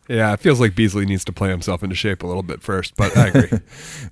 Yeah, 0.09 0.33
it 0.33 0.39
feels 0.39 0.59
like 0.59 0.75
Beasley 0.75 1.05
needs 1.05 1.25
to 1.25 1.33
play 1.33 1.49
himself 1.49 1.83
into 1.83 1.95
shape 1.95 2.23
a 2.23 2.27
little 2.27 2.43
bit 2.43 2.61
first, 2.61 2.95
but 2.95 3.15
I 3.17 3.27
agree. 3.27 3.59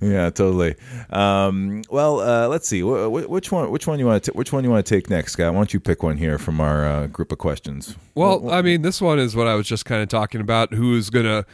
yeah, 0.00 0.30
totally. 0.30 0.74
Um, 1.10 1.82
well, 1.90 2.20
uh, 2.20 2.48
let's 2.48 2.68
see. 2.68 2.80
Wh- 2.80 3.30
which 3.30 3.50
one? 3.50 3.70
Which 3.70 3.86
one 3.86 3.98
you 3.98 4.06
want 4.06 4.24
to? 4.24 4.32
Which 4.32 4.52
one 4.52 4.62
you 4.64 4.70
want 4.70 4.84
to 4.84 4.94
take 4.94 5.08
next, 5.08 5.32
Scott? 5.32 5.54
Why 5.54 5.58
don't 5.58 5.72
you 5.72 5.80
pick 5.80 6.02
one 6.02 6.18
here 6.18 6.38
from 6.38 6.60
our 6.60 6.86
uh, 6.86 7.06
group 7.06 7.32
of 7.32 7.38
questions? 7.38 7.96
Well, 8.14 8.50
I 8.50 8.62
mean, 8.62 8.82
this 8.82 9.00
one 9.00 9.18
is 9.18 9.34
what 9.34 9.46
I 9.46 9.54
was 9.54 9.66
just 9.66 9.84
kind 9.84 10.02
of 10.02 10.08
talking 10.08 10.40
about. 10.40 10.74
Who's 10.74 11.08
gonna 11.08 11.46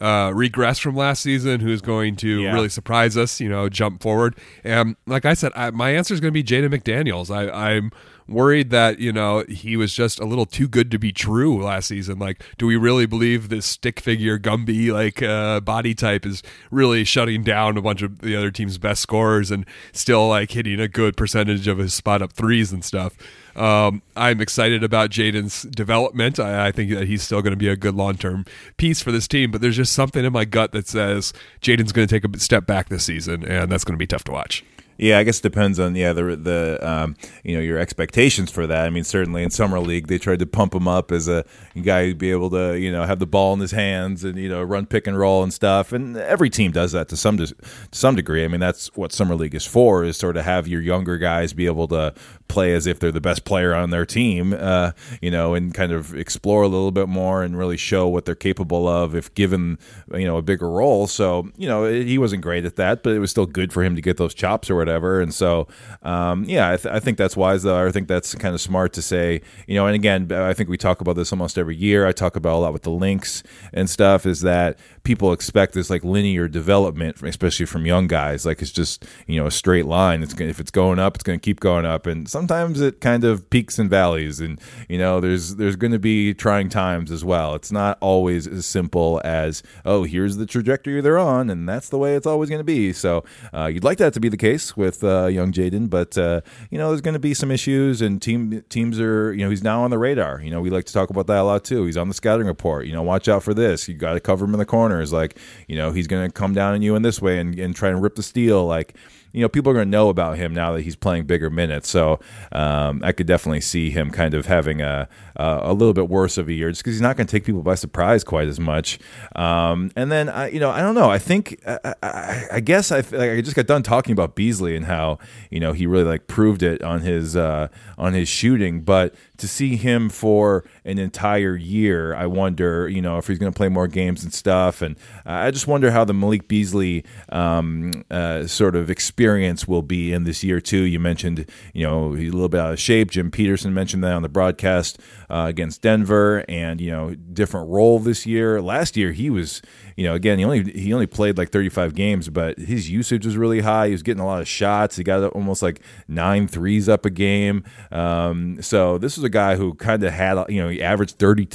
uh, 0.00 0.32
regress 0.34 0.78
from 0.78 0.96
last 0.96 1.22
season, 1.22 1.60
who's 1.60 1.82
going 1.82 2.16
to 2.16 2.40
yeah. 2.42 2.52
really 2.52 2.68
surprise 2.68 3.16
us, 3.16 3.40
you 3.40 3.48
know, 3.48 3.68
jump 3.68 4.02
forward. 4.02 4.34
And 4.64 4.96
like 5.06 5.26
I 5.26 5.34
said, 5.34 5.52
I, 5.54 5.70
my 5.70 5.90
answer 5.90 6.14
is 6.14 6.20
going 6.20 6.32
to 6.32 6.42
be 6.42 6.42
Jaden 6.42 6.74
McDaniels. 6.74 7.34
I, 7.34 7.74
I'm 7.76 7.90
worried 8.30 8.70
that 8.70 8.98
you 8.98 9.12
know 9.12 9.44
he 9.48 9.76
was 9.76 9.94
just 9.94 10.20
a 10.20 10.24
little 10.24 10.46
too 10.46 10.68
good 10.68 10.90
to 10.90 10.98
be 10.98 11.12
true 11.12 11.62
last 11.62 11.88
season. 11.88 12.18
Like, 12.18 12.42
do 12.58 12.66
we 12.66 12.76
really 12.76 13.06
believe 13.06 13.48
this 13.48 13.66
stick 13.66 14.00
figure 14.00 14.38
Gumby 14.38 14.92
like 14.92 15.22
uh, 15.22 15.60
body 15.60 15.94
type 15.94 16.24
is 16.24 16.42
really 16.70 17.04
shutting 17.04 17.42
down 17.42 17.76
a 17.76 17.82
bunch 17.82 18.02
of 18.02 18.20
the 18.20 18.36
other 18.36 18.50
team's 18.50 18.78
best 18.78 19.02
scorers 19.02 19.50
and 19.50 19.66
still 19.92 20.28
like 20.28 20.52
hitting 20.52 20.80
a 20.80 20.88
good 20.88 21.16
percentage 21.16 21.68
of 21.68 21.78
his 21.78 21.94
spot 21.94 22.22
up 22.22 22.32
threes 22.32 22.72
and 22.72 22.84
stuff? 22.84 23.16
Um, 23.56 24.02
I'm 24.16 24.40
excited 24.40 24.84
about 24.84 25.10
Jaden's 25.10 25.62
development. 25.62 26.38
I, 26.38 26.68
I, 26.68 26.72
think 26.72 26.92
that 26.92 27.08
he's 27.08 27.22
still 27.22 27.42
going 27.42 27.52
to 27.52 27.56
be 27.56 27.68
a 27.68 27.76
good 27.76 27.94
long 27.94 28.16
term 28.16 28.44
piece 28.76 29.02
for 29.02 29.10
this 29.10 29.26
team, 29.26 29.50
but 29.50 29.60
there's 29.60 29.76
just 29.76 29.92
something 29.92 30.24
in 30.24 30.32
my 30.32 30.44
gut 30.44 30.72
that 30.72 30.86
says 30.86 31.32
Jaden's 31.60 31.92
going 31.92 32.06
to 32.06 32.20
take 32.20 32.24
a 32.24 32.38
step 32.38 32.64
back 32.64 32.88
this 32.88 33.04
season, 33.04 33.44
and 33.44 33.70
that's 33.70 33.84
going 33.84 33.94
to 33.94 33.98
be 33.98 34.06
tough 34.06 34.24
to 34.24 34.32
watch. 34.32 34.64
Yeah, 35.00 35.18
I 35.18 35.22
guess 35.22 35.38
it 35.38 35.42
depends 35.42 35.80
on 35.80 35.94
yeah 35.94 36.12
the 36.12 36.36
the 36.36 36.78
um, 36.86 37.16
you 37.42 37.54
know 37.54 37.62
your 37.62 37.78
expectations 37.78 38.50
for 38.50 38.66
that. 38.66 38.84
I 38.84 38.90
mean, 38.90 39.02
certainly 39.02 39.42
in 39.42 39.48
summer 39.48 39.80
league 39.80 40.08
they 40.08 40.18
tried 40.18 40.40
to 40.40 40.46
pump 40.46 40.74
him 40.74 40.86
up 40.86 41.10
as 41.10 41.26
a 41.26 41.46
guy 41.82 42.04
who'd 42.04 42.18
be 42.18 42.30
able 42.30 42.50
to 42.50 42.78
you 42.78 42.92
know 42.92 43.04
have 43.04 43.18
the 43.18 43.26
ball 43.26 43.54
in 43.54 43.60
his 43.60 43.70
hands 43.70 44.24
and 44.24 44.36
you 44.36 44.50
know 44.50 44.62
run 44.62 44.84
pick 44.84 45.06
and 45.06 45.18
roll 45.18 45.42
and 45.42 45.54
stuff. 45.54 45.94
And 45.94 46.18
every 46.18 46.50
team 46.50 46.70
does 46.70 46.92
that 46.92 47.08
to 47.08 47.16
some 47.16 47.38
to 47.38 47.54
some 47.92 48.14
degree. 48.14 48.44
I 48.44 48.48
mean, 48.48 48.60
that's 48.60 48.94
what 48.94 49.10
summer 49.10 49.34
league 49.34 49.54
is 49.54 49.64
for 49.64 50.04
is 50.04 50.18
sort 50.18 50.36
of 50.36 50.44
have 50.44 50.68
your 50.68 50.82
younger 50.82 51.16
guys 51.16 51.54
be 51.54 51.64
able 51.64 51.88
to 51.88 52.12
play 52.50 52.74
as 52.74 52.86
if 52.86 52.98
they're 52.98 53.12
the 53.12 53.20
best 53.20 53.44
player 53.44 53.74
on 53.74 53.90
their 53.90 54.04
team, 54.04 54.52
uh, 54.58 54.90
you 55.22 55.30
know, 55.30 55.54
and 55.54 55.72
kind 55.72 55.92
of 55.92 56.14
explore 56.14 56.62
a 56.62 56.68
little 56.68 56.90
bit 56.90 57.08
more 57.08 57.42
and 57.42 57.56
really 57.56 57.76
show 57.76 58.08
what 58.08 58.24
they're 58.24 58.34
capable 58.34 58.88
of 58.88 59.14
if 59.14 59.32
given, 59.34 59.78
you 60.12 60.26
know, 60.26 60.36
a 60.36 60.42
bigger 60.42 60.68
role. 60.68 61.06
So, 61.06 61.48
you 61.56 61.68
know, 61.68 61.84
he 61.84 62.18
wasn't 62.18 62.42
great 62.42 62.64
at 62.64 62.76
that, 62.76 63.02
but 63.02 63.14
it 63.14 63.20
was 63.20 63.30
still 63.30 63.46
good 63.46 63.72
for 63.72 63.82
him 63.84 63.94
to 63.94 64.02
get 64.02 64.16
those 64.16 64.34
chops 64.34 64.68
or 64.68 64.76
whatever. 64.76 65.20
And 65.20 65.32
so, 65.32 65.68
um, 66.02 66.44
yeah, 66.44 66.72
I, 66.72 66.76
th- 66.76 66.92
I, 66.92 66.98
think 66.98 67.16
that's 67.16 67.36
wise, 67.36 67.62
though. 67.62 67.86
I 67.86 67.92
think 67.92 68.08
that's 68.08 68.34
kind 68.34 68.54
of 68.54 68.60
smart 68.60 68.92
to 68.94 69.02
say, 69.02 69.40
you 69.66 69.76
know, 69.76 69.86
and 69.86 69.94
again, 69.94 70.30
I 70.32 70.52
think 70.52 70.68
we 70.68 70.76
talk 70.76 71.00
about 71.00 71.14
this 71.14 71.32
almost 71.32 71.56
every 71.56 71.76
year. 71.76 72.06
I 72.06 72.12
talk 72.12 72.36
about 72.36 72.56
a 72.56 72.60
lot 72.60 72.72
with 72.72 72.82
the 72.82 72.90
links 72.90 73.42
and 73.72 73.88
stuff 73.88 74.26
is 74.26 74.40
that 74.40 74.78
people 75.02 75.32
expect 75.32 75.74
this 75.74 75.90
like 75.90 76.04
linear 76.04 76.48
development, 76.48 77.22
especially 77.22 77.66
from 77.66 77.86
young 77.86 78.06
guys. 78.06 78.44
Like 78.44 78.62
it's 78.62 78.72
just, 78.72 79.04
you 79.26 79.40
know, 79.40 79.46
a 79.46 79.50
straight 79.50 79.86
line. 79.86 80.22
It's 80.22 80.34
if 80.38 80.60
it's 80.60 80.70
going 80.70 80.98
up, 80.98 81.16
it's 81.16 81.24
going 81.24 81.38
to 81.38 81.44
keep 81.44 81.60
going 81.60 81.84
up. 81.84 82.06
And 82.06 82.28
sometimes 82.28 82.80
it 82.80 83.00
kind 83.00 83.24
of 83.24 83.48
peaks 83.50 83.78
and 83.78 83.88
valleys. 83.90 84.40
And 84.40 84.60
you 84.88 84.98
know 84.98 85.20
there's 85.20 85.56
there's 85.56 85.76
going 85.76 85.92
to 85.92 85.98
be 85.98 86.34
trying 86.34 86.68
times 86.68 87.10
as 87.10 87.24
well. 87.24 87.54
It's 87.54 87.72
not 87.72 87.98
always 88.00 88.46
as 88.46 88.66
simple 88.66 89.20
as 89.24 89.62
oh 89.84 90.04
here's 90.04 90.36
the 90.36 90.46
trajectory 90.46 91.00
they're 91.00 91.18
on 91.18 91.50
and 91.50 91.68
that's 91.68 91.88
the 91.88 91.98
way 91.98 92.14
it's 92.14 92.26
always 92.26 92.48
going 92.48 92.60
to 92.60 92.64
be. 92.64 92.92
So 92.92 93.24
uh, 93.54 93.66
you'd 93.66 93.84
like 93.84 93.98
that 93.98 94.12
to 94.14 94.20
be 94.20 94.28
the 94.28 94.36
case 94.36 94.76
with 94.76 95.04
uh, 95.04 95.26
young 95.26 95.52
Jaden 95.52 95.88
but 95.90 96.16
uh, 96.18 96.40
you 96.70 96.78
know 96.78 96.88
there's 96.88 97.00
going 97.00 97.14
to 97.14 97.20
be 97.20 97.34
some 97.34 97.50
issues 97.50 98.02
and 98.02 98.20
team 98.20 98.62
teams 98.68 99.00
are 99.00 99.32
you 99.32 99.44
know 99.44 99.50
he's 99.50 99.62
now 99.62 99.82
on 99.82 99.90
the 99.90 99.98
radar. 99.98 100.40
You 100.40 100.50
know 100.50 100.60
we 100.60 100.70
like 100.70 100.86
to 100.86 100.92
talk 100.92 101.10
about 101.10 101.26
that 101.28 101.38
a 101.38 101.44
lot 101.44 101.64
too. 101.64 101.86
He's 101.86 101.96
on 101.96 102.08
the 102.08 102.14
scouting 102.14 102.46
report. 102.46 102.86
You 102.86 102.92
know 102.92 103.02
watch 103.02 103.28
out 103.28 103.42
for 103.42 103.54
this. 103.54 103.88
You 103.88 103.94
got 103.94 104.14
to 104.14 104.20
cover 104.20 104.44
him 104.44 104.54
in 104.54 104.58
the 104.58 104.66
corners 104.90 105.12
like 105.12 105.36
you 105.68 105.76
know 105.76 105.92
he's 105.92 106.06
going 106.06 106.26
to 106.26 106.32
come 106.32 106.54
down 106.54 106.74
on 106.74 106.82
you 106.82 106.94
in 106.96 107.02
this 107.02 107.22
way 107.22 107.38
and, 107.38 107.58
and 107.58 107.74
try 107.76 107.88
and 107.88 108.02
rip 108.02 108.14
the 108.16 108.22
steal 108.22 108.66
like 108.66 108.94
you 109.32 109.40
know 109.40 109.48
people 109.48 109.70
are 109.70 109.74
going 109.74 109.86
to 109.86 109.90
know 109.90 110.08
about 110.08 110.36
him 110.36 110.52
now 110.52 110.72
that 110.72 110.82
he's 110.82 110.96
playing 110.96 111.24
bigger 111.24 111.50
minutes. 111.50 111.88
So 111.88 112.20
um, 112.52 113.00
I 113.04 113.12
could 113.12 113.26
definitely 113.26 113.60
see 113.60 113.90
him 113.90 114.10
kind 114.10 114.34
of 114.34 114.46
having 114.46 114.80
a 114.80 115.08
a 115.36 115.72
little 115.72 115.94
bit 115.94 116.08
worse 116.08 116.36
of 116.36 116.48
a 116.48 116.52
year 116.52 116.70
just 116.70 116.82
because 116.82 116.94
he's 116.94 117.00
not 117.00 117.16
going 117.16 117.26
to 117.26 117.30
take 117.30 117.44
people 117.44 117.62
by 117.62 117.74
surprise 117.74 118.24
quite 118.24 118.48
as 118.48 118.60
much. 118.60 118.98
Um, 119.36 119.90
and 119.96 120.12
then 120.12 120.28
I, 120.28 120.50
you 120.50 120.60
know, 120.60 120.70
I 120.70 120.80
don't 120.80 120.94
know. 120.94 121.08
I 121.08 121.18
think 121.18 121.60
I, 121.66 121.94
I, 122.02 122.44
I 122.54 122.60
guess 122.60 122.92
I 122.92 122.96
like 122.96 123.30
I 123.30 123.40
just 123.40 123.56
got 123.56 123.66
done 123.66 123.82
talking 123.82 124.12
about 124.12 124.34
Beasley 124.34 124.76
and 124.76 124.86
how 124.86 125.18
you 125.50 125.60
know 125.60 125.72
he 125.72 125.86
really 125.86 126.04
like 126.04 126.26
proved 126.26 126.62
it 126.62 126.82
on 126.82 127.00
his 127.00 127.36
uh, 127.36 127.68
on 127.96 128.14
his 128.14 128.28
shooting, 128.28 128.80
but 128.80 129.14
to 129.40 129.48
see 129.48 129.76
him 129.76 130.08
for 130.08 130.64
an 130.84 130.98
entire 130.98 131.56
year, 131.56 132.14
I 132.14 132.26
wonder, 132.26 132.88
you 132.88 133.02
know, 133.02 133.18
if 133.18 133.26
he's 133.26 133.38
going 133.38 133.52
to 133.52 133.56
play 133.56 133.68
more 133.68 133.88
games 133.88 134.22
and 134.22 134.32
stuff. 134.32 134.82
And 134.82 134.96
uh, 135.26 135.32
I 135.32 135.50
just 135.50 135.66
wonder 135.66 135.90
how 135.90 136.04
the 136.04 136.14
Malik 136.14 136.48
Beasley 136.48 137.04
um, 137.30 138.04
uh, 138.10 138.46
sort 138.46 138.76
of 138.76 138.90
experience 138.90 139.66
will 139.66 139.82
be 139.82 140.12
in 140.12 140.24
this 140.24 140.44
year 140.44 140.60
too. 140.60 140.82
You 140.82 141.00
mentioned, 141.00 141.46
you 141.74 141.86
know, 141.86 142.12
he's 142.12 142.30
a 142.30 142.32
little 142.32 142.48
bit 142.48 142.60
out 142.60 142.72
of 142.72 142.80
shape. 142.80 143.10
Jim 143.10 143.30
Peterson 143.30 143.74
mentioned 143.74 144.04
that 144.04 144.12
on 144.12 144.22
the 144.22 144.28
broadcast 144.28 145.00
uh, 145.28 145.46
against 145.48 145.82
Denver, 145.82 146.44
and 146.48 146.80
you 146.80 146.90
know, 146.90 147.14
different 147.14 147.68
role 147.70 147.98
this 147.98 148.26
year. 148.26 148.60
Last 148.60 148.96
year, 148.96 149.12
he 149.12 149.30
was 149.30 149.62
you 150.00 150.06
know, 150.06 150.14
again, 150.14 150.38
he 150.38 150.46
only 150.46 150.62
he 150.72 150.94
only 150.94 151.06
played 151.06 151.36
like 151.36 151.50
35 151.50 151.94
games, 151.94 152.30
but 152.30 152.58
his 152.58 152.88
usage 152.88 153.26
was 153.26 153.36
really 153.36 153.60
high. 153.60 153.88
He 153.88 153.92
was 153.92 154.02
getting 154.02 154.22
a 154.22 154.24
lot 154.24 154.40
of 154.40 154.48
shots. 154.48 154.96
He 154.96 155.04
got 155.04 155.22
almost 155.32 155.60
like 155.60 155.82
nine 156.08 156.48
threes 156.48 156.88
up 156.88 157.04
a 157.04 157.10
game. 157.10 157.64
Um, 157.92 158.62
so 158.62 158.96
this 158.96 159.18
was 159.18 159.24
a 159.24 159.28
guy 159.28 159.56
who 159.56 159.74
kind 159.74 160.02
of 160.02 160.10
had, 160.10 160.42
you 160.48 160.62
know, 160.62 160.70
he 160.70 160.82
averaged 160.82 161.18
30, 161.18 161.48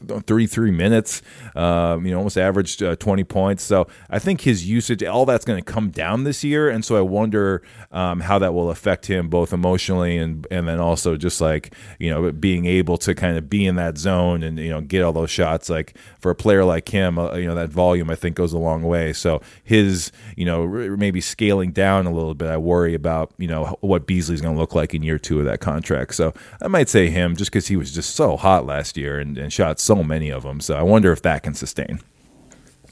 33 0.00 0.70
minutes. 0.70 1.20
Um, 1.54 2.06
you 2.06 2.12
know, 2.12 2.16
almost 2.16 2.38
averaged 2.38 2.82
uh, 2.82 2.96
20 2.96 3.22
points. 3.24 3.64
So 3.64 3.86
I 4.08 4.18
think 4.18 4.40
his 4.40 4.66
usage, 4.66 5.04
all 5.04 5.26
that's 5.26 5.44
going 5.44 5.62
to 5.62 5.72
come 5.72 5.90
down 5.90 6.24
this 6.24 6.42
year, 6.42 6.70
and 6.70 6.82
so 6.82 6.96
I 6.96 7.02
wonder 7.02 7.60
um, 7.92 8.20
how 8.20 8.38
that 8.38 8.54
will 8.54 8.70
affect 8.70 9.08
him 9.08 9.28
both 9.28 9.52
emotionally 9.52 10.16
and 10.16 10.46
and 10.50 10.66
then 10.66 10.80
also 10.80 11.18
just 11.18 11.42
like 11.42 11.74
you 11.98 12.08
know 12.08 12.32
being 12.32 12.64
able 12.64 12.96
to 12.96 13.14
kind 13.14 13.36
of 13.36 13.50
be 13.50 13.66
in 13.66 13.76
that 13.76 13.98
zone 13.98 14.42
and 14.42 14.58
you 14.58 14.70
know 14.70 14.80
get 14.80 15.02
all 15.02 15.12
those 15.12 15.30
shots. 15.30 15.68
Like 15.68 15.98
for 16.18 16.30
a 16.30 16.34
player 16.34 16.64
like 16.64 16.88
him, 16.88 17.18
uh, 17.18 17.34
you 17.34 17.46
know 17.46 17.54
that 17.54 17.68
volume 17.68 17.89
volume, 17.90 18.08
I 18.08 18.14
think 18.14 18.36
goes 18.36 18.52
a 18.52 18.58
long 18.58 18.84
way. 18.84 19.12
So 19.12 19.40
his, 19.64 20.12
you 20.36 20.44
know, 20.44 20.66
maybe 20.96 21.20
scaling 21.20 21.72
down 21.72 22.06
a 22.06 22.12
little 22.12 22.34
bit, 22.34 22.48
I 22.48 22.56
worry 22.56 22.94
about, 22.94 23.32
you 23.36 23.48
know, 23.48 23.76
what 23.80 24.06
Beasley's 24.06 24.40
going 24.40 24.54
to 24.54 24.60
look 24.60 24.74
like 24.76 24.94
in 24.94 25.02
year 25.02 25.18
two 25.18 25.40
of 25.40 25.44
that 25.46 25.58
contract. 25.60 26.14
So 26.14 26.32
I 26.62 26.68
might 26.68 26.88
say 26.88 27.10
him 27.10 27.34
just 27.34 27.50
because 27.50 27.66
he 27.66 27.76
was 27.76 27.92
just 27.92 28.14
so 28.14 28.36
hot 28.36 28.64
last 28.64 28.96
year 28.96 29.18
and, 29.18 29.36
and 29.36 29.52
shot 29.52 29.80
so 29.80 30.04
many 30.04 30.30
of 30.30 30.44
them. 30.44 30.60
So 30.60 30.76
I 30.76 30.82
wonder 30.82 31.10
if 31.10 31.22
that 31.22 31.42
can 31.42 31.54
sustain. 31.54 32.00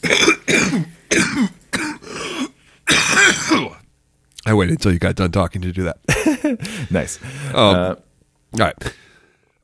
I 4.47 4.55
waited 4.55 4.73
until 4.73 4.93
you 4.93 4.99
got 4.99 5.15
done 5.15 5.31
talking 5.31 5.63
to 5.63 5.73
do 5.73 5.85
that. 5.85 6.89
nice. 6.91 7.23
Um, 7.55 7.77
Uh, 7.77 7.95
All 8.55 8.61
right. 8.61 8.95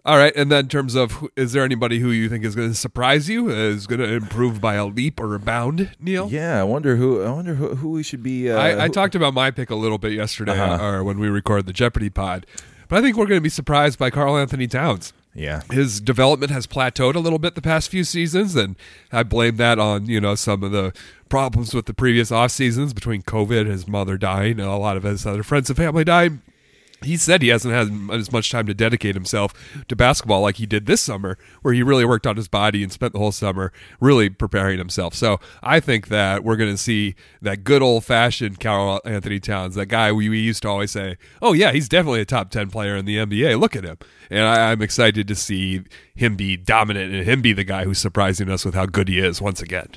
All 0.07 0.19
right. 0.19 0.35
And 0.37 0.53
then 0.53 0.65
in 0.65 0.69
terms 0.69 0.95
of, 0.95 1.27
is 1.35 1.53
there 1.53 1.65
anybody 1.65 1.99
who 1.99 2.11
you 2.11 2.29
think 2.29 2.45
is 2.45 2.55
going 2.55 2.69
to 2.69 2.75
surprise 2.75 3.29
you, 3.29 3.49
is 3.49 3.87
going 3.87 4.01
to 4.01 4.13
improve 4.13 4.61
by 4.61 4.75
a 4.75 4.85
leap 4.85 5.19
or 5.19 5.35
a 5.35 5.39
bound, 5.39 5.95
Neil? 5.99 6.29
yeah, 6.31 6.61
I 6.61 6.65
wonder 6.65 6.97
who. 6.97 7.23
I 7.23 7.31
wonder 7.31 7.55
who, 7.55 7.75
who 7.77 7.91
we 7.91 8.03
should 8.03 8.23
be. 8.23 8.51
Uh, 8.51 8.59
I, 8.59 8.85
I 8.85 8.89
talked 8.89 9.15
about 9.15 9.33
my 9.33 9.51
pick 9.51 9.71
a 9.71 9.75
little 9.75 9.97
bit 9.99 10.13
yesterday, 10.13 10.59
Uh-huh. 10.59 10.85
or 10.85 11.05
when 11.05 11.19
we 11.19 11.29
recorded 11.29 11.65
the 11.67 11.73
Jeopardy 11.73 12.11
pod, 12.11 12.45
but 12.89 12.99
I 12.99 13.03
think 13.03 13.17
we're 13.17 13.27
going 13.27 13.39
to 13.41 13.43
be 13.43 13.49
surprised 13.49 13.99
by 13.99 14.11
Karl 14.11 14.37
Anthony 14.37 14.67
Towns. 14.67 15.15
Yeah. 15.37 15.63
His 15.73 16.01
development 16.01 16.53
has 16.53 16.65
plateaued 16.67 17.17
a 17.17 17.19
little 17.19 17.41
bit 17.41 17.57
the 17.57 17.63
past 17.63 17.91
few 17.91 18.05
seasons, 18.05 18.55
and 18.55 18.77
I 19.11 19.23
blame 19.25 19.57
that 19.57 19.79
on 19.81 20.07
you 20.07 20.21
know 20.21 20.35
some 20.37 20.63
of 20.63 20.71
the 20.71 20.93
problems 21.31 21.75
with 21.75 21.87
the 21.87 21.95
previous 21.95 22.31
off 22.31 22.51
seasons 22.53 22.93
between 22.93 23.23
COVID, 23.23 23.67
his 23.67 23.89
mother 23.89 24.17
dying, 24.19 24.61
and 24.61 24.69
a 24.69 24.77
lot 24.77 24.97
of 24.99 25.03
his 25.03 25.27
other 25.27 25.43
friends 25.43 25.71
and 25.71 25.77
family 25.77 26.05
dying. 26.05 26.43
He 27.05 27.17
said 27.17 27.43
he 27.43 27.49
hasn't 27.49 27.75
had 27.75 28.11
as 28.15 28.33
much 28.33 28.51
time 28.51 28.67
to 28.67 28.75
dedicate 28.75 29.15
himself 29.15 29.53
to 29.89 29.97
basketball 29.97 30.43
like 30.43 30.57
he 30.57 30.67
did 30.67 30.87
this 30.87 31.01
summer, 31.01 31.39
where 31.63 31.75
he 31.75 31.83
really 31.83 32.05
worked 32.05 32.27
on 32.27 32.37
his 32.37 32.49
body 32.49 32.83
and 32.83 32.93
spent 32.93 33.13
the 33.13 33.19
whole 33.19 33.33
summer 33.33 33.73
really 34.01 34.29
preparing 34.31 34.79
himself. 34.79 35.15
So 35.15 35.41
I 35.63 35.81
think 35.81 36.09
that 36.09 36.45
we're 36.45 36.57
going 36.57 36.73
to 36.73 36.79
see 36.79 37.15
that 37.43 37.65
good 37.65 37.83
old 37.83 38.05
fashioned 38.05 38.61
Karl 38.61 39.01
Anthony 39.05 39.41
Towns, 39.41 39.75
that 39.75 39.87
guy 39.87 40.13
we, 40.13 40.29
we 40.29 40.41
used 40.41 40.63
to 40.63 40.69
always 40.69 40.91
say, 40.91 41.17
oh, 41.41 41.53
yeah, 41.53 41.73
he's 41.73 41.89
definitely 41.89 42.21
a 42.21 42.25
top 42.25 42.51
10 42.51 42.71
player 42.71 42.97
in 42.97 43.05
the 43.05 43.17
NBA. 43.17 43.59
Look 43.61 43.77
at 43.77 43.85
him. 43.85 43.99
And 44.31 44.45
I, 44.45 44.73
I'm 44.73 44.83
excited 44.83 45.29
to 45.29 45.35
see 45.35 45.83
him 46.15 46.37
be 46.37 46.57
dominant 46.57 47.13
and 47.13 47.25
him 47.25 47.43
be 47.43 47.53
the 47.53 47.65
guy 47.65 47.85
who's 47.85 47.99
surprising 47.99 48.51
us 48.51 48.65
with 48.65 48.75
how 48.75 48.87
good 48.87 49.09
he 49.09 49.19
is 49.19 49.41
once 49.41 49.61
again. 49.61 49.89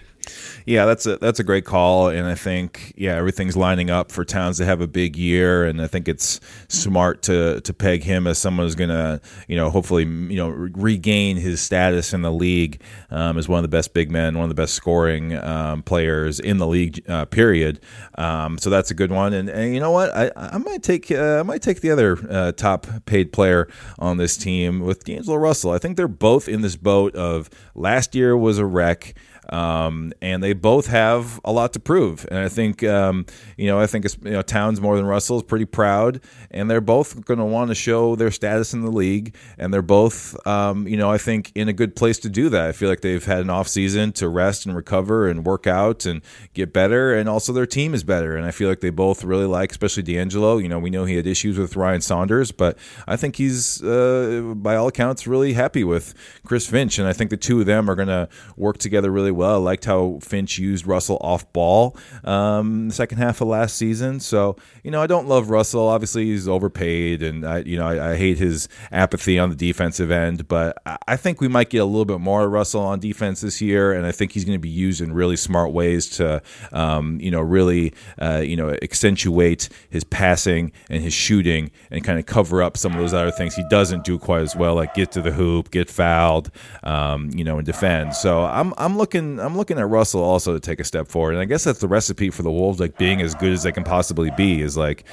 Yeah, 0.65 0.85
that's 0.85 1.05
a 1.05 1.17
that's 1.17 1.39
a 1.39 1.43
great 1.43 1.65
call, 1.65 2.09
and 2.09 2.27
I 2.27 2.35
think 2.35 2.93
yeah 2.97 3.15
everything's 3.15 3.55
lining 3.55 3.89
up 3.89 4.11
for 4.11 4.25
Towns 4.25 4.57
to 4.57 4.65
have 4.65 4.81
a 4.81 4.87
big 4.87 5.15
year, 5.15 5.65
and 5.65 5.81
I 5.81 5.87
think 5.87 6.07
it's 6.07 6.39
smart 6.67 7.21
to 7.23 7.61
to 7.61 7.73
peg 7.73 8.03
him 8.03 8.27
as 8.27 8.37
someone 8.37 8.65
who's 8.65 8.75
going 8.75 8.89
to 8.89 9.21
you 9.47 9.55
know 9.55 9.69
hopefully 9.69 10.03
you 10.03 10.35
know 10.35 10.49
re- 10.49 10.71
regain 10.75 11.37
his 11.37 11.61
status 11.61 12.13
in 12.13 12.21
the 12.21 12.31
league 12.31 12.81
um, 13.11 13.37
as 13.37 13.47
one 13.47 13.59
of 13.59 13.63
the 13.63 13.75
best 13.75 13.93
big 13.93 14.11
men, 14.11 14.35
one 14.35 14.43
of 14.43 14.49
the 14.49 14.61
best 14.61 14.73
scoring 14.73 15.35
um, 15.37 15.83
players 15.83 16.39
in 16.39 16.57
the 16.57 16.67
league. 16.67 17.03
Uh, 17.07 17.25
period. 17.25 17.79
Um, 18.15 18.57
so 18.57 18.69
that's 18.69 18.91
a 18.91 18.93
good 18.93 19.11
one, 19.11 19.33
and, 19.33 19.49
and 19.49 19.73
you 19.73 19.79
know 19.79 19.91
what 19.91 20.13
I 20.15 20.31
I 20.35 20.57
might 20.57 20.83
take 20.83 21.11
uh, 21.11 21.39
I 21.39 21.43
might 21.43 21.61
take 21.61 21.81
the 21.81 21.91
other 21.91 22.17
uh, 22.29 22.51
top 22.51 22.87
paid 23.05 23.31
player 23.31 23.67
on 23.99 24.17
this 24.17 24.37
team 24.37 24.79
with 24.81 25.03
D'Angelo 25.03 25.37
Russell. 25.37 25.71
I 25.71 25.77
think 25.77 25.97
they're 25.97 26.07
both 26.07 26.47
in 26.47 26.61
this 26.61 26.75
boat 26.75 27.15
of 27.15 27.49
last 27.75 28.15
year 28.15 28.35
was 28.35 28.57
a 28.57 28.65
wreck 28.65 29.13
um, 29.49 30.13
and 30.21 30.43
they 30.43 30.53
both 30.53 30.87
have 30.87 31.39
a 31.45 31.51
lot 31.51 31.73
to 31.73 31.79
prove. 31.79 32.25
And 32.29 32.39
I 32.39 32.49
think, 32.49 32.83
um, 32.83 33.25
you 33.57 33.67
know, 33.67 33.79
I 33.79 33.87
think 33.87 34.05
it's, 34.05 34.17
you 34.23 34.31
know, 34.31 34.41
Towns 34.41 34.81
more 34.81 34.95
than 34.95 35.05
Russell 35.05 35.37
is 35.37 35.43
pretty 35.43 35.65
proud, 35.65 36.21
and 36.51 36.69
they're 36.69 36.81
both 36.81 37.25
going 37.25 37.39
to 37.39 37.45
want 37.45 37.69
to 37.69 37.75
show 37.75 38.15
their 38.15 38.31
status 38.31 38.73
in 38.73 38.81
the 38.81 38.91
league, 38.91 39.35
and 39.57 39.73
they're 39.73 39.81
both, 39.81 40.35
um, 40.47 40.87
you 40.87 40.97
know, 40.97 41.11
I 41.11 41.17
think 41.17 41.51
in 41.55 41.67
a 41.67 41.73
good 41.73 41.95
place 41.95 42.19
to 42.19 42.29
do 42.29 42.49
that. 42.49 42.67
I 42.67 42.71
feel 42.71 42.89
like 42.89 43.01
they've 43.01 43.23
had 43.23 43.39
an 43.39 43.49
off 43.49 43.67
season 43.67 44.11
to 44.13 44.27
rest 44.27 44.65
and 44.65 44.75
recover 44.75 45.27
and 45.27 45.45
work 45.45 45.67
out 45.67 46.05
and 46.05 46.21
get 46.53 46.73
better, 46.73 47.13
and 47.13 47.29
also 47.29 47.53
their 47.53 47.65
team 47.65 47.93
is 47.93 48.03
better. 48.03 48.35
And 48.35 48.45
I 48.45 48.51
feel 48.51 48.69
like 48.69 48.81
they 48.81 48.89
both 48.89 49.23
really 49.23 49.45
like, 49.45 49.71
especially 49.71 50.03
D'Angelo. 50.03 50.57
You 50.57 50.69
know, 50.69 50.79
we 50.79 50.89
know 50.89 51.05
he 51.05 51.15
had 51.15 51.27
issues 51.27 51.57
with 51.57 51.75
Ryan 51.75 52.01
Saunders, 52.01 52.51
but 52.51 52.77
I 53.07 53.15
think 53.15 53.35
he's, 53.35 53.81
uh, 53.83 54.53
by 54.55 54.75
all 54.75 54.87
accounts, 54.87 55.27
really 55.27 55.53
happy 55.53 55.83
with 55.83 56.13
Chris 56.45 56.67
Finch, 56.67 56.99
and 56.99 57.07
I 57.07 57.13
think 57.13 57.29
the 57.29 57.37
two 57.37 57.59
of 57.59 57.65
them 57.65 57.89
are 57.89 57.95
going 57.95 58.07
to 58.07 58.29
work 58.55 58.77
together 58.77 59.11
really 59.11 59.31
well. 59.37 59.55
I 59.55 59.57
liked 59.57 59.85
how 59.85 60.19
Finch 60.21 60.57
used 60.57 60.85
Russell 60.85 61.17
off 61.21 61.51
ball 61.53 61.95
um, 62.23 62.89
the 62.89 62.93
second 62.93 63.19
half 63.19 63.41
of 63.41 63.47
last 63.47 63.77
season. 63.77 64.19
So 64.19 64.57
you 64.83 64.91
know, 64.91 65.01
I 65.01 65.07
don't 65.07 65.27
love 65.27 65.49
Russell. 65.49 65.87
Obviously, 65.87 66.25
he's 66.25 66.47
overpaid, 66.47 67.21
and 67.21 67.45
I 67.45 67.59
you 67.59 67.77
know 67.77 67.87
I, 67.87 68.11
I 68.11 68.15
hate 68.15 68.37
his 68.37 68.69
apathy 68.91 69.37
on 69.37 69.49
the 69.49 69.55
defensive 69.55 70.11
end. 70.11 70.47
But 70.47 70.77
I, 71.07 71.17
think 71.17 71.41
we 71.41 71.47
might 71.47 71.69
get 71.69 71.79
a 71.79 71.85
little 71.85 72.05
bit 72.05 72.19
more 72.19 72.43
of 72.45 72.51
Russell 72.51 72.81
on 72.81 72.99
defense 72.99 73.41
this 73.41 73.61
year, 73.61 73.91
and 73.91 74.05
I 74.05 74.11
think 74.13 74.31
he's 74.31 74.45
going 74.45 74.57
to 74.57 74.61
be 74.61 74.69
used 74.69 75.01
in 75.01 75.13
really 75.13 75.35
smart 75.35 75.73
ways 75.73 76.09
to 76.11 76.41
um, 76.71 77.19
you 77.19 77.31
know 77.31 77.41
really 77.41 77.93
uh, 78.17 78.41
you 78.43 78.55
know 78.55 78.77
accentuate 78.81 79.67
his 79.89 80.03
passing 80.05 80.71
and 80.89 81.03
his 81.03 81.13
shooting 81.13 81.69
and 81.91 82.03
kind 82.03 82.17
of 82.17 82.25
cover 82.25 82.63
up 82.63 82.77
some 82.77 82.93
of 82.93 82.99
those 82.99 83.13
other 83.13 83.31
things 83.31 83.55
he 83.55 83.63
doesn't 83.69 84.05
do 84.05 84.17
quite 84.17 84.41
as 84.41 84.55
well, 84.55 84.75
like 84.75 84.93
get 84.93 85.11
to 85.11 85.21
the 85.21 85.31
hoop, 85.31 85.69
get 85.69 85.89
fouled, 85.89 86.49
um, 86.83 87.29
you 87.33 87.43
know, 87.43 87.57
and 87.57 87.65
defend. 87.65 88.15
So 88.15 88.45
I'm 88.45 88.73
I'm 88.77 88.97
looking 88.97 89.26
I'm 89.39 89.57
looking 89.57 89.77
at 89.79 89.87
Russell 89.87 90.23
also 90.23 90.53
to 90.53 90.59
take 90.59 90.79
a 90.79 90.83
step 90.83 91.07
forward, 91.07 91.31
and 91.33 91.41
I 91.41 91.45
guess 91.45 91.63
that's 91.63 91.79
the 91.79 91.87
recipe 91.87 92.29
for 92.29 92.43
the 92.43 92.51
Wolves 92.51 92.79
like 92.79 92.97
being 92.97 93.21
as 93.21 93.35
good 93.35 93.51
as 93.51 93.63
they 93.63 93.71
can 93.71 93.83
possibly 93.83 94.31
be 94.31 94.61
is 94.61 94.77
like. 94.77 95.03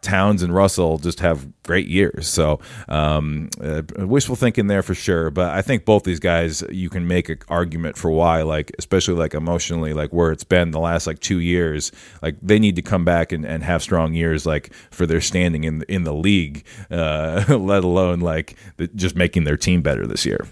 Towns 0.00 0.44
and 0.44 0.54
Russell 0.54 0.98
just 0.98 1.18
have 1.18 1.44
great 1.64 1.88
years, 1.88 2.28
so 2.28 2.60
um, 2.88 3.50
uh, 3.60 3.82
wishful 3.96 4.36
thinking 4.36 4.68
there 4.68 4.84
for 4.84 4.94
sure. 4.94 5.28
But 5.28 5.52
I 5.52 5.60
think 5.60 5.84
both 5.84 6.04
these 6.04 6.20
guys, 6.20 6.62
you 6.70 6.88
can 6.88 7.08
make 7.08 7.28
an 7.28 7.40
argument 7.48 7.96
for 7.96 8.08
why, 8.12 8.42
like 8.42 8.70
especially 8.78 9.14
like 9.14 9.34
emotionally, 9.34 9.94
like 9.94 10.12
where 10.12 10.30
it's 10.30 10.44
been 10.44 10.70
the 10.70 10.78
last 10.78 11.08
like 11.08 11.18
two 11.18 11.40
years, 11.40 11.90
like 12.22 12.36
they 12.40 12.60
need 12.60 12.76
to 12.76 12.82
come 12.82 13.04
back 13.04 13.32
and, 13.32 13.44
and 13.44 13.64
have 13.64 13.82
strong 13.82 14.14
years, 14.14 14.46
like 14.46 14.72
for 14.92 15.04
their 15.04 15.20
standing 15.20 15.64
in 15.64 15.82
in 15.88 16.04
the 16.04 16.14
league, 16.14 16.64
uh, 16.92 17.44
let 17.58 17.82
alone 17.82 18.20
like 18.20 18.54
the, 18.76 18.86
just 18.94 19.16
making 19.16 19.42
their 19.42 19.56
team 19.56 19.82
better 19.82 20.06
this 20.06 20.24
year. 20.24 20.46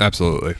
Absolutely. 0.00 0.54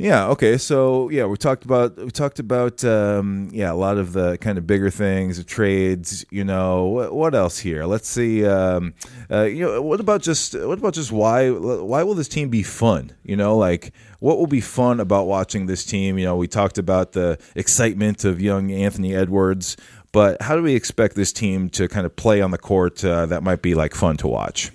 Yeah. 0.00 0.28
Okay. 0.28 0.56
So 0.56 1.10
yeah, 1.10 1.26
we 1.26 1.36
talked 1.36 1.66
about 1.66 1.94
we 1.98 2.10
talked 2.10 2.38
about 2.38 2.82
um, 2.84 3.50
yeah 3.52 3.70
a 3.70 3.74
lot 3.74 3.98
of 3.98 4.14
the 4.14 4.38
kind 4.38 4.56
of 4.56 4.66
bigger 4.66 4.88
things, 4.88 5.36
the 5.36 5.44
trades. 5.44 6.24
You 6.30 6.42
know 6.42 6.86
what, 6.86 7.14
what 7.14 7.34
else 7.34 7.58
here? 7.58 7.84
Let's 7.84 8.08
see. 8.08 8.46
Um, 8.46 8.94
uh, 9.30 9.42
you 9.42 9.66
know 9.66 9.82
what 9.82 10.00
about 10.00 10.22
just 10.22 10.54
what 10.54 10.78
about 10.78 10.94
just 10.94 11.12
why 11.12 11.50
why 11.50 12.02
will 12.02 12.14
this 12.14 12.28
team 12.28 12.48
be 12.48 12.62
fun? 12.62 13.12
You 13.24 13.36
know 13.36 13.58
like 13.58 13.92
what 14.20 14.38
will 14.38 14.46
be 14.46 14.62
fun 14.62 15.00
about 15.00 15.26
watching 15.26 15.66
this 15.66 15.84
team? 15.84 16.16
You 16.16 16.24
know 16.24 16.36
we 16.36 16.48
talked 16.48 16.78
about 16.78 17.12
the 17.12 17.38
excitement 17.54 18.24
of 18.24 18.40
young 18.40 18.72
Anthony 18.72 19.14
Edwards, 19.14 19.76
but 20.12 20.40
how 20.40 20.56
do 20.56 20.62
we 20.62 20.74
expect 20.74 21.14
this 21.14 21.30
team 21.30 21.68
to 21.70 21.88
kind 21.88 22.06
of 22.06 22.16
play 22.16 22.40
on 22.40 22.52
the 22.52 22.58
court 22.58 23.04
uh, 23.04 23.26
that 23.26 23.42
might 23.42 23.60
be 23.60 23.74
like 23.74 23.94
fun 23.94 24.16
to 24.16 24.28
watch? 24.28 24.72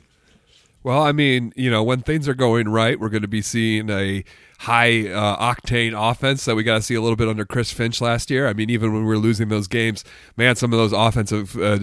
Well, 0.84 1.01
I 1.01 1.13
mean, 1.13 1.51
you 1.55 1.71
know, 1.71 1.84
when 1.84 2.01
things 2.01 2.30
are 2.30 2.36
going 2.36 2.69
right, 2.69 2.99
we're 2.99 3.09
going 3.09 3.23
to 3.23 3.28
be 3.28 3.41
seeing 3.41 3.89
a 3.89 4.23
high 4.60 5.08
uh, 5.10 5.53
octane 5.53 5.93
offense 5.93 6.45
that 6.45 6.56
we 6.56 6.64
got 6.64 6.76
to 6.76 6.82
see 6.82 6.95
a 6.95 7.01
little 7.01 7.16
bit 7.16 7.28
under 7.28 7.45
Chris 7.45 7.72
Finch 7.72 8.01
last 8.01 8.32
year. 8.32 8.47
I 8.47 8.53
mean, 8.53 8.70
even 8.70 8.93
when 8.93 9.01
we 9.01 9.08
were 9.08 9.18
losing 9.18 9.49
those 9.49 9.68
games, 9.68 10.03
man, 10.38 10.56
some 10.56 10.72
of 10.74 10.80
those 10.80 10.93
offensive, 10.93 11.58
uh, 11.58 11.80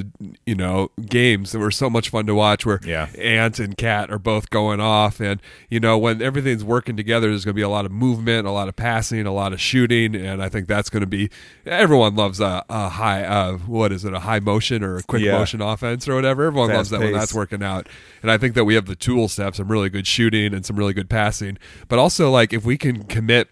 you 0.47 0.55
know, 0.55 0.91
games 1.07 1.53
that 1.53 1.59
were 1.59 1.71
so 1.71 1.91
much 1.91 2.09
fun 2.09 2.27
to 2.27 2.35
watch 2.35 2.65
where 2.67 2.81
Yeah. 2.85 3.09
Ant 3.19 3.59
and 3.59 3.77
KAT 3.77 4.11
are 4.11 4.19
both 4.19 4.51
going 4.51 4.81
off. 4.81 5.21
And, 5.21 5.41
you 5.69 5.81
know, 5.81 5.99
when 5.99 6.23
everything's 6.23 6.65
working 6.65 6.97
together, 6.97 7.29
there's 7.29 7.45
going 7.45 7.55
to 7.55 7.59
be 7.59 7.63
a 7.63 7.69
lot 7.69 7.85
of 7.87 7.93
movement, 7.93 8.47
a 8.47 8.51
lot 8.51 8.69
of 8.69 8.77
passing, 8.77 9.27
a 9.27 9.33
lot 9.33 9.53
of 9.53 9.61
shooting. 9.61 10.15
And 10.17 10.43
I 10.43 10.49
think 10.49 10.67
that's 10.67 10.89
going 10.91 11.03
to 11.03 11.07
be, 11.07 11.31
everyone 11.67 12.17
loves 12.17 12.41
a, 12.41 12.65
a 12.69 12.89
high, 12.89 13.23
uh, 13.25 13.59
what 13.59 13.93
is 13.93 14.05
it, 14.05 14.15
a 14.15 14.21
high 14.21 14.41
motion 14.41 14.83
or 14.83 14.97
a 14.97 15.03
quick 15.03 15.23
Yeah. 15.23 15.39
motion 15.39 15.61
offense 15.61 16.09
or 16.09 16.15
whatever. 16.15 16.47
Everyone 16.47 16.71
loves 16.73 16.91
that 16.91 17.01
when 17.01 17.13
that's 17.13 17.35
working 17.35 17.63
out. 17.63 17.89
And 18.23 18.31
I 18.31 18.39
think 18.39 18.55
that 18.55 18.65
we 18.65 18.75
have 18.75 18.87
the 18.87 18.97
tools 18.97 19.37
to 19.37 19.45
have 19.45 19.57
some 19.57 19.71
really 19.71 19.91
good 19.91 20.07
shooting 20.07 20.55
and 20.55 20.65
some 20.65 20.77
really 20.77 20.95
good 20.95 21.11
passing. 21.11 21.59
But 21.89 21.99
also, 21.99 22.31
like, 22.31 22.53
if 22.53 22.65
we 22.65 22.72
can 22.79 23.05
commit 23.05 23.49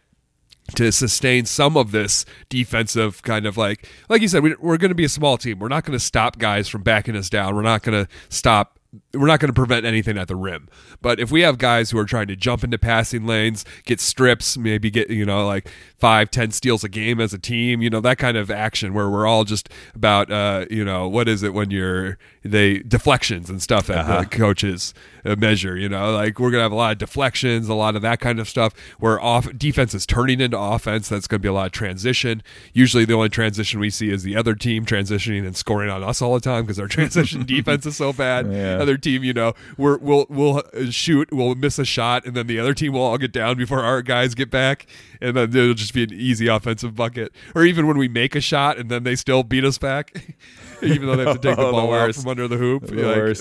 to 0.77 0.93
sustain 0.93 1.47
some 1.47 1.77
of 1.77 1.91
this 1.91 2.25
defensive 2.49 3.23
kind 3.23 3.47
of 3.47 3.57
like, 3.57 3.89
like 4.09 4.23
you 4.23 4.29
said, 4.29 4.43
we, 4.43 4.55
we're 4.61 4.77
going 4.77 4.91
to 4.91 4.95
be 4.95 5.05
a 5.05 5.09
small 5.09 5.37
team. 5.37 5.59
We're 5.59 5.69
not 5.69 5.85
going 5.85 5.99
to 5.99 6.05
stop 6.05 6.39
guys 6.39 6.69
from 6.69 6.83
backing 6.83 7.17
us 7.17 7.29
down. 7.29 7.55
We're 7.55 7.63
not 7.63 7.83
going 7.83 8.05
to 8.05 8.11
stop. 8.29 8.79
We're 9.15 9.27
not 9.27 9.41
going 9.41 9.49
to 9.49 9.55
prevent 9.55 9.87
anything 9.87 10.19
at 10.19 10.29
the 10.29 10.37
rim. 10.37 10.69
But 11.01 11.21
if 11.21 11.31
we 11.31 11.43
have 11.43 11.59
guys 11.59 11.91
who 11.91 11.99
are 11.99 12.05
trying 12.05 12.27
to 12.29 12.37
jump 12.37 12.65
into 12.65 12.79
passing 12.79 13.27
lanes, 13.27 13.65
get 13.85 14.01
strips, 14.01 14.57
maybe 14.57 14.91
get, 14.91 15.11
you 15.11 15.25
know, 15.25 15.47
like 15.47 15.71
five, 16.01 16.31
ten 16.31 16.51
steals 16.51 16.83
a 16.83 16.89
game 16.89 17.21
as 17.21 17.33
a 17.35 17.39
team, 17.39 17.83
you 17.83 17.91
know, 17.91 18.01
that 18.01 18.19
kind 18.19 18.37
of 18.37 18.51
action 18.51 18.95
where 18.95 19.09
we're 19.09 19.27
all 19.27 19.45
just 19.45 19.69
about, 19.95 20.31
uh, 20.31 20.65
you 20.71 20.85
know, 20.85 21.07
what 21.09 21.29
is 21.29 21.43
it 21.43 21.53
when 21.55 21.71
you're, 21.71 22.17
they, 22.43 22.79
deflections 22.79 23.51
and 23.51 23.63
stuff 23.63 23.87
that 23.87 23.99
Uh-huh. 23.99 24.21
the 24.21 24.27
coaches 24.27 24.95
uh, 25.27 25.37
measure, 25.37 25.77
you 25.77 25.89
know, 25.89 26.13
like 26.13 26.39
we're 26.39 26.51
going 26.51 26.61
to 26.61 26.63
have 26.63 26.73
a 26.73 26.77
lot 26.77 26.93
of 26.93 26.99
deflections, 26.99 27.69
a 27.69 27.75
lot 27.75 27.95
of 27.97 28.03
that 28.03 28.19
kind 28.19 28.41
of 28.41 28.49
stuff 28.49 28.73
where 28.99 29.21
off 29.21 29.47
defense 29.59 29.93
is 29.95 30.07
turning 30.07 30.41
into 30.41 30.59
offense. 30.59 31.09
That's 31.11 31.27
going 31.27 31.41
to 31.41 31.43
be 31.43 31.49
a 31.49 31.53
lot 31.53 31.67
of 31.67 31.73
transition. 31.73 32.43
Usually 32.73 33.05
the 33.05 33.13
only 33.13 33.29
transition 33.29 33.79
we 33.79 33.91
see 33.91 34.11
is 34.11 34.23
the 34.23 34.37
other 34.37 34.55
team 34.55 34.87
transitioning 34.87 35.47
and 35.47 35.55
scoring 35.55 35.91
on 35.91 36.03
us 36.03 36.23
all 36.23 36.33
the 36.33 36.41
time 36.41 36.65
because 36.65 36.81
our 36.81 36.89
transition 36.89 37.45
defense 37.47 37.85
is 37.85 37.97
so 37.99 38.15
bad. 38.15 38.51
Yeah. 38.51 38.79
Other 38.79 38.97
team, 38.97 39.23
you 39.23 39.35
know, 39.35 39.53
we're, 39.77 39.99
we'll, 39.99 40.25
we'll 40.31 40.63
uh, 40.73 40.87
shoot, 40.91 41.29
we'll 41.31 41.55
miss 41.55 41.79
a 41.79 41.85
shot 41.85 42.25
and 42.25 42.35
then 42.35 42.47
the 42.47 42.59
other 42.59 42.73
team 42.73 42.95
will 42.95 43.03
all 43.03 43.19
get 43.19 43.33
down 43.33 43.59
before 43.59 43.83
our 43.83 44.01
guys 44.01 44.35
get 44.35 44.51
back. 44.51 44.87
And 45.21 45.37
then 45.37 45.55
it'll 45.55 45.75
just 45.75 45.90
be 45.95 46.03
an 46.03 46.13
easy 46.13 46.47
offensive 46.47 46.95
bucket. 46.95 47.33
Or 47.55 47.65
even 47.65 47.87
when 47.87 47.99
we 47.99 48.09
make 48.09 48.35
a 48.35 48.41
shot 48.41 48.79
and 48.79 48.91
then 48.91 49.05
they 49.05 49.17
still 49.17 49.43
beat 49.43 49.65
us 49.65 49.79
back, 49.79 50.13
even 50.83 51.07
though 51.07 51.17
they 51.17 51.25
have 51.25 51.41
to 51.41 51.49
take 51.49 51.57
the 51.57 51.63
Oh, 51.63 51.67
the 51.67 51.73
ball 51.73 51.95
out 51.95 52.15
from 52.15 52.29
under 52.29 52.49
the 52.49 52.57
hoop. 52.57 52.87
The 52.87 52.95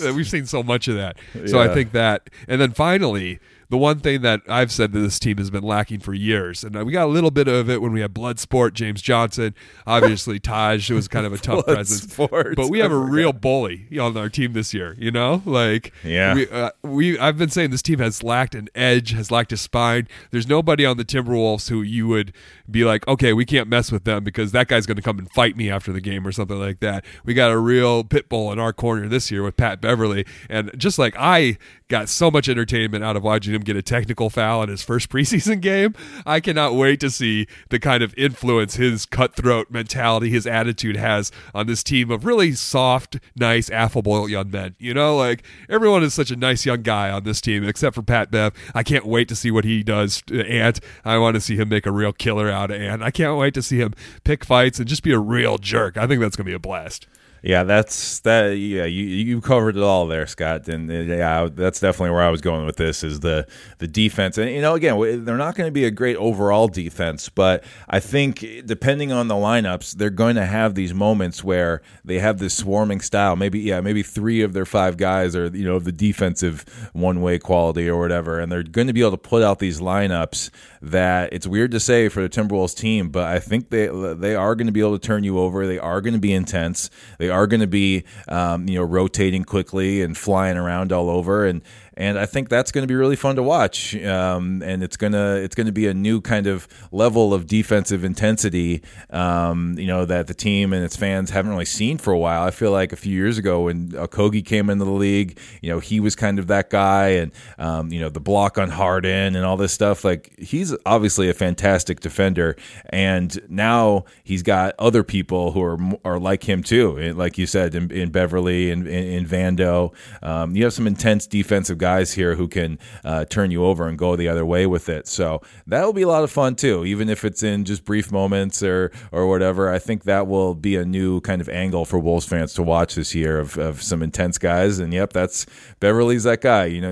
Like, 0.03 0.15
we've 0.15 0.27
seen 0.27 0.45
so 0.45 0.63
much 0.63 0.87
of 0.87 0.95
that. 0.95 1.17
So 1.45 1.59
I 1.59 1.73
think 1.73 1.91
that, 1.93 2.29
and 2.47 2.59
then 2.59 2.71
finally, 2.71 3.39
the 3.69 3.77
one 3.77 3.99
thing 3.99 4.21
that 4.21 4.41
I've 4.47 4.71
said 4.71 4.91
that 4.93 4.99
this 4.99 5.19
team 5.19 5.37
has 5.37 5.49
been 5.51 5.63
lacking 5.63 5.99
for 5.99 6.13
years, 6.13 6.63
and 6.63 6.83
we 6.85 6.91
got 6.91 7.05
a 7.05 7.11
little 7.11 7.31
bit 7.31 7.47
of 7.47 7.69
it 7.69 7.81
when 7.81 7.91
we 7.91 8.01
had 8.01 8.13
Bloodsport, 8.13 8.73
James 8.73 9.01
Johnson, 9.01 9.53
obviously 9.85 10.39
Taj 10.39 10.89
It 10.89 10.95
was 10.95 11.07
kind 11.07 11.25
of 11.25 11.33
a 11.33 11.37
tough 11.37 11.65
presence, 11.65 12.15
but 12.55 12.69
we 12.69 12.79
have 12.79 12.91
a 12.91 12.97
real 12.97 13.31
bully 13.33 13.87
on 13.99 14.17
our 14.17 14.29
team 14.29 14.53
this 14.53 14.73
year. 14.73 14.95
You 14.97 15.11
know, 15.11 15.41
like 15.45 15.93
Yeah. 16.03 16.33
we, 16.33 16.49
uh, 16.49 16.71
we 16.83 17.19
I've 17.19 17.37
been 17.37 17.49
saying 17.49 17.69
this 17.69 17.81
team 17.81 17.99
has 17.99 18.23
lacked 18.23 18.55
an 18.55 18.69
edge, 18.73 19.11
has 19.11 19.29
lacked 19.31 19.51
a 19.53 19.57
spine. 19.57 20.07
There's 20.31 20.47
nobody 20.47 20.85
on 20.85 20.97
the 20.97 21.05
Timberwolves 21.05 21.69
who 21.69 21.81
you 21.81 22.07
would 22.07 22.33
be 22.69 22.83
like, 22.85 23.07
okay, 23.07 23.33
we 23.33 23.45
can't 23.45 23.67
mess 23.67 23.91
with 23.91 24.03
them 24.03 24.23
because 24.23 24.51
that 24.51 24.67
guy's 24.67 24.85
going 24.85 24.97
to 24.97 25.01
come 25.03 25.19
and 25.19 25.29
fight 25.31 25.55
me 25.55 25.69
after 25.69 25.91
the 25.91 26.01
game 26.01 26.25
or 26.25 26.31
something 26.31 26.59
like 26.59 26.79
that. 26.79 27.05
We 27.23 27.33
got 27.33 27.51
a 27.51 27.57
real 27.57 28.03
pit 28.03 28.29
bull 28.29 28.51
in 28.51 28.59
our 28.59 28.73
corner 28.73 29.07
this 29.07 29.29
year 29.31 29.43
with 29.43 29.57
Pat 29.57 29.79
Beverley, 29.81 30.25
and 30.49 30.71
just 30.77 30.97
like 30.97 31.15
I 31.17 31.57
got 31.87 32.07
so 32.09 32.29
much 32.29 32.47
entertainment 32.47 33.03
out 33.03 33.15
of 33.15 33.23
watching 33.23 33.58
him 33.59 33.63
get 33.63 33.75
a 33.75 33.81
technical 33.81 34.29
foul 34.29 34.63
in 34.63 34.69
his 34.69 34.81
first 34.81 35.09
preseason 35.09 35.61
game, 35.61 35.93
I 36.25 36.39
cannot 36.39 36.75
wait 36.75 36.99
to 37.01 37.09
see 37.09 37.47
the 37.69 37.79
kind 37.79 38.01
of 38.03 38.13
influence 38.17 38.75
his 38.75 39.05
cutthroat 39.05 39.69
mentality, 39.69 40.29
his 40.29 40.47
attitude 40.47 40.95
has 40.95 41.31
on 41.53 41.67
this 41.67 41.83
team 41.83 42.09
of 42.11 42.25
really 42.25 42.53
soft, 42.53 43.19
nice, 43.35 43.69
affable 43.69 44.29
young 44.29 44.49
men. 44.51 44.75
You 44.79 44.93
know, 44.93 45.15
like 45.15 45.43
everyone 45.67 46.03
is 46.03 46.13
such 46.13 46.31
a 46.31 46.35
nice 46.35 46.65
young 46.65 46.81
guy 46.81 47.11
on 47.11 47.23
this 47.23 47.41
team 47.41 47.63
except 47.63 47.95
for 47.95 48.01
Pat 48.01 48.31
Bev. 48.31 48.53
I 48.73 48.83
can't 48.83 49.05
wait 49.05 49.27
to 49.29 49.35
see 49.35 49.51
what 49.51 49.65
he 49.65 49.83
does 49.83 50.21
to 50.27 50.45
Ant. 50.47 50.79
I 51.03 51.17
want 51.17 51.35
to 51.35 51.41
see 51.41 51.55
him 51.55 51.69
make 51.69 51.85
a 51.85 51.91
real 51.91 52.13
killer 52.13 52.49
out 52.49 52.71
of 52.71 52.81
Ant. 52.81 53.03
I 53.03 53.11
can't 53.11 53.37
wait 53.37 53.53
to 53.55 53.61
see 53.61 53.77
him 53.77 53.93
pick 54.23 54.45
fights 54.45 54.79
and 54.79 54.87
just 54.87 55.03
be 55.03 55.11
a 55.11 55.19
real 55.19 55.57
jerk. 55.57 55.97
I 55.97 56.07
think 56.07 56.21
that's 56.21 56.35
going 56.35 56.45
to 56.45 56.51
be 56.51 56.55
a 56.55 56.59
blast. 56.59 57.07
Yeah, 57.41 57.63
that's 57.63 58.19
that. 58.21 58.57
Yeah, 58.57 58.85
you 58.85 59.05
you 59.05 59.41
covered 59.41 59.77
it 59.77 59.83
all 59.83 60.07
there, 60.07 60.27
Scott. 60.27 60.67
And 60.67 60.89
uh, 60.91 60.93
yeah, 60.93 61.47
that's 61.51 61.79
definitely 61.79 62.11
where 62.11 62.23
I 62.23 62.29
was 62.29 62.41
going 62.41 62.65
with 62.65 62.75
this 62.75 63.03
is 63.03 63.21
the 63.21 63.47
the 63.77 63.87
defense. 63.87 64.37
And 64.37 64.49
you 64.49 64.61
know, 64.61 64.75
again, 64.75 65.25
they're 65.25 65.37
not 65.37 65.55
going 65.55 65.67
to 65.67 65.71
be 65.71 65.85
a 65.85 65.91
great 65.91 66.17
overall 66.17 66.67
defense, 66.67 67.29
but 67.29 67.63
I 67.87 67.99
think 67.99 68.45
depending 68.65 69.11
on 69.11 69.27
the 69.27 69.35
lineups, 69.35 69.93
they're 69.93 70.09
going 70.09 70.35
to 70.35 70.45
have 70.45 70.75
these 70.75 70.93
moments 70.93 71.43
where 71.43 71.81
they 72.03 72.19
have 72.19 72.39
this 72.39 72.57
swarming 72.57 73.01
style. 73.01 73.35
Maybe 73.35 73.59
yeah, 73.59 73.81
maybe 73.81 74.03
three 74.03 74.41
of 74.41 74.53
their 74.53 74.65
five 74.65 74.97
guys 74.97 75.35
are 75.35 75.47
you 75.47 75.65
know 75.65 75.79
the 75.79 75.91
defensive 75.93 76.89
one 76.93 77.21
way 77.21 77.39
quality 77.39 77.87
or 77.87 77.99
whatever, 77.99 78.39
and 78.39 78.51
they're 78.51 78.63
going 78.63 78.87
to 78.87 78.93
be 78.93 79.01
able 79.01 79.11
to 79.11 79.17
put 79.17 79.43
out 79.43 79.59
these 79.59 79.79
lineups 79.79 80.49
that 80.81 81.31
it's 81.33 81.47
weird 81.47 81.71
to 81.71 81.79
say 81.79 82.09
for 82.09 82.21
the 82.21 82.29
Timberwolves 82.29 82.75
team, 82.75 83.09
but 83.09 83.25
I 83.25 83.39
think 83.39 83.69
they 83.69 83.87
they 83.87 84.35
are 84.35 84.55
going 84.55 84.67
to 84.67 84.73
be 84.73 84.79
able 84.81 84.97
to 84.97 85.07
turn 85.07 85.23
you 85.23 85.39
over. 85.39 85.65
They 85.65 85.79
are 85.79 86.01
going 86.01 86.13
to 86.13 86.19
be 86.19 86.33
intense. 86.33 86.89
They 87.17 87.28
are 87.29 87.47
going 87.47 87.61
to 87.61 87.67
be 87.67 88.03
um, 88.27 88.67
you 88.67 88.75
know 88.75 88.83
rotating 88.83 89.43
quickly 89.43 90.01
and 90.01 90.17
flying 90.17 90.57
around 90.57 90.91
all 90.91 91.09
over. 91.09 91.45
And 91.45 91.61
and 91.99 92.17
I 92.17 92.25
think 92.25 92.47
that's 92.47 92.71
going 92.71 92.83
to 92.83 92.87
be 92.87 92.95
really 92.95 93.17
fun 93.17 93.35
to 93.35 93.43
watch. 93.43 93.93
Um, 94.03 94.63
and 94.63 94.81
it's 94.81 94.95
gonna 94.95 95.35
it's 95.35 95.53
gonna 95.53 95.73
be 95.73 95.85
a 95.85 95.93
new 95.93 96.21
kind 96.21 96.47
of 96.47 96.65
level 96.93 97.33
of 97.33 97.45
defensive 97.45 98.05
intensity, 98.05 98.81
um, 99.09 99.77
you 99.77 99.85
know, 99.85 100.05
that 100.05 100.27
the 100.27 100.33
team 100.33 100.71
and 100.71 100.83
its 100.83 100.95
fans 100.95 101.29
haven't 101.29 101.51
really 101.51 101.65
seen 101.65 101.97
for 101.97 102.13
a 102.13 102.17
while. 102.17 102.43
I 102.43 102.51
feel 102.51 102.71
like 102.71 102.93
a 102.93 102.95
few 102.95 103.13
years 103.13 103.37
ago 103.37 103.63
when 103.63 103.89
Okogie 103.89 104.45
came 104.45 104.69
into 104.69 104.85
the 104.85 104.91
league, 104.91 105.37
you 105.61 105.69
know, 105.69 105.79
he 105.79 105.99
was 105.99 106.15
kind 106.15 106.39
of 106.39 106.47
that 106.47 106.69
guy, 106.69 107.09
and 107.09 107.33
um, 107.57 107.91
you 107.91 107.99
know, 107.99 108.09
the 108.09 108.21
block 108.21 108.57
on 108.57 108.69
Harden 108.69 109.35
and 109.35 109.43
all 109.43 109.57
this 109.57 109.73
stuff. 109.73 110.05
Like 110.05 110.33
he's 110.39 110.73
obviously 110.85 111.29
a 111.29 111.33
fantastic 111.33 111.99
defender, 111.99 112.55
and 112.91 113.37
now 113.49 114.05
he's 114.23 114.41
got 114.41 114.73
other 114.79 115.03
people 115.03 115.51
who 115.51 115.61
are 115.61 115.77
are 116.05 116.17
like 116.17 116.47
him 116.47 116.63
too. 116.63 116.97
Like 117.11 117.37
you 117.37 117.45
said, 117.45 117.75
in, 117.75 117.91
in 117.91 118.09
Beverley 118.09 118.71
and 118.71 118.87
in, 118.87 119.03
in, 119.05 119.25
Vando, 119.25 119.93
um, 120.23 120.55
you 120.55 120.63
have 120.63 120.71
some 120.73 120.87
intense 120.87 121.27
defensive 121.27 121.77
guys 121.77 121.88
guys 121.89 122.13
here 122.13 122.35
who 122.35 122.47
can 122.47 122.77
uh, 123.03 123.25
turn 123.25 123.49
you 123.51 123.65
over 123.65 123.87
and 123.87 123.97
go 123.97 124.15
the 124.15 124.27
other 124.33 124.45
way 124.45 124.63
with 124.75 124.89
it. 124.89 125.07
So 125.07 125.41
that 125.65 125.83
will 125.85 125.97
be 126.01 126.03
a 126.03 126.07
lot 126.07 126.23
of 126.23 126.31
fun 126.31 126.55
too, 126.55 126.85
even 126.85 127.09
if 127.09 127.25
it's 127.25 127.41
in 127.41 127.65
just 127.65 127.83
brief 127.83 128.11
moments 128.11 128.61
or 128.61 128.91
or 129.11 129.27
whatever. 129.27 129.73
I 129.77 129.79
think 129.79 130.03
that 130.03 130.27
will 130.27 130.53
be 130.55 130.75
a 130.75 130.85
new 130.85 131.19
kind 131.21 131.41
of 131.41 131.49
angle 131.49 131.85
for 131.85 131.97
Wolves 131.99 132.27
fans 132.27 132.53
to 132.53 132.63
watch 132.63 132.95
this 132.95 133.15
year 133.15 133.39
of, 133.39 133.57
of 133.57 133.81
some 133.81 134.03
intense 134.03 134.37
guys. 134.37 134.79
And 134.79 134.93
yep, 134.93 135.13
that's 135.13 135.45
Beverley's 135.79 136.23
that 136.23 136.41
guy. 136.41 136.65
You 136.65 136.81
know, 136.81 136.91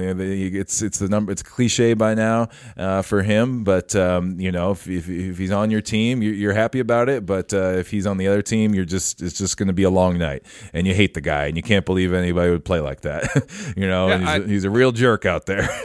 it's 0.61 0.81
it's 0.81 0.99
the 0.99 1.07
number. 1.07 1.31
It's 1.31 1.43
cliche 1.43 1.93
by 1.93 2.13
now 2.15 2.49
uh, 2.77 3.01
for 3.03 3.21
him, 3.23 3.63
but 3.63 3.95
um, 3.95 4.39
you 4.39 4.51
know, 4.51 4.71
if, 4.71 4.87
if, 4.87 5.09
if, 5.09 5.37
he's 5.37 5.51
on 5.51 5.69
your 5.71 5.81
team, 5.81 6.21
you're, 6.23 6.33
you're 6.33 6.53
happy 6.63 6.79
about 6.79 7.07
it. 7.09 7.25
But 7.25 7.53
uh, 7.53 7.77
if 7.81 7.91
he's 7.91 8.07
on 8.07 8.17
the 8.17 8.27
other 8.27 8.41
team, 8.41 8.73
you're 8.73 8.85
just 8.97 9.21
it's 9.21 9.37
just 9.37 9.57
going 9.57 9.67
to 9.67 9.73
be 9.73 9.83
a 9.83 9.89
long 9.89 10.17
night, 10.17 10.41
and 10.73 10.87
you 10.87 10.93
hate 10.93 11.13
the 11.13 11.21
guy, 11.21 11.45
and 11.47 11.55
you 11.55 11.63
can't 11.63 11.85
believe 11.85 12.13
anybody 12.13 12.49
would 12.49 12.65
play 12.65 12.79
like 12.79 13.01
that. 13.01 13.23
you 13.77 13.87
know, 13.87 14.07
Yeah, 14.07 14.17
he's, 14.19 14.27
I- 14.27 14.47
he's 14.47 14.63
a 14.63 14.69
real 14.69 14.86
jerk 14.91 15.25
out 15.25 15.45
there. 15.45 15.67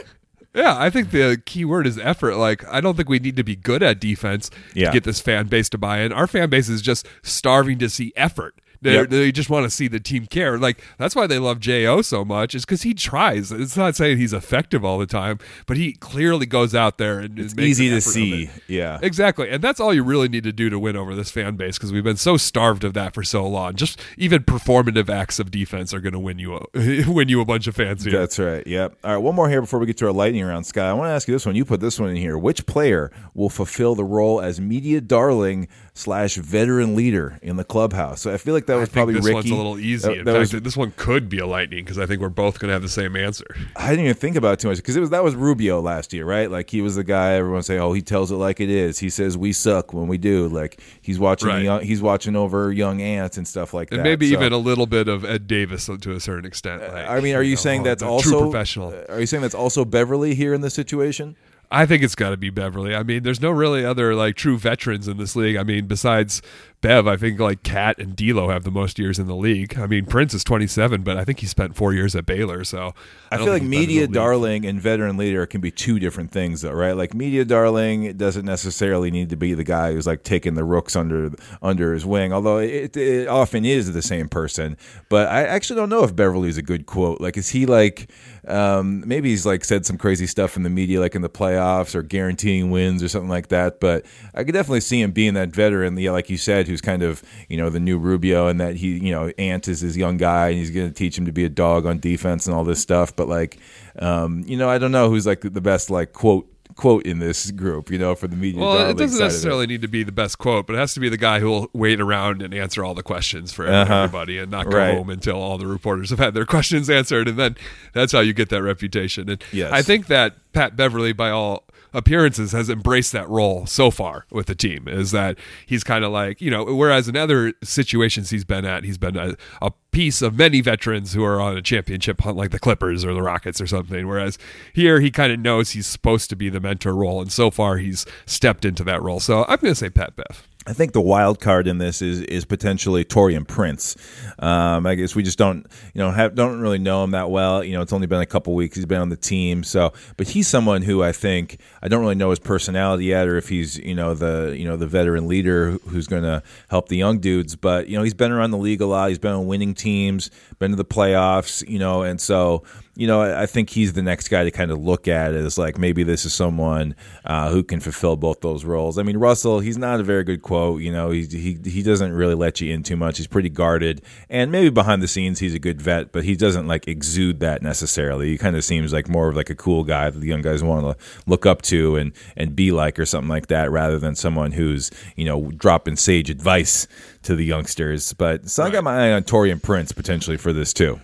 Yeah, 0.55 0.75
I 0.77 0.91
think 0.91 1.09
the 1.09 1.41
key 1.43 1.65
word 1.65 1.87
is 1.87 1.97
effort. 1.97 2.35
Like, 2.35 2.63
I 2.67 2.79
don't 2.79 2.95
think 2.95 3.09
we 3.09 3.17
need 3.17 3.37
to 3.37 3.43
be 3.43 3.55
good 3.55 3.81
at 3.81 3.99
defense 3.99 4.51
Yeah. 4.75 4.85
to 4.85 4.93
get 4.93 5.03
this 5.03 5.19
fan 5.19 5.47
base 5.47 5.67
to 5.69 5.79
buy 5.79 6.01
in. 6.01 6.13
Our 6.13 6.27
fan 6.27 6.51
base 6.51 6.69
is 6.69 6.83
just 6.83 7.07
starving 7.23 7.79
to 7.79 7.89
see 7.89 8.13
effort. 8.15 8.53
They 8.83 8.93
Yep. 8.93 9.09
they 9.09 9.31
just 9.31 9.49
want 9.49 9.63
to 9.65 9.69
see 9.69 9.87
the 9.87 9.99
team 9.99 10.25
care. 10.27 10.57
Like 10.57 10.81
that's 10.97 11.15
why 11.15 11.25
they 11.27 11.39
love 11.39 11.59
Jo 11.59 12.01
so 12.01 12.23
much. 12.23 12.53
Is 12.53 12.65
because 12.65 12.83
he 12.83 12.93
tries. 12.93 13.51
It's 13.51 13.77
not 13.77 13.95
saying 13.95 14.17
he's 14.17 14.33
effective 14.33 14.83
all 14.85 14.99
the 14.99 15.05
time, 15.05 15.39
but 15.65 15.77
he 15.77 15.93
clearly 15.93 16.45
goes 16.45 16.75
out 16.75 16.97
there 16.97 17.19
and 17.19 17.39
it's 17.39 17.57
easy 17.57 17.89
to 17.89 18.01
see. 18.01 18.49
Yeah. 18.67 18.99
Exactly. 19.01 19.49
And 19.49 19.63
that's 19.63 19.79
all 19.79 19.93
you 19.93 20.03
really 20.03 20.27
need 20.29 20.43
to 20.43 20.51
do 20.51 20.69
to 20.69 20.77
win 20.77 20.95
over 20.95 21.15
this 21.15 21.31
fan 21.31 21.55
base 21.55 21.77
because 21.77 21.91
we've 21.91 22.03
been 22.03 22.17
so 22.17 22.37
starved 22.37 22.83
of 22.83 22.93
that 22.93 23.13
for 23.13 23.23
so 23.23 23.47
long. 23.47 23.75
Just 23.75 23.99
even 24.17 24.43
performative 24.43 25.09
acts 25.09 25.39
of 25.39 25.49
defense 25.51 25.93
are 25.93 25.99
going 26.01 26.13
to 26.13 26.19
win 26.19 26.39
you 26.39 26.55
a, 26.55 26.65
win 27.07 27.29
you 27.29 27.41
a 27.41 27.45
bunch 27.45 27.67
of 27.67 27.75
fans 27.75 28.03
here. 28.03 28.17
That's 28.19 28.37
right. 28.37 28.65
Yep. 28.67 28.97
All 29.03 29.11
right. 29.11 29.17
One 29.17 29.35
more 29.35 29.49
here 29.49 29.61
before 29.61 29.79
we 29.79 29.85
get 29.85 29.97
to 29.97 30.05
our 30.07 30.11
lightning 30.11 30.43
round, 30.43 30.65
Sky. 30.65 30.89
I 30.89 30.93
want 30.93 31.07
to 31.07 31.13
ask 31.13 31.27
you 31.27 31.33
this 31.33 31.45
one. 31.45 31.55
You 31.55 31.65
put 31.65 31.79
this 31.79 31.99
one 31.99 32.09
in 32.09 32.15
here. 32.17 32.37
Which 32.37 32.65
player 32.65 33.11
will 33.33 33.49
fulfill 33.49 33.95
the 33.95 34.03
role 34.03 34.41
as 34.41 34.59
media 34.59 34.99
darling 35.01 35.67
slash 35.95 36.35
veteran 36.37 36.95
leader 36.95 37.37
in 37.41 37.55
the 37.55 37.63
clubhouse? 37.63 38.21
So 38.21 38.33
I 38.33 38.37
feel 38.37 38.53
like 38.53 38.65
that 38.65 38.75
was 38.75 38.89
probably 38.89 39.13
this 39.13 39.25
Ricky. 39.25 39.33
one's 39.35 39.51
a 39.51 39.55
little 39.55 39.77
easy. 39.77 40.07
That- 40.07 40.17
In 40.17 40.25
that 40.25 40.31
fact, 40.31 40.53
was- 40.53 40.61
this 40.63 40.75
one 40.77 40.91
could 40.97 41.29
be 41.29 41.37
a 41.39 41.45
lightning 41.45 41.83
because 41.83 41.99
I 41.99 42.05
think 42.05 42.19
we're 42.21 42.29
both 42.29 42.57
going 42.59 42.69
to 42.69 42.73
have 42.73 42.81
the 42.81 42.89
same 42.89 43.15
answer. 43.15 43.45
I 43.75 43.89
didn't 43.91 44.05
even 44.05 44.15
think 44.15 44.35
about 44.35 44.53
it 44.53 44.59
too 44.59 44.69
much 44.69 44.77
because 44.77 44.95
it 44.95 44.99
was 45.01 45.11
that 45.11 45.23
was 45.23 45.35
Rubio 45.35 45.81
last 45.81 46.13
year, 46.13 46.25
right? 46.25 46.49
Like 46.49 46.69
he 46.69 46.81
was 46.81 46.95
the 46.95 47.03
guy 47.03 47.33
everyone 47.33 47.61
say, 47.63 47.77
"Oh, 47.77 47.93
he 47.93 48.01
tells 48.01 48.31
it 48.31 48.35
like 48.35 48.59
it 48.59 48.69
is." 48.69 48.99
He 48.99 49.09
says 49.09 49.37
we 49.37 49.53
suck 49.53 49.93
when 49.93 50.07
we 50.07 50.17
do. 50.17 50.47
Like 50.47 50.81
he's 51.01 51.19
watching, 51.19 51.49
Right. 51.49 51.63
young, 51.63 51.81
he's 51.81 52.01
watching 52.01 52.35
over 52.35 52.71
young 52.71 53.01
ants 53.01 53.37
and 53.37 53.47
stuff 53.47 53.73
like 53.73 53.91
And 53.91 53.99
that. 53.99 54.03
maybe 54.03 54.27
So- 54.29 54.33
even 54.37 54.51
a 54.53 54.57
little 54.57 54.87
bit 54.87 55.07
of 55.07 55.23
Ed 55.23 55.47
Davis 55.47 55.85
to 56.01 56.11
a 56.11 56.19
certain 56.19 56.45
extent. 56.45 56.81
Uh, 56.81 56.91
like, 56.91 57.07
I 57.07 57.19
mean, 57.19 57.35
are 57.35 57.43
you 57.43 57.51
know, 57.51 57.55
saying 57.61 57.83
that's 57.83 58.01
also 58.03 58.41
professional? 58.49 58.89
Uh, 58.89 59.13
are 59.13 59.19
you 59.19 59.25
saying 59.27 59.41
that's 59.41 59.53
also 59.55 59.85
Beverley 59.85 60.33
here 60.33 60.53
in 60.53 60.61
this 60.61 60.73
situation? 60.73 61.35
I 61.73 61.87
think 61.87 62.03
it's 62.03 62.13
got 62.13 62.29
to 62.29 62.37
be 62.37 62.51
Beverley. 62.51 62.93
I 62.93 63.01
mean, 63.01 63.23
there's 63.23 63.41
no 63.41 63.49
really 63.49 63.83
other 63.83 64.13
like 64.13 64.35
true 64.35 64.59
veterans 64.59 65.07
in 65.07 65.17
this 65.17 65.35
league. 65.35 65.55
I 65.55 65.63
mean, 65.63 65.87
besides 65.87 66.43
Bev, 66.83 67.07
I 67.07 67.15
think 67.15 67.39
like 67.39 67.63
KAT 67.63 67.97
and 67.97 68.13
D'Lo 68.13 68.49
have 68.49 68.65
the 68.65 68.69
most 68.69 68.99
years 68.99 69.17
in 69.17 69.25
the 69.25 69.37
league. 69.37 69.79
I 69.79 69.87
mean, 69.87 70.05
Prince 70.05 70.33
is 70.33 70.43
27, 70.43 71.01
but 71.01 71.15
I 71.15 71.23
think 71.23 71.39
he 71.39 71.47
spent 71.47 71.77
four 71.77 71.93
years 71.93 72.13
at 72.13 72.25
Baylor. 72.25 72.65
So 72.65 72.93
I, 73.31 73.37
don't 73.37 73.45
feel 73.45 73.53
like 73.53 73.61
think 73.61 73.71
he's 73.71 73.79
better 73.79 73.87
media 73.87 74.01
than 74.01 74.11
the 74.11 74.19
league. 74.19 74.25
darling 74.25 74.65
and 74.65 74.81
veteran 74.81 75.15
leader 75.15 75.45
can 75.45 75.61
be 75.61 75.71
two 75.71 75.97
different 75.97 76.31
things, 76.31 76.59
though, 76.59 76.73
right? 76.73 76.91
Like 76.91 77.13
media 77.13 77.45
darling 77.45 78.17
doesn't 78.17 78.43
necessarily 78.43 79.11
need 79.11 79.29
to 79.29 79.37
be 79.37 79.53
the 79.53 79.63
guy 79.63 79.93
who's 79.93 80.05
like 80.05 80.23
taking 80.23 80.55
the 80.55 80.65
rooks 80.65 80.97
under 80.97 81.31
under 81.61 81.93
his 81.93 82.05
wing, 82.05 82.33
although 82.33 82.57
it, 82.57 82.97
it 82.97 83.29
often 83.29 83.63
is 83.63 83.93
the 83.93 84.01
same 84.01 84.27
person. 84.27 84.75
But 85.07 85.29
I 85.29 85.45
actually 85.45 85.77
don't 85.77 85.89
know 85.89 86.03
if 86.03 86.13
Beverley's 86.13 86.57
a 86.57 86.61
good 86.61 86.85
quote. 86.85 87.21
Like, 87.21 87.37
is 87.37 87.47
he 87.47 87.65
like 87.65 88.11
um, 88.47 89.07
maybe 89.07 89.29
he's 89.29 89.45
like 89.45 89.63
said 89.63 89.85
some 89.85 89.97
crazy 89.97 90.27
stuff 90.27 90.57
in 90.57 90.63
the 90.63 90.69
media, 90.69 90.99
like 90.99 91.15
in 91.15 91.21
the 91.21 91.29
playoffs 91.29 91.95
or 91.95 92.03
guaranteeing 92.03 92.71
wins 92.71 93.01
or 93.01 93.07
something 93.07 93.29
like 93.29 93.47
that. 93.47 93.79
But 93.79 94.05
I 94.33 94.43
could 94.43 94.53
definitely 94.53 94.81
see 94.81 95.01
him 95.01 95.11
being 95.11 95.33
that 95.35 95.49
veteran, 95.49 95.97
yeah, 95.97 96.11
like 96.11 96.29
you 96.29 96.37
said, 96.37 96.67
who's 96.73 96.81
kind 96.81 97.03
of 97.03 97.21
you 97.49 97.57
know 97.57 97.69
the 97.69 97.79
new 97.79 97.97
Rubio, 97.97 98.47
and 98.47 98.59
that 98.59 98.75
he 98.75 98.97
you 98.97 99.11
know 99.11 99.31
Ant 99.37 99.67
is 99.67 99.79
his 99.81 99.95
young 99.95 100.17
guy, 100.17 100.49
and 100.49 100.57
he's 100.57 100.71
going 100.71 100.87
to 100.87 100.93
teach 100.93 101.17
him 101.17 101.25
to 101.25 101.31
be 101.31 101.45
a 101.45 101.49
dog 101.49 101.85
on 101.85 101.99
defense 101.99 102.47
and 102.47 102.55
all 102.55 102.63
this 102.63 102.79
stuff. 102.81 103.15
But 103.15 103.27
like, 103.27 103.59
um, 103.99 104.43
you 104.47 104.57
know, 104.57 104.69
I 104.69 104.77
don't 104.79 104.91
know 104.91 105.09
who's 105.09 105.25
like 105.27 105.41
the 105.41 105.61
best 105.61 105.89
like 105.89 106.13
quote 106.13 106.49
quote 106.75 107.05
in 107.05 107.19
this 107.19 107.51
group, 107.51 107.91
you 107.91 107.99
know, 107.99 108.15
for 108.15 108.27
the 108.27 108.35
media. 108.35 108.59
Well, 108.59 108.89
it 108.89 108.97
doesn't 108.97 109.19
necessarily 109.19 109.67
need 109.67 109.83
to 109.83 109.87
be 109.87 110.01
the 110.01 110.11
best 110.11 110.39
quote, 110.39 110.65
but 110.65 110.73
it 110.75 110.79
has 110.79 110.95
to 110.95 110.99
be 110.99 111.07
the 111.07 111.17
guy 111.17 111.39
who 111.39 111.47
will 111.47 111.69
wait 111.73 112.01
around 112.01 112.41
and 112.41 112.51
answer 112.51 112.83
all 112.83 112.95
the 112.95 113.03
questions 113.03 113.53
for 113.53 113.67
Uh-huh. 113.67 113.93
everybody 113.93 114.39
and 114.39 114.49
not 114.49 114.67
go 114.71 114.77
Right. 114.79 114.95
home 114.97 115.11
until 115.11 115.35
all 115.35 115.59
the 115.59 115.67
reporters 115.67 116.09
have 116.09 116.17
had 116.17 116.33
their 116.33 116.45
questions 116.55 116.89
answered. 116.89 117.27
And 117.27 117.37
then 117.37 117.55
that's 117.93 118.11
how 118.11 118.21
you 118.21 118.33
get 118.33 118.49
that 118.49 118.63
reputation. 118.63 119.29
And 119.29 119.43
Yes. 119.51 119.71
I 119.71 119.83
think 119.83 120.07
that 120.07 120.51
Pat 120.51 120.75
Beverley, 120.75 121.13
by 121.13 121.29
all 121.29 121.67
appearances, 121.93 122.51
has 122.51 122.69
embraced 122.69 123.11
that 123.11 123.29
role 123.29 123.65
so 123.65 123.91
far 123.91 124.25
with 124.31 124.47
the 124.47 124.55
team. 124.55 124.87
Is 124.87 125.11
that 125.11 125.37
he's 125.65 125.83
kind 125.83 126.03
of 126.03 126.11
like, 126.11 126.41
you 126.41 126.49
know, 126.51 126.65
whereas 126.65 127.07
in 127.07 127.15
other 127.15 127.53
situations 127.63 128.29
he's 128.29 128.45
been 128.45 128.65
at, 128.65 128.83
he's 128.83 128.97
been 128.97 129.17
a, 129.17 129.35
a 129.61 129.71
piece 129.91 130.21
of 130.21 130.37
many 130.37 130.59
veterans 130.59 131.13
who 131.13 131.23
are 131.23 131.39
on 131.39 131.55
a 131.55 131.61
championship 131.61 132.21
hunt 132.21 132.35
like 132.35 132.51
the 132.51 132.59
Clippers 132.59 133.05
or 133.05 133.13
the 133.13 133.21
Rockets 133.21 133.61
or 133.61 133.67
something. 133.67 134.07
Whereas 134.07 134.37
here 134.73 134.99
he 134.99 135.11
kind 135.11 135.31
of 135.31 135.39
knows 135.39 135.71
he's 135.71 135.87
supposed 135.87 136.29
to 136.31 136.35
be 136.35 136.49
the 136.49 136.59
mentor 136.59 136.95
role, 136.95 137.21
and 137.21 137.31
so 137.31 137.51
far 137.51 137.77
he's 137.77 138.05
stepped 138.25 138.65
into 138.65 138.83
that 138.83 139.01
role. 139.01 139.19
So 139.19 139.43
I'm 139.47 139.59
going 139.59 139.71
to 139.71 139.75
say 139.75 139.89
Pat 139.89 140.15
Bev. 140.15 140.47
I 140.65 140.73
think 140.73 140.93
the 140.93 141.01
wild 141.01 141.41
card 141.41 141.67
in 141.67 141.77
this 141.77 142.01
is 142.01 142.21
is 142.21 142.45
potentially 142.45 143.03
Taurean 143.03 143.47
Prince. 143.47 143.97
Um, 144.39 144.85
I 144.85 144.95
guess 144.95 145.15
we 145.15 145.23
just 145.23 145.37
don't 145.37 145.67
you 145.93 145.99
know 145.99 146.11
have, 146.11 146.35
don't 146.35 146.59
really 146.59 146.77
know 146.77 147.03
him 147.03 147.11
that 147.11 147.29
well. 147.29 147.63
You 147.63 147.73
know, 147.73 147.81
it's 147.81 147.91
only 147.91 148.07
been 148.07 148.21
a 148.21 148.25
couple 148.25 148.55
weeks 148.55 148.75
he's 148.75 148.85
been 148.85 149.01
on 149.01 149.09
the 149.09 149.17
team, 149.17 149.63
so 149.63 149.93
but 150.15 150.27
he's 150.27 150.47
someone 150.47 150.81
who 150.81 151.03
I 151.03 151.11
think 151.11 151.59
I 151.81 151.89
don't 151.89 152.01
really 152.01 152.15
know 152.15 152.29
his 152.29 152.39
personality 152.39 153.05
yet, 153.05 153.27
or 153.27 153.37
if 153.37 153.49
he's 153.49 153.77
you 153.77 153.95
know 153.95 154.13
the 154.13 154.55
you 154.57 154.65
know 154.65 154.77
the 154.77 154.87
veteran 154.87 155.27
leader 155.27 155.71
who's 155.89 156.07
going 156.07 156.23
to 156.23 156.41
help 156.69 156.87
the 156.87 156.97
young 156.97 157.19
dudes. 157.19 157.55
But 157.55 157.89
you 157.89 157.97
know, 157.97 158.03
he's 158.03 158.13
been 158.13 158.31
around 158.31 158.51
the 158.51 158.57
league 158.57 158.81
a 158.81 158.85
lot. 158.85 159.09
He's 159.09 159.19
been 159.19 159.33
on 159.33 159.47
winning 159.47 159.73
teams, 159.73 160.31
been 160.63 160.71
to 160.71 160.77
the 160.77 160.85
playoffs. 160.85 161.67
You 161.67 161.79
know, 161.79 162.03
and 162.03 162.19
so 162.19 162.63
you 162.95 163.07
know, 163.07 163.21
I 163.21 163.47
think 163.47 163.71
he's 163.71 163.93
the 163.93 164.03
next 164.03 164.27
guy 164.27 164.43
to 164.43 164.51
kind 164.51 164.69
of 164.69 164.77
look 164.77 165.07
at 165.07 165.33
as 165.33 165.57
like 165.57 165.79
maybe 165.79 166.03
this 166.03 166.25
is 166.25 166.33
someone 166.33 166.95
uh, 167.25 167.49
who 167.49 167.63
can 167.63 167.79
fulfill 167.79 168.15
both 168.15 168.41
those 168.41 168.63
roles. 168.65 168.99
I 168.99 169.03
mean, 169.03 169.17
Russell, 169.17 169.61
he's 169.61 169.79
not 169.79 169.99
a 169.99 170.03
very 170.03 170.23
good 170.23 170.43
quote. 170.43 170.81
You 170.81 170.91
know, 170.91 171.09
he 171.09 171.25
he 171.25 171.57
he 171.65 171.81
doesn't 171.81 172.13
really 172.13 172.35
let 172.35 172.61
you 172.61 172.71
in 172.71 172.83
too 172.83 172.95
much. 172.95 173.17
He's 173.17 173.25
pretty 173.25 173.49
guarded, 173.49 174.03
and 174.29 174.51
maybe 174.51 174.69
behind 174.69 175.01
the 175.01 175.07
scenes 175.07 175.39
he's 175.39 175.55
a 175.55 175.59
good 175.59 175.81
vet, 175.81 176.11
but 176.11 176.23
he 176.23 176.35
doesn't 176.35 176.67
like 176.67 176.87
exude 176.87 177.39
that 177.39 177.63
necessarily. 177.63 178.29
He 178.29 178.37
kind 178.37 178.55
of 178.55 178.63
seems 178.63 178.93
like 178.93 179.09
more 179.09 179.27
of 179.27 179.35
like 179.35 179.49
a 179.49 179.55
cool 179.55 179.83
guy 179.83 180.11
that 180.11 180.19
the 180.19 180.27
young 180.27 180.43
guys 180.43 180.63
want 180.63 180.85
to 180.85 181.03
look 181.25 181.47
up 181.47 181.63
to 181.63 181.95
and 181.95 182.11
and 182.37 182.55
be 182.55 182.71
like 182.71 182.99
or 182.99 183.07
something 183.07 183.29
like 183.29 183.47
that, 183.47 183.71
rather 183.71 183.97
than 183.97 184.13
someone 184.13 184.51
who's 184.51 184.91
you 185.15 185.25
know 185.25 185.49
dropping 185.49 185.95
sage 185.95 186.29
advice 186.29 186.87
to 187.23 187.35
the 187.35 187.45
youngsters. 187.45 188.13
But 188.13 188.49
so 188.49 188.63
right. 188.63 188.69
I 188.69 188.71
got 188.73 188.83
my 188.83 189.07
eye 189.07 189.11
on 189.13 189.23
Taurean 189.23 189.61
Prince 189.61 189.91
potentially 189.91 190.37
for 190.37 190.53
this 190.53 190.73
too. 190.73 190.99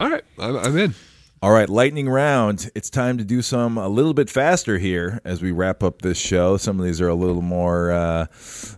All 0.00 0.10
right, 0.10 0.24
I'm 0.38 0.76
in. 0.78 0.94
All 1.42 1.50
right, 1.50 1.68
lightning 1.68 2.08
round. 2.08 2.70
It's 2.76 2.88
time 2.88 3.18
to 3.18 3.24
do 3.24 3.42
some 3.42 3.76
a 3.76 3.88
little 3.88 4.14
bit 4.14 4.30
faster 4.30 4.78
here 4.78 5.20
as 5.24 5.42
we 5.42 5.50
wrap 5.50 5.82
up 5.82 6.00
this 6.00 6.16
show. 6.16 6.56
Some 6.56 6.78
of 6.78 6.84
these 6.84 7.00
are 7.00 7.08
a 7.08 7.16
little 7.16 7.42
more, 7.42 7.90
uh, 7.90 8.26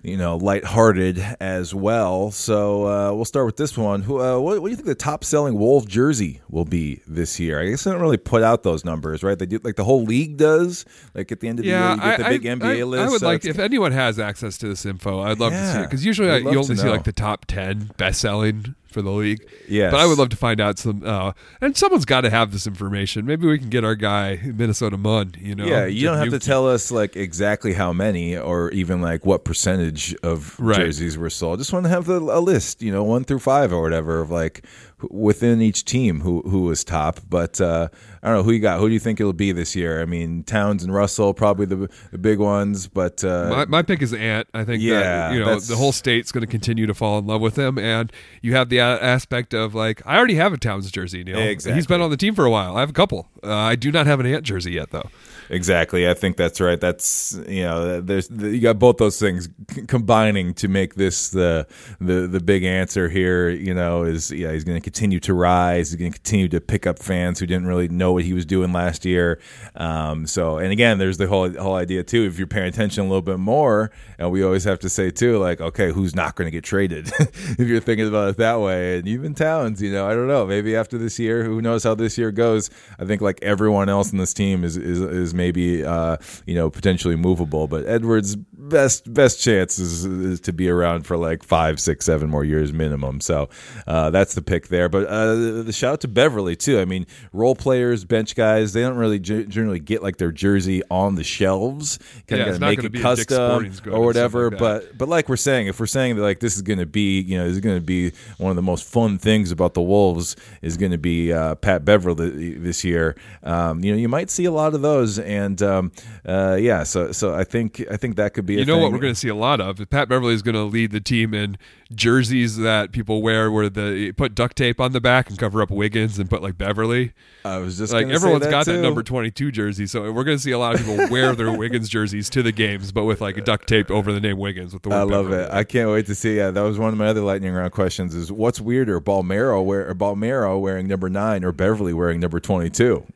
you 0.03 0.17
know, 0.17 0.39
lighthearted 0.39 1.19
as 1.41 1.75
well. 1.75 2.31
So 2.31 2.87
uh, 2.87 3.13
we'll 3.13 3.27
start 3.27 3.45
with 3.45 3.59
this 3.59 3.77
one. 3.77 4.01
Who, 4.01 4.19
uh, 4.19 4.39
what, 4.39 4.63
what, 4.63 4.69
do 4.69 4.71
you 4.71 4.77
think 4.77 4.87
the 4.89 4.95
top 4.95 5.25
selling 5.25 5.59
Wolf 5.59 5.87
jersey 5.87 6.41
will 6.49 6.65
be 6.65 7.03
this 7.07 7.39
year? 7.39 7.61
I 7.61 7.69
guess 7.69 7.85
they 7.85 7.91
don't 7.91 8.01
really 8.01 8.17
put 8.17 8.43
out 8.43 8.63
those 8.63 8.83
numbers, 8.83 9.23
right? 9.23 9.39
They 9.39 9.45
do 9.45 9.61
like 9.63 9.77
the 9.77 9.85
whole 9.85 10.03
league 10.03 10.39
does. 10.39 10.87
Like 11.13 11.31
at 11.33 11.41
the 11.41 11.49
end 11.49 11.59
of 11.59 11.67
yeah, 11.67 11.81
the 11.81 11.85
year, 11.85 11.91
you 11.91 12.17
get 12.17 12.27
I, 12.27 12.31
the 12.31 12.39
big 12.39 12.47
I, 12.47 12.55
NBA 12.55 12.81
I, 12.81 12.83
list. 12.85 13.03
I 13.03 13.11
would 13.11 13.21
so 13.21 13.27
like 13.27 13.45
if 13.45 13.59
anyone 13.59 13.93
has 13.93 14.19
access 14.19 14.57
to 14.57 14.69
this 14.69 14.87
info, 14.87 15.21
I'd 15.21 15.39
love 15.39 15.53
yeah, 15.53 15.67
to 15.67 15.73
see 15.75 15.79
it 15.81 15.83
because 15.83 16.07
usually 16.07 16.29
you 16.29 16.59
only 16.59 16.77
see 16.77 16.89
like 16.89 17.05
the 17.05 17.13
top 17.13 17.45
ten 17.45 17.91
best 17.99 18.23
selling 18.23 18.75
for 18.95 19.03
the 19.03 19.11
league. 19.11 19.47
Yeah, 19.69 19.91
But 19.91 20.01
I 20.01 20.07
would 20.07 20.17
love 20.17 20.31
to 20.31 20.37
find 20.37 20.61
out 20.61 20.79
some, 20.79 21.03
uh, 21.05 21.33
and 21.61 21.77
someone's 21.77 22.07
got 22.07 22.23
to 22.23 22.31
have 22.31 22.53
this 22.53 22.67
information. 22.67 23.27
Maybe 23.27 23.47
we 23.47 23.59
can 23.59 23.69
get 23.69 23.85
our 23.85 23.95
guy 23.95 24.41
Minnesota 24.45 24.97
Mun. 24.97 25.35
You 25.39 25.55
know, 25.55 25.67
yeah, 25.67 25.85
you 25.85 26.07
don't 26.07 26.17
have 26.17 26.31
to 26.31 26.39
tell 26.39 26.67
us 26.69 26.91
like 26.91 27.17
exactly 27.17 27.75
how 27.75 27.93
many 27.93 28.37
or 28.39 28.71
even 28.71 29.03
like 29.03 29.27
what 29.27 29.45
percentage 29.45 30.15
of 30.23 30.59
Right. 30.59 30.77
jerseys 30.79 31.19
were 31.19 31.29
sold. 31.29 31.59
Just 31.59 31.73
want 31.73 31.85
to 31.85 31.91
have 31.91 32.09
a, 32.09 32.17
a 32.17 32.41
list, 32.41 32.81
you 32.81 32.93
know, 32.93 33.03
one 33.05 33.25
through 33.25 33.41
five 33.41 33.73
or 33.73 33.83
whatever 33.83 34.21
of 34.21 34.31
like 34.31 34.65
within 35.11 35.61
each 35.63 35.85
team 35.85 36.21
who 36.21 36.43
who 36.43 36.63
was 36.63 36.85
top. 36.85 37.21
But 37.29 37.61
uh, 37.61 37.89
I 38.23 38.29
don't 38.29 38.37
know 38.39 38.43
who 38.43 38.53
you 38.53 38.59
got. 38.61 38.81
Who 38.81 38.89
do 38.89 38.95
you 38.95 39.01
think 39.01 39.21
it'll 39.21 39.33
be 39.33 39.53
this 39.53 39.75
year? 39.77 40.01
I 40.01 40.05
mean, 40.05 40.43
Towns 40.45 40.83
and 40.85 40.93
Russell 40.95 41.35
probably 41.35 41.67
the, 41.67 41.89
the 42.11 42.19
big 42.19 42.39
ones, 42.39 42.89
but 42.89 43.23
uh, 43.25 43.49
My, 43.51 43.65
my 43.67 43.83
pick 43.83 44.03
is 44.03 44.13
Ant. 44.15 44.49
I 44.55 44.65
think 44.65 44.83
Yeah, 44.83 45.01
that 45.01 45.35
you 45.35 45.41
know 45.41 45.59
the 45.59 45.77
whole 45.77 45.93
state's 45.93 46.33
going 46.33 46.41
to 46.43 46.51
continue 46.51 46.87
to 46.87 46.95
fall 46.95 47.19
in 47.19 47.27
love 47.27 47.41
with 47.41 47.57
him, 47.59 47.79
and 47.79 48.13
you 48.43 48.55
have 48.55 48.69
the 48.69 48.79
a- 48.79 49.03
aspect 49.03 49.55
of 49.55 49.75
like 49.75 50.03
I 50.07 50.17
already 50.17 50.35
have 50.37 50.53
a 50.53 50.57
Towns 50.59 50.91
jersey. 50.91 51.25
Neil, 51.25 51.39
Exactly. 51.39 51.77
he's 51.77 51.87
been 51.87 52.01
on 52.01 52.11
the 52.11 52.17
team 52.17 52.35
for 52.35 52.45
a 52.45 52.51
while. 52.51 52.77
I 52.77 52.81
have 52.81 52.91
a 52.91 52.95
couple. 52.95 53.29
Uh, 53.43 53.53
I 53.55 53.77
do 53.77 53.91
not 53.93 54.07
have 54.07 54.21
an 54.21 54.27
Ant 54.27 54.45
jersey 54.45 54.73
yet, 54.73 54.91
though. 54.91 55.09
Exactly. 55.51 56.09
I 56.09 56.15
think 56.15 56.37
that's 56.37 56.61
right. 56.61 56.81
That's 56.81 57.39
you 57.47 57.63
know, 57.63 58.01
there's 58.01 58.31
you 58.31 58.61
got 58.61 58.79
both 58.79 58.97
those 58.97 59.19
things 59.19 59.49
combining 59.87 60.55
to 60.55 60.69
make 60.69 60.95
this 60.95 61.31
the 61.31 61.67
the 62.01 62.27
the 62.27 62.41
big 62.41 62.65
answer 62.65 63.09
here. 63.09 63.51
You 63.51 63.75
know, 63.75 64.05
is 64.05 64.31
yeah, 64.31 64.53
he's 64.53 64.65
going 64.65 64.77
to 64.77 64.83
continue 64.83 65.21
to 65.21 65.35
rise. 65.35 65.91
He's 65.91 65.97
going 65.97 66.13
to 66.13 66.19
continue 66.19 66.49
to 66.49 66.61
pick 66.61 66.87
up 66.87 66.99
fans 66.99 67.41
who 67.41 67.47
didn't 67.47 67.67
really 67.67 67.89
know 67.89 68.13
what 68.13 68.25
he 68.25 68.33
was 68.33 68.47
doing 68.47 68.73
last 68.73 69.05
year. 69.05 69.41
Um, 69.77 70.27
so, 70.27 70.59
and 70.59 70.73
again, 70.73 70.99
there's 70.99 71.19
the 71.19 71.27
whole 71.27 71.51
whole 71.53 71.75
idea 71.75 72.03
too. 72.03 72.25
If 72.25 72.39
you're 72.39 72.47
paying 72.47 72.69
attention 72.69 73.05
a 73.05 73.09
little 73.09 73.23
bit 73.23 73.39
more, 73.39 73.91
and 74.19 74.31
we 74.31 74.43
always 74.43 74.65
have 74.65 74.79
to 74.81 74.89
say 74.89 75.11
too, 75.11 75.39
like, 75.39 75.61
okay, 75.61 75.93
who's 75.93 76.15
not 76.15 76.37
going 76.37 76.47
to 76.47 76.53
get 76.53 76.65
traded? 76.65 77.09
if 77.19 77.61
you're 77.61 77.81
thinking 77.81 78.09
about 78.09 78.31
it 78.31 78.37
that 78.39 78.61
way, 78.61 78.99
and 78.99 79.09
even 79.09 79.35
Towns, 79.35 79.83
you 79.83 79.93
know, 79.93 80.07
I 80.09 80.15
don't 80.15 80.29
know. 80.29 80.47
Maybe 80.47 80.77
after 80.77 80.97
this 80.97 81.19
year, 81.19 81.45
who 81.45 81.61
knows 81.61 81.85
how 81.85 81.95
this 81.95 82.17
year 82.17 82.31
goes? 82.31 82.71
I 82.99 83.05
think 83.05 83.21
like 83.21 83.43
everyone 83.43 83.89
else 83.89 84.13
in 84.13 84.19
this 84.19 84.33
team 84.33 84.65
is 84.65 84.77
is 84.77 85.01
is 85.01 85.34
maybe 85.35 85.85
uh, 85.85 86.17
you 86.47 86.55
know 86.55 86.71
potentially 86.71 87.17
movable, 87.17 87.67
but 87.67 87.87
Edwards' 87.87 88.37
best 88.37 89.13
best 89.13 89.41
chance 89.41 89.79
is, 89.79 90.05
is 90.05 90.41
to 90.41 90.53
be 90.53 90.69
around 90.69 91.07
for 91.07 91.17
like 91.17 91.43
five, 91.43 91.81
six, 91.81 92.07
seven 92.07 92.31
more 92.31 92.45
years 92.45 92.73
minimum. 92.73 93.21
So 93.21 93.49
uh, 93.87 94.11
that's 94.11 94.35
the 94.35 94.43
pick 94.43 94.69
there. 94.69 94.89
But 94.89 95.07
uh, 95.07 95.63
the, 95.63 95.73
shout 95.73 95.95
out 95.95 96.01
to 96.03 96.09
Beverley 96.09 96.57
too. 96.57 96.81
I 96.81 96.85
mean, 96.85 97.07
role 97.33 97.55
players, 97.55 98.05
bench 98.05 98.35
guys, 98.35 98.73
they 98.73 98.81
don't 98.81 98.97
really 98.97 99.19
ge- 99.19 99.49
generally 99.49 99.81
get 99.81 100.03
like 100.03 100.17
their 100.17 100.33
jersey 100.33 100.83
on 100.91 101.15
the 101.15 101.25
shelves. 101.25 101.99
Kind 102.27 102.43
of 102.43 102.49
got 102.49 102.55
to 102.55 102.61
make 102.61 102.85
it 102.85 102.93
be 102.93 103.01
a 103.01 103.17
Dick's 103.17 103.27
custom 103.27 103.93
or 103.93 104.05
whatever. 104.05 104.51
like 104.51 104.59
but 104.59 104.99
but 104.99 105.09
like 105.09 105.29
we're 105.29 105.37
saying, 105.37 105.67
if 105.67 105.81
we're 105.81 105.87
saying 105.87 106.17
that 106.17 106.23
like 106.23 106.41
this 106.41 106.57
is 106.57 106.63
going 106.63 106.79
to 106.79 106.87
be, 106.87 107.21
you 107.21 107.39
know, 107.39 107.45
this 107.45 107.55
is 107.55 107.61
going 107.61 107.77
to 107.77 107.85
be 107.85 108.13
one 108.39 108.51
of 108.51 108.57
the 108.57 108.63
most 108.63 108.85
fun 108.85 109.19
things 109.19 109.51
about 109.51 109.75
the 109.75 109.83
Wolves 109.83 110.37
is 110.63 110.77
going 110.77 110.93
to 110.93 110.99
be 110.99 111.33
uh, 111.33 111.55
Pat 111.57 111.85
Beverley 111.85 112.55
this 112.55 112.85
year. 112.85 113.17
Um, 113.43 113.83
you 113.83 113.93
know, 113.93 113.99
you 113.99 114.09
might 114.09 114.31
see 114.31 114.45
a 114.45 114.53
lot 114.53 114.75
of 114.75 114.83
those, 114.83 115.19
and 115.25 115.61
um, 115.63 115.93
uh, 116.27 116.57
yeah, 116.61 116.83
so 116.85 117.13
so 117.13 117.35
I 117.35 117.45
think 117.45 117.85
I 117.91 117.97
think 117.97 118.17
that 118.17 118.35
could 118.35 118.47
be. 118.47 118.57
A 118.57 118.59
You 118.61 118.65
know 118.65 118.79
what 118.79 118.93
we're 118.93 118.99
going 118.99 119.15
to 119.15 119.19
see 119.19 119.29
a 119.29 119.35
lot 119.35 119.61
of? 119.61 119.79
Pat 119.91 120.09
Beverley 120.09 120.35
is 120.35 120.43
going 120.43 120.55
to 120.55 120.63
lead 120.63 120.91
the 120.93 121.01
team 121.01 121.35
in 121.35 121.57
jerseys 121.93 122.57
that 122.59 122.93
people 122.93 123.23
wear, 123.23 123.51
where 123.51 123.69
the 123.69 124.13
put 124.13 124.35
duct 124.35 124.57
tape 124.57 124.81
on 124.81 124.93
the 124.93 125.01
back 125.01 125.29
and 125.29 125.39
cover 125.39 125.63
up 125.63 125.71
Wiggins 125.71 126.19
and 126.19 126.29
put 126.29 126.43
like 126.43 126.59
Beverley. 126.59 127.13
I 127.45 127.59
was 127.59 127.79
just 127.79 127.93
Like 127.93 128.07
everyone's 128.09 128.45
that 128.45 128.51
got 128.51 128.67
that 128.67 128.81
number 128.81 129.03
twenty-two 129.03 129.51
jersey, 129.51 129.87
so 129.87 130.11
we're 130.13 130.25
going 130.25 130.37
to 130.37 130.43
see 130.43 130.53
a 130.53 130.59
lot 130.59 130.75
of 130.75 130.81
people 130.81 131.09
wear 131.09 131.35
their 131.35 131.53
Wiggins 131.57 131.89
jerseys 131.89 132.31
to 132.31 132.43
the 132.43 132.53
games, 132.53 132.93
but 132.93 133.05
with 133.05 133.21
like 133.21 133.43
duct 133.45 133.69
tape 133.69 133.91
over 133.91 134.13
the 134.13 134.21
name 134.21 134.39
Wiggins 134.39 134.73
with 134.73 134.83
the 134.83 134.91
I 134.91 135.03
love 135.03 135.29
Beverley. 135.29 135.45
it. 135.45 135.51
I 135.53 135.65
can't 135.65 135.91
wait 135.91 136.07
to 136.07 136.15
see. 136.15 136.37
Yeah, 136.37 136.51
that 136.51 136.63
was 136.63 136.79
one 136.79 136.93
of 136.93 136.99
my 136.99 137.07
other 137.07 137.21
lightning 137.21 137.53
round 137.53 137.73
questions: 137.73 138.15
is 138.15 138.33
what's 138.33 138.61
weirder, 138.61 139.01
Bolmaro 139.01 139.65
wear 139.65 139.89
or 139.89 139.95
Bolmaro 139.95 140.61
wearing 140.61 140.89
number 140.89 141.09
nine 141.09 141.45
or 141.45 141.53
Beverley 141.53 141.93
wearing 141.93 142.21
number 142.21 142.41
twenty 142.41 142.71
two? 142.71 143.07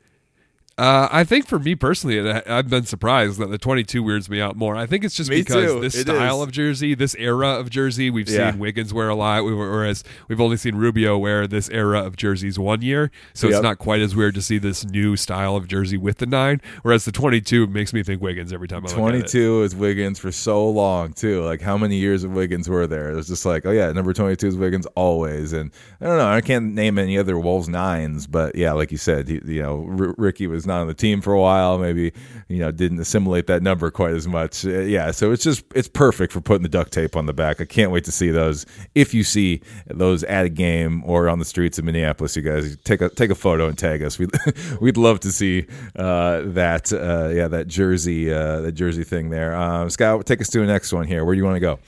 Uh, 0.78 1.08
I 1.10 1.24
think 1.24 1.48
for 1.48 1.58
me 1.58 1.74
personally, 1.74 2.20
I've 2.30 2.68
been 2.70 2.84
surprised 2.84 3.40
that 3.40 3.50
the 3.50 3.58
22 3.58 4.00
weirds 4.00 4.30
me 4.30 4.40
out 4.40 4.56
more. 4.56 4.76
I 4.76 4.86
think 4.86 5.02
it's 5.04 5.16
just 5.16 5.28
Me 5.28 5.40
because 5.40 5.72
too. 5.72 5.80
this 5.80 5.96
It 5.96 6.02
style 6.02 6.40
is. 6.40 6.46
of 6.46 6.52
jersey, 6.52 6.94
this 6.94 7.16
era 7.18 7.48
of 7.48 7.68
jersey, 7.68 8.10
we've 8.10 8.28
Yeah. 8.28 8.52
seen 8.52 8.60
Wiggins 8.60 8.94
wear 8.94 9.08
a 9.08 9.16
lot, 9.16 9.42
whereas 9.44 10.04
we've 10.28 10.40
only 10.40 10.56
seen 10.56 10.76
Rubio 10.76 11.18
wear 11.18 11.48
this 11.48 11.68
era 11.70 12.00
of 12.04 12.14
jerseys 12.16 12.60
one 12.60 12.80
year. 12.82 13.10
So 13.34 13.48
Yep. 13.48 13.56
it's 13.56 13.62
not 13.64 13.78
quite 13.78 14.00
as 14.02 14.14
weird 14.14 14.36
to 14.36 14.42
see 14.42 14.58
this 14.58 14.84
new 14.84 15.16
style 15.16 15.56
of 15.56 15.66
jersey 15.66 15.96
with 15.96 16.18
the 16.18 16.26
nine. 16.26 16.60
Whereas 16.82 17.04
the 17.04 17.10
22 17.12 17.66
makes 17.66 17.92
me 17.92 18.04
think 18.04 18.22
Wiggins 18.22 18.52
every 18.52 18.68
time 18.68 18.78
I 18.78 18.82
look 18.82 18.92
at 18.92 18.98
it. 18.98 18.98
22 18.98 19.62
is 19.64 19.74
Wiggins 19.74 20.20
for 20.20 20.30
so 20.30 20.68
long 20.70 21.12
too. 21.12 21.42
Like 21.42 21.60
how 21.60 21.76
many 21.76 21.96
years 21.96 22.22
of 22.22 22.30
Wiggins 22.30 22.68
were 22.68 22.86
there? 22.86 23.10
It 23.10 23.16
was 23.16 23.26
just 23.26 23.44
like, 23.44 23.66
oh 23.66 23.72
yeah, 23.72 23.90
number 23.90 24.12
22 24.12 24.46
is 24.46 24.56
Wiggins 24.56 24.86
always. 24.94 25.52
And 25.52 25.72
I 26.00 26.04
don't 26.06 26.18
know, 26.18 26.28
I 26.28 26.40
can't 26.40 26.72
name 26.74 26.98
any 26.98 27.18
other 27.18 27.36
Wolves 27.36 27.68
nines, 27.68 28.28
but 28.28 28.54
yeah, 28.54 28.70
like 28.74 28.92
you 28.92 28.98
said, 28.98 29.28
you, 29.28 29.42
you 29.44 29.62
know, 29.62 29.84
R- 29.98 30.14
Ricky 30.16 30.46
was 30.46 30.67
not 30.68 30.80
on 30.80 30.86
the 30.86 30.94
team 30.94 31.20
for 31.20 31.32
a 31.32 31.40
while. 31.40 31.78
Maybe 31.78 32.12
you 32.48 32.58
know 32.58 32.70
didn't 32.70 33.00
assimilate 33.00 33.46
that 33.48 33.62
number 33.62 33.90
quite 33.90 34.12
as 34.12 34.28
much. 34.28 34.64
Uh, 34.64 34.80
yeah, 34.80 35.10
so 35.10 35.32
it's 35.32 35.42
just 35.42 35.64
it's 35.74 35.88
perfect 35.88 36.32
for 36.32 36.40
putting 36.40 36.62
the 36.62 36.68
duct 36.68 36.92
tape 36.92 37.16
on 37.16 37.26
the 37.26 37.32
back. 37.32 37.60
I 37.60 37.64
can't 37.64 37.90
wait 37.90 38.04
to 38.04 38.12
see 38.12 38.30
those. 38.30 38.66
If 38.94 39.12
you 39.14 39.24
see 39.24 39.60
those 39.86 40.22
at 40.24 40.44
a 40.44 40.48
game 40.48 41.02
or 41.04 41.28
on 41.28 41.38
the 41.38 41.44
streets 41.44 41.78
of 41.78 41.84
Minneapolis, 41.84 42.36
you 42.36 42.42
guys 42.42 42.76
take 42.84 43.00
a 43.00 43.08
take 43.08 43.30
a 43.30 43.34
photo 43.34 43.66
and 43.66 43.76
tag 43.76 44.02
us. 44.02 44.18
We'd 44.18 44.30
we'd 44.80 44.96
love 44.96 45.20
to 45.20 45.32
see 45.32 45.66
uh, 45.96 46.42
that. 46.44 46.92
Uh, 46.92 47.28
yeah, 47.28 47.48
that 47.48 47.68
jersey 47.68 48.32
uh, 48.32 48.60
that 48.60 48.72
jersey 48.72 49.04
thing 49.04 49.30
there. 49.30 49.54
Um, 49.54 49.90
Scott, 49.90 50.24
take 50.26 50.40
us 50.40 50.48
to 50.50 50.60
the 50.60 50.66
next 50.66 50.92
one 50.92 51.06
here. 51.06 51.24
Where 51.24 51.34
do 51.34 51.38
you 51.38 51.44
want 51.44 51.56
to 51.56 51.60
go? 51.60 51.78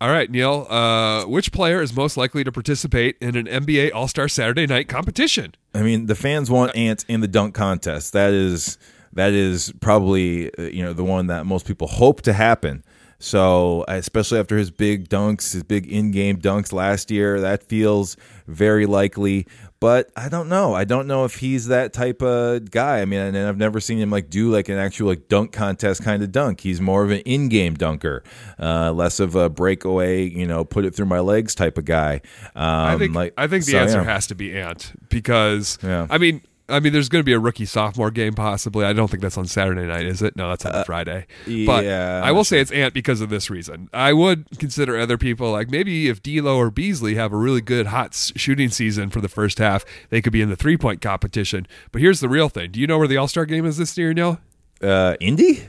All 0.00 0.10
right, 0.10 0.30
Neil. 0.30 0.66
Uh, 0.68 1.24
which 1.24 1.52
player 1.52 1.80
is 1.80 1.94
most 1.94 2.16
likely 2.16 2.44
to 2.44 2.52
participate 2.52 3.16
in 3.20 3.36
an 3.36 3.46
NBA 3.46 3.94
All 3.94 4.08
Star 4.08 4.28
Saturday 4.28 4.66
night 4.66 4.88
competition? 4.88 5.54
I 5.72 5.82
mean, 5.82 6.06
the 6.06 6.14
fans 6.14 6.50
want 6.50 6.74
Ant 6.76 7.04
in 7.08 7.20
the 7.20 7.28
dunk 7.28 7.54
contest. 7.54 8.12
That 8.12 8.32
is 8.32 8.76
that 9.12 9.32
is 9.32 9.72
probably 9.80 10.52
uh, 10.58 10.62
you 10.62 10.82
know 10.82 10.92
the 10.92 11.04
one 11.04 11.28
that 11.28 11.46
most 11.46 11.66
people 11.66 11.86
hope 11.86 12.22
to 12.22 12.32
happen. 12.32 12.84
So, 13.24 13.86
especially 13.88 14.38
after 14.38 14.58
his 14.58 14.70
big 14.70 15.08
dunks, 15.08 15.54
his 15.54 15.62
big 15.62 15.86
in-game 15.86 16.42
dunks 16.42 16.74
last 16.74 17.10
year, 17.10 17.40
that 17.40 17.62
feels 17.62 18.18
very 18.46 18.84
likely. 18.84 19.46
But 19.80 20.10
I 20.14 20.28
don't 20.28 20.50
know. 20.50 20.74
I 20.74 20.84
don't 20.84 21.06
know 21.06 21.24
if 21.24 21.36
he's 21.36 21.68
that 21.68 21.94
type 21.94 22.20
of 22.20 22.70
guy. 22.70 23.00
I 23.00 23.06
mean, 23.06 23.20
and 23.20 23.36
I've 23.36 23.56
never 23.56 23.80
seen 23.80 23.96
him 23.96 24.10
like 24.10 24.28
do 24.28 24.50
like 24.50 24.68
an 24.68 24.76
actual 24.76 25.08
like 25.08 25.28
dunk 25.28 25.52
contest 25.52 26.02
kind 26.02 26.22
of 26.22 26.32
dunk. 26.32 26.60
He's 26.60 26.82
more 26.82 27.02
of 27.02 27.10
an 27.10 27.20
in-game 27.20 27.76
dunker, 27.76 28.22
uh, 28.58 28.92
less 28.92 29.20
of 29.20 29.34
a 29.36 29.48
breakaway, 29.48 30.28
you 30.28 30.46
know, 30.46 30.62
put 30.62 30.84
it 30.84 30.94
through 30.94 31.06
my 31.06 31.20
legs 31.20 31.54
type 31.54 31.78
of 31.78 31.86
guy. 31.86 32.20
Um, 32.54 32.64
I 32.64 32.98
think 32.98 33.14
like, 33.14 33.32
I 33.38 33.46
think 33.46 33.64
the 33.64 33.72
so, 33.72 33.78
answer 33.78 33.98
yeah. 34.02 34.04
has 34.04 34.26
to 34.26 34.34
be 34.34 34.54
Ant 34.54 34.92
because 35.08 35.78
Yeah. 35.82 36.06
I 36.10 36.18
mean 36.18 36.42
I 36.66 36.80
mean, 36.80 36.94
there's 36.94 37.10
going 37.10 37.20
to 37.20 37.24
be 37.26 37.34
a 37.34 37.38
rookie 37.38 37.66
sophomore 37.66 38.10
game 38.10 38.32
possibly. 38.32 38.86
I 38.86 38.94
don't 38.94 39.10
think 39.10 39.22
that's 39.22 39.36
on 39.36 39.46
Saturday 39.46 39.86
night, 39.86 40.06
is 40.06 40.22
it? 40.22 40.34
No, 40.34 40.48
that's 40.48 40.64
on 40.64 40.82
Friday. 40.84 41.26
But 41.44 41.84
yeah, 41.84 42.22
I 42.24 42.32
will 42.32 42.44
say 42.44 42.58
it's 42.58 42.72
Ant 42.72 42.94
because 42.94 43.20
of 43.20 43.28
this 43.28 43.50
reason. 43.50 43.90
I 43.92 44.14
would 44.14 44.46
consider 44.58 44.98
other 44.98 45.18
people 45.18 45.52
like 45.52 45.68
maybe 45.70 46.08
if 46.08 46.22
D'Lo 46.22 46.56
or 46.56 46.70
Beasley 46.70 47.16
have 47.16 47.34
a 47.34 47.36
really 47.36 47.60
good 47.60 47.88
hot 47.88 48.14
shooting 48.14 48.70
season 48.70 49.10
for 49.10 49.20
the 49.20 49.28
first 49.28 49.58
half, 49.58 49.84
they 50.08 50.22
could 50.22 50.32
be 50.32 50.40
in 50.40 50.48
the 50.48 50.56
three 50.56 50.78
point 50.78 51.02
competition. 51.02 51.66
But 51.92 52.00
here's 52.00 52.20
the 52.20 52.30
real 52.30 52.48
thing: 52.48 52.70
Do 52.70 52.80
you 52.80 52.86
know 52.86 52.96
where 52.98 53.08
the 53.08 53.18
All 53.18 53.28
Star 53.28 53.44
game 53.44 53.66
is 53.66 53.76
this 53.76 53.96
year, 53.98 54.14
Neil? 54.14 54.40
Uh, 54.82 55.16
Indy? 55.20 55.64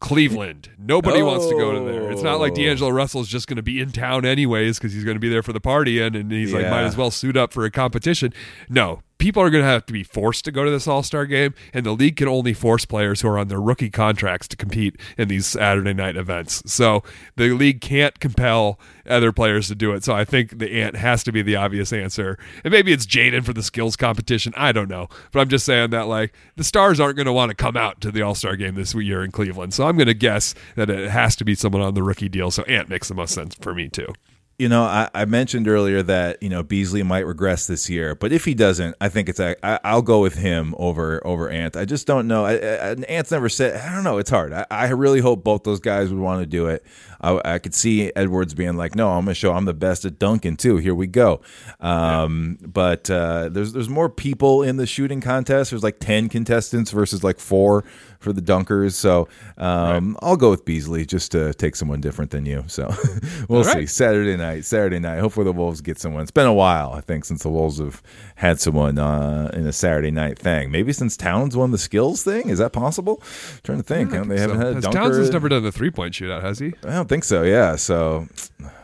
Cleveland. 0.00 0.70
Nobody 0.78 1.22
wants 1.22 1.46
to 1.48 1.54
go 1.56 1.72
to 1.72 1.80
there. 1.92 2.10
It's 2.12 2.22
not 2.22 2.38
like 2.38 2.52
Oh. 2.52 2.56
D'Angelo 2.56 2.90
Russell's 2.90 3.28
just 3.28 3.48
going 3.48 3.56
to 3.56 3.62
be 3.64 3.80
in 3.80 3.90
town 3.90 4.24
anyways 4.24 4.78
because 4.78 4.92
he's 4.92 5.02
going 5.04 5.16
to 5.16 5.20
be 5.20 5.28
there 5.28 5.42
for 5.42 5.52
the 5.52 5.60
party 5.60 6.00
and, 6.00 6.14
and 6.14 6.30
he's 6.30 6.52
like, 6.52 6.68
might 6.70 6.84
as 6.84 6.96
well 6.96 7.10
suit 7.10 7.36
up 7.36 7.52
for 7.52 7.64
a 7.64 7.70
competition. 7.70 8.32
No, 8.68 9.00
people 9.18 9.42
are 9.42 9.50
going 9.50 9.62
to 9.62 9.68
have 9.68 9.84
to 9.86 9.92
be 9.92 10.02
forced 10.02 10.44
to 10.44 10.52
go 10.52 10.64
to 10.64 10.70
this 10.70 10.86
All 10.86 11.02
Star 11.02 11.26
game, 11.26 11.54
and 11.74 11.84
the 11.84 11.92
league 11.92 12.16
can 12.16 12.28
only 12.28 12.52
force 12.52 12.84
players 12.84 13.20
who 13.20 13.28
are 13.28 13.38
on 13.38 13.48
their 13.48 13.60
rookie 13.60 13.90
contracts 13.90 14.48
to 14.48 14.56
compete 14.56 14.96
in 15.16 15.28
these 15.28 15.46
Saturday 15.46 15.92
night 15.92 16.16
events. 16.16 16.62
So 16.66 17.02
the 17.36 17.50
league 17.50 17.80
can't 17.80 18.18
compel 18.20 18.78
other 19.06 19.32
players 19.32 19.68
to 19.68 19.74
do 19.74 19.92
it. 19.92 20.04
So 20.04 20.14
I 20.14 20.24
think 20.24 20.58
the 20.58 20.70
ant 20.80 20.96
has 20.96 21.24
to 21.24 21.32
be 21.32 21.42
the 21.42 21.56
obvious 21.56 21.92
answer. 21.92 22.38
And 22.64 22.72
maybe 22.72 22.92
it's 22.92 23.06
Jaden 23.06 23.44
for 23.44 23.52
the 23.52 23.62
skills 23.62 23.96
competition. 23.96 24.52
I 24.56 24.72
don't 24.72 24.88
know. 24.88 25.08
But 25.32 25.40
I'm 25.40 25.48
just 25.48 25.66
saying 25.66 25.90
that 25.90 26.06
like 26.06 26.34
the 26.56 26.64
stars 26.64 27.00
aren't 27.00 27.16
going 27.16 27.26
to 27.26 27.32
want 27.32 27.50
to 27.50 27.54
come 27.54 27.76
out 27.76 28.00
to 28.02 28.10
the 28.10 28.22
All 28.22 28.34
Star 28.34 28.56
game 28.56 28.74
this 28.74 28.94
year 28.94 29.24
in 29.24 29.30
Cleveland. 29.30 29.74
So 29.74 29.86
I'm 29.86 29.96
going 29.96 30.06
to 30.06 30.14
guess 30.14 30.54
that 30.76 30.90
it 30.90 31.10
has 31.10 31.36
to 31.36 31.44
be 31.44 31.54
someone 31.54 31.82
on 31.82 31.94
the 31.94 32.02
rookie 32.02 32.28
deal. 32.28 32.50
So 32.50 32.62
Ant 32.64 32.88
makes 32.88 33.08
the 33.08 33.14
most 33.14 33.34
sense 33.34 33.54
for 33.54 33.74
me 33.74 33.88
too. 33.88 34.12
You 34.58 34.68
know, 34.68 34.82
I, 34.82 35.08
I 35.14 35.24
mentioned 35.24 35.68
earlier 35.68 36.02
that 36.02 36.42
you 36.42 36.48
know 36.48 36.64
Beasley 36.64 37.04
might 37.04 37.24
regress 37.24 37.68
this 37.68 37.88
year, 37.88 38.16
but 38.16 38.32
if 38.32 38.44
he 38.44 38.54
doesn't, 38.54 38.96
I 39.00 39.08
think 39.08 39.28
it's 39.28 39.38
a, 39.38 39.54
I, 39.64 39.78
I'll 39.84 40.02
go 40.02 40.20
with 40.20 40.34
him 40.34 40.74
over 40.78 41.24
over 41.24 41.48
Ant. 41.48 41.76
I 41.76 41.84
just 41.84 42.08
don't 42.08 42.26
know. 42.26 42.44
I, 42.44 42.54
I, 42.54 42.90
Ant's 43.08 43.30
never 43.30 43.48
said. 43.48 43.80
I 43.80 43.94
don't 43.94 44.02
know. 44.02 44.18
It's 44.18 44.30
hard. 44.30 44.52
I, 44.52 44.66
I 44.68 44.88
really 44.88 45.20
hope 45.20 45.44
both 45.44 45.62
those 45.62 45.78
guys 45.78 46.10
would 46.10 46.18
want 46.18 46.40
to 46.42 46.46
do 46.46 46.66
it. 46.66 46.84
I, 47.20 47.40
I 47.44 47.58
could 47.60 47.72
see 47.72 48.12
Edwards 48.16 48.52
being 48.52 48.76
like, 48.76 48.96
"No, 48.96 49.10
I'm 49.10 49.26
going 49.26 49.26
to 49.26 49.34
show 49.34 49.52
I'm 49.52 49.64
the 49.64 49.74
best 49.74 50.04
at 50.04 50.18
dunking 50.18 50.56
too. 50.56 50.78
Here 50.78 50.94
we 50.94 51.06
go." 51.06 51.40
Um, 51.78 52.58
But 52.60 53.08
uh, 53.10 53.50
there's 53.50 53.74
there's 53.74 53.88
more 53.88 54.08
people 54.08 54.64
in 54.64 54.76
the 54.76 54.86
shooting 54.86 55.20
contest. 55.20 55.70
There's 55.70 55.84
like 55.84 56.00
ten 56.00 56.28
contestants 56.28 56.90
versus 56.90 57.22
like 57.22 57.38
four 57.38 57.84
for 58.18 58.32
the 58.32 58.40
dunkers. 58.42 58.92
So 58.94 59.28
um, 59.56 60.16
I'll 60.20 60.36
go 60.36 60.50
with 60.50 60.64
Beasley 60.64 61.06
just 61.06 61.32
to 61.32 61.54
take 61.54 61.76
someone 61.76 62.00
different 62.00 62.30
than 62.30 62.46
you. 62.46 62.64
So 62.66 62.92
we'll 63.48 63.58
All 63.58 63.64
see. 63.64 63.86
Saturday 63.86 64.36
night, 64.36 64.64
Saturday 64.64 64.98
night. 64.98 65.20
Hopefully 65.20 65.44
the 65.44 65.52
Wolves 65.52 65.80
get 65.80 65.98
someone. 65.98 66.22
It's 66.22 66.30
been 66.30 66.46
a 66.46 66.54
while, 66.54 66.92
I 66.92 67.00
think, 67.00 67.24
since 67.24 67.42
the 67.42 67.48
Wolves 67.50 67.78
have 67.78 68.02
had 68.36 68.60
someone 68.60 68.98
uh, 68.98 69.50
in 69.54 69.66
a 69.66 69.72
Saturday 69.72 70.10
night 70.10 70.38
thing. 70.38 70.70
Maybe 70.70 70.92
since 70.92 71.16
Towns 71.16 71.56
won 71.56 71.70
the 71.70 71.78
skills 71.78 72.22
thing. 72.22 72.48
Is 72.48 72.58
that 72.58 72.72
possible? 72.72 73.22
trying 73.62 73.78
to 73.78 73.84
think. 73.84 74.10
They 74.10 74.18
think 74.18 74.30
haven't 74.38 74.56
so. 74.60 74.66
had 74.66 74.76
a 74.76 74.80
dunker. 74.80 74.98
Towns 74.98 75.16
has 75.16 75.30
never 75.30 75.48
done 75.48 75.62
the 75.62 75.72
three 75.72 75.90
point 75.90 76.14
shootout, 76.14 76.42
has 76.42 76.58
he? 76.58 76.74
I 76.84 76.90
don't 76.94 77.08
think 77.08 77.24
so. 77.24 77.42
Yeah. 77.42 77.76
So 77.76 78.26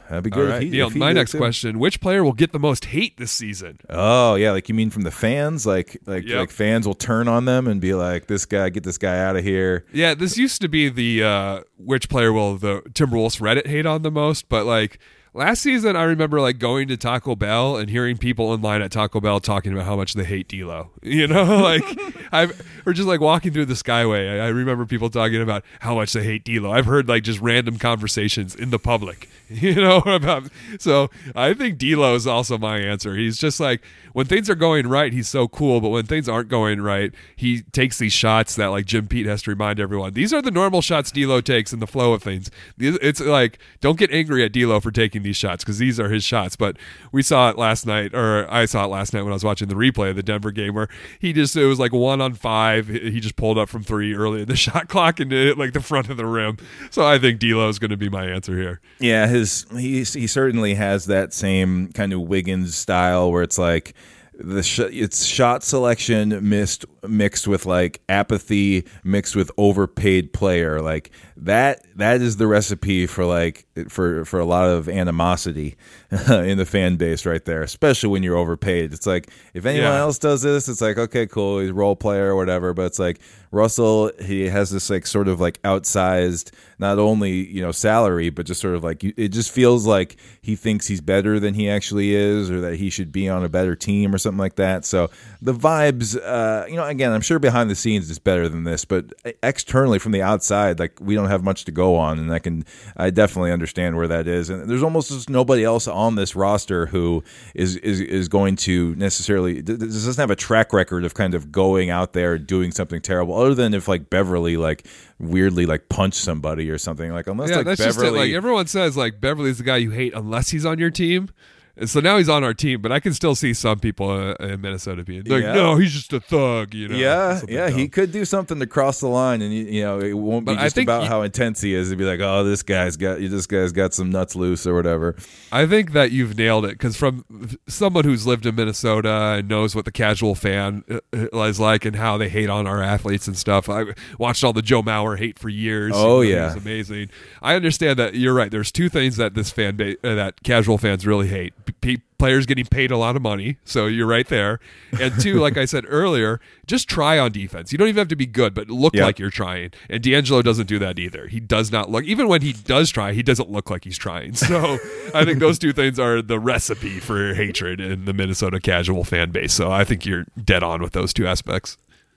that'd 0.08 0.24
be 0.24 0.30
good. 0.30 0.48
right, 0.48 0.62
he, 0.62 0.70
Neil. 0.70 0.90
My 0.90 1.12
next 1.12 1.32
too. 1.32 1.38
question: 1.38 1.78
Which 1.78 2.00
player 2.00 2.22
will 2.24 2.32
get 2.32 2.52
the 2.52 2.58
most 2.58 2.86
hate 2.86 3.16
this 3.16 3.32
season? 3.32 3.78
Oh 3.90 4.34
yeah, 4.34 4.52
like 4.52 4.68
you 4.68 4.74
mean 4.74 4.90
from 4.90 5.02
the 5.02 5.10
fans? 5.10 5.66
Like 5.66 5.96
like 6.06 6.24
Yep. 6.26 6.38
like 6.38 6.50
fans 6.50 6.86
will 6.86 6.94
turn 6.94 7.28
on 7.28 7.44
them 7.44 7.66
and 7.66 7.80
be 7.80 7.94
like, 7.94 8.26
"This 8.26 8.46
guy, 8.46 8.68
get 8.68 8.82
this 8.84 8.98
guy 8.98 9.18
out 9.18 9.36
of 9.36 9.44
here." 9.44 9.84
Yeah, 9.92 10.14
this 10.14 10.36
used 10.38 10.60
to 10.62 10.68
be 10.68 10.88
the 10.88 11.22
uh, 11.24 11.60
which 11.78 12.08
player 12.08 12.32
will 12.32 12.56
the 12.56 12.82
Timberwolves 12.90 13.40
Reddit 13.40 13.66
hate 13.66 13.86
on 13.86 14.02
the 14.02 14.10
most, 14.10 14.48
but 14.48 14.66
like 14.66 14.98
last 15.32 15.62
season, 15.62 15.96
I 15.96 16.04
remember 16.04 16.40
like 16.40 16.58
going 16.58 16.86
to 16.88 16.96
Taco 16.96 17.34
Bell 17.34 17.76
and 17.76 17.90
hearing 17.90 18.16
people 18.16 18.54
in 18.54 18.62
line 18.62 18.82
at 18.82 18.92
Taco 18.92 19.20
Bell 19.20 19.40
talking 19.40 19.72
about 19.72 19.84
how 19.84 19.96
much 19.96 20.14
they 20.14 20.22
hate 20.24 20.48
D'Lo. 20.48 20.90
You 21.02 21.26
know, 21.26 21.58
like 21.58 21.82
I 22.32 22.48
or 22.86 22.92
just 22.92 23.08
like 23.08 23.20
walking 23.20 23.52
through 23.52 23.66
the 23.66 23.74
Skyway, 23.74 24.40
I, 24.40 24.46
I 24.46 24.48
remember 24.48 24.86
people 24.86 25.10
talking 25.10 25.42
about 25.42 25.64
how 25.80 25.94
much 25.96 26.12
they 26.12 26.22
hate 26.24 26.44
D'Lo. 26.44 26.70
I've 26.72 26.86
heard 26.86 27.08
like 27.08 27.22
just 27.24 27.40
random 27.40 27.78
conversations 27.78 28.54
in 28.54 28.70
the 28.70 28.78
public, 28.78 29.28
you 29.50 29.74
know, 29.74 29.98
about. 29.98 30.44
So 30.78 31.10
I 31.34 31.52
think 31.52 31.78
D'Lo 31.78 32.14
is 32.14 32.26
also 32.26 32.56
my 32.56 32.78
answer. 32.78 33.14
He's 33.14 33.36
just 33.36 33.60
like 33.60 33.82
when 34.14 34.26
things 34.26 34.48
are 34.48 34.54
going 34.54 34.86
right, 34.86 35.12
he's 35.12 35.28
so 35.28 35.48
cool, 35.48 35.80
but 35.80 35.90
when 35.90 36.06
things 36.06 36.28
aren't 36.28 36.48
going 36.48 36.80
right, 36.80 37.12
he 37.36 37.62
takes 37.62 37.98
these 37.98 38.12
shots 38.12 38.56
that 38.56 38.68
like 38.68 38.86
Jim 38.86 39.06
Pete 39.06 39.26
has 39.26 39.42
to 39.42 39.50
remind 39.50 39.80
everyone. 39.80 40.14
These 40.14 40.32
are 40.32 40.40
the 40.40 40.50
normal 40.50 40.80
shots 40.80 41.10
D'Lo 41.10 41.40
takes 41.40 41.72
in 41.72 41.80
the 41.80 41.86
flow 41.86 42.14
of 42.14 42.22
things. 42.22 42.50
It's 42.78 43.20
like 43.20 43.58
don't 43.80 43.98
get 43.98 44.10
angry 44.10 44.44
at 44.44 44.52
D'Lo 44.52 44.80
for 44.80 44.90
taking 44.90 45.22
these 45.22 45.36
shots 45.36 45.62
because 45.62 45.78
these 45.78 46.00
are 46.00 46.08
his 46.08 46.24
shots. 46.24 46.56
But 46.56 46.76
we 47.12 47.22
saw 47.22 47.50
it 47.50 47.58
last 47.58 47.86
night, 47.86 48.14
or 48.14 48.50
I 48.50 48.64
saw 48.64 48.84
it 48.84 48.88
last 48.88 49.12
night 49.12 49.22
when 49.22 49.32
I 49.32 49.34
was 49.34 49.44
watching 49.44 49.68
the 49.68 49.74
replay 49.74 50.10
of 50.10 50.16
the 50.16 50.22
Denver 50.22 50.52
game 50.52 50.74
where 50.74 50.88
he 51.18 51.34
just 51.34 51.54
it 51.54 51.66
was 51.66 51.78
like 51.78 51.92
one 51.92 52.22
on 52.22 52.32
five. 52.32 52.88
He 52.88 53.20
just 53.20 53.36
pulled 53.36 53.58
up 53.58 53.68
from 53.68 53.82
three 53.82 54.14
early 54.14 54.42
in 54.42 54.48
the 54.48 54.56
shot 54.64 54.88
clock 54.88 55.20
and 55.20 55.30
hit 55.30 55.58
like 55.58 55.74
the 55.74 55.80
front 55.80 56.08
of 56.08 56.16
the 56.16 56.26
rim. 56.26 56.56
So 56.90 57.06
I 57.06 57.18
think 57.18 57.40
D'Lo 57.40 57.68
is 57.68 57.78
going 57.78 57.90
to 57.90 57.96
be 57.96 58.08
my 58.08 58.24
answer 58.26 58.56
here. 58.56 58.80
Yeah, 59.00 59.26
his 59.34 59.66
he 59.72 60.04
he 60.04 60.26
certainly 60.26 60.74
has 60.74 61.06
that 61.06 61.32
same 61.32 61.92
kind 61.92 62.12
of 62.12 62.22
Wiggins 62.22 62.76
style 62.76 63.30
where 63.30 63.42
it's 63.42 63.58
like 63.58 63.94
the 64.38 64.62
sh- 64.62 64.80
it's 64.80 65.24
shot 65.24 65.62
selection 65.62 66.48
mixed 66.48 66.84
mixed 67.06 67.46
with 67.46 67.66
like 67.66 68.00
apathy 68.08 68.84
mixed 69.04 69.36
with 69.36 69.50
overpaid 69.56 70.32
player. 70.32 70.80
Like 70.80 71.10
that 71.36 71.84
that 71.96 72.20
is 72.22 72.36
the 72.36 72.46
recipe 72.46 73.06
for 73.06 73.24
like 73.24 73.66
for 73.88 74.24
for 74.24 74.38
a 74.38 74.44
lot 74.44 74.68
of 74.68 74.88
animosity 74.88 75.76
in 76.28 76.58
the 76.58 76.64
fan 76.64 76.94
base 76.96 77.26
right 77.26 77.44
there 77.44 77.62
especially 77.62 78.08
when 78.08 78.22
you're 78.22 78.36
overpaid 78.36 78.92
it's 78.92 79.06
like 79.06 79.28
if 79.52 79.66
anyone 79.66 79.90
Yeah. 79.90 79.98
else 79.98 80.18
does 80.18 80.42
this 80.42 80.68
it's 80.68 80.80
like 80.80 80.96
okay 80.96 81.26
cool 81.26 81.58
he's 81.58 81.70
a 81.70 81.74
role 81.74 81.96
player 81.96 82.30
or 82.32 82.36
whatever 82.36 82.72
but 82.72 82.86
it's 82.86 83.00
like 83.00 83.18
Russell 83.50 84.10
he 84.20 84.48
has 84.48 84.70
this 84.70 84.90
like 84.90 85.06
sort 85.06 85.26
of 85.28 85.40
like 85.40 85.60
outsized 85.62 86.50
not 86.78 86.98
only 86.98 87.32
you 87.50 87.62
know 87.62 87.72
salary 87.72 88.30
but 88.30 88.46
just 88.46 88.60
sort 88.60 88.74
of 88.74 88.84
like 88.84 89.02
it 89.04 89.28
just 89.28 89.50
feels 89.50 89.86
like 89.86 90.16
he 90.40 90.54
thinks 90.56 90.86
he's 90.86 91.00
better 91.00 91.38
than 91.40 91.54
he 91.54 91.68
actually 91.68 92.14
is 92.14 92.50
or 92.50 92.60
that 92.60 92.76
he 92.76 92.90
should 92.90 93.10
be 93.12 93.28
on 93.28 93.44
a 93.44 93.48
better 93.48 93.74
team 93.76 94.14
or 94.14 94.18
something 94.18 94.38
like 94.38 94.56
that 94.56 94.84
so 94.84 95.08
the 95.42 95.54
vibes 95.54 96.16
uh 96.16 96.64
you 96.68 96.76
know 96.76 96.84
again 96.84 97.12
I'm 97.12 97.20
sure 97.20 97.38
behind 97.40 97.70
the 97.70 97.76
scenes 97.76 98.08
it's 98.10 98.18
better 98.20 98.48
than 98.48 98.64
this 98.64 98.84
but 98.84 99.12
externally 99.42 99.98
from 99.98 100.12
the 100.12 100.22
outside 100.22 100.78
like 100.78 100.98
we 101.00 101.14
don't 101.14 101.23
have 101.30 101.42
much 101.42 101.64
to 101.64 101.72
go 101.72 101.96
on 101.96 102.18
and 102.18 102.32
I 102.32 102.38
can 102.38 102.64
I 102.96 103.10
definitely 103.10 103.52
understand 103.52 103.96
where 103.96 104.08
that 104.08 104.26
is 104.26 104.50
and 104.50 104.68
there's 104.68 104.82
almost 104.82 105.10
just 105.10 105.30
nobody 105.30 105.64
else 105.64 105.86
on 105.86 106.16
this 106.16 106.36
roster 106.36 106.86
who 106.86 107.22
is 107.54 107.76
is 107.76 108.00
is 108.00 108.28
going 108.28 108.56
to 108.56 108.94
necessarily 108.96 109.62
doesn't 109.62 110.16
have 110.16 110.30
a 110.30 110.36
track 110.36 110.72
record 110.72 111.04
of 111.04 111.14
kind 111.14 111.34
of 111.34 111.52
going 111.52 111.90
out 111.90 112.12
there 112.12 112.38
doing 112.38 112.70
something 112.70 113.00
terrible 113.00 113.36
other 113.36 113.54
than 113.54 113.74
if 113.74 113.88
like 113.88 114.10
Beverley 114.10 114.56
like 114.56 114.86
weirdly 115.18 115.66
like 115.66 115.88
punched 115.88 116.20
somebody 116.20 116.70
or 116.70 116.78
something 116.78 117.12
like 117.12 117.26
unless 117.26 117.50
Yeah, 117.50 117.56
like 117.58 117.78
Beverley. 117.78 118.18
Like 118.18 118.32
everyone 118.32 118.66
says, 118.66 118.96
like 118.96 119.20
Beverley's 119.20 119.58
the 119.58 119.64
guy 119.64 119.76
you 119.76 119.90
hate 119.90 120.14
unless 120.14 120.50
he's 120.50 120.66
on 120.66 120.78
your 120.78 120.90
team. 120.90 121.30
And 121.76 121.90
so 121.90 121.98
now 121.98 122.18
he's 122.18 122.28
on 122.28 122.44
our 122.44 122.54
team, 122.54 122.80
but 122.80 122.92
I 122.92 123.00
can 123.00 123.12
still 123.14 123.34
see 123.34 123.52
some 123.52 123.80
people 123.80 124.08
uh, 124.08 124.34
in 124.44 124.60
Minnesota 124.60 125.02
being 125.02 125.24
like, 125.24 125.42
Yeah. 125.42 125.54
"No, 125.54 125.76
he's 125.76 125.92
just 125.92 126.12
a 126.12 126.20
thug," 126.20 126.72
you 126.72 126.86
know? 126.86 126.96
yeah, 126.96 127.40
yeah, 127.48 127.68
he 127.68 127.88
could 127.88 128.12
do 128.12 128.24
something 128.24 128.60
to 128.60 128.66
cross 128.66 129.00
the 129.00 129.08
line, 129.08 129.42
and 129.42 129.52
you, 129.52 129.64
you 129.64 129.82
know 129.82 129.98
it 129.98 130.12
won't 130.12 130.46
be 130.46 130.54
But 130.54 130.62
just 130.62 130.78
about 130.78 131.02
he- 131.02 131.08
how 131.08 131.22
intense 131.22 131.60
he 131.60 131.74
is. 131.74 131.88
It'd 131.88 131.98
be 131.98 132.04
like, 132.04 132.20
oh, 132.20 132.44
this 132.44 132.62
guy's 132.62 132.96
got 132.96 133.18
this 133.18 133.46
guy's 133.46 133.72
got 133.72 133.92
some 133.92 134.08
nuts 134.10 134.36
loose 134.36 134.66
or 134.68 134.74
whatever. 134.74 135.16
I 135.50 135.66
think 135.66 135.92
that 135.94 136.12
you've 136.12 136.38
nailed 136.38 136.64
it 136.64 136.72
because 136.78 136.96
from 136.96 137.24
someone 137.66 138.04
who's 138.04 138.24
lived 138.24 138.46
in 138.46 138.54
Minnesota 138.54 139.34
and 139.38 139.48
knows 139.48 139.74
what 139.74 139.84
the 139.84 139.92
casual 139.92 140.36
fan 140.36 140.84
uh, 140.88 141.00
uh, 141.32 141.40
is 141.42 141.58
like 141.58 141.84
and 141.84 141.96
how 141.96 142.16
they 142.16 142.28
hate 142.28 142.48
on 142.50 142.68
our 142.68 142.82
athletes 142.82 143.26
and 143.26 143.36
stuff. 143.36 143.68
I 143.68 143.84
watched 144.18 144.44
all 144.44 144.52
the 144.52 144.62
Joe 144.62 144.82
Mauer 144.82 145.18
hate 145.18 145.40
for 145.40 145.48
years. 145.48 145.92
Oh, 145.94 146.20
yeah. 146.20 146.50
he 146.50 146.54
was 146.54 146.64
amazing. 146.64 147.10
I 147.42 147.56
understand 147.56 147.98
that 147.98 148.14
you're 148.14 148.34
right. 148.34 148.50
There's 148.52 148.70
two 148.70 148.88
things 148.88 149.16
that 149.16 149.34
this 149.34 149.50
fan 149.50 149.74
base, 149.74 149.96
uh, 150.04 150.14
that 150.14 150.42
casual 150.44 150.78
fans 150.78 151.04
really 151.04 151.26
hate. 151.28 151.52
P- 151.72 152.02
players 152.18 152.46
getting 152.46 152.64
paid 152.64 152.90
a 152.90 152.96
lot 152.96 153.16
of 153.16 153.22
money, 153.22 153.56
so 153.64 153.86
you're 153.86 154.06
right 154.06 154.26
there. 154.28 154.58
And 155.00 155.18
two, 155.20 155.40
like 155.40 155.56
I 155.58 155.64
said 155.66 155.84
earlier, 155.88 156.40
just 156.66 156.88
try 156.88 157.18
on 157.18 157.32
defense. 157.32 157.70
You 157.72 157.78
don't 157.78 157.88
even 157.88 157.98
have 157.98 158.08
to 158.08 158.16
be 158.16 158.26
good, 158.26 158.54
but 158.54 158.68
look 158.68 158.94
Yeah. 158.94 159.04
like 159.04 159.18
you're 159.18 159.30
trying. 159.30 159.72
And 159.90 160.02
D'Angelo 160.02 160.40
doesn't 160.40 160.66
do 160.66 160.78
that 160.78 160.98
either. 160.98 161.26
He 161.26 161.40
does 161.40 161.70
not 161.70 161.90
look. 161.90 162.04
Even 162.04 162.28
when 162.28 162.40
he 162.42 162.52
does 162.52 162.90
try, 162.90 163.12
he 163.12 163.22
doesn't 163.22 163.50
look 163.50 163.68
like 163.70 163.84
he's 163.84 163.98
trying. 163.98 164.34
So 164.54 164.78
I 165.14 165.24
think 165.24 165.38
those 165.38 165.58
two 165.58 165.72
things 165.72 165.98
are 165.98 166.22
the 166.22 166.38
recipe 166.38 167.00
for 167.00 167.34
hatred 167.34 167.80
in 167.80 168.04
the 168.04 168.12
Minnesota 168.12 168.60
casual 168.60 169.04
fan 169.04 169.30
base. 169.30 169.52
So 169.52 169.70
I 169.72 169.84
think 169.84 170.06
you're 170.06 170.24
dead 170.42 170.62
on 170.62 170.80
with 170.82 170.92
those 170.92 171.12
two 171.12 171.26
aspects. 171.26 171.76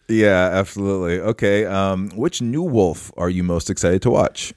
Yeah, 0.10 0.50
absolutely. 0.54 1.20
Okay, 1.20 1.66
um, 1.66 2.10
which 2.12 2.42
new 2.42 2.62
Wolf 2.64 3.12
are 3.18 3.30
you 3.30 3.44
most 3.44 3.70
excited 3.70 4.02
to 4.04 4.10
watch? 4.10 4.54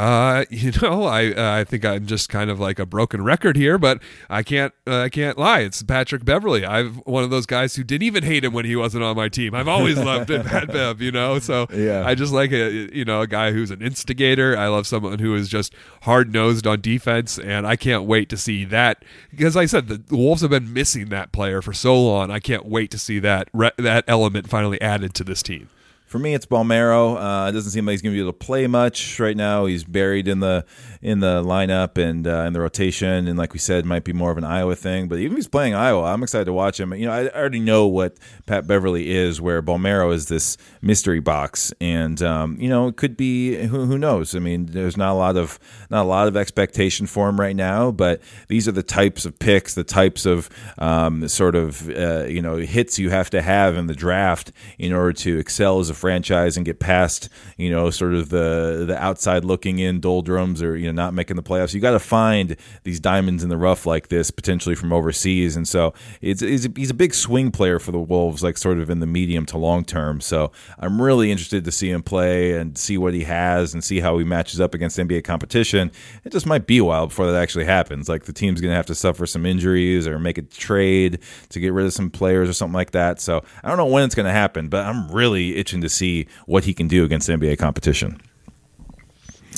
Uh, 0.00 0.44
you 0.50 0.72
know, 0.80 1.04
I 1.04 1.32
uh, 1.32 1.52
I 1.60 1.64
think 1.64 1.84
I'm 1.84 2.06
just 2.06 2.28
kind 2.30 2.50
of 2.50 2.58
like 2.58 2.78
a 2.78 2.86
broken 2.86 3.22
record 3.22 3.56
here, 3.56 3.76
but 3.76 4.02
I 4.30 4.42
can't 4.42 4.72
uh, 4.86 5.00
I 5.00 5.08
can't 5.10 5.36
lie. 5.36 5.60
It's 5.60 5.82
Patrick 5.82 6.24
Beverley. 6.24 6.64
I'm 6.64 6.94
one 7.04 7.22
of 7.22 7.30
those 7.30 7.44
guys 7.46 7.76
who 7.76 7.84
didn't 7.84 8.04
even 8.04 8.24
hate 8.24 8.44
him 8.44 8.52
when 8.54 8.64
he 8.64 8.76
wasn't 8.76 9.04
on 9.04 9.14
my 9.16 9.28
team. 9.28 9.54
I've 9.54 9.68
always 9.68 9.98
loved 9.98 10.30
it, 10.30 10.46
Pat 10.46 10.68
Bev. 10.72 11.02
You 11.02 11.12
know, 11.12 11.38
so 11.38 11.66
Yeah. 11.70 12.04
I 12.06 12.14
just 12.14 12.32
like 12.32 12.50
a 12.52 12.88
you 12.96 13.04
know 13.04 13.20
a 13.20 13.26
guy 13.26 13.52
who's 13.52 13.70
an 13.70 13.82
instigator. 13.82 14.56
I 14.56 14.68
love 14.68 14.86
someone 14.86 15.18
who 15.18 15.34
is 15.34 15.48
just 15.48 15.74
hard 16.02 16.32
nosed 16.32 16.66
on 16.66 16.80
defense, 16.80 17.38
and 17.38 17.66
I 17.66 17.76
can't 17.76 18.04
wait 18.04 18.30
to 18.30 18.38
see 18.38 18.64
that 18.66 19.04
because 19.30 19.56
I 19.56 19.66
said 19.66 19.88
the 19.88 20.02
Wolves 20.16 20.40
have 20.40 20.50
been 20.50 20.72
missing 20.72 21.10
that 21.10 21.30
player 21.30 21.60
for 21.60 21.74
so 21.74 22.00
long. 22.00 22.30
I 22.30 22.38
can't 22.40 22.64
wait 22.64 22.90
to 22.92 22.98
see 22.98 23.18
that 23.18 23.48
re- 23.52 23.72
that 23.76 24.04
element 24.08 24.48
finally 24.48 24.80
added 24.80 25.12
to 25.14 25.24
this 25.24 25.42
team. 25.42 25.68
For 26.10 26.18
me, 26.18 26.34
it's 26.34 26.44
Bolmaro. 26.44 27.14
Uh, 27.14 27.48
it 27.48 27.52
doesn't 27.52 27.70
seem 27.70 27.86
like 27.86 27.92
he's 27.92 28.02
going 28.02 28.12
to 28.12 28.16
be 28.16 28.20
able 28.20 28.32
to 28.32 28.44
play 28.44 28.66
much 28.66 29.20
right 29.20 29.36
now. 29.36 29.66
He's 29.66 29.84
buried 29.84 30.26
in 30.26 30.40
the 30.40 30.64
in 31.00 31.20
the 31.20 31.40
lineup 31.40 31.98
and 31.98 32.26
uh, 32.26 32.46
in 32.48 32.52
the 32.52 32.60
rotation, 32.60 33.28
and 33.28 33.38
like 33.38 33.52
we 33.52 33.60
said, 33.60 33.86
might 33.86 34.02
be 34.02 34.12
more 34.12 34.32
of 34.32 34.36
an 34.36 34.42
Iowa 34.42 34.74
thing. 34.74 35.06
But 35.06 35.20
even 35.20 35.34
if 35.34 35.36
he's 35.36 35.48
playing 35.48 35.74
Iowa, 35.74 36.12
I'm 36.12 36.24
excited 36.24 36.46
to 36.46 36.52
watch 36.52 36.80
him. 36.80 36.92
You 36.94 37.06
know, 37.06 37.12
I 37.12 37.28
already 37.28 37.60
know 37.60 37.86
what 37.86 38.16
Pat 38.46 38.66
Beverley 38.66 39.12
is, 39.12 39.40
where 39.40 39.62
Bolmaro 39.62 40.12
is 40.12 40.26
this 40.26 40.56
mystery 40.82 41.20
box, 41.20 41.72
and 41.80 42.20
um, 42.22 42.56
you 42.58 42.68
know, 42.68 42.88
it 42.88 42.96
could 42.96 43.16
be 43.16 43.66
who, 43.66 43.84
who 43.84 43.96
knows. 43.96 44.34
I 44.34 44.40
mean, 44.40 44.66
there's 44.66 44.96
not 44.96 45.12
a 45.12 45.14
lot 45.14 45.36
of 45.36 45.60
not 45.90 46.02
a 46.02 46.08
lot 46.08 46.26
of 46.26 46.36
expectation 46.36 47.06
for 47.06 47.28
him 47.28 47.38
right 47.38 47.54
now, 47.54 47.92
but 47.92 48.20
these 48.48 48.66
are 48.66 48.72
the 48.72 48.82
types 48.82 49.24
of 49.24 49.38
picks, 49.38 49.74
the 49.74 49.84
types 49.84 50.26
of 50.26 50.50
um, 50.78 51.28
sort 51.28 51.54
of 51.54 51.88
uh, 51.88 52.24
you 52.24 52.42
know 52.42 52.56
hits 52.56 52.98
you 52.98 53.10
have 53.10 53.30
to 53.30 53.40
have 53.40 53.76
in 53.76 53.86
the 53.86 53.94
draft 53.94 54.50
in 54.76 54.92
order 54.92 55.12
to 55.12 55.38
excel 55.38 55.78
as 55.78 55.88
a 55.88 55.99
franchise 56.00 56.56
and 56.56 56.66
get 56.66 56.80
past 56.80 57.28
you 57.56 57.70
know 57.70 57.90
sort 57.90 58.14
of 58.14 58.30
the 58.30 58.84
the 58.86 59.00
outside 59.00 59.44
looking 59.44 59.78
in 59.78 60.00
doldrums 60.00 60.62
or 60.62 60.76
you 60.76 60.86
know 60.86 60.92
not 60.92 61.14
making 61.14 61.36
the 61.36 61.42
playoffs. 61.42 61.74
You 61.74 61.80
got 61.80 61.92
to 61.92 62.00
find 62.00 62.56
these 62.84 62.98
diamonds 62.98 63.42
in 63.42 63.48
the 63.48 63.56
rough 63.56 63.86
like 63.86 64.08
this 64.08 64.30
potentially 64.30 64.74
from 64.74 64.92
overseas, 64.92 65.56
and 65.56 65.68
so 65.68 65.94
it's, 66.20 66.42
it's 66.42 66.68
he's 66.76 66.90
a 66.90 66.94
big 66.94 67.14
swing 67.14 67.50
player 67.50 67.78
for 67.78 67.92
the 67.92 67.98
Wolves, 67.98 68.42
like 68.42 68.58
sort 68.58 68.78
of 68.78 68.90
in 68.90 69.00
the 69.00 69.06
medium 69.06 69.46
to 69.46 69.58
long 69.58 69.84
term. 69.84 70.20
So 70.20 70.52
I'm 70.78 71.00
really 71.00 71.30
interested 71.30 71.64
to 71.64 71.72
see 71.72 71.90
him 71.90 72.02
play 72.02 72.56
and 72.56 72.76
see 72.78 72.98
what 72.98 73.14
he 73.14 73.24
has 73.24 73.74
and 73.74 73.84
see 73.84 74.00
how 74.00 74.18
he 74.18 74.24
matches 74.24 74.60
up 74.60 74.74
against 74.74 74.98
NBA 74.98 75.24
competition. 75.24 75.92
It 76.24 76.32
just 76.32 76.46
might 76.46 76.66
be 76.66 76.78
a 76.78 76.84
while 76.84 77.06
before 77.06 77.30
that 77.30 77.40
actually 77.40 77.66
happens. 77.66 78.08
Like 78.08 78.24
the 78.24 78.32
team's 78.32 78.60
going 78.60 78.70
to 78.70 78.76
have 78.76 78.86
to 78.86 78.94
suffer 78.94 79.26
some 79.26 79.44
injuries 79.44 80.06
or 80.06 80.18
make 80.18 80.38
a 80.38 80.42
trade 80.42 81.18
to 81.50 81.60
get 81.60 81.72
rid 81.72 81.86
of 81.86 81.92
some 81.92 82.10
players 82.10 82.48
or 82.48 82.52
something 82.52 82.74
like 82.74 82.92
that. 82.92 83.20
So 83.20 83.44
I 83.62 83.68
don't 83.68 83.76
know 83.76 83.86
when 83.86 84.04
it's 84.04 84.14
going 84.14 84.26
to 84.26 84.32
happen, 84.32 84.68
but 84.68 84.86
I'm 84.86 85.10
really 85.10 85.56
itching 85.56 85.82
to 85.82 85.88
see 85.90 86.26
what 86.46 86.64
he 86.64 86.72
can 86.74 86.88
do 86.88 87.04
against 87.04 87.28
NBA 87.28 87.58
competition. 87.58 88.20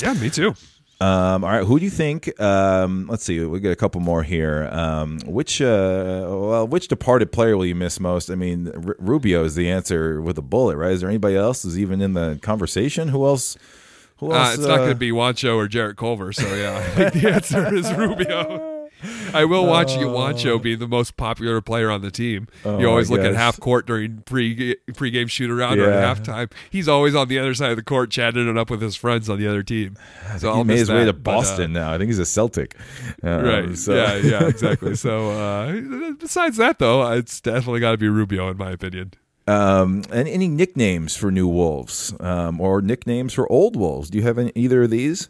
Yeah, 0.01 0.13
me 0.13 0.29
too. 0.29 0.55
Um, 1.01 1.43
all 1.43 1.49
right, 1.49 1.65
who 1.65 1.79
do 1.79 1.85
you 1.85 1.91
think? 1.91 2.39
Um, 2.39 3.07
let's 3.09 3.23
see, 3.25 3.43
we 3.43 3.59
get 3.59 3.71
a 3.71 3.75
couple 3.75 3.99
more 3.99 4.23
here. 4.23 4.69
Um, 4.71 5.19
which 5.25 5.61
uh, 5.61 6.25
well, 6.29 6.67
which 6.67 6.87
departed 6.87 7.31
player 7.31 7.57
will 7.57 7.65
you 7.65 7.75
miss 7.75 7.99
most? 7.99 8.29
I 8.29 8.35
mean, 8.35 8.69
R- 8.69 8.95
Rubio 8.99 9.43
is 9.43 9.55
the 9.55 9.69
answer 9.69 10.21
with 10.21 10.37
a 10.37 10.41
bullet, 10.41 10.77
right? 10.77 10.91
Is 10.91 11.01
there 11.01 11.09
anybody 11.09 11.35
else 11.35 11.63
who's 11.63 11.77
even 11.77 12.01
in 12.01 12.13
the 12.13 12.39
conversation? 12.41 13.09
Who 13.09 13.25
else? 13.25 13.57
Who 14.17 14.31
Uh, 14.31 14.35
else? 14.45 14.53
it's 14.55 14.65
not 14.65 14.77
going 14.77 14.89
to 14.89 14.95
be 14.95 15.11
Juancho 15.11 15.55
or 15.57 15.67
Jarrett 15.67 15.97
Culver, 15.97 16.31
so 16.31 16.53
yeah, 16.55 16.77
I 16.77 16.81
think 17.09 17.21
the 17.21 17.33
answer 17.33 17.75
is 17.75 17.91
Rubio. 17.93 18.69
I 19.33 19.45
will 19.45 19.65
watch 19.65 19.95
you 19.95 20.07
Juancho 20.07 20.61
being 20.61 20.79
the 20.79 20.87
most 20.87 21.17
popular 21.17 21.59
player 21.61 21.89
on 21.91 22.01
the 22.01 22.11
team. 22.11 22.47
Oh, 22.65 22.79
you 22.79 22.87
always 22.87 23.09
I 23.11 23.15
look 23.15 23.25
at 23.25 23.35
half 23.35 23.59
court 23.59 23.85
during 23.87 24.19
pre 24.25 24.75
pregame 24.91 25.29
shoot 25.29 25.49
around 25.51 25.79
or 25.79 25.89
Yeah. 25.89 26.11
at 26.11 26.17
halftime. 26.17 26.51
He's 26.69 26.87
always 26.87 27.15
on 27.15 27.27
the 27.27 27.39
other 27.39 27.53
side 27.53 27.71
of 27.71 27.77
the 27.77 27.83
court 27.83 28.09
chatting 28.11 28.47
it 28.47 28.57
up 28.57 28.69
with 28.69 28.81
his 28.81 28.95
friends 28.95 29.29
on 29.29 29.39
the 29.39 29.47
other 29.47 29.63
team. 29.63 29.95
So 30.37 30.51
he 30.51 30.57
I'll 30.59 30.63
made 30.63 30.73
miss 30.73 30.79
his 30.81 30.89
way 30.89 30.99
that, 31.05 31.05
to 31.05 31.13
but, 31.13 31.31
uh, 31.31 31.33
Boston 31.35 31.73
now. 31.73 31.93
I 31.93 31.97
think 31.97 32.07
he's 32.09 32.19
a 32.19 32.25
Celtic. 32.25 32.75
Um, 33.23 33.43
right. 33.43 33.77
so- 33.77 33.95
Yeah, 33.95 34.15
yeah, 34.17 34.43
exactly. 34.47 34.95
So 34.95 35.31
uh, 35.31 36.13
besides 36.19 36.57
that, 36.57 36.79
though, 36.79 37.09
it's 37.11 37.41
definitely 37.41 37.79
got 37.79 37.91
to 37.91 37.97
be 37.97 38.07
Rubio, 38.09 38.49
in 38.49 38.57
my 38.57 38.71
opinion. 38.71 39.13
Um, 39.45 40.03
and 40.11 40.25
any 40.29 40.47
nicknames 40.47 41.17
for 41.17 41.29
new 41.29 41.47
wolves, 41.49 42.13
um, 42.21 42.61
or 42.61 42.81
nicknames 42.81 43.33
for 43.33 43.51
old 43.51 43.75
wolves? 43.75 44.09
Do 44.09 44.17
you 44.17 44.23
have 44.23 44.37
any, 44.37 44.53
either 44.55 44.83
of 44.83 44.89
these? 44.89 45.27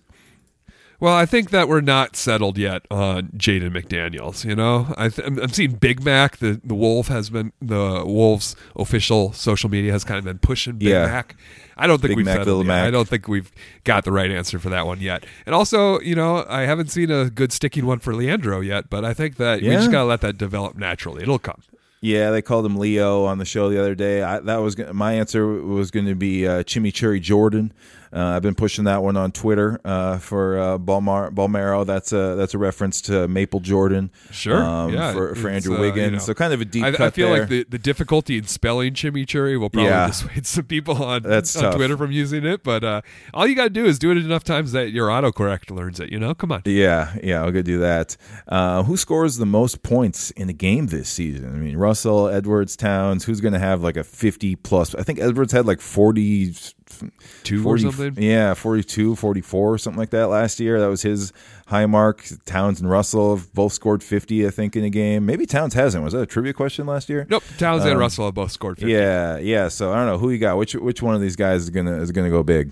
Well, 1.04 1.14
I 1.14 1.26
think 1.26 1.49
that 1.49 1.68
we're 1.68 1.82
not 1.82 2.16
settled 2.16 2.58
yet 2.58 2.86
on 2.89 3.28
Jaden 3.36 3.72
McDaniels. 3.76 4.45
You 4.45 4.56
know, 4.56 4.93
I 4.95 5.10
th- 5.10 5.28
I'm, 5.28 5.49
seeing 5.49 5.74
Big 5.74 6.01
Mac. 6.01 6.38
The 6.38 6.62
the 6.64 6.74
Wolf 6.76 7.10
has 7.10 7.30
been 7.30 7.51
the 7.62 8.06
Wolf's 8.06 8.56
official 8.78 9.34
social 9.34 9.70
media 9.70 9.91
has 9.91 10.06
kind 10.06 10.18
of 10.18 10.24
been 10.24 10.39
pushing 10.39 10.78
Big 10.78 10.88
Yeah. 10.88 11.08
Mac. 11.08 11.36
I 11.76 11.88
don't 11.88 11.99
think 11.99 12.12
Big 12.12 12.16
we've 12.16 12.26
Mac, 12.26 12.36
settled 12.38 12.47
Little 12.47 12.64
yet. 12.64 12.68
Mac. 12.68 12.88
I 12.88 12.91
don't 12.91 13.10
think 13.10 13.28
we've 13.28 13.51
got 13.84 14.06
the 14.06 14.14
right 14.14 14.32
answer 14.32 14.60
for 14.60 14.70
that 14.70 14.88
one 14.88 15.01
yet. 15.01 15.26
And 15.45 15.54
also, 15.54 15.99
you 15.99 16.16
know, 16.16 16.45
I 16.47 16.62
haven't 16.62 16.89
seen 16.89 17.12
a 17.12 17.30
good 17.30 17.51
sticking 17.51 17.86
one 17.86 17.99
for 17.99 18.16
Leandro 18.16 18.62
yet. 18.62 18.89
But 18.89 19.04
I 19.04 19.14
think 19.14 19.36
that 19.36 19.62
we 19.62 19.72
just 19.72 19.91
gotta 19.91 20.06
let 20.08 20.22
that 20.22 20.38
develop 20.38 20.78
naturally. 20.78 21.24
It'll 21.24 21.38
come. 21.38 21.62
Yeah, 21.99 22.32
they 22.32 22.41
called 22.41 22.66
him 22.66 22.76
Leo 22.78 23.24
on 23.24 23.38
the 23.38 23.45
show 23.45 23.70
the 23.70 23.80
other 23.80 23.95
day. 23.95 24.22
I, 24.22 24.39
that 24.39 24.58
was 24.58 24.78
my 24.93 25.14
answer 25.14 25.47
was 25.47 25.89
going 25.89 26.06
to 26.06 26.16
be 26.16 26.45
uh, 26.45 26.64
Chimichurri 26.64 27.22
Jordan. 27.22 27.72
Uh, 28.14 28.36
I've 28.36 28.41
been 28.43 28.53
pushing 28.55 28.84
that 28.84 29.01
one 29.01 29.18
on 29.18 29.32
Twitter 29.32 29.80
uh, 29.84 30.20
for 30.20 30.59
uh, 30.59 30.78
Balmar- 30.78 31.32
Bolmaro. 31.32 31.86
That's 31.86 32.11
a 32.14 32.36
that's 32.36 32.53
a 32.53 32.57
reference 32.59 33.01
to 33.03 33.28
Maple 33.28 33.59
Jordan. 33.59 34.11
Sure. 34.32 34.61
um, 34.64 34.93
yeah. 34.93 35.14
for, 35.14 35.34
for 35.36 35.49
Andrew 35.49 35.76
uh, 35.78 35.80
Wiggins. 35.80 36.05
you 36.05 36.11
know. 36.11 36.18
so 36.20 36.34
kind 36.34 36.53
of 36.53 36.61
a 36.61 36.66
deep 36.66 36.84
I, 36.84 36.91
cut 36.91 37.01
I 37.01 37.09
feel 37.09 37.30
there. 37.32 37.39
like 37.39 37.49
the, 37.49 37.66
the 37.70 37.80
difficulty 37.80 38.38
in 38.38 38.43
spelling 38.43 38.93
chimichurri 38.93 39.59
will 39.59 39.70
probably 39.72 39.89
Yeah. 39.89 40.07
dissuade 40.07 40.45
some 40.45 40.66
people 40.66 41.03
on, 41.03 41.24
That's 41.24 41.55
on 41.55 41.64
tough. 41.64 41.76
Twitter 41.76 41.97
from 41.97 42.11
using 42.11 42.45
it. 42.45 42.64
But 42.64 42.84
uh, 42.84 43.01
all 43.34 43.47
you 43.47 43.55
got 43.55 43.64
to 43.64 43.70
do 43.72 43.86
is 43.86 43.97
do 43.97 44.11
it 44.11 44.18
enough 44.18 44.43
times 44.43 44.74
that 44.74 44.91
your 44.91 45.07
autocorrect 45.07 45.72
learns 45.76 45.99
it. 45.99 46.11
You 46.11 46.20
know, 46.20 46.36
come 46.36 46.51
on. 46.51 46.61
Yeah, 46.66 47.16
yeah, 47.24 47.41
I'll 47.41 47.51
go 47.51 47.61
do 47.64 47.80
that. 47.80 48.16
Uh, 48.47 48.84
who 48.84 48.95
scores 48.95 49.38
the 49.38 49.45
most 49.47 49.82
points 49.82 50.30
in 50.32 50.49
a 50.49 50.53
game 50.53 50.88
this 50.88 51.09
season? 51.09 51.47
I 51.53 51.57
mean, 51.57 51.78
Russell, 51.78 52.28
Edwards, 52.28 52.76
Towns. 52.76 53.26
Who's 53.26 53.41
going 53.41 53.53
to 53.53 53.59
have 53.59 53.82
like 53.82 53.97
a 53.97 54.03
fifty 54.03 54.55
plus? 54.55 54.93
I 54.93 55.01
think 55.03 55.20
Edwards 55.20 55.51
had 55.51 55.66
like 55.66 55.82
forty. 55.82 56.53
Two 57.44 57.60
or 57.62 57.78
40 57.78 57.84
something. 57.84 58.16
Yeah, 58.24 58.54
42, 58.54 59.16
44, 59.16 59.78
something 59.78 59.98
like 60.00 60.10
that 60.12 60.28
last 60.28 60.60
year. 60.60 60.80
That 60.80 60.88
was 60.88 61.02
his 61.02 61.34
high 61.68 61.86
mark. 61.86 62.26
Towns 62.46 62.80
and 62.82 62.89
Russell 62.89 63.36
have 63.36 63.54
both 63.54 63.74
scored 63.74 64.04
50, 64.04 64.46
I 64.46 64.50
think, 64.50 64.76
in 64.76 64.84
a 64.84 64.89
game. 64.89 65.26
Maybe 65.26 65.46
Towns 65.46 65.74
hasn't. 65.74 66.04
Was 66.04 66.14
that 66.14 66.22
a 66.22 66.26
trivia 66.26 66.54
question 66.54 66.86
last 66.86 67.10
year? 67.10 67.26
Nope. 67.30 67.44
Towns 67.58 67.84
and 67.84 67.94
Um, 67.94 68.00
Russell 68.00 68.26
have 68.26 68.34
both 68.36 68.52
scored 68.52 68.78
50. 68.78 68.91
Yeah, 68.91 69.38
yeah. 69.38 69.68
So 69.70 69.91
I 69.91 69.96
don't 69.96 70.08
know 70.08 70.18
who 70.18 70.30
you 70.30 70.38
got. 70.38 70.58
Which 70.58 70.76
which 70.76 71.02
one 71.02 71.16
of 71.16 71.22
these 71.22 71.36
guys 71.36 71.64
is 71.64 71.70
gonna 71.70 72.02
is 72.02 72.12
gonna 72.12 72.30
go 72.30 72.44
big? 72.44 72.72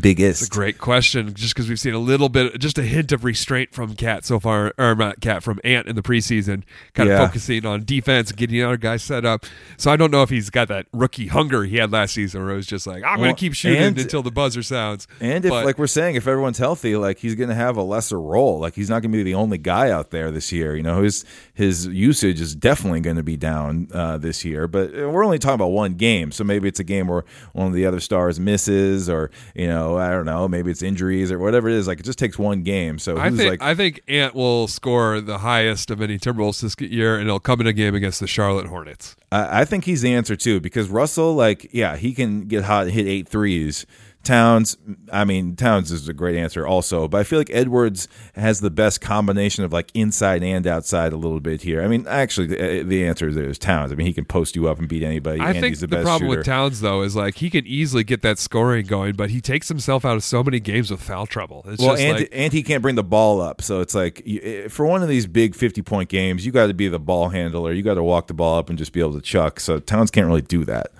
Biggest. 0.00 0.42
It's 0.42 0.50
a 0.50 0.52
great 0.54 0.78
question, 0.78 1.32
just 1.34 1.54
because 1.54 1.68
we've 1.68 1.80
seen 1.80 1.94
a 1.94 1.98
little 1.98 2.28
bit, 2.28 2.58
just 2.58 2.78
a 2.78 2.82
hint 2.82 3.12
of 3.12 3.24
restraint 3.24 3.72
from 3.72 3.94
KAT 3.94 4.24
so 4.24 4.38
far, 4.40 4.72
or 4.78 4.94
not 4.94 5.20
KAT 5.20 5.42
from 5.42 5.60
Ant 5.64 5.86
in 5.86 5.96
the 5.96 6.02
preseason, 6.02 6.62
kind 6.94 7.08
Yeah. 7.08 7.22
of 7.22 7.28
focusing 7.28 7.64
on 7.64 7.84
defense, 7.84 8.32
getting 8.32 8.62
other 8.62 8.76
guys 8.76 9.02
set 9.02 9.24
up. 9.24 9.46
So 9.76 9.90
I 9.90 9.96
don't 9.96 10.10
know 10.10 10.22
if 10.22 10.30
he's 10.30 10.50
got 10.50 10.68
that 10.68 10.86
rookie 10.92 11.28
hunger 11.28 11.64
he 11.64 11.76
had 11.76 11.92
last 11.92 12.14
season, 12.14 12.42
where 12.42 12.52
it 12.52 12.56
was 12.56 12.66
just 12.66 12.86
like, 12.86 13.02
I'm 13.04 13.18
Well, 13.20 13.26
going 13.28 13.36
to 13.36 13.40
keep 13.40 13.54
shooting 13.54 13.82
and- 13.82 13.98
until 13.98 14.22
the 14.22 14.30
buzzer 14.30 14.62
sounds. 14.62 15.06
And 15.20 15.44
if, 15.44 15.50
But- 15.50 15.64
like 15.64 15.78
we're 15.78 15.86
saying, 15.86 16.16
if 16.16 16.26
everyone's 16.26 16.58
healthy, 16.58 16.96
like 16.96 17.18
he's 17.18 17.34
going 17.34 17.48
to 17.48 17.54
have 17.54 17.76
a 17.76 17.82
lesser 17.82 18.20
role. 18.20 18.58
Like 18.58 18.74
he's 18.74 18.90
not 18.90 19.02
going 19.02 19.12
to 19.12 19.16
be 19.18 19.22
the 19.22 19.34
only 19.34 19.58
guy 19.58 19.90
out 19.90 20.10
there 20.10 20.30
this 20.30 20.52
year. 20.52 20.76
You 20.76 20.82
know, 20.82 21.02
his 21.02 21.24
his 21.54 21.86
usage 21.86 22.40
is 22.40 22.54
definitely 22.54 23.00
going 23.00 23.16
to 23.16 23.22
be 23.22 23.36
down 23.36 23.88
uh, 23.92 24.18
this 24.18 24.44
year. 24.44 24.66
But 24.68 24.92
we're 24.92 25.24
only 25.24 25.38
talking 25.38 25.54
about 25.54 25.68
one 25.72 25.94
game, 25.94 26.32
so 26.32 26.44
maybe 26.44 26.68
it's 26.68 26.80
a 26.80 26.84
game 26.84 27.06
where 27.08 27.24
one 27.52 27.66
of 27.68 27.72
the 27.72 27.86
other 27.86 28.00
stars 28.00 28.38
misses, 28.38 29.08
or 29.08 29.30
you 29.54 29.66
know, 29.66 29.85
I 29.94 30.10
don't 30.10 30.26
know, 30.26 30.48
maybe 30.48 30.70
it's 30.70 30.82
injuries 30.82 31.30
or 31.30 31.38
whatever 31.38 31.68
it 31.68 31.74
is. 31.74 31.86
Like 31.86 32.00
it 32.00 32.04
just 32.04 32.18
takes 32.18 32.38
one 32.38 32.62
game. 32.62 32.98
So 32.98 33.16
I 33.16 33.30
who's 33.30 33.38
think 33.38 33.50
like, 33.50 33.62
I 33.62 33.74
think 33.74 34.00
Ant 34.08 34.34
will 34.34 34.66
score 34.66 35.20
the 35.20 35.38
highest 35.38 35.90
of 35.90 36.02
any 36.02 36.18
Timberwolves 36.18 36.60
this 36.60 36.74
year, 36.90 37.16
and 37.16 37.28
it'll 37.28 37.38
come 37.38 37.60
in 37.60 37.66
a 37.66 37.72
game 37.72 37.94
against 37.94 38.18
the 38.18 38.26
Charlotte 38.26 38.66
Hornets. 38.66 39.14
I, 39.30 39.60
I 39.60 39.64
think 39.64 39.84
he's 39.84 40.02
the 40.02 40.12
answer 40.12 40.34
too 40.34 40.60
because 40.60 40.88
Russell, 40.88 41.34
like, 41.34 41.72
yeah, 41.72 41.96
he 41.96 42.12
can 42.12 42.48
get 42.48 42.64
hot, 42.64 42.86
and 42.86 42.92
hit 42.92 43.06
eight 43.06 43.28
threes. 43.28 43.86
Towns, 44.26 44.76
I 45.12 45.24
mean, 45.24 45.54
Towns 45.54 45.92
is 45.92 46.08
a 46.08 46.12
great 46.12 46.34
answer 46.34 46.66
also, 46.66 47.06
but 47.06 47.18
I 47.18 47.22
feel 47.22 47.38
like 47.38 47.50
Edwards 47.52 48.08
has 48.34 48.60
the 48.60 48.70
best 48.70 49.00
combination 49.00 49.62
of 49.62 49.72
like 49.72 49.88
inside 49.94 50.42
and 50.42 50.66
outside 50.66 51.12
a 51.12 51.16
little 51.16 51.38
bit 51.38 51.62
here. 51.62 51.80
I 51.80 51.86
mean, 51.86 52.08
actually, 52.08 52.48
the, 52.48 52.82
the 52.82 53.06
answer 53.06 53.28
is 53.28 53.58
Towns. 53.58 53.92
I 53.92 53.94
mean, 53.94 54.08
he 54.08 54.12
can 54.12 54.24
post 54.24 54.56
you 54.56 54.66
up 54.66 54.80
and 54.80 54.88
beat 54.88 55.04
anybody. 55.04 55.40
I 55.40 55.50
and 55.50 55.60
think 55.60 55.66
he's 55.70 55.80
the, 55.80 55.86
the, 55.86 55.96
best 55.98 56.06
problem 56.06 56.28
shooter. 56.28 56.38
with 56.40 56.46
Towns 56.46 56.80
though 56.80 57.02
is 57.02 57.14
like 57.14 57.36
he 57.36 57.48
can 57.48 57.64
easily 57.68 58.02
get 58.02 58.22
that 58.22 58.40
scoring 58.40 58.86
going, 58.86 59.14
but 59.14 59.30
he 59.30 59.40
takes 59.40 59.68
himself 59.68 60.04
out 60.04 60.16
of 60.16 60.24
so 60.24 60.42
many 60.42 60.58
games 60.58 60.90
with 60.90 61.00
foul 61.00 61.26
trouble. 61.26 61.64
It's 61.68 61.80
well, 61.80 61.92
just 61.92 62.02
and, 62.02 62.18
like 62.18 62.28
and 62.32 62.52
he 62.52 62.64
can't 62.64 62.82
bring 62.82 62.96
the 62.96 63.04
ball 63.04 63.40
up, 63.40 63.62
so 63.62 63.80
it's 63.80 63.94
like 63.94 64.22
eh, 64.26 64.66
for 64.66 64.86
one 64.86 65.04
of 65.04 65.08
these 65.08 65.28
big 65.28 65.54
fifty-point 65.54 66.08
games, 66.08 66.44
you 66.44 66.50
got 66.50 66.66
to 66.66 66.74
be 66.74 66.88
the 66.88 66.98
ball 66.98 67.28
handler. 67.28 67.72
You 67.72 67.84
got 67.84 67.94
to 67.94 68.02
walk 68.02 68.26
the 68.26 68.34
ball 68.34 68.58
up 68.58 68.70
and 68.70 68.76
just 68.76 68.92
be 68.92 68.98
able 68.98 69.14
to 69.14 69.20
chuck. 69.20 69.60
So 69.60 69.78
Towns 69.78 70.10
can't 70.10 70.26
really 70.26 70.42
do 70.42 70.64
that. 70.64 70.90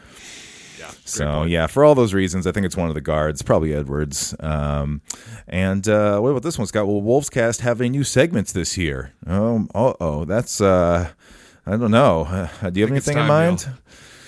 So 1.08 1.44
yeah, 1.44 1.66
for 1.66 1.84
all 1.84 1.94
those 1.94 2.12
reasons, 2.12 2.46
I 2.46 2.52
think 2.52 2.66
it's 2.66 2.76
one 2.76 2.88
of 2.88 2.94
the 2.94 3.00
guards, 3.00 3.40
probably 3.42 3.72
Edwards. 3.74 4.34
Um, 4.40 5.00
and 5.48 5.86
uh, 5.88 6.18
what 6.20 6.30
about 6.30 6.42
this 6.42 6.58
one, 6.58 6.66
Scott? 6.66 6.86
Will 6.86 7.00
Wolves 7.02 7.30
Cast 7.30 7.60
have 7.62 7.80
any 7.80 7.90
new 7.90 8.04
segments 8.04 8.52
this 8.52 8.76
year? 8.76 9.12
Oh, 9.26 9.66
oh, 9.74 10.24
that's 10.24 10.60
uh, 10.60 11.10
I 11.66 11.70
don't 11.76 11.90
know. 11.90 12.24
Uh, 12.60 12.70
do 12.70 12.80
you 12.80 12.84
have 12.86 12.90
anything 12.92 13.18
in 13.18 13.26
mind? 13.26 13.68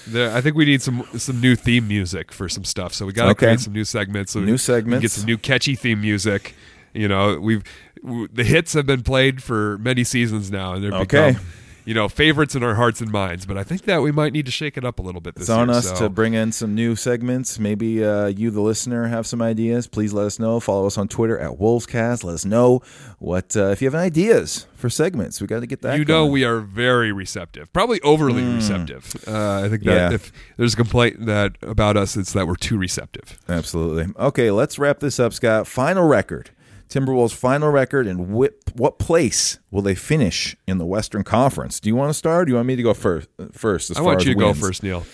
There, 0.07 0.33
I 0.35 0.41
think 0.41 0.57
we 0.57 0.64
need 0.64 0.81
some 0.81 1.05
some 1.16 1.41
new 1.41 1.55
theme 1.57 1.87
music 1.89 2.33
for 2.33 2.49
some 2.49 2.64
stuff. 2.64 2.95
So 2.95 3.05
we 3.07 3.12
got 3.12 3.24
to 3.24 3.31
Okay. 3.33 3.47
create 3.47 3.61
some 3.61 3.72
new 3.74 3.85
segments. 3.85 4.33
So 4.33 4.41
New 4.41 4.57
segments. 4.57 5.03
get 5.03 5.11
some 5.11 5.26
new 5.26 5.37
catchy 5.37 5.74
theme 5.74 6.01
music. 6.01 6.55
You 6.95 7.09
know, 7.09 7.39
we've 7.39 7.62
w- 8.03 8.29
the 8.33 8.45
hits 8.45 8.72
have 8.72 8.87
been 8.87 9.03
played 9.03 9.43
for 9.43 9.76
many 9.79 10.05
seasons 10.05 10.51
now, 10.51 10.72
and 10.74 10.83
they're 10.85 10.93
Okay. 10.95 11.33
become 11.33 11.45
you 11.89 11.95
know 11.95 12.07
favorites 12.07 12.55
in 12.55 12.62
our 12.62 12.74
hearts 12.74 13.01
and 13.01 13.11
minds. 13.11 13.47
But 13.47 13.57
I 13.57 13.64
think 13.64 13.82
that 13.84 14.03
we 14.03 14.12
might 14.12 14.34
need 14.34 14.45
to 14.45 14.53
shake 14.53 14.76
it 14.76 14.84
up 14.84 14.99
a 14.99 15.03
little 15.03 15.22
bit 15.22 15.36
this 15.36 15.45
It's 15.45 15.51
on 15.51 15.68
year. 15.68 15.78
us 15.78 15.89
so- 15.89 15.95
to 16.01 16.09
bring 16.11 16.34
in 16.34 16.53
some 16.53 16.74
new 16.74 16.95
segments. 16.95 17.59
Maybe 17.59 18.05
uh, 18.05 18.26
you, 18.26 18.51
the 18.51 18.61
listener, 18.61 19.07
have 19.09 19.26
some 19.26 19.41
ideas. 19.41 19.86
Please 19.86 20.12
let 20.12 20.26
us 20.26 20.39
know. 20.39 20.61
Follow 20.61 20.86
us 20.86 20.99
on 20.99 21.09
Twitter 21.09 21.39
at 21.39 21.53
Wolvescast. 21.59 22.24
Let 22.24 22.34
us 22.34 22.45
know 22.45 22.82
what 23.18 23.57
uh, 23.57 23.68
if 23.68 23.80
you 23.80 23.86
have 23.86 23.95
any 23.95 24.05
ideas 24.05 24.66
for 24.76 24.91
segments. 24.91 25.41
We 25.41 25.47
got 25.47 25.61
to 25.61 25.66
get 25.66 25.80
that. 25.80 25.99
you 25.99 26.05
know 26.05 26.26
we 26.26 26.45
are 26.45 26.61
very 26.61 27.11
receptive, 27.11 27.72
probably 27.72 28.03
overly 28.03 28.43
receptive. 28.45 29.14
Uh, 29.26 29.62
I 29.64 29.68
think 29.70 29.84
that. 29.84 30.11
Yeah. 30.11 30.12
if 30.12 30.30
there's 30.59 30.74
a 30.74 30.76
complaint 30.76 31.24
that 31.24 31.57
about 31.62 31.97
us, 31.97 32.18
it's 32.18 32.34
that 32.34 32.47
we're 32.47 32.57
too 32.57 32.76
receptive. 32.76 33.39
Absolutely. 33.49 34.12
Okay, 34.18 34.51
let's 34.51 34.78
wrap 34.78 35.01
this 35.01 35.18
up, 35.18 35.32
Scott. 35.32 35.66
Final 35.66 36.07
record. 36.07 36.51
Timberwolves' 36.89 37.34
final 37.34 37.70
record, 37.70 38.07
and 38.07 38.28
what, 38.30 38.55
what 38.74 38.99
place 38.99 39.59
will 39.70 39.82
they 39.82 39.95
finish 39.95 40.57
in 40.66 40.78
the 40.78 40.86
Western 40.86 41.22
Conference? 41.22 41.80
Do 41.80 41.89
you 41.89 41.97
want 41.97 42.11
to 42.11 42.14
start? 42.14 42.43
Or 42.43 42.45
do 42.47 42.51
you 42.51 42.57
want 42.57 42.66
me 42.66 42.76
to 42.76 42.82
go 42.82 42.95
first? 42.95 43.28
First, 43.53 43.91
as 43.91 43.99
I 43.99 44.01
want 44.01 44.24
you 44.24 44.32
to 44.32 44.39
go 44.39 44.55
first, 44.55 44.82
Neil. 44.82 45.05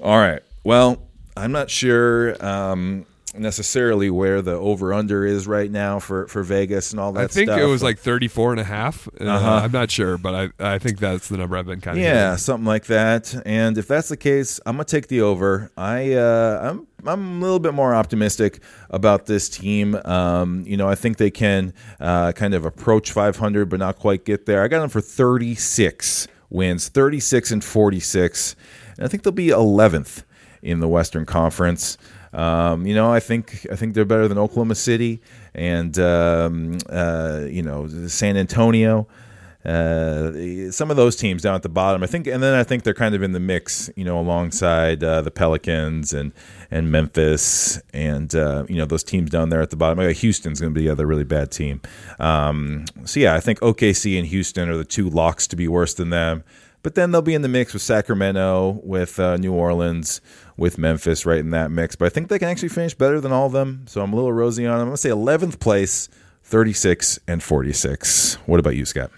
All 0.00 0.18
right. 0.18 0.42
Well, 0.64 1.02
I'm 1.36 1.52
not 1.52 1.70
sure 1.70 2.44
um, 2.44 3.06
necessarily 3.36 4.10
where 4.10 4.40
the 4.42 4.52
over 4.52 4.92
under 4.94 5.24
is 5.26 5.46
right 5.46 5.70
now 5.70 5.98
for, 5.98 6.26
for 6.28 6.42
Vegas 6.42 6.92
and 6.92 7.00
all 7.00 7.12
that 7.12 7.24
I 7.24 7.26
think 7.26 7.48
stuff. 7.48 7.60
it 7.60 7.64
was 7.66 7.82
like 7.82 7.98
34 7.98 8.52
and 8.52 8.60
a 8.60 8.64
half. 8.64 9.08
Uh, 9.20 9.24
Uh-huh. 9.24 9.60
I'm 9.64 9.72
not 9.72 9.90
sure, 9.90 10.16
but 10.18 10.52
I, 10.60 10.74
I 10.74 10.78
think 10.78 10.98
that's 10.98 11.28
the 11.28 11.36
number 11.36 11.56
I've 11.56 11.66
been 11.66 11.80
kind 11.80 11.98
of 11.98 12.04
Yeah, 12.04 12.36
something 12.36 12.64
like 12.66 12.86
that. 12.86 13.34
And 13.44 13.76
if 13.78 13.88
that's 13.88 14.08
the 14.08 14.16
case, 14.16 14.60
I'm 14.66 14.76
gonna 14.76 14.84
take 14.84 15.08
the 15.08 15.20
over. 15.22 15.70
I 15.76 16.12
uh, 16.14 16.70
I'm 16.70 16.86
I'm 17.06 17.38
a 17.38 17.44
little 17.44 17.58
bit 17.58 17.74
more 17.74 17.94
optimistic 17.94 18.60
about 18.88 19.26
this 19.26 19.48
team. 19.48 19.94
Um, 20.06 20.64
you 20.66 20.76
know, 20.76 20.88
I 20.88 20.94
think 20.94 21.18
they 21.18 21.30
can 21.30 21.74
uh, 22.00 22.32
kind 22.32 22.54
of 22.54 22.64
approach 22.64 23.12
500, 23.12 23.68
but 23.68 23.78
not 23.78 23.98
quite 23.98 24.24
get 24.24 24.46
there. 24.46 24.62
I 24.62 24.68
got 24.68 24.80
them 24.80 24.88
for 24.88 25.02
36 25.02 26.28
wins, 26.50 26.88
36 26.88 27.50
and 27.50 27.62
46, 27.64 28.56
and 28.96 29.04
I 29.04 29.08
think 29.08 29.22
they'll 29.22 29.32
be 29.32 29.48
11th 29.48 30.22
in 30.62 30.80
the 30.80 30.88
Western 30.88 31.26
Conference. 31.26 31.98
Um, 32.34 32.86
you 32.86 32.94
know, 32.94 33.12
I 33.12 33.20
think 33.20 33.66
I 33.70 33.76
think 33.76 33.94
they're 33.94 34.04
better 34.04 34.28
than 34.28 34.38
Oklahoma 34.38 34.74
City 34.74 35.22
and 35.54 35.96
um, 35.98 36.78
uh, 36.90 37.42
you 37.48 37.62
know 37.62 37.88
San 38.08 38.36
Antonio. 38.36 39.06
Uh, 39.64 40.70
some 40.70 40.90
of 40.90 40.96
those 40.98 41.16
teams 41.16 41.40
down 41.40 41.54
at 41.54 41.62
the 41.62 41.70
bottom, 41.70 42.02
I 42.02 42.06
think, 42.06 42.26
and 42.26 42.42
then 42.42 42.52
I 42.52 42.64
think 42.64 42.82
they're 42.82 42.92
kind 42.92 43.14
of 43.14 43.22
in 43.22 43.32
the 43.32 43.40
mix, 43.40 43.88
you 43.96 44.04
know, 44.04 44.20
alongside 44.20 45.02
uh, 45.02 45.22
the 45.22 45.30
Pelicans 45.30 46.12
and 46.12 46.32
and 46.70 46.92
Memphis 46.92 47.80
and 47.94 48.34
uh, 48.34 48.66
you 48.68 48.76
know 48.76 48.84
those 48.84 49.04
teams 49.04 49.30
down 49.30 49.48
there 49.48 49.62
at 49.62 49.70
the 49.70 49.76
bottom. 49.76 50.00
Uh, 50.00 50.08
Houston's 50.08 50.60
going 50.60 50.74
to 50.74 50.78
be 50.78 50.86
the 50.86 50.92
other 50.92 51.06
really 51.06 51.24
bad 51.24 51.50
team. 51.50 51.80
Um, 52.18 52.84
so 53.06 53.20
yeah, 53.20 53.34
I 53.34 53.40
think 53.40 53.60
OKC 53.60 54.18
and 54.18 54.26
Houston 54.26 54.68
are 54.68 54.76
the 54.76 54.84
two 54.84 55.08
locks 55.08 55.46
to 55.46 55.56
be 55.56 55.66
worse 55.66 55.94
than 55.94 56.10
them. 56.10 56.44
But 56.84 56.96
then 56.96 57.12
they'll 57.12 57.22
be 57.22 57.32
in 57.32 57.40
the 57.40 57.48
mix 57.48 57.72
with 57.72 57.80
Sacramento, 57.80 58.80
with 58.84 59.18
uh, 59.18 59.38
New 59.38 59.54
Orleans, 59.54 60.20
with 60.56 60.78
Memphis, 60.78 61.26
right 61.26 61.38
in 61.38 61.50
that 61.50 61.70
mix. 61.70 61.96
But 61.96 62.06
I 62.06 62.08
think 62.10 62.28
they 62.28 62.38
can 62.38 62.48
actually 62.48 62.68
finish 62.68 62.94
better 62.94 63.20
than 63.20 63.32
all 63.32 63.46
of 63.46 63.52
them. 63.52 63.84
So 63.88 64.00
I'm 64.02 64.12
a 64.12 64.16
little 64.16 64.32
rosy 64.32 64.66
on 64.66 64.72
them. 64.72 64.82
I'm 64.82 64.86
going 64.86 64.96
to 64.96 65.00
say 65.00 65.10
11th 65.10 65.58
place, 65.60 66.08
36 66.44 67.18
and 67.26 67.42
46. 67.42 68.34
What 68.46 68.60
about 68.60 68.76
you, 68.76 68.84
Scott? 68.84 69.10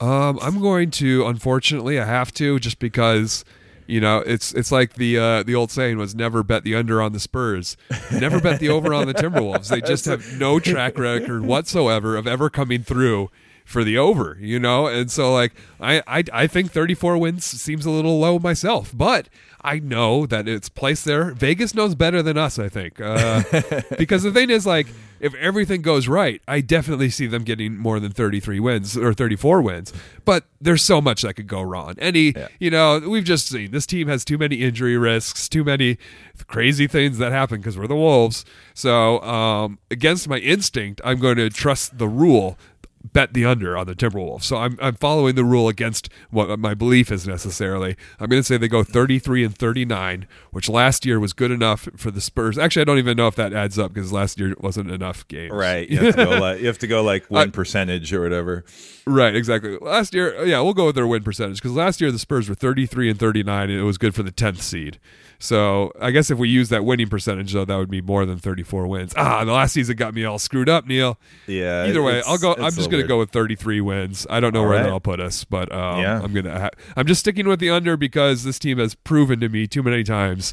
Um, 0.00 0.38
I'm 0.40 0.60
going 0.60 0.90
to, 0.92 1.26
unfortunately, 1.26 2.00
I 2.00 2.06
have 2.06 2.32
to, 2.34 2.58
just 2.58 2.78
because, 2.78 3.44
you 3.86 4.00
know, 4.00 4.20
it's 4.20 4.54
it's 4.54 4.72
like 4.72 4.94
the 4.94 5.18
uh, 5.18 5.42
the 5.42 5.54
old 5.54 5.70
saying 5.70 5.98
was 5.98 6.14
never 6.14 6.42
bet 6.42 6.64
the 6.64 6.74
under 6.74 7.02
on 7.02 7.12
the 7.12 7.20
Spurs, 7.20 7.76
never 8.10 8.40
bet 8.40 8.60
the 8.60 8.70
over 8.70 8.94
on 8.94 9.06
the 9.06 9.14
Timberwolves. 9.14 9.68
They 9.68 9.80
just 9.86 10.06
have 10.06 10.38
no 10.38 10.58
track 10.58 10.96
record 10.96 11.44
whatsoever 11.44 12.16
of 12.16 12.26
ever 12.26 12.48
coming 12.48 12.82
through 12.82 13.30
for 13.66 13.84
the 13.84 13.98
over, 13.98 14.38
you 14.40 14.58
know. 14.58 14.86
And 14.86 15.10
so, 15.10 15.34
like, 15.34 15.52
I 15.80 16.02
I, 16.06 16.24
I 16.32 16.46
think 16.46 16.70
34 16.72 17.18
wins 17.18 17.44
seems 17.44 17.84
a 17.84 17.90
little 17.90 18.18
low 18.18 18.38
myself, 18.38 18.92
but 18.96 19.28
I 19.62 19.78
know 19.78 20.26
that 20.26 20.48
it's 20.48 20.68
placed 20.68 21.04
there. 21.04 21.32
Vegas 21.32 21.74
knows 21.74 21.94
better 21.94 22.22
than 22.22 22.38
us, 22.38 22.58
I 22.58 22.68
think, 22.68 23.00
uh, 23.00 23.42
because 23.98 24.22
the 24.22 24.32
thing 24.32 24.50
is, 24.50 24.66
like, 24.66 24.86
if 25.20 25.34
everything 25.34 25.82
goes 25.82 26.08
right, 26.08 26.40
I 26.48 26.62
definitely 26.62 27.10
see 27.10 27.26
them 27.26 27.44
getting 27.44 27.76
more 27.76 28.00
than 28.00 28.10
33 28.10 28.58
wins 28.58 28.96
or 28.96 29.12
34 29.12 29.60
wins. 29.60 29.92
But 30.24 30.44
there's 30.60 30.82
so 30.82 31.00
much 31.02 31.22
that 31.22 31.34
could 31.34 31.46
go 31.46 31.60
wrong. 31.60 31.94
Any, 31.98 32.34
you 32.58 32.70
know, 32.70 32.98
we've 33.00 33.24
just 33.24 33.48
seen 33.48 33.70
this 33.70 33.86
team 33.86 34.08
has 34.08 34.24
too 34.24 34.38
many 34.38 34.56
injury 34.56 34.96
risks, 34.96 35.48
too 35.48 35.62
many 35.62 35.98
crazy 36.46 36.86
things 36.86 37.18
that 37.18 37.32
happen 37.32 37.58
because 37.58 37.76
we're 37.76 37.86
the 37.86 37.96
Wolves. 37.96 38.46
So, 38.72 39.20
um, 39.20 39.78
against 39.90 40.26
my 40.26 40.38
instinct, 40.38 41.02
I'm 41.04 41.20
going 41.20 41.36
to 41.36 41.50
trust 41.50 41.98
the 41.98 42.08
rule 42.08 42.58
bet 43.02 43.32
the 43.32 43.44
under 43.44 43.76
on 43.76 43.86
the 43.86 43.94
Timberwolves. 43.94 44.44
So 44.44 44.56
I'm 44.56 44.78
I'm 44.80 44.94
following 44.94 45.34
the 45.34 45.44
rule 45.44 45.68
against 45.68 46.08
what 46.30 46.58
my 46.58 46.74
belief 46.74 47.10
is 47.10 47.26
necessarily. 47.26 47.96
I'm 48.18 48.28
going 48.28 48.40
to 48.40 48.46
say 48.46 48.56
they 48.56 48.68
go 48.68 48.84
33 48.84 49.44
and 49.44 49.56
39, 49.56 50.26
which 50.50 50.68
last 50.68 51.06
year 51.06 51.18
was 51.18 51.32
good 51.32 51.50
enough 51.50 51.88
for 51.96 52.10
the 52.10 52.20
Spurs. 52.20 52.58
Actually, 52.58 52.82
I 52.82 52.84
don't 52.84 52.98
even 52.98 53.16
know 53.16 53.26
if 53.26 53.36
that 53.36 53.52
adds 53.52 53.78
up 53.78 53.94
because 53.94 54.12
last 54.12 54.38
year 54.38 54.54
wasn't 54.58 54.90
enough 54.90 55.26
games. 55.28 55.52
Right. 55.52 55.88
You 55.88 55.98
have 55.98 56.16
to 56.16 56.24
go 56.24 56.30
like, 56.38 56.60
you 56.60 56.66
have 56.66 56.78
to 56.78 56.86
go 56.86 57.02
like 57.02 57.26
win 57.30 57.52
percentage 57.52 58.12
or 58.12 58.20
whatever. 58.22 58.64
Right, 59.06 59.34
exactly. 59.34 59.76
Last 59.80 60.14
year, 60.14 60.44
yeah, 60.44 60.60
we'll 60.60 60.74
go 60.74 60.86
with 60.86 60.94
their 60.94 61.06
win 61.06 61.22
percentage 61.22 61.56
because 61.56 61.72
last 61.72 62.00
year 62.00 62.12
the 62.12 62.18
Spurs 62.18 62.48
were 62.48 62.54
33 62.54 63.10
and 63.10 63.18
39 63.18 63.70
and 63.70 63.80
it 63.80 63.84
was 63.84 63.98
good 63.98 64.14
for 64.14 64.22
the 64.22 64.32
10th 64.32 64.60
seed. 64.60 64.98
So 65.42 65.90
I 65.98 66.10
guess 66.10 66.30
if 66.30 66.38
we 66.38 66.48
use 66.50 66.68
that 66.68 66.84
winning 66.84 67.08
percentage, 67.08 67.52
though, 67.54 67.64
that 67.64 67.76
would 67.76 67.88
be 67.90 68.02
more 68.02 68.26
than 68.26 68.38
34 68.38 68.86
wins. 68.86 69.14
Ah, 69.16 69.42
the 69.44 69.52
last 69.52 69.72
season 69.72 69.96
got 69.96 70.12
me 70.14 70.24
all 70.24 70.38
screwed 70.38 70.68
up, 70.68 70.86
Neil. 70.86 71.18
Yeah. 71.46 71.86
Either 71.86 72.02
way, 72.02 72.22
I'll 72.26 72.36
go. 72.36 72.52
I'm 72.54 72.64
just 72.72 72.76
going 72.76 72.90
to 72.90 72.96
weird. 72.98 73.08
go 73.08 73.18
with 73.18 73.30
33 73.30 73.80
wins. 73.80 74.26
I 74.28 74.38
don't 74.40 74.52
know 74.52 74.60
All 74.60 74.66
where 74.68 74.76
right. 74.76 74.82
that'll 74.82 75.00
put 75.00 75.18
us, 75.18 75.44
but 75.44 75.72
um, 75.72 76.00
Yeah. 76.00 76.20
I'm 76.22 76.32
gonna. 76.34 76.60
Ha- 76.60 76.70
I'm 76.94 77.06
just 77.06 77.20
sticking 77.20 77.48
with 77.48 77.58
the 77.58 77.70
under 77.70 77.96
because 77.96 78.44
this 78.44 78.58
team 78.58 78.78
has 78.78 78.94
proven 78.94 79.40
to 79.40 79.48
me 79.48 79.66
too 79.66 79.82
many 79.82 80.04
times 80.04 80.52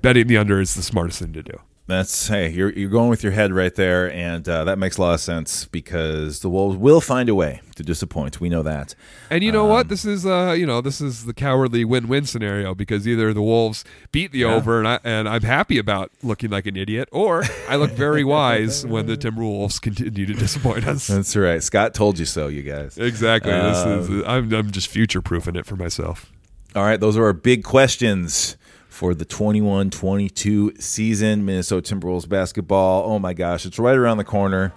betting 0.00 0.26
the 0.26 0.38
under 0.38 0.58
is 0.60 0.74
the 0.74 0.82
smartest 0.82 1.18
thing 1.20 1.32
to 1.34 1.42
do. 1.42 1.58
That's 1.88 2.28
hey, 2.28 2.48
you're 2.48 2.70
you're 2.72 2.88
going 2.88 3.10
with 3.10 3.24
your 3.24 3.32
head 3.32 3.52
right 3.52 3.74
there, 3.74 4.10
and 4.12 4.48
uh, 4.48 4.62
that 4.64 4.78
makes 4.78 4.98
a 4.98 5.00
lot 5.00 5.14
of 5.14 5.20
sense 5.20 5.64
because 5.64 6.38
the 6.38 6.48
Wolves 6.48 6.76
will 6.76 7.00
find 7.00 7.28
a 7.28 7.34
way 7.34 7.60
to 7.74 7.82
disappoint. 7.82 8.40
We 8.40 8.48
know 8.48 8.62
that. 8.62 8.94
And 9.30 9.42
you 9.42 9.50
know 9.50 9.64
Um, 9.64 9.70
what? 9.70 9.88
This 9.88 10.04
is 10.04 10.24
uh, 10.24 10.54
you 10.56 10.64
know, 10.64 10.80
this 10.80 11.00
is 11.00 11.24
the 11.24 11.34
cowardly 11.34 11.84
win-win 11.84 12.24
scenario 12.26 12.72
because 12.74 13.06
either 13.08 13.34
the 13.34 13.42
Wolves 13.42 13.84
beat 14.12 14.30
the 14.30 14.44
over, 14.44 14.78
and 14.78 14.86
I 14.86 15.00
and 15.02 15.28
I'm 15.28 15.42
happy 15.42 15.76
about 15.76 16.12
looking 16.22 16.50
like 16.50 16.66
an 16.66 16.76
idiot, 16.76 17.08
or 17.10 17.42
I 17.68 17.74
look 17.74 17.90
very 17.90 18.22
wise 18.22 18.86
when 18.86 19.06
the 19.06 19.16
Timberwolves 19.16 19.80
continue 19.80 20.24
to 20.24 20.34
disappoint 20.34 20.86
us. 20.86 21.08
That's 21.08 21.34
right. 21.34 21.60
Scott 21.62 21.94
told 21.94 22.16
you 22.20 22.26
so, 22.26 22.46
you 22.46 22.62
guys. 22.62 22.96
Exactly. 22.96 23.50
This 23.50 23.76
Um, 23.78 23.98
is 23.98 24.24
I'm 24.26 24.52
I'm 24.54 24.70
just 24.70 24.86
future-proofing 24.86 25.56
it 25.56 25.66
for 25.66 25.74
myself. 25.74 26.30
All 26.76 26.84
right, 26.84 27.00
those 27.00 27.16
are 27.18 27.24
our 27.24 27.32
big 27.34 27.64
questions 27.64 28.56
for 28.92 29.14
the 29.14 29.24
21-22 29.24 30.80
season. 30.80 31.44
Minnesota 31.44 31.94
Timberwolves 31.94 32.28
basketball. 32.28 33.10
Oh 33.10 33.18
my 33.18 33.32
gosh, 33.32 33.64
it's 33.64 33.78
right 33.78 33.96
around 33.96 34.18
the 34.18 34.24
corner, 34.24 34.72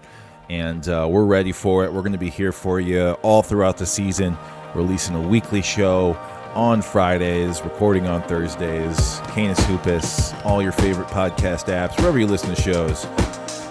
and 0.50 0.88
uh, 0.88 1.08
we're 1.10 1.26
ready 1.26 1.52
for 1.52 1.84
it. 1.84 1.92
We're 1.92 2.02
going 2.02 2.14
to 2.14 2.18
be 2.18 2.30
here 2.30 2.54
for 2.54 2.80
you 2.80 3.12
all 3.22 3.44
throughout 3.44 3.78
the 3.78 3.86
season, 3.86 4.38
releasing 4.74 5.16
a 5.16 5.22
weekly 5.22 5.62
show 5.62 6.14
on 6.54 6.82
Fridays, 6.82 7.62
recording 7.62 8.08
on 8.08 8.24
Thursdays. 8.24 9.20
Canis 9.28 9.60
Hoopus, 9.66 10.34
all 10.46 10.62
your 10.62 10.72
favorite 10.72 11.10
podcast 11.10 11.66
apps, 11.66 12.00
wherever 12.00 12.18
you 12.18 12.28
listen 12.28 12.56
to 12.56 12.62
shows. 12.62 13.06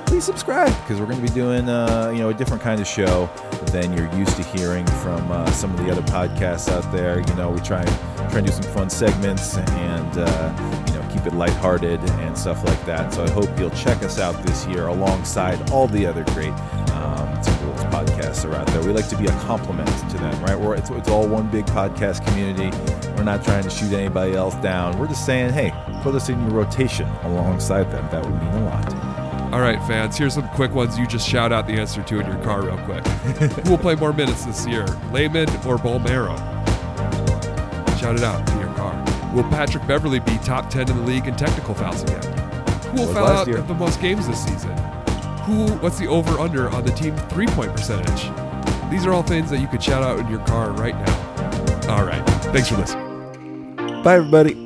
Please 0.07 0.25
subscribe 0.25 0.75
because 0.83 1.01
we're 1.01 1.07
going 1.07 1.17
to 1.17 1.23
be 1.23 1.35
doing 1.35 1.69
uh, 1.69 2.11
you 2.15 2.21
know 2.21 2.29
a 2.29 2.35
different 2.35 2.63
kind 2.63 2.81
of 2.81 2.87
show 2.87 3.29
than 3.67 3.93
you're 3.93 4.13
used 4.15 4.37
to 4.37 4.43
hearing 4.43 4.87
from 4.87 5.31
uh, 5.33 5.51
some 5.53 5.73
of 5.73 5.85
the 5.85 5.91
other 5.91 6.03
podcasts 6.03 6.69
out 6.71 6.91
there. 6.93 7.21
You 7.21 7.35
know, 7.35 7.51
we 7.51 7.61
try 7.61 7.81
and 7.83 8.31
try 8.31 8.39
and 8.39 8.47
do 8.47 8.53
some 8.53 8.71
fun 8.73 8.91
segments 8.91 9.57
and 9.57 10.19
uh, 10.19 10.85
you 10.89 10.95
know 10.95 11.09
keep 11.13 11.27
it 11.27 11.35
lighthearted 11.35 12.01
and 12.01 12.37
stuff 12.37 12.65
like 12.65 12.85
that. 12.87 13.13
So 13.13 13.25
I 13.25 13.31
hope 13.31 13.49
you'll 13.59 13.71
check 13.71 14.03
us 14.03 14.19
out 14.19 14.41
this 14.45 14.67
year 14.67 14.87
alongside 14.87 15.71
all 15.71 15.89
the 15.89 16.07
other 16.07 16.25
great 16.25 16.53
um, 16.93 17.29
podcasts 17.91 18.45
are 18.45 18.55
out 18.55 18.67
there. 18.69 18.83
We 18.83 18.93
like 18.93 19.09
to 19.09 19.17
be 19.17 19.27
a 19.27 19.41
complement 19.41 19.89
to 20.11 20.19
them, 20.19 20.43
right? 20.43 20.59
We're, 20.59 20.75
it's, 20.75 20.91
it's 20.91 21.09
all 21.09 21.27
one 21.29 21.49
big 21.49 21.67
podcast 21.67 22.27
community. 22.27 22.77
We're 23.17 23.25
not 23.25 23.45
trying 23.45 23.63
to 23.63 23.71
shoot 23.71 23.93
anybody 23.93 24.35
else 24.35 24.55
down. 24.57 24.99
We're 24.99 25.07
just 25.07 25.25
saying, 25.25 25.53
hey, 25.53 25.73
put 26.03 26.15
us 26.15 26.29
in 26.29 26.41
your 26.43 26.51
rotation 26.51 27.09
alongside 27.23 27.91
them. 27.91 28.09
That 28.11 28.25
would 28.25 28.35
mean 28.35 28.53
a 28.53 28.65
lot. 28.65 29.14
All 29.55 29.61
right, 29.61 29.81
fans, 29.85 30.19
here's 30.19 30.35
some 30.35 30.49
quick 30.49 30.75
ones 30.75 30.99
you 30.99 31.07
just 31.07 31.29
shout 31.29 31.53
out 31.53 31.69
the 31.69 31.75
answer 31.75 32.03
to 32.03 32.19
in 32.19 32.27
your 32.27 32.43
car 32.43 32.63
real 32.63 32.77
quick. 32.79 33.07
Who 33.65 33.71
will 33.71 33.79
play 33.79 33.95
more 33.95 34.13
minutes 34.13 34.45
this 34.45 34.67
year, 34.67 34.85
Layman 35.13 35.49
or 35.65 35.79
Bolmaro? 35.79 36.37
Shout 38.01 38.17
it 38.17 38.25
out 38.25 38.51
in 38.51 38.59
your 38.59 38.75
car. 38.75 38.93
Will 39.33 39.45
Patrick 39.45 39.87
Beverley 39.87 40.19
be 40.19 40.39
top 40.39 40.71
10 40.71 40.91
in 40.91 40.97
the 40.97 41.03
league 41.05 41.29
in 41.29 41.37
technical 41.37 41.73
fouls 41.73 42.03
again? 42.03 42.25
Who 42.89 43.03
will 43.03 43.15
foul 43.15 43.29
out 43.29 43.47
year. 43.47 43.63
the 43.63 43.75
most 43.75 44.01
games 44.01 44.27
this 44.27 44.43
season? 44.43 44.77
Who? 45.45 45.69
What's 45.75 46.01
the 46.01 46.09
over/under 46.09 46.69
on 46.71 46.85
the 46.85 46.91
team 46.91 47.17
three-point 47.17 47.71
percentage? 47.71 48.23
These 48.91 49.07
are 49.07 49.13
all 49.13 49.23
things 49.23 49.51
that 49.51 49.61
you 49.61 49.69
could 49.69 49.85
shout 49.85 50.03
out 50.03 50.19
in 50.19 50.27
your 50.27 50.45
car 50.47 50.73
right 50.73 50.97
now. 50.97 51.95
All 51.95 52.05
right, 52.05 52.27
thanks 52.47 52.71
for 52.71 52.77
listening. 52.77 54.03
Bye, 54.03 54.17
everybody. 54.17 54.64